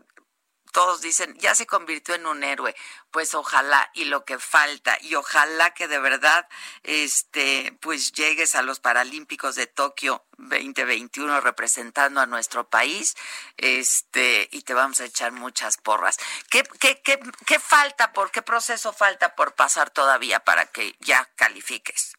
todos 0.71 1.01
dicen, 1.01 1.35
ya 1.39 1.55
se 1.55 1.65
convirtió 1.65 2.15
en 2.15 2.25
un 2.25 2.43
héroe. 2.43 2.75
Pues 3.11 3.33
ojalá, 3.33 3.89
y 3.93 4.05
lo 4.05 4.23
que 4.25 4.39
falta, 4.39 4.97
y 5.01 5.15
ojalá 5.15 5.73
que 5.73 5.87
de 5.87 5.99
verdad, 5.99 6.47
este, 6.83 7.77
pues 7.81 8.11
llegues 8.11 8.55
a 8.55 8.61
los 8.61 8.79
Paralímpicos 8.79 9.55
de 9.55 9.67
Tokio 9.67 10.25
2021 10.37 11.41
representando 11.41 12.21
a 12.21 12.25
nuestro 12.25 12.69
país, 12.69 13.15
este, 13.57 14.47
y 14.51 14.61
te 14.61 14.73
vamos 14.73 14.99
a 14.99 15.05
echar 15.05 15.31
muchas 15.31 15.77
porras. 15.77 16.17
¿Qué, 16.49 16.63
qué, 16.79 17.01
qué, 17.01 17.19
qué 17.45 17.59
falta, 17.59 18.13
por 18.13 18.31
qué 18.31 18.41
proceso 18.41 18.93
falta 18.93 19.35
por 19.35 19.55
pasar 19.55 19.89
todavía 19.89 20.39
para 20.39 20.65
que 20.67 20.95
ya 20.99 21.29
califiques? 21.35 22.13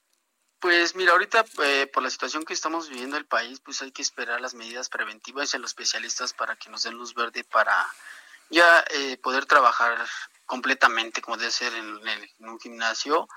Pues 0.61 0.95
mira, 0.95 1.13
ahorita 1.13 1.47
eh, 1.63 1.87
por 1.87 2.03
la 2.03 2.11
situación 2.11 2.45
que 2.45 2.53
estamos 2.53 2.91
viviendo 2.91 3.17
el 3.17 3.25
país, 3.25 3.61
pues 3.61 3.81
hay 3.81 3.93
que 3.93 4.03
esperar 4.03 4.43
las 4.43 4.53
medidas 4.53 4.91
preventivas 4.91 5.55
y 5.55 5.57
a 5.57 5.59
los 5.61 5.71
especialistas 5.71 6.35
para 6.35 6.55
que 6.57 6.69
nos 6.69 6.83
den 6.83 6.95
luz 6.95 7.15
verde 7.15 7.45
para 7.45 7.87
ya 8.51 8.85
eh, 8.91 9.17
poder 9.23 9.47
trabajar 9.47 10.07
completamente 10.47 11.23
como 11.23 11.37
debe 11.37 11.51
ser 11.53 11.73
en, 11.75 12.09
en- 12.09 12.31
en 12.39 12.49
un 12.49 12.59
gimnasio 12.61 13.29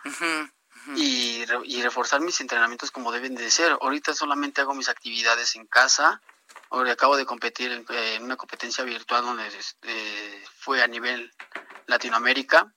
y, 0.96 1.46
re- 1.46 1.62
y 1.66 1.82
reforzar 1.82 2.20
mis 2.22 2.42
entrenamientos 2.42 2.92
como 2.92 3.12
deben 3.12 3.36
de 3.36 3.50
ser. 3.52 3.72
Ahorita 3.80 4.14
solamente 4.14 4.62
hago 4.62 4.74
mis 4.74 4.90
actividades 4.90 5.56
en 5.56 5.68
casa. 5.68 6.22
Ahora 6.72 6.92
acabo 6.94 7.16
de 7.16 7.26
competir 7.26 7.72
en, 7.72 7.86
eh, 7.90 8.16
en 8.16 8.24
una 8.24 8.36
competencia 8.36 8.84
virtual 8.84 9.24
donde 9.24 9.48
este, 9.48 10.44
fue 10.58 10.82
a 10.84 10.88
nivel 10.88 11.32
Latinoamérica. 11.86 12.74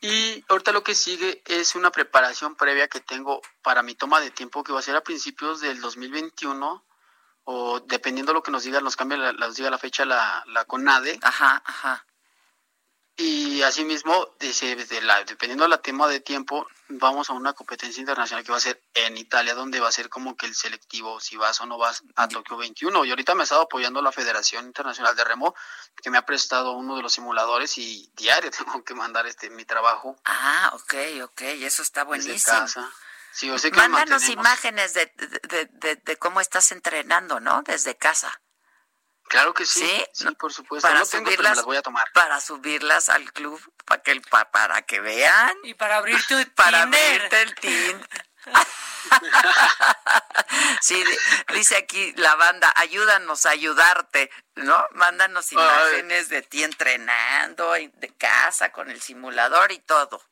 Y 0.00 0.44
ahorita 0.48 0.70
lo 0.72 0.84
que 0.84 0.94
sigue 0.94 1.42
es 1.46 1.74
una 1.74 1.90
preparación 1.90 2.54
previa 2.54 2.86
que 2.88 3.00
tengo 3.00 3.40
para 3.62 3.82
mi 3.82 3.94
toma 3.94 4.20
de 4.20 4.30
tiempo 4.30 4.62
que 4.62 4.72
va 4.72 4.78
a 4.80 4.82
ser 4.82 4.94
a 4.96 5.02
principios 5.02 5.60
del 5.60 5.80
2021 5.80 6.84
o 7.50 7.80
dependiendo 7.80 8.34
lo 8.34 8.42
que 8.42 8.50
nos 8.50 8.64
diga, 8.64 8.78
nos 8.82 8.94
cambia, 8.94 9.16
la, 9.16 9.32
nos 9.32 9.56
diga 9.56 9.70
la 9.70 9.78
fecha 9.78 10.04
la, 10.04 10.44
la 10.48 10.66
CONADE. 10.66 11.18
Ajá, 11.22 11.62
ajá. 11.64 12.04
Y 13.16 13.62
asimismo, 13.62 14.34
dice, 14.38 14.76
de 14.76 15.00
la, 15.00 15.24
dependiendo 15.24 15.64
de 15.64 15.70
la 15.70 15.80
tema 15.80 16.06
de 16.08 16.20
tiempo, 16.20 16.68
vamos 16.88 17.30
a 17.30 17.32
una 17.32 17.54
competencia 17.54 18.02
internacional 18.02 18.44
que 18.44 18.52
va 18.52 18.58
a 18.58 18.60
ser 18.60 18.82
en 18.92 19.16
Italia, 19.16 19.54
donde 19.54 19.80
va 19.80 19.88
a 19.88 19.92
ser 19.92 20.10
como 20.10 20.36
que 20.36 20.44
el 20.44 20.54
selectivo, 20.54 21.20
si 21.20 21.38
vas 21.38 21.58
o 21.62 21.66
no 21.66 21.78
vas 21.78 22.02
a 22.16 22.28
Tokio 22.28 22.58
21. 22.58 23.06
Y 23.06 23.10
ahorita 23.10 23.34
me 23.34 23.40
ha 23.40 23.44
estado 23.44 23.62
apoyando 23.62 24.02
la 24.02 24.12
Federación 24.12 24.66
Internacional 24.66 25.16
de 25.16 25.24
Remo, 25.24 25.54
que 26.02 26.10
me 26.10 26.18
ha 26.18 26.26
prestado 26.26 26.72
uno 26.72 26.96
de 26.96 27.02
los 27.02 27.14
simuladores 27.14 27.78
y 27.78 28.12
diario 28.14 28.50
tengo 28.56 28.84
que 28.84 28.92
mandar 28.92 29.26
este 29.26 29.48
mi 29.48 29.64
trabajo. 29.64 30.16
Ah, 30.26 30.70
ok, 30.74 30.94
ok, 31.24 31.40
eso 31.62 31.80
está 31.80 32.04
desde 32.04 32.26
buenísimo. 32.26 32.58
casa. 32.58 32.92
Sí, 33.38 33.46
que 33.70 33.70
Mándanos 33.76 34.10
mantenemos. 34.22 34.30
imágenes 34.46 34.94
de, 34.94 35.12
de, 35.48 35.66
de- 35.72 35.96
de 35.96 36.16
cómo 36.16 36.40
estás 36.40 36.72
entrenando, 36.72 37.38
¿no? 37.40 37.62
Desde 37.62 37.96
casa. 37.96 38.40
Claro 39.28 39.52
que 39.54 39.64
sí, 39.66 39.80
Sí, 39.80 40.06
sí, 40.12 40.24
no, 40.24 40.32
por 40.34 40.52
supuesto. 40.52 40.88
para 40.88 41.00
no 41.00 41.06
tengo, 41.06 41.24
pero 41.26 41.36
subirlas- 41.36 41.50
me 41.50 41.56
las 41.56 41.64
voy 41.66 41.76
a 41.76 41.82
tomar. 41.82 42.10
Para 42.14 42.40
subirlas 42.40 43.08
al 43.10 43.30
club, 43.32 43.60
para 43.84 44.02
que, 44.02 44.10
el- 44.12 44.22
pa- 44.22 44.50
para 44.50 44.82
que 44.82 45.00
vean. 45.00 45.52
Y 45.64 45.74
para 45.74 45.98
abrir 45.98 46.18
tu 46.26 46.34
Para 46.56 46.82
Tinder. 46.82 47.14
abrirte 47.26 47.42
el 47.42 47.54
tin. 47.56 48.06
Sí, 50.80 51.02
di- 51.04 51.54
dice 51.54 51.76
aquí 51.76 52.12
la 52.16 52.34
banda, 52.36 52.72
ayúdanos 52.76 53.46
a 53.46 53.50
ayudarte, 53.50 54.30
¿no? 54.56 54.84
Mándanos 54.92 55.52
imágenes 55.52 56.28
de 56.28 56.42
ti 56.42 56.64
entrenando 56.64 57.74
en- 57.76 57.92
de 58.00 58.08
casa 58.16 58.70
con 58.72 58.90
el 58.90 59.00
simulador 59.00 59.72
y 59.72 59.78
todo. 59.80 60.22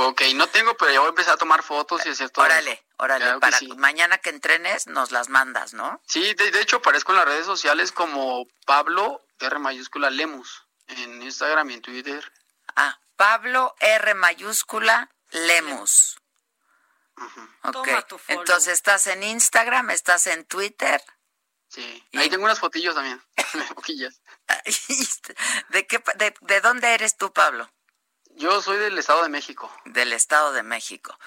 Ok, 0.00 0.22
no 0.34 0.46
tengo, 0.46 0.76
pero 0.76 0.92
ya 0.92 1.00
voy 1.00 1.06
a 1.08 1.10
empezar 1.10 1.34
a 1.34 1.38
tomar 1.38 1.62
fotos 1.64 2.06
y 2.06 2.10
hacer 2.10 2.30
todo. 2.30 2.44
Órale, 2.44 2.72
eso. 2.72 2.82
órale, 2.98 3.24
Claro 3.24 3.38
que 3.38 3.40
para 3.40 3.58
sí. 3.58 3.68
mañana 3.76 4.18
que 4.18 4.30
entrenes 4.30 4.86
nos 4.86 5.10
las 5.10 5.28
mandas, 5.28 5.74
¿no? 5.74 6.00
Sí, 6.06 6.34
de, 6.34 6.50
de 6.52 6.60
hecho 6.60 6.76
aparezco 6.76 7.12
en 7.12 7.18
las 7.18 7.26
redes 7.26 7.46
sociales 7.46 7.90
como 7.90 8.46
Pablo 8.64 9.24
R 9.40 9.58
mayúscula 9.58 10.10
Lemus 10.10 10.64
en 10.86 11.20
Instagram 11.22 11.70
y 11.70 11.74
en 11.74 11.82
Twitter. 11.82 12.32
Ah, 12.76 12.98
Pablo 13.16 13.74
R 13.80 14.14
mayúscula 14.14 15.10
Lemus. 15.30 16.16
Ok, 17.62 17.72
Toma 17.72 18.02
tu 18.02 18.18
follow. 18.18 18.40
entonces 18.42 18.74
estás 18.74 19.06
en 19.08 19.24
Instagram, 19.24 19.90
estás 19.90 20.28
en 20.28 20.44
Twitter. 20.44 21.02
Sí, 21.68 22.04
ahí 22.14 22.30
tengo 22.30 22.44
unas 22.44 22.60
fotillos 22.60 22.94
también, 22.94 23.20
poquillas. 23.74 24.22
¿De, 25.70 25.86
qué, 25.86 26.02
de, 26.16 26.34
¿De 26.40 26.60
dónde 26.60 26.94
eres 26.94 27.16
tú, 27.16 27.32
Pablo? 27.32 27.68
Yo 28.38 28.62
soy 28.62 28.78
del 28.78 28.96
Estado 28.98 29.22
de 29.22 29.28
México. 29.28 29.70
Del 29.84 30.12
Estado 30.12 30.52
de 30.52 30.62
México. 30.62 31.18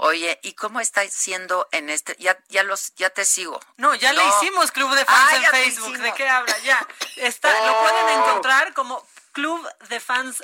Oye, 0.00 0.38
¿y 0.42 0.52
cómo 0.52 0.78
estás 0.80 1.12
siendo 1.12 1.66
en 1.72 1.88
este? 1.90 2.14
Ya, 2.20 2.38
ya 2.48 2.62
los, 2.62 2.94
ya 2.94 3.10
te 3.10 3.24
sigo. 3.24 3.58
No, 3.78 3.94
ya 3.96 4.12
le 4.12 4.22
hicimos 4.24 4.70
Club 4.70 4.94
de 4.94 5.04
Fans 5.04 5.32
Ah, 5.32 5.36
en 5.36 5.44
Facebook. 5.50 5.98
¿De 5.98 6.12
qué 6.14 6.28
habla? 6.28 6.56
Ya. 6.58 6.86
Está, 7.16 7.50
Lo 7.66 7.72
Oh. 7.72 7.82
pueden 7.82 8.08
encontrar 8.20 8.74
como 8.74 9.04
Club 9.32 9.68
de 9.88 9.98
Fans 9.98 10.42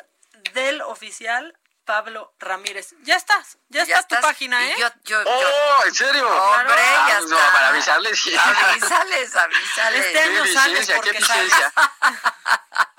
del 0.55 0.83
oficial 0.83 1.57
Pablo 1.85 2.33
Ramírez. 2.41 2.95
Ya 3.03 3.15
estás, 3.15 3.59
ya, 3.69 3.83
está 3.83 4.03
tu 4.03 4.15
estás, 4.17 4.23
página, 4.23 4.61
y 4.67 4.71
¿eh? 4.73 4.77
yo- 4.79 4.89
yo- 5.05 5.23
yo- 5.23 5.31
¡Oh, 5.31 5.85
en 5.85 5.95
serio! 5.95 6.27
Hombre, 6.27 6.75
Ah, 6.79 7.07
ya 7.09 7.21
no, 7.21 7.37
está. 7.39 7.53
para 7.53 7.69
avisarles. 7.69 8.27
Avísales, 8.39 9.37
avísales. 9.37 10.07
Este 10.07 10.19
año 10.21 10.43
Qué 10.45 10.53
sales 10.53 10.91
porque 10.97 11.21
sales. 11.21 11.53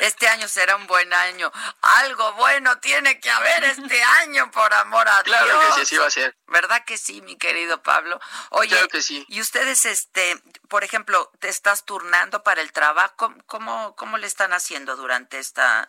Este 0.00 0.28
año 0.28 0.46
será 0.48 0.76
un 0.76 0.86
buen 0.86 1.12
año. 1.12 1.50
Algo 1.80 2.32
bueno 2.34 2.78
tiene 2.78 3.18
que 3.20 3.30
haber 3.30 3.64
este 3.64 4.02
año, 4.22 4.50
por 4.50 4.72
amor 4.74 5.08
a 5.08 5.22
Claro 5.22 5.46
Dios. 5.46 5.64
que 5.66 5.72
sí, 5.74 5.80
así 5.82 5.96
va 5.96 6.06
a 6.06 6.10
ser. 6.10 6.36
¿Verdad 6.46 6.84
que 6.84 6.98
sí, 6.98 7.20
mi 7.22 7.36
querido 7.36 7.82
Pablo? 7.82 8.20
Oye, 8.50 8.70
Claro 8.70 8.88
que 8.88 9.02
sí. 9.02 9.24
y 9.28 9.40
ustedes, 9.40 9.84
este, 9.86 10.40
por 10.68 10.84
ejemplo, 10.84 11.30
te 11.40 11.48
estás 11.48 11.84
turnando 11.84 12.42
para 12.42 12.60
el 12.60 12.72
trabajo. 12.72 13.14
¿Cómo, 13.16 13.36
cómo, 13.46 13.96
cómo 13.96 14.18
le 14.18 14.26
están 14.26 14.52
haciendo 14.52 14.96
durante 14.96 15.38
esta, 15.38 15.88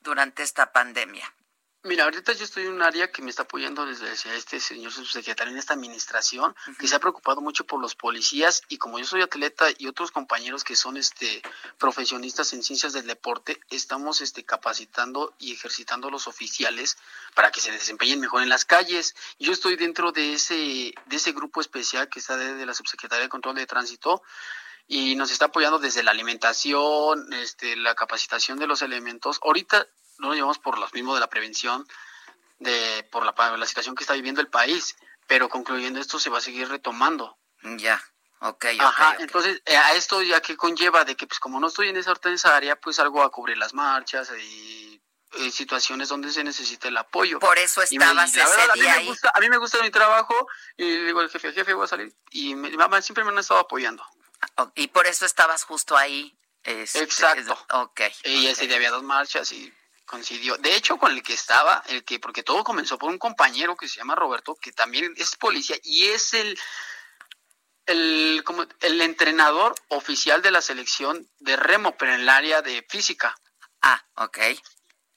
durante 0.00 0.42
esta 0.42 0.72
pandemia? 0.72 1.32
Mira, 1.82 2.04
ahorita 2.04 2.34
yo 2.34 2.44
estoy 2.44 2.66
en 2.66 2.74
un 2.74 2.82
área 2.82 3.10
que 3.10 3.22
me 3.22 3.30
está 3.30 3.44
apoyando 3.44 3.86
desde 3.86 4.12
este 4.12 4.60
señor 4.60 4.92
subsecretario 4.92 5.50
en 5.50 5.58
esta 5.58 5.72
administración, 5.72 6.54
que 6.78 6.86
se 6.86 6.94
ha 6.94 6.98
preocupado 6.98 7.40
mucho 7.40 7.64
por 7.64 7.80
los 7.80 7.94
policías 7.94 8.60
y 8.68 8.76
como 8.76 8.98
yo 8.98 9.06
soy 9.06 9.22
atleta 9.22 9.66
y 9.78 9.86
otros 9.86 10.10
compañeros 10.10 10.62
que 10.62 10.76
son 10.76 10.98
este 10.98 11.40
profesionistas 11.78 12.52
en 12.52 12.62
ciencias 12.62 12.92
del 12.92 13.06
deporte, 13.06 13.58
estamos 13.70 14.20
este 14.20 14.44
capacitando 14.44 15.32
y 15.38 15.54
ejercitando 15.54 16.08
a 16.08 16.10
los 16.10 16.26
oficiales 16.26 16.98
para 17.34 17.50
que 17.50 17.62
se 17.62 17.72
desempeñen 17.72 18.20
mejor 18.20 18.42
en 18.42 18.50
las 18.50 18.66
calles. 18.66 19.16
Yo 19.38 19.50
estoy 19.50 19.76
dentro 19.76 20.12
de 20.12 20.34
ese 20.34 20.92
de 21.06 21.16
ese 21.16 21.32
grupo 21.32 21.62
especial 21.62 22.10
que 22.10 22.18
está 22.18 22.36
desde 22.36 22.66
la 22.66 22.74
subsecretaría 22.74 23.22
de 23.22 23.30
control 23.30 23.54
de 23.54 23.66
tránsito 23.66 24.22
y 24.86 25.14
nos 25.16 25.30
está 25.30 25.46
apoyando 25.46 25.78
desde 25.78 26.02
la 26.02 26.10
alimentación, 26.10 27.32
este, 27.32 27.74
la 27.76 27.94
capacitación 27.94 28.58
de 28.58 28.66
los 28.66 28.82
elementos. 28.82 29.40
Ahorita 29.42 29.86
no 30.20 30.28
lo 30.28 30.34
llevamos 30.34 30.58
por 30.58 30.78
los 30.78 30.92
mismos 30.94 31.14
de 31.14 31.20
la 31.20 31.28
prevención, 31.28 31.86
de 32.58 33.08
por 33.10 33.24
la, 33.24 33.56
la 33.56 33.66
situación 33.66 33.94
que 33.94 34.04
está 34.04 34.14
viviendo 34.14 34.40
el 34.40 34.48
país, 34.48 34.96
pero 35.26 35.48
concluyendo 35.48 36.00
esto 36.00 36.18
se 36.18 36.30
va 36.30 36.38
a 36.38 36.42
seguir 36.42 36.68
retomando. 36.68 37.38
Ya, 37.62 38.02
ok. 38.40 38.66
Ajá, 38.78 39.10
ok. 39.14 39.20
entonces 39.20 39.62
eh, 39.66 39.76
a 39.76 39.94
esto 39.94 40.22
ya 40.22 40.40
que 40.40 40.56
conlleva 40.56 41.04
de 41.04 41.16
que 41.16 41.26
pues 41.26 41.38
como 41.40 41.58
no 41.60 41.68
estoy 41.68 41.88
en 41.88 41.96
esa, 41.96 42.14
en 42.24 42.32
esa 42.32 42.56
área, 42.56 42.76
pues 42.76 42.96
salgo 42.96 43.22
a 43.22 43.30
cubrir 43.30 43.56
las 43.58 43.74
marchas 43.74 44.30
y 44.40 45.00
en 45.34 45.52
situaciones 45.52 46.08
donde 46.08 46.32
se 46.32 46.42
necesita 46.42 46.88
el 46.88 46.96
apoyo. 46.96 47.38
Por 47.38 47.56
eso 47.58 47.80
me- 47.80 47.84
estabas 47.84 48.30
ese 48.30 48.38
verdad, 48.44 48.70
a 48.70 48.74
mí 48.74 48.80
día 48.80 48.92
me 48.92 48.98
ahí. 48.98 49.06
gusta- 49.06 49.32
a 49.34 49.40
mí 49.40 49.48
me 49.48 49.56
gusta 49.58 49.80
mi 49.82 49.90
trabajo 49.90 50.34
y 50.76 50.84
le 50.84 51.04
digo 51.04 51.20
al 51.20 51.30
jefe, 51.30 51.52
jefe, 51.52 51.72
voy 51.72 51.84
a 51.84 51.88
salir. 51.88 52.12
Y 52.30 52.54
mi 52.56 52.76
mamá 52.76 53.00
siempre 53.00 53.22
me 53.24 53.30
han 53.30 53.38
estado 53.38 53.60
apoyando. 53.60 54.04
Oh, 54.56 54.72
Y 54.74 54.88
por 54.88 55.06
eso 55.06 55.24
estabas 55.26 55.64
justo 55.64 55.96
ahí. 55.96 56.36
este, 56.64 57.02
Exacto. 57.02 57.56
ok. 57.70 58.00
Y 58.24 58.48
ese 58.48 58.66
día 58.66 58.76
había 58.76 58.90
dos 58.90 59.02
marchas 59.02 59.50
y 59.52 59.72
coincidió. 60.10 60.56
De 60.56 60.74
hecho, 60.74 60.98
con 60.98 61.12
el 61.12 61.22
que 61.22 61.34
estaba, 61.34 61.84
el 61.86 62.04
que, 62.04 62.18
porque 62.18 62.42
todo 62.42 62.64
comenzó 62.64 62.98
por 62.98 63.10
un 63.10 63.18
compañero 63.18 63.76
que 63.76 63.86
se 63.86 63.98
llama 63.98 64.16
Roberto, 64.16 64.56
que 64.56 64.72
también 64.72 65.14
es 65.16 65.36
policía 65.36 65.76
y 65.84 66.06
es 66.08 66.34
el, 66.34 66.58
el, 67.86 68.42
como, 68.44 68.66
el 68.80 69.00
entrenador 69.02 69.72
oficial 69.88 70.42
de 70.42 70.50
la 70.50 70.62
selección 70.62 71.30
de 71.38 71.54
remo, 71.54 71.96
pero 71.96 72.12
en 72.12 72.22
el 72.22 72.28
área 72.28 72.60
de 72.60 72.84
física. 72.88 73.36
Ah, 73.82 74.02
ok. 74.16 74.38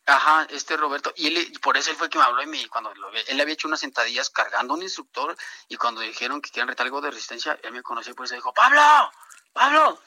Ajá, 0.05 0.45
este 0.51 0.77
Roberto, 0.77 1.11
y, 1.15 1.27
él, 1.27 1.37
y 1.37 1.57
por 1.57 1.75
eso 1.75 1.89
él 1.89 1.95
fue 1.95 2.07
el 2.07 2.11
que 2.11 2.19
me 2.19 2.25
habló 2.25 2.43
y 2.43 2.45
me, 2.45 2.67
cuando 2.67 2.93
lo 2.93 3.09
él 3.09 3.41
había 3.41 3.53
hecho 3.53 3.69
unas 3.69 3.79
sentadillas 3.79 4.29
cargando 4.29 4.73
a 4.73 4.77
un 4.77 4.83
instructor 4.83 5.35
y 5.69 5.77
cuando 5.77 6.01
dijeron 6.01 6.41
que 6.41 6.51
querían 6.51 6.67
retar 6.67 6.85
algo 6.85 7.01
de 7.01 7.09
resistencia, 7.09 7.57
él 7.63 7.71
me 7.71 7.81
conoció 7.81 8.11
y 8.11 8.15
por 8.15 8.25
eso 8.25 8.35
dijo, 8.35 8.53
Pablo, 8.53 9.11
Pablo. 9.53 9.99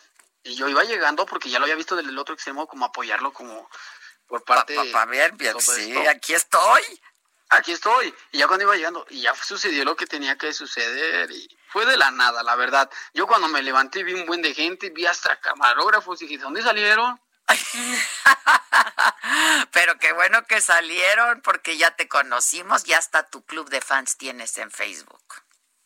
Y 0.44 0.54
yo 0.54 0.68
iba 0.68 0.84
llegando 0.84 1.26
porque 1.26 1.50
ya 1.50 1.58
lo 1.58 1.64
había 1.64 1.74
visto 1.74 1.96
del 1.96 2.16
otro 2.18 2.34
extremo 2.34 2.68
como 2.68 2.84
apoyarlo 2.84 3.32
como 3.32 3.68
por 4.26 4.44
parte 4.44 4.74
Pa- 4.74 4.84
pa- 4.84 4.90
pa- 4.90 5.06
sí, 5.60 5.92
esto. 5.92 6.10
aquí 6.10 6.34
estoy. 6.34 6.82
Aquí 7.48 7.72
estoy. 7.72 8.12
Y 8.32 8.38
ya 8.38 8.48
cuando 8.48 8.64
iba 8.64 8.74
llegando, 8.74 9.06
y 9.08 9.22
ya 9.22 9.34
sucedió 9.36 9.84
lo 9.84 9.96
que 9.96 10.06
tenía 10.06 10.36
que 10.36 10.52
suceder 10.52 11.30
y 11.30 11.48
fue 11.68 11.86
de 11.86 11.96
la 11.96 12.10
nada, 12.10 12.42
la 12.42 12.56
verdad. 12.56 12.90
Yo 13.14 13.26
cuando 13.26 13.48
me 13.48 13.62
levanté 13.62 14.02
vi 14.02 14.14
un 14.14 14.26
buen 14.26 14.42
de 14.42 14.52
gente, 14.54 14.90
vi 14.90 15.06
hasta 15.06 15.38
camarógrafos 15.40 16.20
y 16.22 16.26
dije, 16.26 16.38
¿de 16.38 16.44
dónde 16.44 16.62
salieron? 16.62 17.20
Pero 19.72 19.98
qué 19.98 20.12
bueno 20.12 20.44
que 20.46 20.60
salieron 20.60 21.40
porque 21.42 21.76
ya 21.76 21.90
te 21.92 22.08
conocimos, 22.08 22.84
ya 22.84 22.98
hasta 22.98 23.24
tu 23.28 23.44
club 23.44 23.68
de 23.70 23.80
fans 23.80 24.16
tienes 24.16 24.56
en 24.58 24.70
Facebook. 24.70 25.22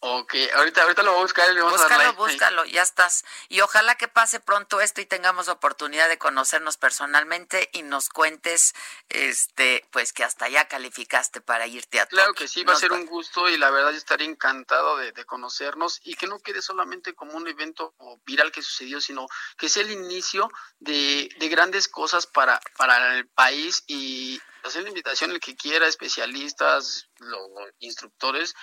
Ok, 0.03 0.35
ahorita, 0.55 0.83
ahorita 0.83 1.03
lo 1.03 1.11
voy 1.11 1.21
a 1.21 1.23
buscar 1.25 1.51
y 1.51 1.55
le 1.55 1.61
vamos 1.61 1.79
a 1.79 1.83
dar 1.87 1.91
Búscalo, 1.91 2.05
like. 2.13 2.33
búscalo, 2.33 2.65
ya 2.65 2.81
estás. 2.83 3.23
Y 3.51 3.61
ojalá 3.61 3.97
que 3.97 4.09
pase 4.09 4.41
pronto 4.41 4.81
esto 4.81 5.03
y 5.03 5.05
tengamos 5.07 5.49
oportunidad 5.49 6.09
de 6.09 6.17
conocernos 6.17 6.79
personalmente 6.79 7.69
y 7.75 7.83
nos 7.83 8.09
cuentes, 8.09 8.73
este, 9.11 9.87
pues 9.91 10.15
que 10.15 10.25
hasta 10.25 10.49
ya 10.49 10.67
calificaste 10.69 11.43
para 11.43 11.67
irte 11.67 12.01
a 12.01 12.07
Claro 12.07 12.29
Tokio. 12.29 12.45
que 12.45 12.49
sí, 12.49 12.65
va 12.65 12.73
a 12.73 12.77
ser 12.77 12.93
un 12.93 13.05
gusto 13.05 13.51
y 13.51 13.59
la 13.59 13.69
verdad 13.71 13.91
yo 13.91 13.99
estaría 13.99 14.27
encantado 14.27 14.97
de, 14.97 15.13
de 15.13 15.25
conocernos 15.27 16.01
y 16.03 16.15
que 16.15 16.27
no 16.27 16.39
quede 16.39 16.63
solamente 16.63 17.15
como 17.15 17.33
un 17.35 17.47
evento 17.47 17.95
viral 18.25 18.53
que 18.53 18.63
sucedió, 18.63 19.03
sino 19.03 19.27
que 19.59 19.69
sea 19.69 19.83
el 19.83 19.91
inicio 19.91 20.51
de, 20.79 21.29
de 21.39 21.49
grandes 21.49 21.89
cosas 21.89 22.27
para, 22.27 22.59
para 22.79 23.17
el 23.19 23.29
país 23.29 23.85
y 23.87 24.41
hacer 24.65 24.83
la 24.83 24.89
invitación 24.89 25.31
al 25.31 25.41
que 25.41 25.57
quiera, 25.57 25.87
especialistas, 25.87 27.09
los 27.19 27.41
instructores, 27.81 28.55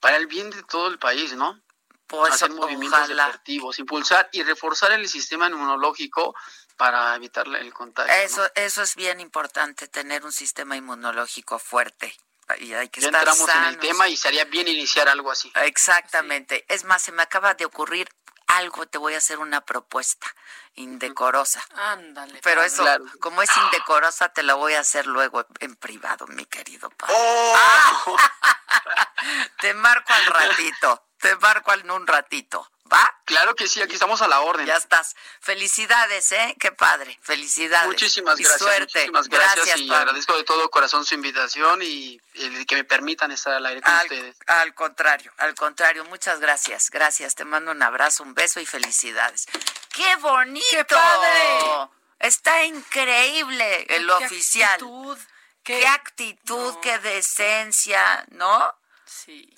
para 0.00 0.16
el 0.16 0.26
bien 0.26 0.50
de 0.50 0.62
todo 0.64 0.88
el 0.88 0.98
país, 0.98 1.34
¿no? 1.34 1.60
Pues, 2.06 2.34
hacer 2.34 2.50
movimientos 2.50 2.98
ojalá. 2.98 3.26
deportivos, 3.26 3.78
impulsar 3.78 4.28
y 4.32 4.42
reforzar 4.42 4.90
el 4.92 5.08
sistema 5.08 5.46
inmunológico 5.46 6.34
para 6.76 7.14
evitar 7.14 7.46
el 7.46 7.72
contagio. 7.72 8.12
¿no? 8.12 8.20
Eso, 8.20 8.50
eso 8.56 8.82
es 8.82 8.96
bien 8.96 9.20
importante, 9.20 9.86
tener 9.86 10.24
un 10.24 10.32
sistema 10.32 10.76
inmunológico 10.76 11.58
fuerte. 11.58 12.12
Y 12.58 12.72
hay 12.72 12.88
que 12.88 13.00
ya 13.00 13.08
estar 13.08 13.28
entramos 13.28 13.48
en 13.54 13.64
el 13.64 13.78
tema 13.78 14.08
y 14.08 14.16
sería 14.16 14.44
bien 14.44 14.66
iniciar 14.66 15.08
algo 15.08 15.30
así. 15.30 15.52
Exactamente. 15.62 16.64
Es 16.68 16.84
más, 16.84 17.00
se 17.02 17.12
me 17.12 17.22
acaba 17.22 17.54
de 17.54 17.64
ocurrir 17.64 18.08
algo, 18.56 18.86
te 18.86 18.98
voy 18.98 19.14
a 19.14 19.18
hacer 19.18 19.38
una 19.38 19.60
propuesta 19.60 20.26
indecorosa. 20.74 21.64
Ándale. 21.74 22.40
Pero 22.42 22.62
eso, 22.62 22.84
como 23.20 23.42
es 23.42 23.50
indecorosa, 23.56 24.30
te 24.30 24.42
la 24.42 24.54
voy 24.54 24.74
a 24.74 24.80
hacer 24.80 25.06
luego 25.06 25.46
en 25.60 25.76
privado, 25.76 26.26
mi 26.28 26.46
querido 26.46 26.90
Pablo. 26.90 27.14
¡Oh! 27.18 28.16
te 29.60 29.74
marco 29.74 30.12
al 30.12 30.26
ratito, 30.26 31.06
te 31.18 31.36
marco 31.36 31.72
en 31.72 31.90
un 31.90 32.06
ratito, 32.06 32.70
¿va? 32.92 33.14
Claro 33.24 33.54
que 33.54 33.68
sí, 33.68 33.80
aquí 33.80 33.94
estamos 33.94 34.20
a 34.22 34.28
la 34.28 34.40
orden. 34.40 34.66
Ya 34.66 34.76
estás. 34.76 35.14
Felicidades, 35.40 36.32
¿eh? 36.32 36.56
Qué 36.58 36.72
padre. 36.72 37.18
Felicidades. 37.22 37.86
Muchísimas 37.86 38.38
Y 38.40 38.42
gracias, 38.42 38.60
suerte. 38.60 39.10
muchísimas 39.10 39.28
gracias, 39.28 39.78
y 39.78 39.88
Pablo. 39.88 39.96
agradezco 39.96 40.36
de 40.36 40.44
todo 40.44 40.68
corazón 40.70 41.04
su 41.04 41.14
invitación 41.14 41.80
y 41.82 42.20
el 42.34 42.66
que 42.66 42.76
me 42.76 42.84
permitan 42.84 43.30
estar 43.30 43.54
al 43.54 43.66
aire 43.66 43.82
con 43.82 43.92
Al, 43.92 44.02
ustedes. 44.06 44.36
al 44.46 44.74
contrario, 44.74 45.32
al 45.38 45.54
contrario, 45.54 46.04
muchas 46.06 46.40
gracias, 46.40 46.90
gracias. 46.90 47.34
Te 47.34 47.44
mando 47.44 47.70
un 47.70 47.82
abrazo, 47.82 48.22
un 48.22 48.34
beso 48.34 48.58
y 48.60 48.66
felicidades. 48.66 49.46
¡Qué 49.92 50.16
bonito! 50.16 50.66
¡Qué 50.70 50.84
padre! 50.84 51.88
Está 52.18 52.64
increíble 52.64 53.86
el 53.88 54.06
Qué 54.06 54.12
oficial. 54.12 54.70
actitud, 54.74 55.18
qué, 55.62 55.86
actitud, 55.86 56.74
qué 56.82 56.98
decencia, 56.98 58.26
¿no? 58.30 58.74
Sí. 59.06 59.48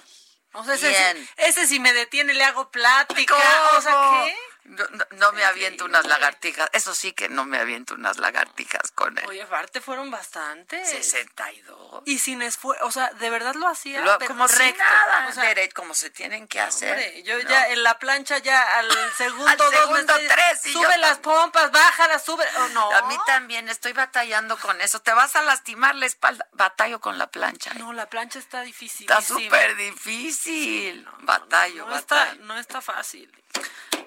O 0.54 0.64
sea, 0.64 0.74
ese, 0.74 1.28
ese 1.38 1.66
si 1.66 1.80
me 1.80 1.92
detiene 1.92 2.34
le 2.34 2.44
hago 2.44 2.70
plática. 2.70 3.34
O 3.76 3.80
sea, 3.80 3.92
¿Cómo? 3.92 4.24
¿qué? 4.24 4.36
No, 4.64 4.84
no- 4.90 5.04
no 5.12 5.32
me 5.32 5.44
aviento 5.44 5.84
unas 5.84 6.06
lagartijas. 6.06 6.68
Eso 6.72 6.94
sí 6.94 7.12
que 7.12 7.28
no 7.28 7.44
me 7.44 7.58
aviento 7.58 7.94
unas 7.94 8.18
lagartijas 8.18 8.92
con 8.92 9.18
él. 9.18 9.24
Oye, 9.28 9.42
aparte 9.42 9.80
fueron 9.80 10.10
bastantes. 10.10 10.88
62. 10.88 12.02
Y 12.06 12.18
sin 12.18 12.42
esfuerzo, 12.42 12.86
o 12.86 12.90
sea, 12.92 13.10
de 13.14 13.28
verdad 13.30 13.54
lo 13.54 13.66
hacía. 13.68 14.00
Lo- 14.00 14.18
pero 14.18 14.28
como 14.28 14.46
si 14.48 14.56
recto. 14.58 14.82
nada, 14.82 15.28
O 15.28 15.32
sea, 15.32 15.44
derecho, 15.44 15.74
como 15.74 15.94
se 15.94 16.10
tienen 16.10 16.46
que 16.46 16.60
hacer. 16.60 16.90
hombre, 16.92 17.22
yo 17.24 17.42
¿no? 17.42 17.48
ya 17.50 17.68
en 17.70 17.82
la 17.82 17.98
plancha 17.98 18.38
ya 18.38 18.62
al 18.78 18.88
segundo 19.16 19.46
Al 19.48 19.56
dos 19.56 19.70
segundo 19.70 20.14
estoy- 20.14 20.28
tres, 20.28 20.66
y 20.66 20.72
sube 20.72 20.96
las 20.98 21.18
pompas, 21.18 21.70
bájalas, 21.72 22.24
sube. 22.24 22.44
Oh, 22.58 22.68
no. 22.68 22.92
A 22.92 23.02
mí 23.08 23.16
también 23.26 23.68
estoy 23.68 23.92
batallando 23.92 24.56
con 24.58 24.80
eso. 24.80 25.00
Te 25.00 25.12
vas 25.12 25.34
a 25.36 25.42
lastimar 25.42 25.94
la 25.96 26.06
espalda. 26.06 26.46
Batallo 26.52 27.00
con 27.00 27.18
la 27.18 27.26
plancha. 27.26 27.70
¿eh? 27.72 27.78
No, 27.78 27.92
la 27.92 28.08
plancha 28.08 28.38
está 28.38 28.62
difícil. 28.62 29.10
Está 29.10 29.20
súper 29.20 29.74
difícil. 29.76 31.06
batallo, 31.20 31.86
No 31.86 31.96
está, 31.96 32.14
batallo. 32.16 32.44
no 32.44 32.58
está 32.58 32.80
fácil. 32.80 33.30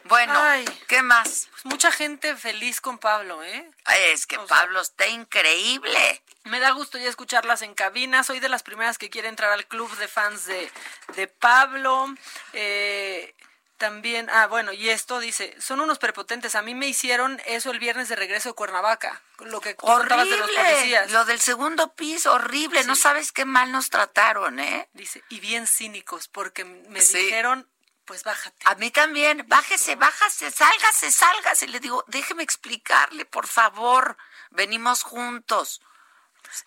Bueno, 0.06 0.40
Ay. 0.40 0.66
¿qué 0.88 1.02
más? 1.02 1.48
Pues 1.52 1.66
mucha 1.66 1.92
gente 1.92 2.36
feliz 2.36 2.80
con 2.80 2.98
Pablo, 3.00 3.44
¿eh? 3.44 3.70
Es 4.12 4.28
que 4.28 4.38
Pablo 4.40 4.82
está 4.82 5.08
increíble. 5.08 6.22
Me 6.44 6.60
da 6.60 6.72
gusto 6.72 6.98
ya 7.00 7.10
escucharlas 7.10 7.64
en 7.64 7.74
cabina. 7.74 8.24
Soy 8.24 8.40
de 8.40 8.50
las 8.50 8.62
primeras 8.62 8.98
que 9.00 9.10
quiere 9.10 9.30
entrar 9.30 9.52
al 9.52 9.66
club 9.66 9.90
de 9.98 10.08
fans 10.08 10.46
de, 10.46 10.72
de 11.16 11.28
Pablo. 11.28 12.14
Eh, 12.54 13.34
también, 13.78 14.30
ah, 14.32 14.46
bueno, 14.46 14.72
y 14.74 14.90
esto 14.90 15.20
dice, 15.20 15.56
son 15.60 15.80
unos 15.82 15.98
prepotentes. 15.98 16.54
A 16.54 16.62
mí 16.62 16.76
me 16.76 16.88
hicieron 16.88 17.42
eso 17.46 17.72
el 17.72 17.80
viernes 17.80 18.08
de 18.08 18.16
regreso 18.16 18.50
de 18.50 18.56
Cuernavaca. 18.56 19.22
Lo 19.40 19.60
que 19.60 19.76
contabas 19.76 20.30
de 20.30 20.38
los 20.38 20.50
Horrible. 20.50 20.64
policías. 20.72 21.12
Lo 21.12 21.26
del 21.26 21.42
segundo 21.42 21.94
piso, 21.96 22.32
horrible. 22.34 22.84
No 22.84 22.96
sabes 22.96 23.32
qué 23.32 23.44
mal 23.44 23.72
nos 23.72 23.90
trataron, 23.90 24.60
¿eh? 24.60 24.88
Dice, 24.94 25.24
y 25.30 25.40
bien 25.40 25.66
cínicos, 25.66 26.28
porque 26.28 26.64
me 26.64 27.02
Sí. 27.02 27.18
dijeron, 27.18 27.68
pues 28.06 28.24
bájate. 28.24 28.58
A 28.66 28.76
mí 28.76 28.92
también, 28.92 29.44
bájese, 29.48 29.96
bájase, 29.96 30.52
sálgase, 30.52 31.12
sálgase. 31.12 31.68
Le 31.68 31.80
digo, 31.80 32.04
déjeme 32.08 32.44
explicarle, 32.44 33.26
por 33.26 33.48
favor. 33.48 34.18
Venimos 34.52 35.04
juntos. 35.04 35.82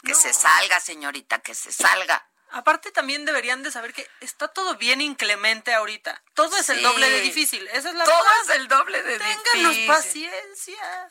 Que 0.03 0.15
se 0.15 0.35
salga, 0.35 0.81
señorita, 0.81 1.39
que 1.39 1.55
se 1.55 1.73
salga. 1.73 2.27
Aparte 2.51 2.91
también 2.91 3.25
deberían 3.27 3.63
de 3.63 3.71
saber 3.71 3.93
que 3.93 4.09
está 4.21 4.49
todo 4.49 4.77
bien 4.77 5.01
inclemente 5.01 5.73
ahorita. 5.75 6.23
Todo 6.35 6.57
es 6.57 6.69
el 6.71 6.83
doble 6.83 7.09
de 7.11 7.21
difícil. 7.21 7.67
Esa 7.69 7.91
es 7.91 7.95
la 7.95 8.05
Todo 8.05 8.15
verdad. 8.23 8.41
es 8.43 8.49
el 8.57 8.69
doble 8.69 9.03
de 9.03 9.19
Ténganos 9.19 9.77
difícil. 9.77 9.87
paciencia. 9.87 11.09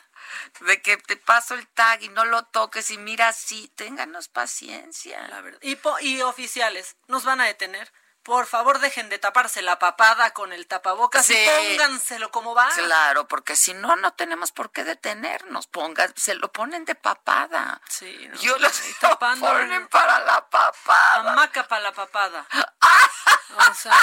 De 0.61 0.81
que 0.81 0.97
te 0.97 1.15
paso 1.15 1.53
el 1.53 1.67
tag 1.67 2.01
y 2.01 2.09
no 2.09 2.25
lo 2.25 2.43
toques 2.45 2.89
y 2.91 2.97
mira 2.97 3.29
así, 3.29 3.71
ténganos 3.75 4.27
paciencia. 4.29 5.25
La 5.27 5.41
verdad. 5.41 5.59
Y, 5.61 5.75
po- 5.75 5.99
y 5.99 6.21
oficiales, 6.23 6.97
nos 7.07 7.23
van 7.23 7.39
a 7.39 7.45
detener. 7.45 7.91
Por 8.27 8.45
favor, 8.45 8.79
dejen 8.79 9.07
de 9.07 9.19
taparse 9.19 9.61
la 9.61 9.79
papada 9.79 10.31
con 10.33 10.51
el 10.51 10.67
tapabocas 10.67 11.25
Sí. 11.25 11.33
y 11.33 11.77
pónganselo 11.77 12.29
como 12.29 12.53
va. 12.53 12.67
Claro, 12.75 13.25
porque 13.25 13.55
si 13.55 13.73
no, 13.73 13.95
no 13.95 14.11
tenemos 14.15 14.51
por 14.51 14.69
qué 14.73 14.83
detenernos. 14.83 15.67
Pongan, 15.67 16.13
se 16.17 16.35
lo 16.35 16.51
ponen 16.51 16.83
de 16.83 16.93
papada. 16.95 17.79
Sí, 17.87 18.27
no, 18.29 18.37
Yo 18.41 18.57
los 18.57 18.73
tapando- 18.99 19.47
ponen 19.47 19.87
para 19.87 20.19
la 20.19 20.45
papada. 20.49 21.31
Hamaca 21.31 21.65
para 21.69 21.81
la 21.83 21.93
papada. 21.93 22.45
O 23.69 23.73
sea, 23.73 23.95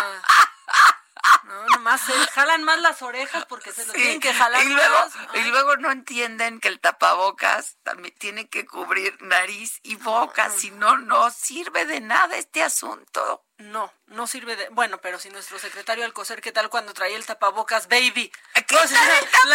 no, 1.44 1.64
nomás 1.68 2.00
se 2.00 2.12
jalan 2.28 2.64
más 2.64 2.78
las 2.80 3.02
orejas 3.02 3.44
porque 3.46 3.72
se 3.72 3.84
lo 3.86 3.92
Sí, 3.92 3.98
tienen 3.98 4.20
que 4.20 4.32
jalar 4.34 4.62
y 4.64 4.68
luego, 4.68 4.94
más. 4.98 5.12
y 5.34 5.42
luego 5.44 5.76
no 5.76 5.90
entienden 5.92 6.60
que 6.60 6.68
el 6.68 6.80
tapabocas 6.80 7.76
también 7.82 8.14
tiene 8.18 8.48
que 8.48 8.66
cubrir 8.66 9.16
nariz 9.20 9.80
y 9.82 9.96
boca, 9.96 10.50
si 10.50 10.70
no, 10.70 10.96
no 10.96 11.30
sirve 11.30 11.84
de 11.84 12.00
nada 12.00 12.36
este 12.36 12.62
asunto. 12.64 13.44
No, 13.58 13.92
no 14.06 14.26
sirve 14.26 14.56
de... 14.56 14.68
Bueno, 14.70 14.98
pero 15.00 15.20
si 15.20 15.30
nuestro 15.30 15.60
secretario 15.60 16.04
Alcocer, 16.04 16.40
¿qué 16.40 16.50
tal 16.50 16.68
cuando 16.70 16.92
traía 16.92 17.16
el 17.16 17.24
tapabocas, 17.24 17.86
baby? 17.86 18.32
¿Qué 18.66 18.74
la 18.74 18.84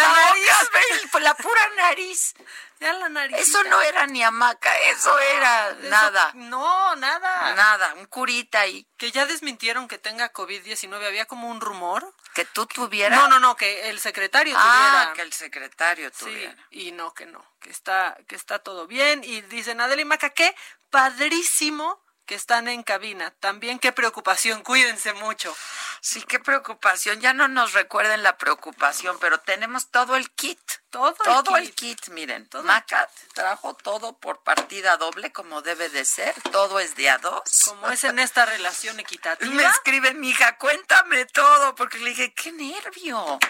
nariz. 0.08 0.48
baby? 0.72 1.08
Pues 1.12 1.22
la 1.22 1.34
pura 1.34 1.68
nariz. 1.76 2.34
Ya 2.78 2.94
la 2.94 3.10
nariz. 3.10 3.36
Eso 3.36 3.62
no 3.64 3.78
era 3.82 4.06
ni 4.06 4.22
hamaca, 4.22 4.74
eso 4.88 5.18
era 5.18 5.72
nada. 5.82 6.30
No, 6.34 6.96
nada. 6.96 7.54
Nada, 7.54 7.92
un 7.94 8.06
curita 8.06 8.60
ahí. 8.60 8.86
Que 8.96 9.10
ya 9.10 9.26
desmintieron 9.26 9.86
que 9.86 9.98
tenga 9.98 10.32
COVID-19. 10.32 11.06
Había 11.06 11.26
como 11.26 11.50
un 11.50 11.60
rumor. 11.60 12.14
Que 12.34 12.46
tú 12.46 12.64
tuvieras. 12.66 13.18
No, 13.18 13.28
no, 13.28 13.38
no, 13.38 13.54
que 13.56 13.90
el 13.90 14.00
secretario 14.00 14.54
Ah, 14.56 14.62
tuviera. 15.02 15.12
que 15.14 15.22
el 15.22 15.32
secretario 15.34 16.08
Sí, 16.14 16.24
tuviera. 16.24 16.56
y 16.70 16.92
no, 16.92 17.12
que 17.12 17.26
no, 17.26 17.44
que 17.60 17.68
está, 17.68 18.16
que 18.28 18.34
está 18.36 18.60
todo 18.60 18.86
bien. 18.86 19.22
Y 19.24 19.42
dicen 19.42 19.80
Adela 19.82 20.00
y 20.00 20.06
Maca, 20.06 20.30
qué 20.30 20.54
padrísimo 20.88 22.00
que 22.30 22.36
están 22.36 22.68
en 22.68 22.84
cabina. 22.84 23.32
También 23.40 23.80
qué 23.80 23.90
preocupación, 23.90 24.62
cuídense 24.62 25.12
mucho. 25.14 25.52
Sí, 26.00 26.22
qué 26.22 26.38
preocupación. 26.38 27.20
Ya 27.20 27.34
no 27.34 27.48
nos 27.48 27.72
recuerden 27.72 28.22
la 28.22 28.38
preocupación, 28.38 29.18
pero 29.20 29.40
tenemos 29.40 29.90
todo 29.90 30.14
el 30.14 30.30
kit. 30.30 30.60
Todo, 30.90 31.12
Todo 31.14 31.56
el 31.56 31.64
el 31.64 31.74
kit, 31.74 32.06
miren. 32.10 32.48
Todo 32.48 32.62
el 32.62 32.68
Maca 32.68 33.08
trajo 33.34 33.74
todo 33.74 34.16
por 34.16 34.44
partida 34.44 34.96
doble, 34.96 35.32
como 35.32 35.60
debe 35.62 35.88
de 35.88 36.04
ser. 36.04 36.32
Todo 36.52 36.78
es 36.78 36.94
de 36.94 37.10
a 37.10 37.18
dos. 37.18 37.42
Como 37.64 37.90
es 37.90 38.04
en 38.04 38.20
esta 38.20 38.46
relación 38.46 39.00
equitativa. 39.00 39.52
Me 39.52 39.64
escribe 39.64 40.14
mi 40.14 40.30
hija, 40.30 40.56
cuéntame 40.56 41.24
todo, 41.26 41.74
porque 41.74 41.98
le 41.98 42.10
dije, 42.10 42.32
qué 42.32 42.52
nervio. 42.52 43.40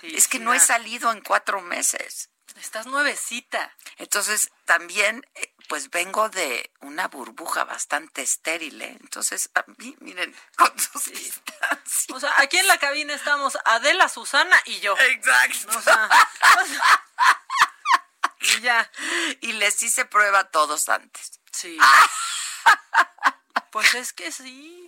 Sí, 0.00 0.16
es 0.16 0.28
que 0.28 0.38
sí, 0.38 0.44
no 0.44 0.54
he 0.54 0.60
salido 0.60 1.12
en 1.12 1.20
cuatro 1.20 1.60
meses. 1.60 2.30
Estás 2.60 2.86
nuevecita. 2.86 3.74
Entonces, 3.96 4.50
también, 4.64 5.26
eh, 5.34 5.54
pues 5.68 5.90
vengo 5.90 6.28
de 6.28 6.70
una 6.80 7.08
burbuja 7.08 7.64
bastante 7.64 8.22
estéril, 8.22 8.80
¿eh? 8.82 8.96
Entonces, 9.00 9.50
a 9.54 9.64
mí, 9.78 9.96
miren, 10.00 10.34
con 10.56 10.78
sus 10.78 11.06
distancias. 11.06 12.06
O 12.12 12.20
sea, 12.20 12.32
aquí 12.38 12.58
en 12.58 12.66
la 12.68 12.78
cabina 12.78 13.14
estamos 13.14 13.56
Adela, 13.64 14.08
Susana 14.08 14.60
y 14.66 14.80
yo. 14.80 14.96
Exacto. 14.98 15.78
O 15.78 15.82
sea, 15.82 16.08
y 18.40 18.60
ya. 18.60 18.90
Y 19.40 19.52
les 19.52 19.82
hice 19.82 20.04
prueba 20.04 20.40
a 20.40 20.50
todos 20.50 20.88
antes. 20.88 21.40
Sí. 21.52 21.78
Pues 23.72 23.94
es 23.94 24.12
que 24.12 24.32
sí. 24.32 24.84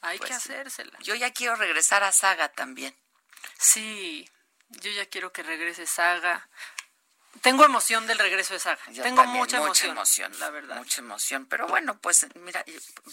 Hay 0.00 0.18
Pues 0.18 0.30
que 0.30 0.34
sí. 0.40 0.52
hacérsela. 0.52 0.98
Yo 1.02 1.14
ya 1.14 1.32
quiero 1.32 1.54
regresar 1.54 2.02
a 2.02 2.10
Saga 2.10 2.48
también. 2.48 2.96
Sí. 3.58 4.28
Yo 4.70 4.90
ya 4.90 5.06
quiero 5.06 5.32
que 5.32 5.44
regrese 5.44 5.86
Saga. 5.86 6.48
Tengo 7.40 7.64
emoción 7.64 8.06
del 8.06 8.18
regreso 8.18 8.52
de 8.54 8.60
Saga. 8.60 8.78
Yo 8.92 9.02
Tengo 9.02 9.16
también, 9.22 9.38
mucha 9.38 9.56
emoción, 9.56 9.90
emoción, 9.92 10.32
la 10.38 10.50
verdad. 10.50 10.76
Mucha 10.76 11.00
emoción. 11.00 11.46
Pero 11.46 11.66
bueno, 11.66 11.98
pues 11.98 12.26
mira, 12.36 12.64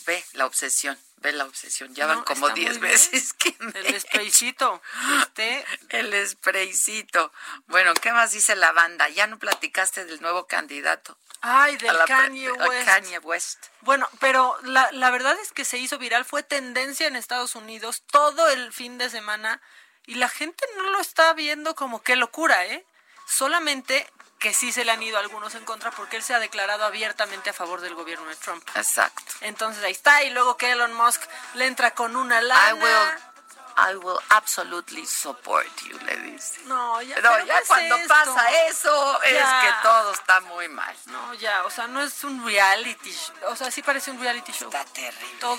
ve 0.06 0.24
la 0.34 0.46
obsesión, 0.46 1.00
ve 1.18 1.32
la 1.32 1.46
obsesión. 1.46 1.96
Ya 1.96 2.06
No, 2.06 2.16
van 2.16 2.24
como 2.26 2.48
está 2.48 2.56
muy 2.56 2.60
10 2.66 2.80
bien. 2.80 2.92
veces 2.92 3.34
que 3.40 3.56
me 3.60 3.80
El 3.80 4.00
spraycito. 4.00 4.82
Este, 5.22 5.66
El 5.90 6.28
spraycito. 6.28 7.32
Bueno, 7.68 7.94
¿qué 7.96 8.12
más 8.12 8.32
dice 8.32 8.56
la 8.56 8.72
banda? 8.72 9.10
Ya 9.10 9.26
no 9.26 9.40
platicaste 9.40 10.06
del 10.06 10.22
nuevo 10.22 10.46
candidato. 10.46 11.18
ay, 11.42 11.78
del 11.78 11.98
Kanye 12.06 12.52
West. 12.52 12.86
Kanye 12.86 13.20
West. 13.20 13.66
Bueno, 13.82 14.08
pero 14.20 14.56
la, 14.64 14.92
la 14.92 15.10
verdad 15.10 15.36
es 15.42 15.52
que 15.54 15.66
se 15.66 15.78
hizo 15.78 15.98
viral, 15.98 16.26
fue 16.26 16.44
tendencia 16.44 17.08
en 17.08 17.16
Estados 17.16 17.56
Unidos 17.56 18.04
todo 18.12 18.48
el 18.50 18.74
fin 18.74 18.98
de 19.00 19.10
semana 19.10 19.62
y 20.06 20.16
la 20.16 20.28
gente 20.30 20.64
no 20.76 20.84
lo 20.92 21.00
está 21.00 21.34
viendo 21.34 21.74
como 21.76 22.04
qué 22.04 22.16
locura, 22.16 22.66
¿eh? 22.68 22.86
Solamente 23.30 24.10
que 24.40 24.54
sí 24.54 24.72
se 24.72 24.86
le 24.86 24.92
han 24.92 25.04
ido 25.04 25.18
algunos 25.20 25.54
en 25.56 25.66
contra 25.66 25.92
porque 25.92 26.16
él 26.18 26.24
se 26.24 26.34
ha 26.34 26.40
declarado 26.40 26.86
abiertamente 26.86 27.50
a 27.50 27.54
favor 27.54 27.82
del 27.82 27.94
gobierno 27.94 28.26
de 28.30 28.36
Trump. 28.38 28.68
Exacto. 28.76 29.22
Entonces 29.42 29.84
ahí 29.84 29.92
está, 29.92 30.24
y 30.24 30.30
luego 30.32 30.56
que 30.58 30.72
Elon 30.72 30.94
Musk 30.94 31.22
le 31.56 31.66
entra 31.68 31.92
con 31.92 32.16
una 32.16 32.42
lana. 32.42 32.70
I 32.70 32.74
will, 32.74 33.92
I 33.92 33.96
will 33.98 34.20
absolutely 34.30 35.06
support 35.06 35.68
you, 35.84 35.98
le 36.00 36.16
dice. 36.18 36.62
No, 36.66 37.02
ya, 37.02 37.18
No, 37.18 37.32
pero 37.32 37.46
ya 37.46 37.56
¿qué 37.56 37.62
es 37.62 37.68
cuando 37.68 37.96
esto? 37.98 38.08
pasa 38.08 38.52
eso, 38.68 39.24
es 39.24 39.44
que 39.44 39.74
todo 39.84 40.14
está 40.14 40.40
muy 40.42 40.70
mal. 40.70 40.96
No, 41.08 41.34
ya, 41.34 41.66
o 41.66 41.70
sea, 41.70 41.88
no 41.88 42.02
es 42.02 42.24
un 42.24 42.46
reality 42.46 43.12
show. 43.12 43.36
O 43.48 43.56
sea, 43.58 43.70
sí 43.72 43.84
parece 43.84 44.10
un 44.12 44.22
reality 44.22 44.54
show. 44.54 44.70
Está 44.70 44.86
terrible. 44.86 45.38
Todo, 45.42 45.58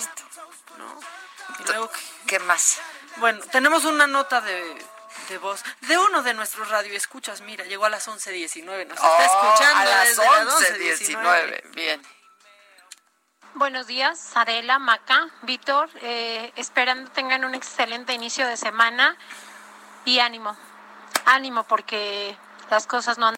¿no? 0.79 0.99
Y 1.59 1.63
luego, 1.67 1.91
¿Qué 2.25 2.39
más? 2.39 2.79
bueno, 3.17 3.43
tenemos 3.51 3.85
una 3.85 4.07
nota 4.07 4.41
de, 4.41 4.85
de 5.31 5.37
voz 5.37 5.63
de 5.81 5.97
uno 5.97 6.21
de 6.23 6.33
nuestros 6.33 6.69
radioescuchas. 6.69 7.41
Mira, 7.41 7.63
llegó 7.65 7.85
a 7.85 7.89
las 7.89 8.07
11.19. 8.07 8.85
Nos 8.87 8.97
está 8.97 9.07
Oh, 9.07 9.21
escuchando 9.21 9.79
a 9.79 9.85
las 9.85 10.07
desde 10.09 10.25
las 10.25 10.47
11.19. 10.47 11.71
Bien. 11.71 12.01
Buenos 13.53 13.87
días, 13.87 14.31
Adela, 14.35 14.79
Maca, 14.79 15.29
Víctor. 15.43 15.89
eh, 16.01 16.51
esperando 16.55 17.11
tengan 17.11 17.43
un 17.45 17.55
excelente 17.55 18.13
inicio 18.13 18.47
de 18.47 18.57
semana 18.57 19.17
y 20.05 20.19
ánimo. 20.19 20.55
Ánimo 21.25 21.63
porque 21.65 22.37
las 22.69 22.87
cosas 22.87 23.17
no 23.17 23.27
han 23.27 23.35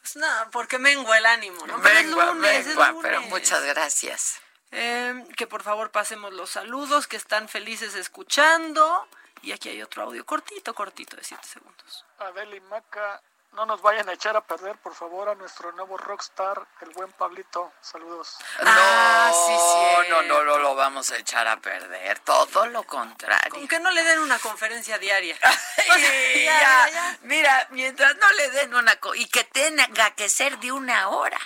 Pues 0.00 0.16
nada, 0.16 0.48
porque 0.50 0.78
mengua 0.78 1.16
el 1.18 1.26
ánimo, 1.26 1.66
¿no? 1.66 1.80
Pero 1.82 1.98
es 1.98 2.04
Mengua, 2.06 2.24
es 2.50 2.66
mengua, 2.66 2.88
lunes. 2.88 3.02
pero 3.02 3.22
muchas 3.22 3.62
gracias. 3.64 4.40
Eh, 4.70 5.24
que 5.36 5.46
por 5.46 5.62
favor 5.62 5.90
pasemos 5.90 6.32
los 6.32 6.50
saludos, 6.50 7.06
que 7.06 7.16
están 7.16 7.48
felices 7.48 7.94
escuchando. 7.94 9.06
Y 9.42 9.52
aquí 9.52 9.68
hay 9.68 9.82
otro 9.82 10.04
audio 10.04 10.24
cortito, 10.24 10.74
cortito, 10.74 11.16
de 11.16 11.24
7 11.24 11.42
segundos. 11.46 12.04
Adela 12.18 12.54
y 12.54 12.60
Maca, 12.60 13.20
no 13.52 13.66
nos 13.66 13.82
vayan 13.82 14.08
a 14.08 14.12
echar 14.14 14.36
a 14.36 14.40
perder, 14.40 14.78
por 14.78 14.94
favor, 14.94 15.28
a 15.28 15.34
nuestro 15.34 15.72
nuevo 15.72 15.98
rockstar, 15.98 16.66
el 16.80 16.90
buen 16.90 17.12
Pablito. 17.12 17.72
Saludos. 17.82 18.38
Ah, 18.60 19.30
sí, 19.30 19.52
no, 19.52 20.02
cierto. 20.04 20.22
no, 20.22 20.22
no, 20.22 20.44
no 20.44 20.58
lo 20.58 20.74
vamos 20.74 21.10
a 21.10 21.16
echar 21.18 21.46
a 21.46 21.60
perder. 21.60 22.20
Todo 22.20 22.66
lo 22.66 22.84
contrario. 22.84 23.50
Con 23.50 23.68
que 23.68 23.78
no 23.80 23.90
le 23.90 24.02
den 24.04 24.20
una 24.20 24.38
conferencia 24.38 24.98
diaria. 24.98 25.36
Ya, 26.44 27.18
Mira, 27.22 27.66
mientras 27.70 28.16
no 28.16 28.32
le 28.32 28.50
den 28.50 28.74
una 28.74 28.96
co 28.96 29.14
y 29.14 29.26
que 29.26 29.44
tenga 29.44 30.10
que 30.14 30.28
ser 30.28 30.58
de 30.58 30.72
una 30.72 31.08
hora. 31.10 31.38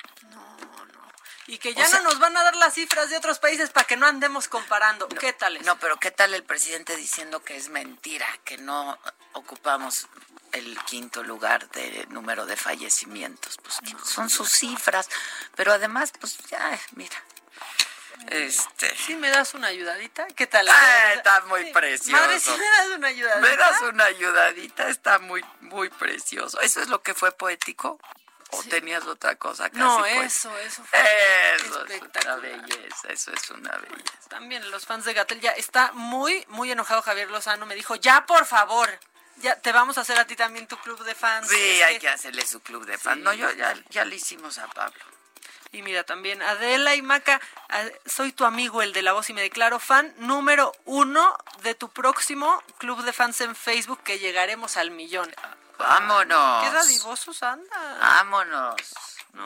Y 1.48 1.58
que 1.58 1.74
ya 1.74 1.84
O 1.84 1.88
sea- 1.88 2.00
no 2.00 2.10
nos 2.10 2.18
van 2.18 2.36
a 2.36 2.42
dar 2.42 2.56
las 2.56 2.74
cifras 2.74 3.08
de 3.10 3.16
otros 3.16 3.38
países 3.38 3.70
para 3.70 3.86
que 3.86 3.96
no 3.96 4.06
andemos 4.06 4.48
comparando. 4.48 5.08
¿Qué 5.08 5.32
tal 5.32 5.56
es? 5.56 5.64
No, 5.64 5.78
pero 5.78 5.96
¿qué 5.98 6.10
tal 6.10 6.34
el 6.34 6.42
presidente 6.44 6.96
diciendo 6.96 7.42
que 7.44 7.56
es 7.56 7.68
mentira, 7.68 8.26
que 8.44 8.58
no 8.58 8.98
ocupamos 9.32 10.08
el 10.52 10.76
quinto 10.84 11.22
lugar 11.22 11.68
de 11.70 12.06
número 12.10 12.46
de 12.46 12.56
fallecimientos? 12.56 13.58
Pues 13.62 13.78
son 14.04 14.28
sus 14.28 14.50
cifras, 14.50 15.08
pero 15.54 15.72
además, 15.72 16.12
pues 16.20 16.36
ya, 16.50 16.78
mira. 16.92 17.16
Este. 18.30 18.96
¿Sí 18.96 19.14
me 19.14 19.28
das 19.28 19.54
una 19.54 19.68
ayudadita? 19.68 20.26
¿Qué 20.28 20.46
tal? 20.46 20.66
Ah, 20.68 21.12
está 21.14 21.42
muy 21.42 21.64
Sí. 21.66 21.72
precioso. 21.72 22.12
Madre, 22.22 22.40
¿sí 22.40 22.50
me 22.50 22.64
das 22.66 22.88
una 22.96 23.08
ayudadita? 23.08 23.40
¿Me 23.48 23.56
das 23.56 23.82
una 23.82 24.04
ayudadita? 24.04 24.88
Está 24.88 25.18
muy, 25.18 25.44
muy 25.60 25.90
precioso. 25.90 26.60
¿Eso 26.60 26.80
es 26.80 26.88
lo 26.88 27.02
que 27.02 27.14
fue 27.14 27.30
poético? 27.32 28.00
¿O 28.50 28.62
tenías 28.64 29.04
otra 29.06 29.34
cosa 29.36 29.68
casi 29.68 29.78
No, 29.80 29.98
poética? 29.98 30.24
eso, 30.24 30.56
eso 30.58 30.82
fue 30.84 30.98
Eso 31.56 31.84
es 31.86 32.02
una 32.24 32.36
belleza, 32.36 33.08
eso 33.08 33.32
es 33.32 33.50
una 33.50 33.72
belleza. 33.78 34.28
También 34.28 34.70
los 34.70 34.86
fans 34.86 35.04
de 35.04 35.14
Gatel 35.14 35.40
ya 35.40 35.50
está 35.52 35.92
muy, 35.92 36.44
muy 36.48 36.70
enojado 36.70 37.02
Javier 37.02 37.30
Lozano. 37.30 37.66
Me 37.66 37.74
dijo, 37.74 37.96
ya 37.96 38.24
por 38.26 38.46
favor, 38.46 38.88
ya 39.38 39.56
te 39.60 39.72
vamos 39.72 39.98
a 39.98 40.02
hacer 40.02 40.18
a 40.18 40.26
ti 40.26 40.36
también 40.36 40.66
tu 40.68 40.76
club 40.78 41.02
de 41.04 41.14
fans. 41.14 41.48
Sí, 41.48 41.56
Es 41.56 41.82
hay 41.84 41.94
que- 41.94 42.00
que 42.02 42.08
hacerle 42.08 42.46
su 42.46 42.60
club 42.60 42.84
de 42.86 42.96
fans. 42.98 43.22
No, 43.22 43.32
yo 43.34 43.50
ya, 43.52 43.74
ya 43.90 44.04
le 44.04 44.16
hicimos 44.16 44.58
a 44.58 44.68
Pablo. 44.68 45.00
Y 45.72 45.82
mira, 45.82 46.04
también 46.04 46.40
Adela 46.42 46.94
y 46.94 47.02
Maca, 47.02 47.40
soy 48.06 48.32
tu 48.32 48.44
amigo, 48.44 48.80
el 48.82 48.92
de 48.92 49.02
la 49.02 49.12
voz, 49.12 49.28
y 49.28 49.32
me 49.34 49.42
declaro 49.42 49.78
fan 49.80 50.14
número 50.18 50.72
uno 50.84 51.36
de 51.62 51.74
tu 51.74 51.90
próximo 51.90 52.62
club 52.78 53.02
de 53.02 53.12
fans 53.12 53.40
en 53.40 53.54
Facebook, 53.56 54.00
que 54.04 54.18
llegaremos 54.20 54.76
al 54.76 54.90
millón. 54.92 55.34
Vámonos. 55.78 56.64
Qué 56.64 56.70
dadivosos 56.72 57.42
anda. 57.42 57.98
Vámonos. 58.00 58.76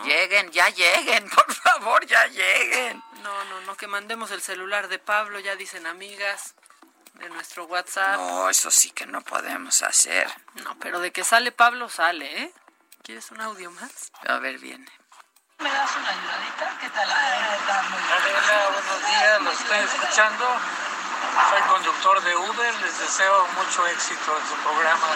Lleguen, 0.04 0.50
ya 0.52 0.68
lleguen, 0.70 1.28
por 1.34 1.52
favor, 1.52 2.06
ya 2.06 2.26
lleguen. 2.26 3.02
No, 3.22 3.44
no, 3.44 3.60
no, 3.62 3.76
que 3.76 3.86
mandemos 3.86 4.30
el 4.30 4.40
celular 4.40 4.88
de 4.88 4.98
Pablo, 4.98 5.40
ya 5.40 5.56
dicen 5.56 5.86
amigas, 5.86 6.54
de 7.14 7.28
nuestro 7.30 7.64
WhatsApp. 7.64 8.16
No, 8.16 8.48
eso 8.48 8.70
sí 8.70 8.92
que 8.92 9.06
no 9.06 9.20
podemos 9.22 9.82
hacer. 9.82 10.30
No, 10.64 10.78
pero 10.78 11.00
de 11.00 11.12
que 11.12 11.24
sale 11.24 11.52
Pablo, 11.52 11.88
sale, 11.88 12.42
¿eh? 12.44 12.52
¿Quieres 13.02 13.30
un 13.30 13.40
audio 13.40 13.70
más? 13.72 14.12
A 14.26 14.38
ver, 14.38 14.58
viene. 14.58 14.86
¿Me 15.58 15.70
das 15.70 15.90
una 15.96 16.08
ayudadita? 16.08 16.78
¿Qué 16.80 16.88
tal? 16.90 17.10
Adela, 17.10 18.70
buenos 18.72 19.06
días, 19.06 19.42
los 19.42 19.60
estoy 19.60 19.78
escuchando. 19.78 20.46
Soy 21.50 21.60
conductor 21.68 22.22
de 22.22 22.36
Uber, 22.36 22.74
les 22.80 22.98
deseo 22.98 23.46
mucho 23.48 23.86
éxito 23.88 24.38
en 24.38 24.48
su 24.48 24.54
programa 24.62 25.06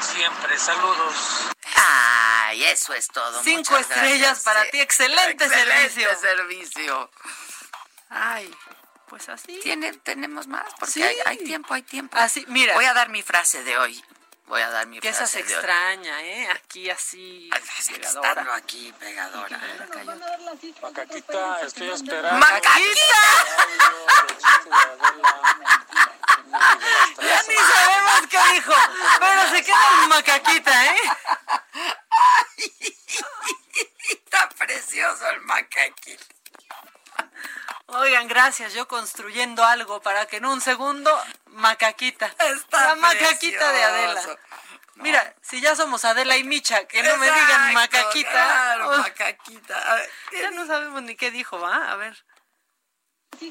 siempre. 0.00 0.58
Saludos. 0.58 1.14
Ay, 1.76 2.64
eso 2.64 2.92
es 2.94 3.08
todo. 3.08 3.42
Cinco 3.42 3.72
muchas 3.72 3.90
estrellas 3.90 4.20
gracias. 4.20 4.44
para 4.44 4.64
ti, 4.70 4.80
excelente, 4.80 5.44
Excelente 5.44 5.90
servicio. 5.90 6.18
servicio. 6.20 7.10
Ay, 8.10 8.54
pues 9.08 9.28
así. 9.28 9.58
¿Tiene, 9.62 9.92
¿Tenemos 9.94 10.46
más? 10.46 10.66
Porque 10.78 10.92
Sí. 10.94 11.02
hay, 11.02 11.16
hay 11.26 11.38
tiempo, 11.38 11.74
hay 11.74 11.82
tiempo. 11.82 12.16
Así, 12.18 12.44
mira. 12.48 12.74
Voy 12.74 12.84
a 12.86 12.94
dar 12.94 13.08
mi 13.10 13.22
frase 13.22 13.62
de 13.64 13.76
hoy. 13.78 14.02
Voy 14.48 14.62
a 14.62 14.70
dar 14.70 14.86
mi 14.86 14.98
Que 14.98 15.10
esa 15.10 15.26
se 15.26 15.42
frase 15.42 15.46
de 15.46 15.54
hoy. 15.54 15.58
extraña, 15.58 16.22
¿eh? 16.22 16.48
Aquí 16.50 16.88
así. 16.90 17.50
pegadora. 17.90 18.30
Estando 18.30 18.52
aquí, 18.52 18.92
pegadora. 18.98 19.60
Macaquita, 20.80 21.60
estoy 21.62 21.90
esperando. 21.90 22.38
¡Macaquita! 22.38 23.22
Ya 27.20 27.42
ni 27.46 27.54
sabemos 27.54 28.26
qué 28.30 28.38
dijo, 28.54 28.72
pero 29.20 29.50
se 29.50 29.64
queda 29.64 30.02
en 30.02 30.08
macaquita, 30.08 30.86
¿eh? 30.86 30.98
Está 34.08 34.48
precioso 34.48 35.28
el 35.28 35.40
macaquita. 35.42 36.24
Oigan, 37.90 38.28
gracias, 38.28 38.74
yo 38.74 38.86
construyendo 38.86 39.64
algo 39.64 40.00
para 40.00 40.26
que 40.26 40.36
en 40.36 40.44
un 40.44 40.60
segundo, 40.60 41.10
macaquita. 41.58 42.26
Está 42.38 42.88
La 42.88 42.94
macaquita 42.96 43.72
de 43.72 43.84
Adela. 43.84 44.22
Mira, 44.96 45.34
si 45.42 45.60
ya 45.60 45.76
somos 45.76 46.04
Adela 46.04 46.36
y 46.36 46.44
Micha, 46.44 46.86
que 46.86 47.02
no 47.02 47.16
me 47.18 47.26
digan 47.26 47.72
macaquita. 47.74 48.30
claro, 48.30 48.90
Uf, 48.90 48.98
macaquita. 48.98 49.92
A 49.92 49.94
ver, 49.94 50.10
ya 50.32 50.50
no 50.50 50.66
sabemos 50.66 51.02
ni 51.02 51.14
qué 51.14 51.30
dijo, 51.30 51.58
¿va? 51.60 51.92
A 51.92 51.96
ver. 51.96 52.24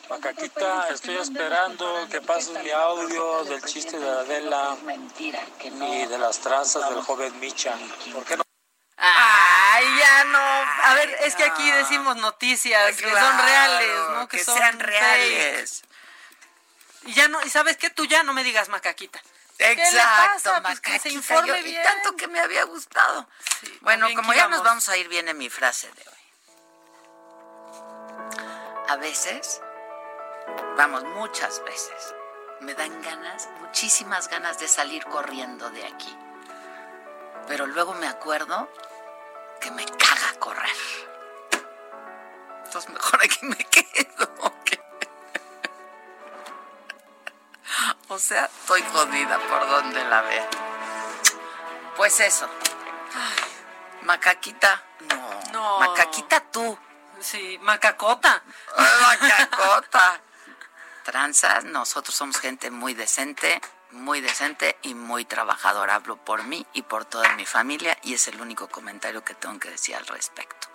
Macaquita, 0.10 0.90
estoy 0.90 1.16
esperando 1.18 2.08
que 2.12 2.20
pases 2.22 2.62
mi 2.62 2.72
audio 2.72 3.46
del 3.46 3.64
chiste 3.64 3.98
de 3.98 4.10
Adela 4.10 4.76
y 5.18 6.06
de 6.08 6.18
las 6.18 6.40
tranzas 6.40 6.90
del 6.90 7.02
joven 7.02 7.40
Micha. 7.40 7.74
¿Por 8.12 8.26
qué 8.26 8.36
no? 8.36 8.44
Ay, 8.98 9.86
ya 10.00 10.24
no. 10.26 10.40
A 10.40 10.94
ver, 10.96 11.18
es 11.24 11.36
que 11.36 11.44
aquí 11.46 11.72
decimos 11.72 12.18
noticias 12.18 12.98
que 12.98 13.10
son 13.10 13.38
reales, 13.40 14.00
¿no? 14.16 14.28
que 14.28 14.44
son 14.44 14.58
sean 14.58 14.80
fake. 14.80 15.88
Y 17.08 17.14
ya 17.14 17.28
no, 17.30 17.42
y 17.42 17.50
sabes 17.50 17.78
qué, 17.78 17.90
tú 17.90 18.06
ya 18.06 18.22
no 18.24 18.34
me 18.34 18.44
digas 18.44 18.68
macaquita. 18.70 19.20
¿Qué 19.58 19.76
le 19.76 19.84
Exacto, 19.84 20.34
pasa? 20.52 20.62
Pues 20.62 20.80
que 20.82 20.90
macaquita. 20.92 21.00
se 21.10 21.10
informe 21.16 21.48
yo- 21.64 21.68
y 21.70 21.74
tanto 21.84 22.16
que 22.16 22.28
me 22.28 22.40
había 22.40 22.64
gustado. 22.66 23.28
bueno, 23.82 24.08
como 24.16 24.34
ya 24.34 24.48
nos 24.50 24.62
vamos 24.64 24.88
a 24.90 24.98
ir, 24.98 25.08
viene 25.08 25.34
mi 25.34 25.50
frase 25.50 25.90
de 25.94 26.02
hoy. 26.02 26.14
A 28.90 28.96
veces, 28.98 29.62
vamos, 30.78 31.04
muchas 31.06 31.64
veces, 31.64 32.14
me 32.62 32.74
dan 32.76 33.02
ganas, 33.02 33.48
muchísimas 33.62 34.28
ganas 34.30 34.60
de 34.60 34.68
salir 34.68 35.04
corriendo 35.06 35.70
de 35.72 35.86
aquí. 35.88 36.16
Pero 37.48 37.66
luego 37.68 37.94
me 37.96 38.08
acuerdo 38.08 38.70
que 39.62 39.72
me 39.72 39.86
caga 39.86 40.34
correr. 40.40 40.76
Entonces 42.66 42.92
mejor 42.92 43.24
aquí 43.24 43.40
me 43.46 43.56
quedo. 43.72 44.57
O 48.10 48.20
sea, 48.20 48.46
estoy 48.46 48.84
jodida 48.92 49.40
por 49.40 49.68
donde 49.70 50.04
la 50.06 50.22
vea. 50.22 50.50
Pues 51.96 52.20
eso. 52.20 52.48
Macaquita, 54.04 54.84
no. 55.10 55.40
No. 55.52 55.80
Macaquita 55.80 56.40
tú. 56.52 56.78
Sí, 57.20 57.58
macacota. 57.62 58.44
Macacota. 58.78 60.22
Tranzas, 61.04 61.64
nosotros 61.64 62.16
somos 62.16 62.38
gente 62.38 62.70
muy 62.70 62.94
decente, 62.94 63.62
muy 63.92 64.22
decente 64.22 64.78
y 64.82 64.94
muy 64.94 65.26
trabajadora. 65.26 65.96
Hablo 65.96 66.18
por 66.18 66.44
mí 66.44 66.66
y 66.74 66.84
por 66.84 67.06
toda 67.06 67.34
mi 67.34 67.46
familia 67.46 67.98
y 68.04 68.14
es 68.14 68.28
el 68.28 68.40
único 68.42 68.68
comentario 68.68 69.24
que 69.24 69.34
tengo 69.34 69.60
que 69.60 69.72
decir 69.72 69.96
al 69.96 70.06
respecto. 70.06 70.67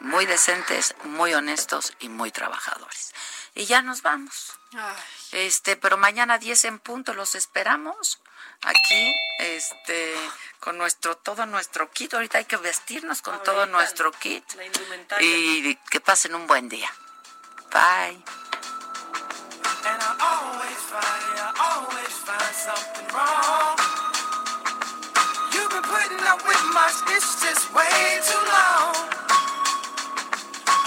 Muy 0.00 0.26
decentes, 0.26 0.94
muy 1.04 1.34
honestos 1.34 1.94
y 2.00 2.08
muy 2.08 2.30
trabajadores. 2.30 3.14
Y 3.54 3.66
ya 3.66 3.82
nos 3.82 4.02
vamos. 4.02 4.52
Este, 5.32 5.76
pero 5.76 5.96
mañana 5.96 6.38
10 6.38 6.64
en 6.64 6.78
punto 6.78 7.14
los 7.14 7.34
esperamos 7.34 8.20
aquí, 8.62 9.14
este, 9.38 10.14
con 10.60 10.76
nuestro, 10.78 11.16
todo 11.16 11.46
nuestro 11.46 11.90
kit. 11.90 12.14
Ahorita 12.14 12.38
hay 12.38 12.44
que 12.44 12.56
vestirnos 12.56 13.22
con 13.22 13.42
todo 13.42 13.66
nuestro 13.66 14.12
kit. 14.12 14.44
La 14.54 14.64
indumentaria. 14.64 15.26
Y 15.26 15.76
que 15.90 16.00
pasen 16.00 16.34
un 16.34 16.46
buen 16.46 16.68
día. 16.68 16.90
Bye. 17.72 18.22
And 19.86 20.00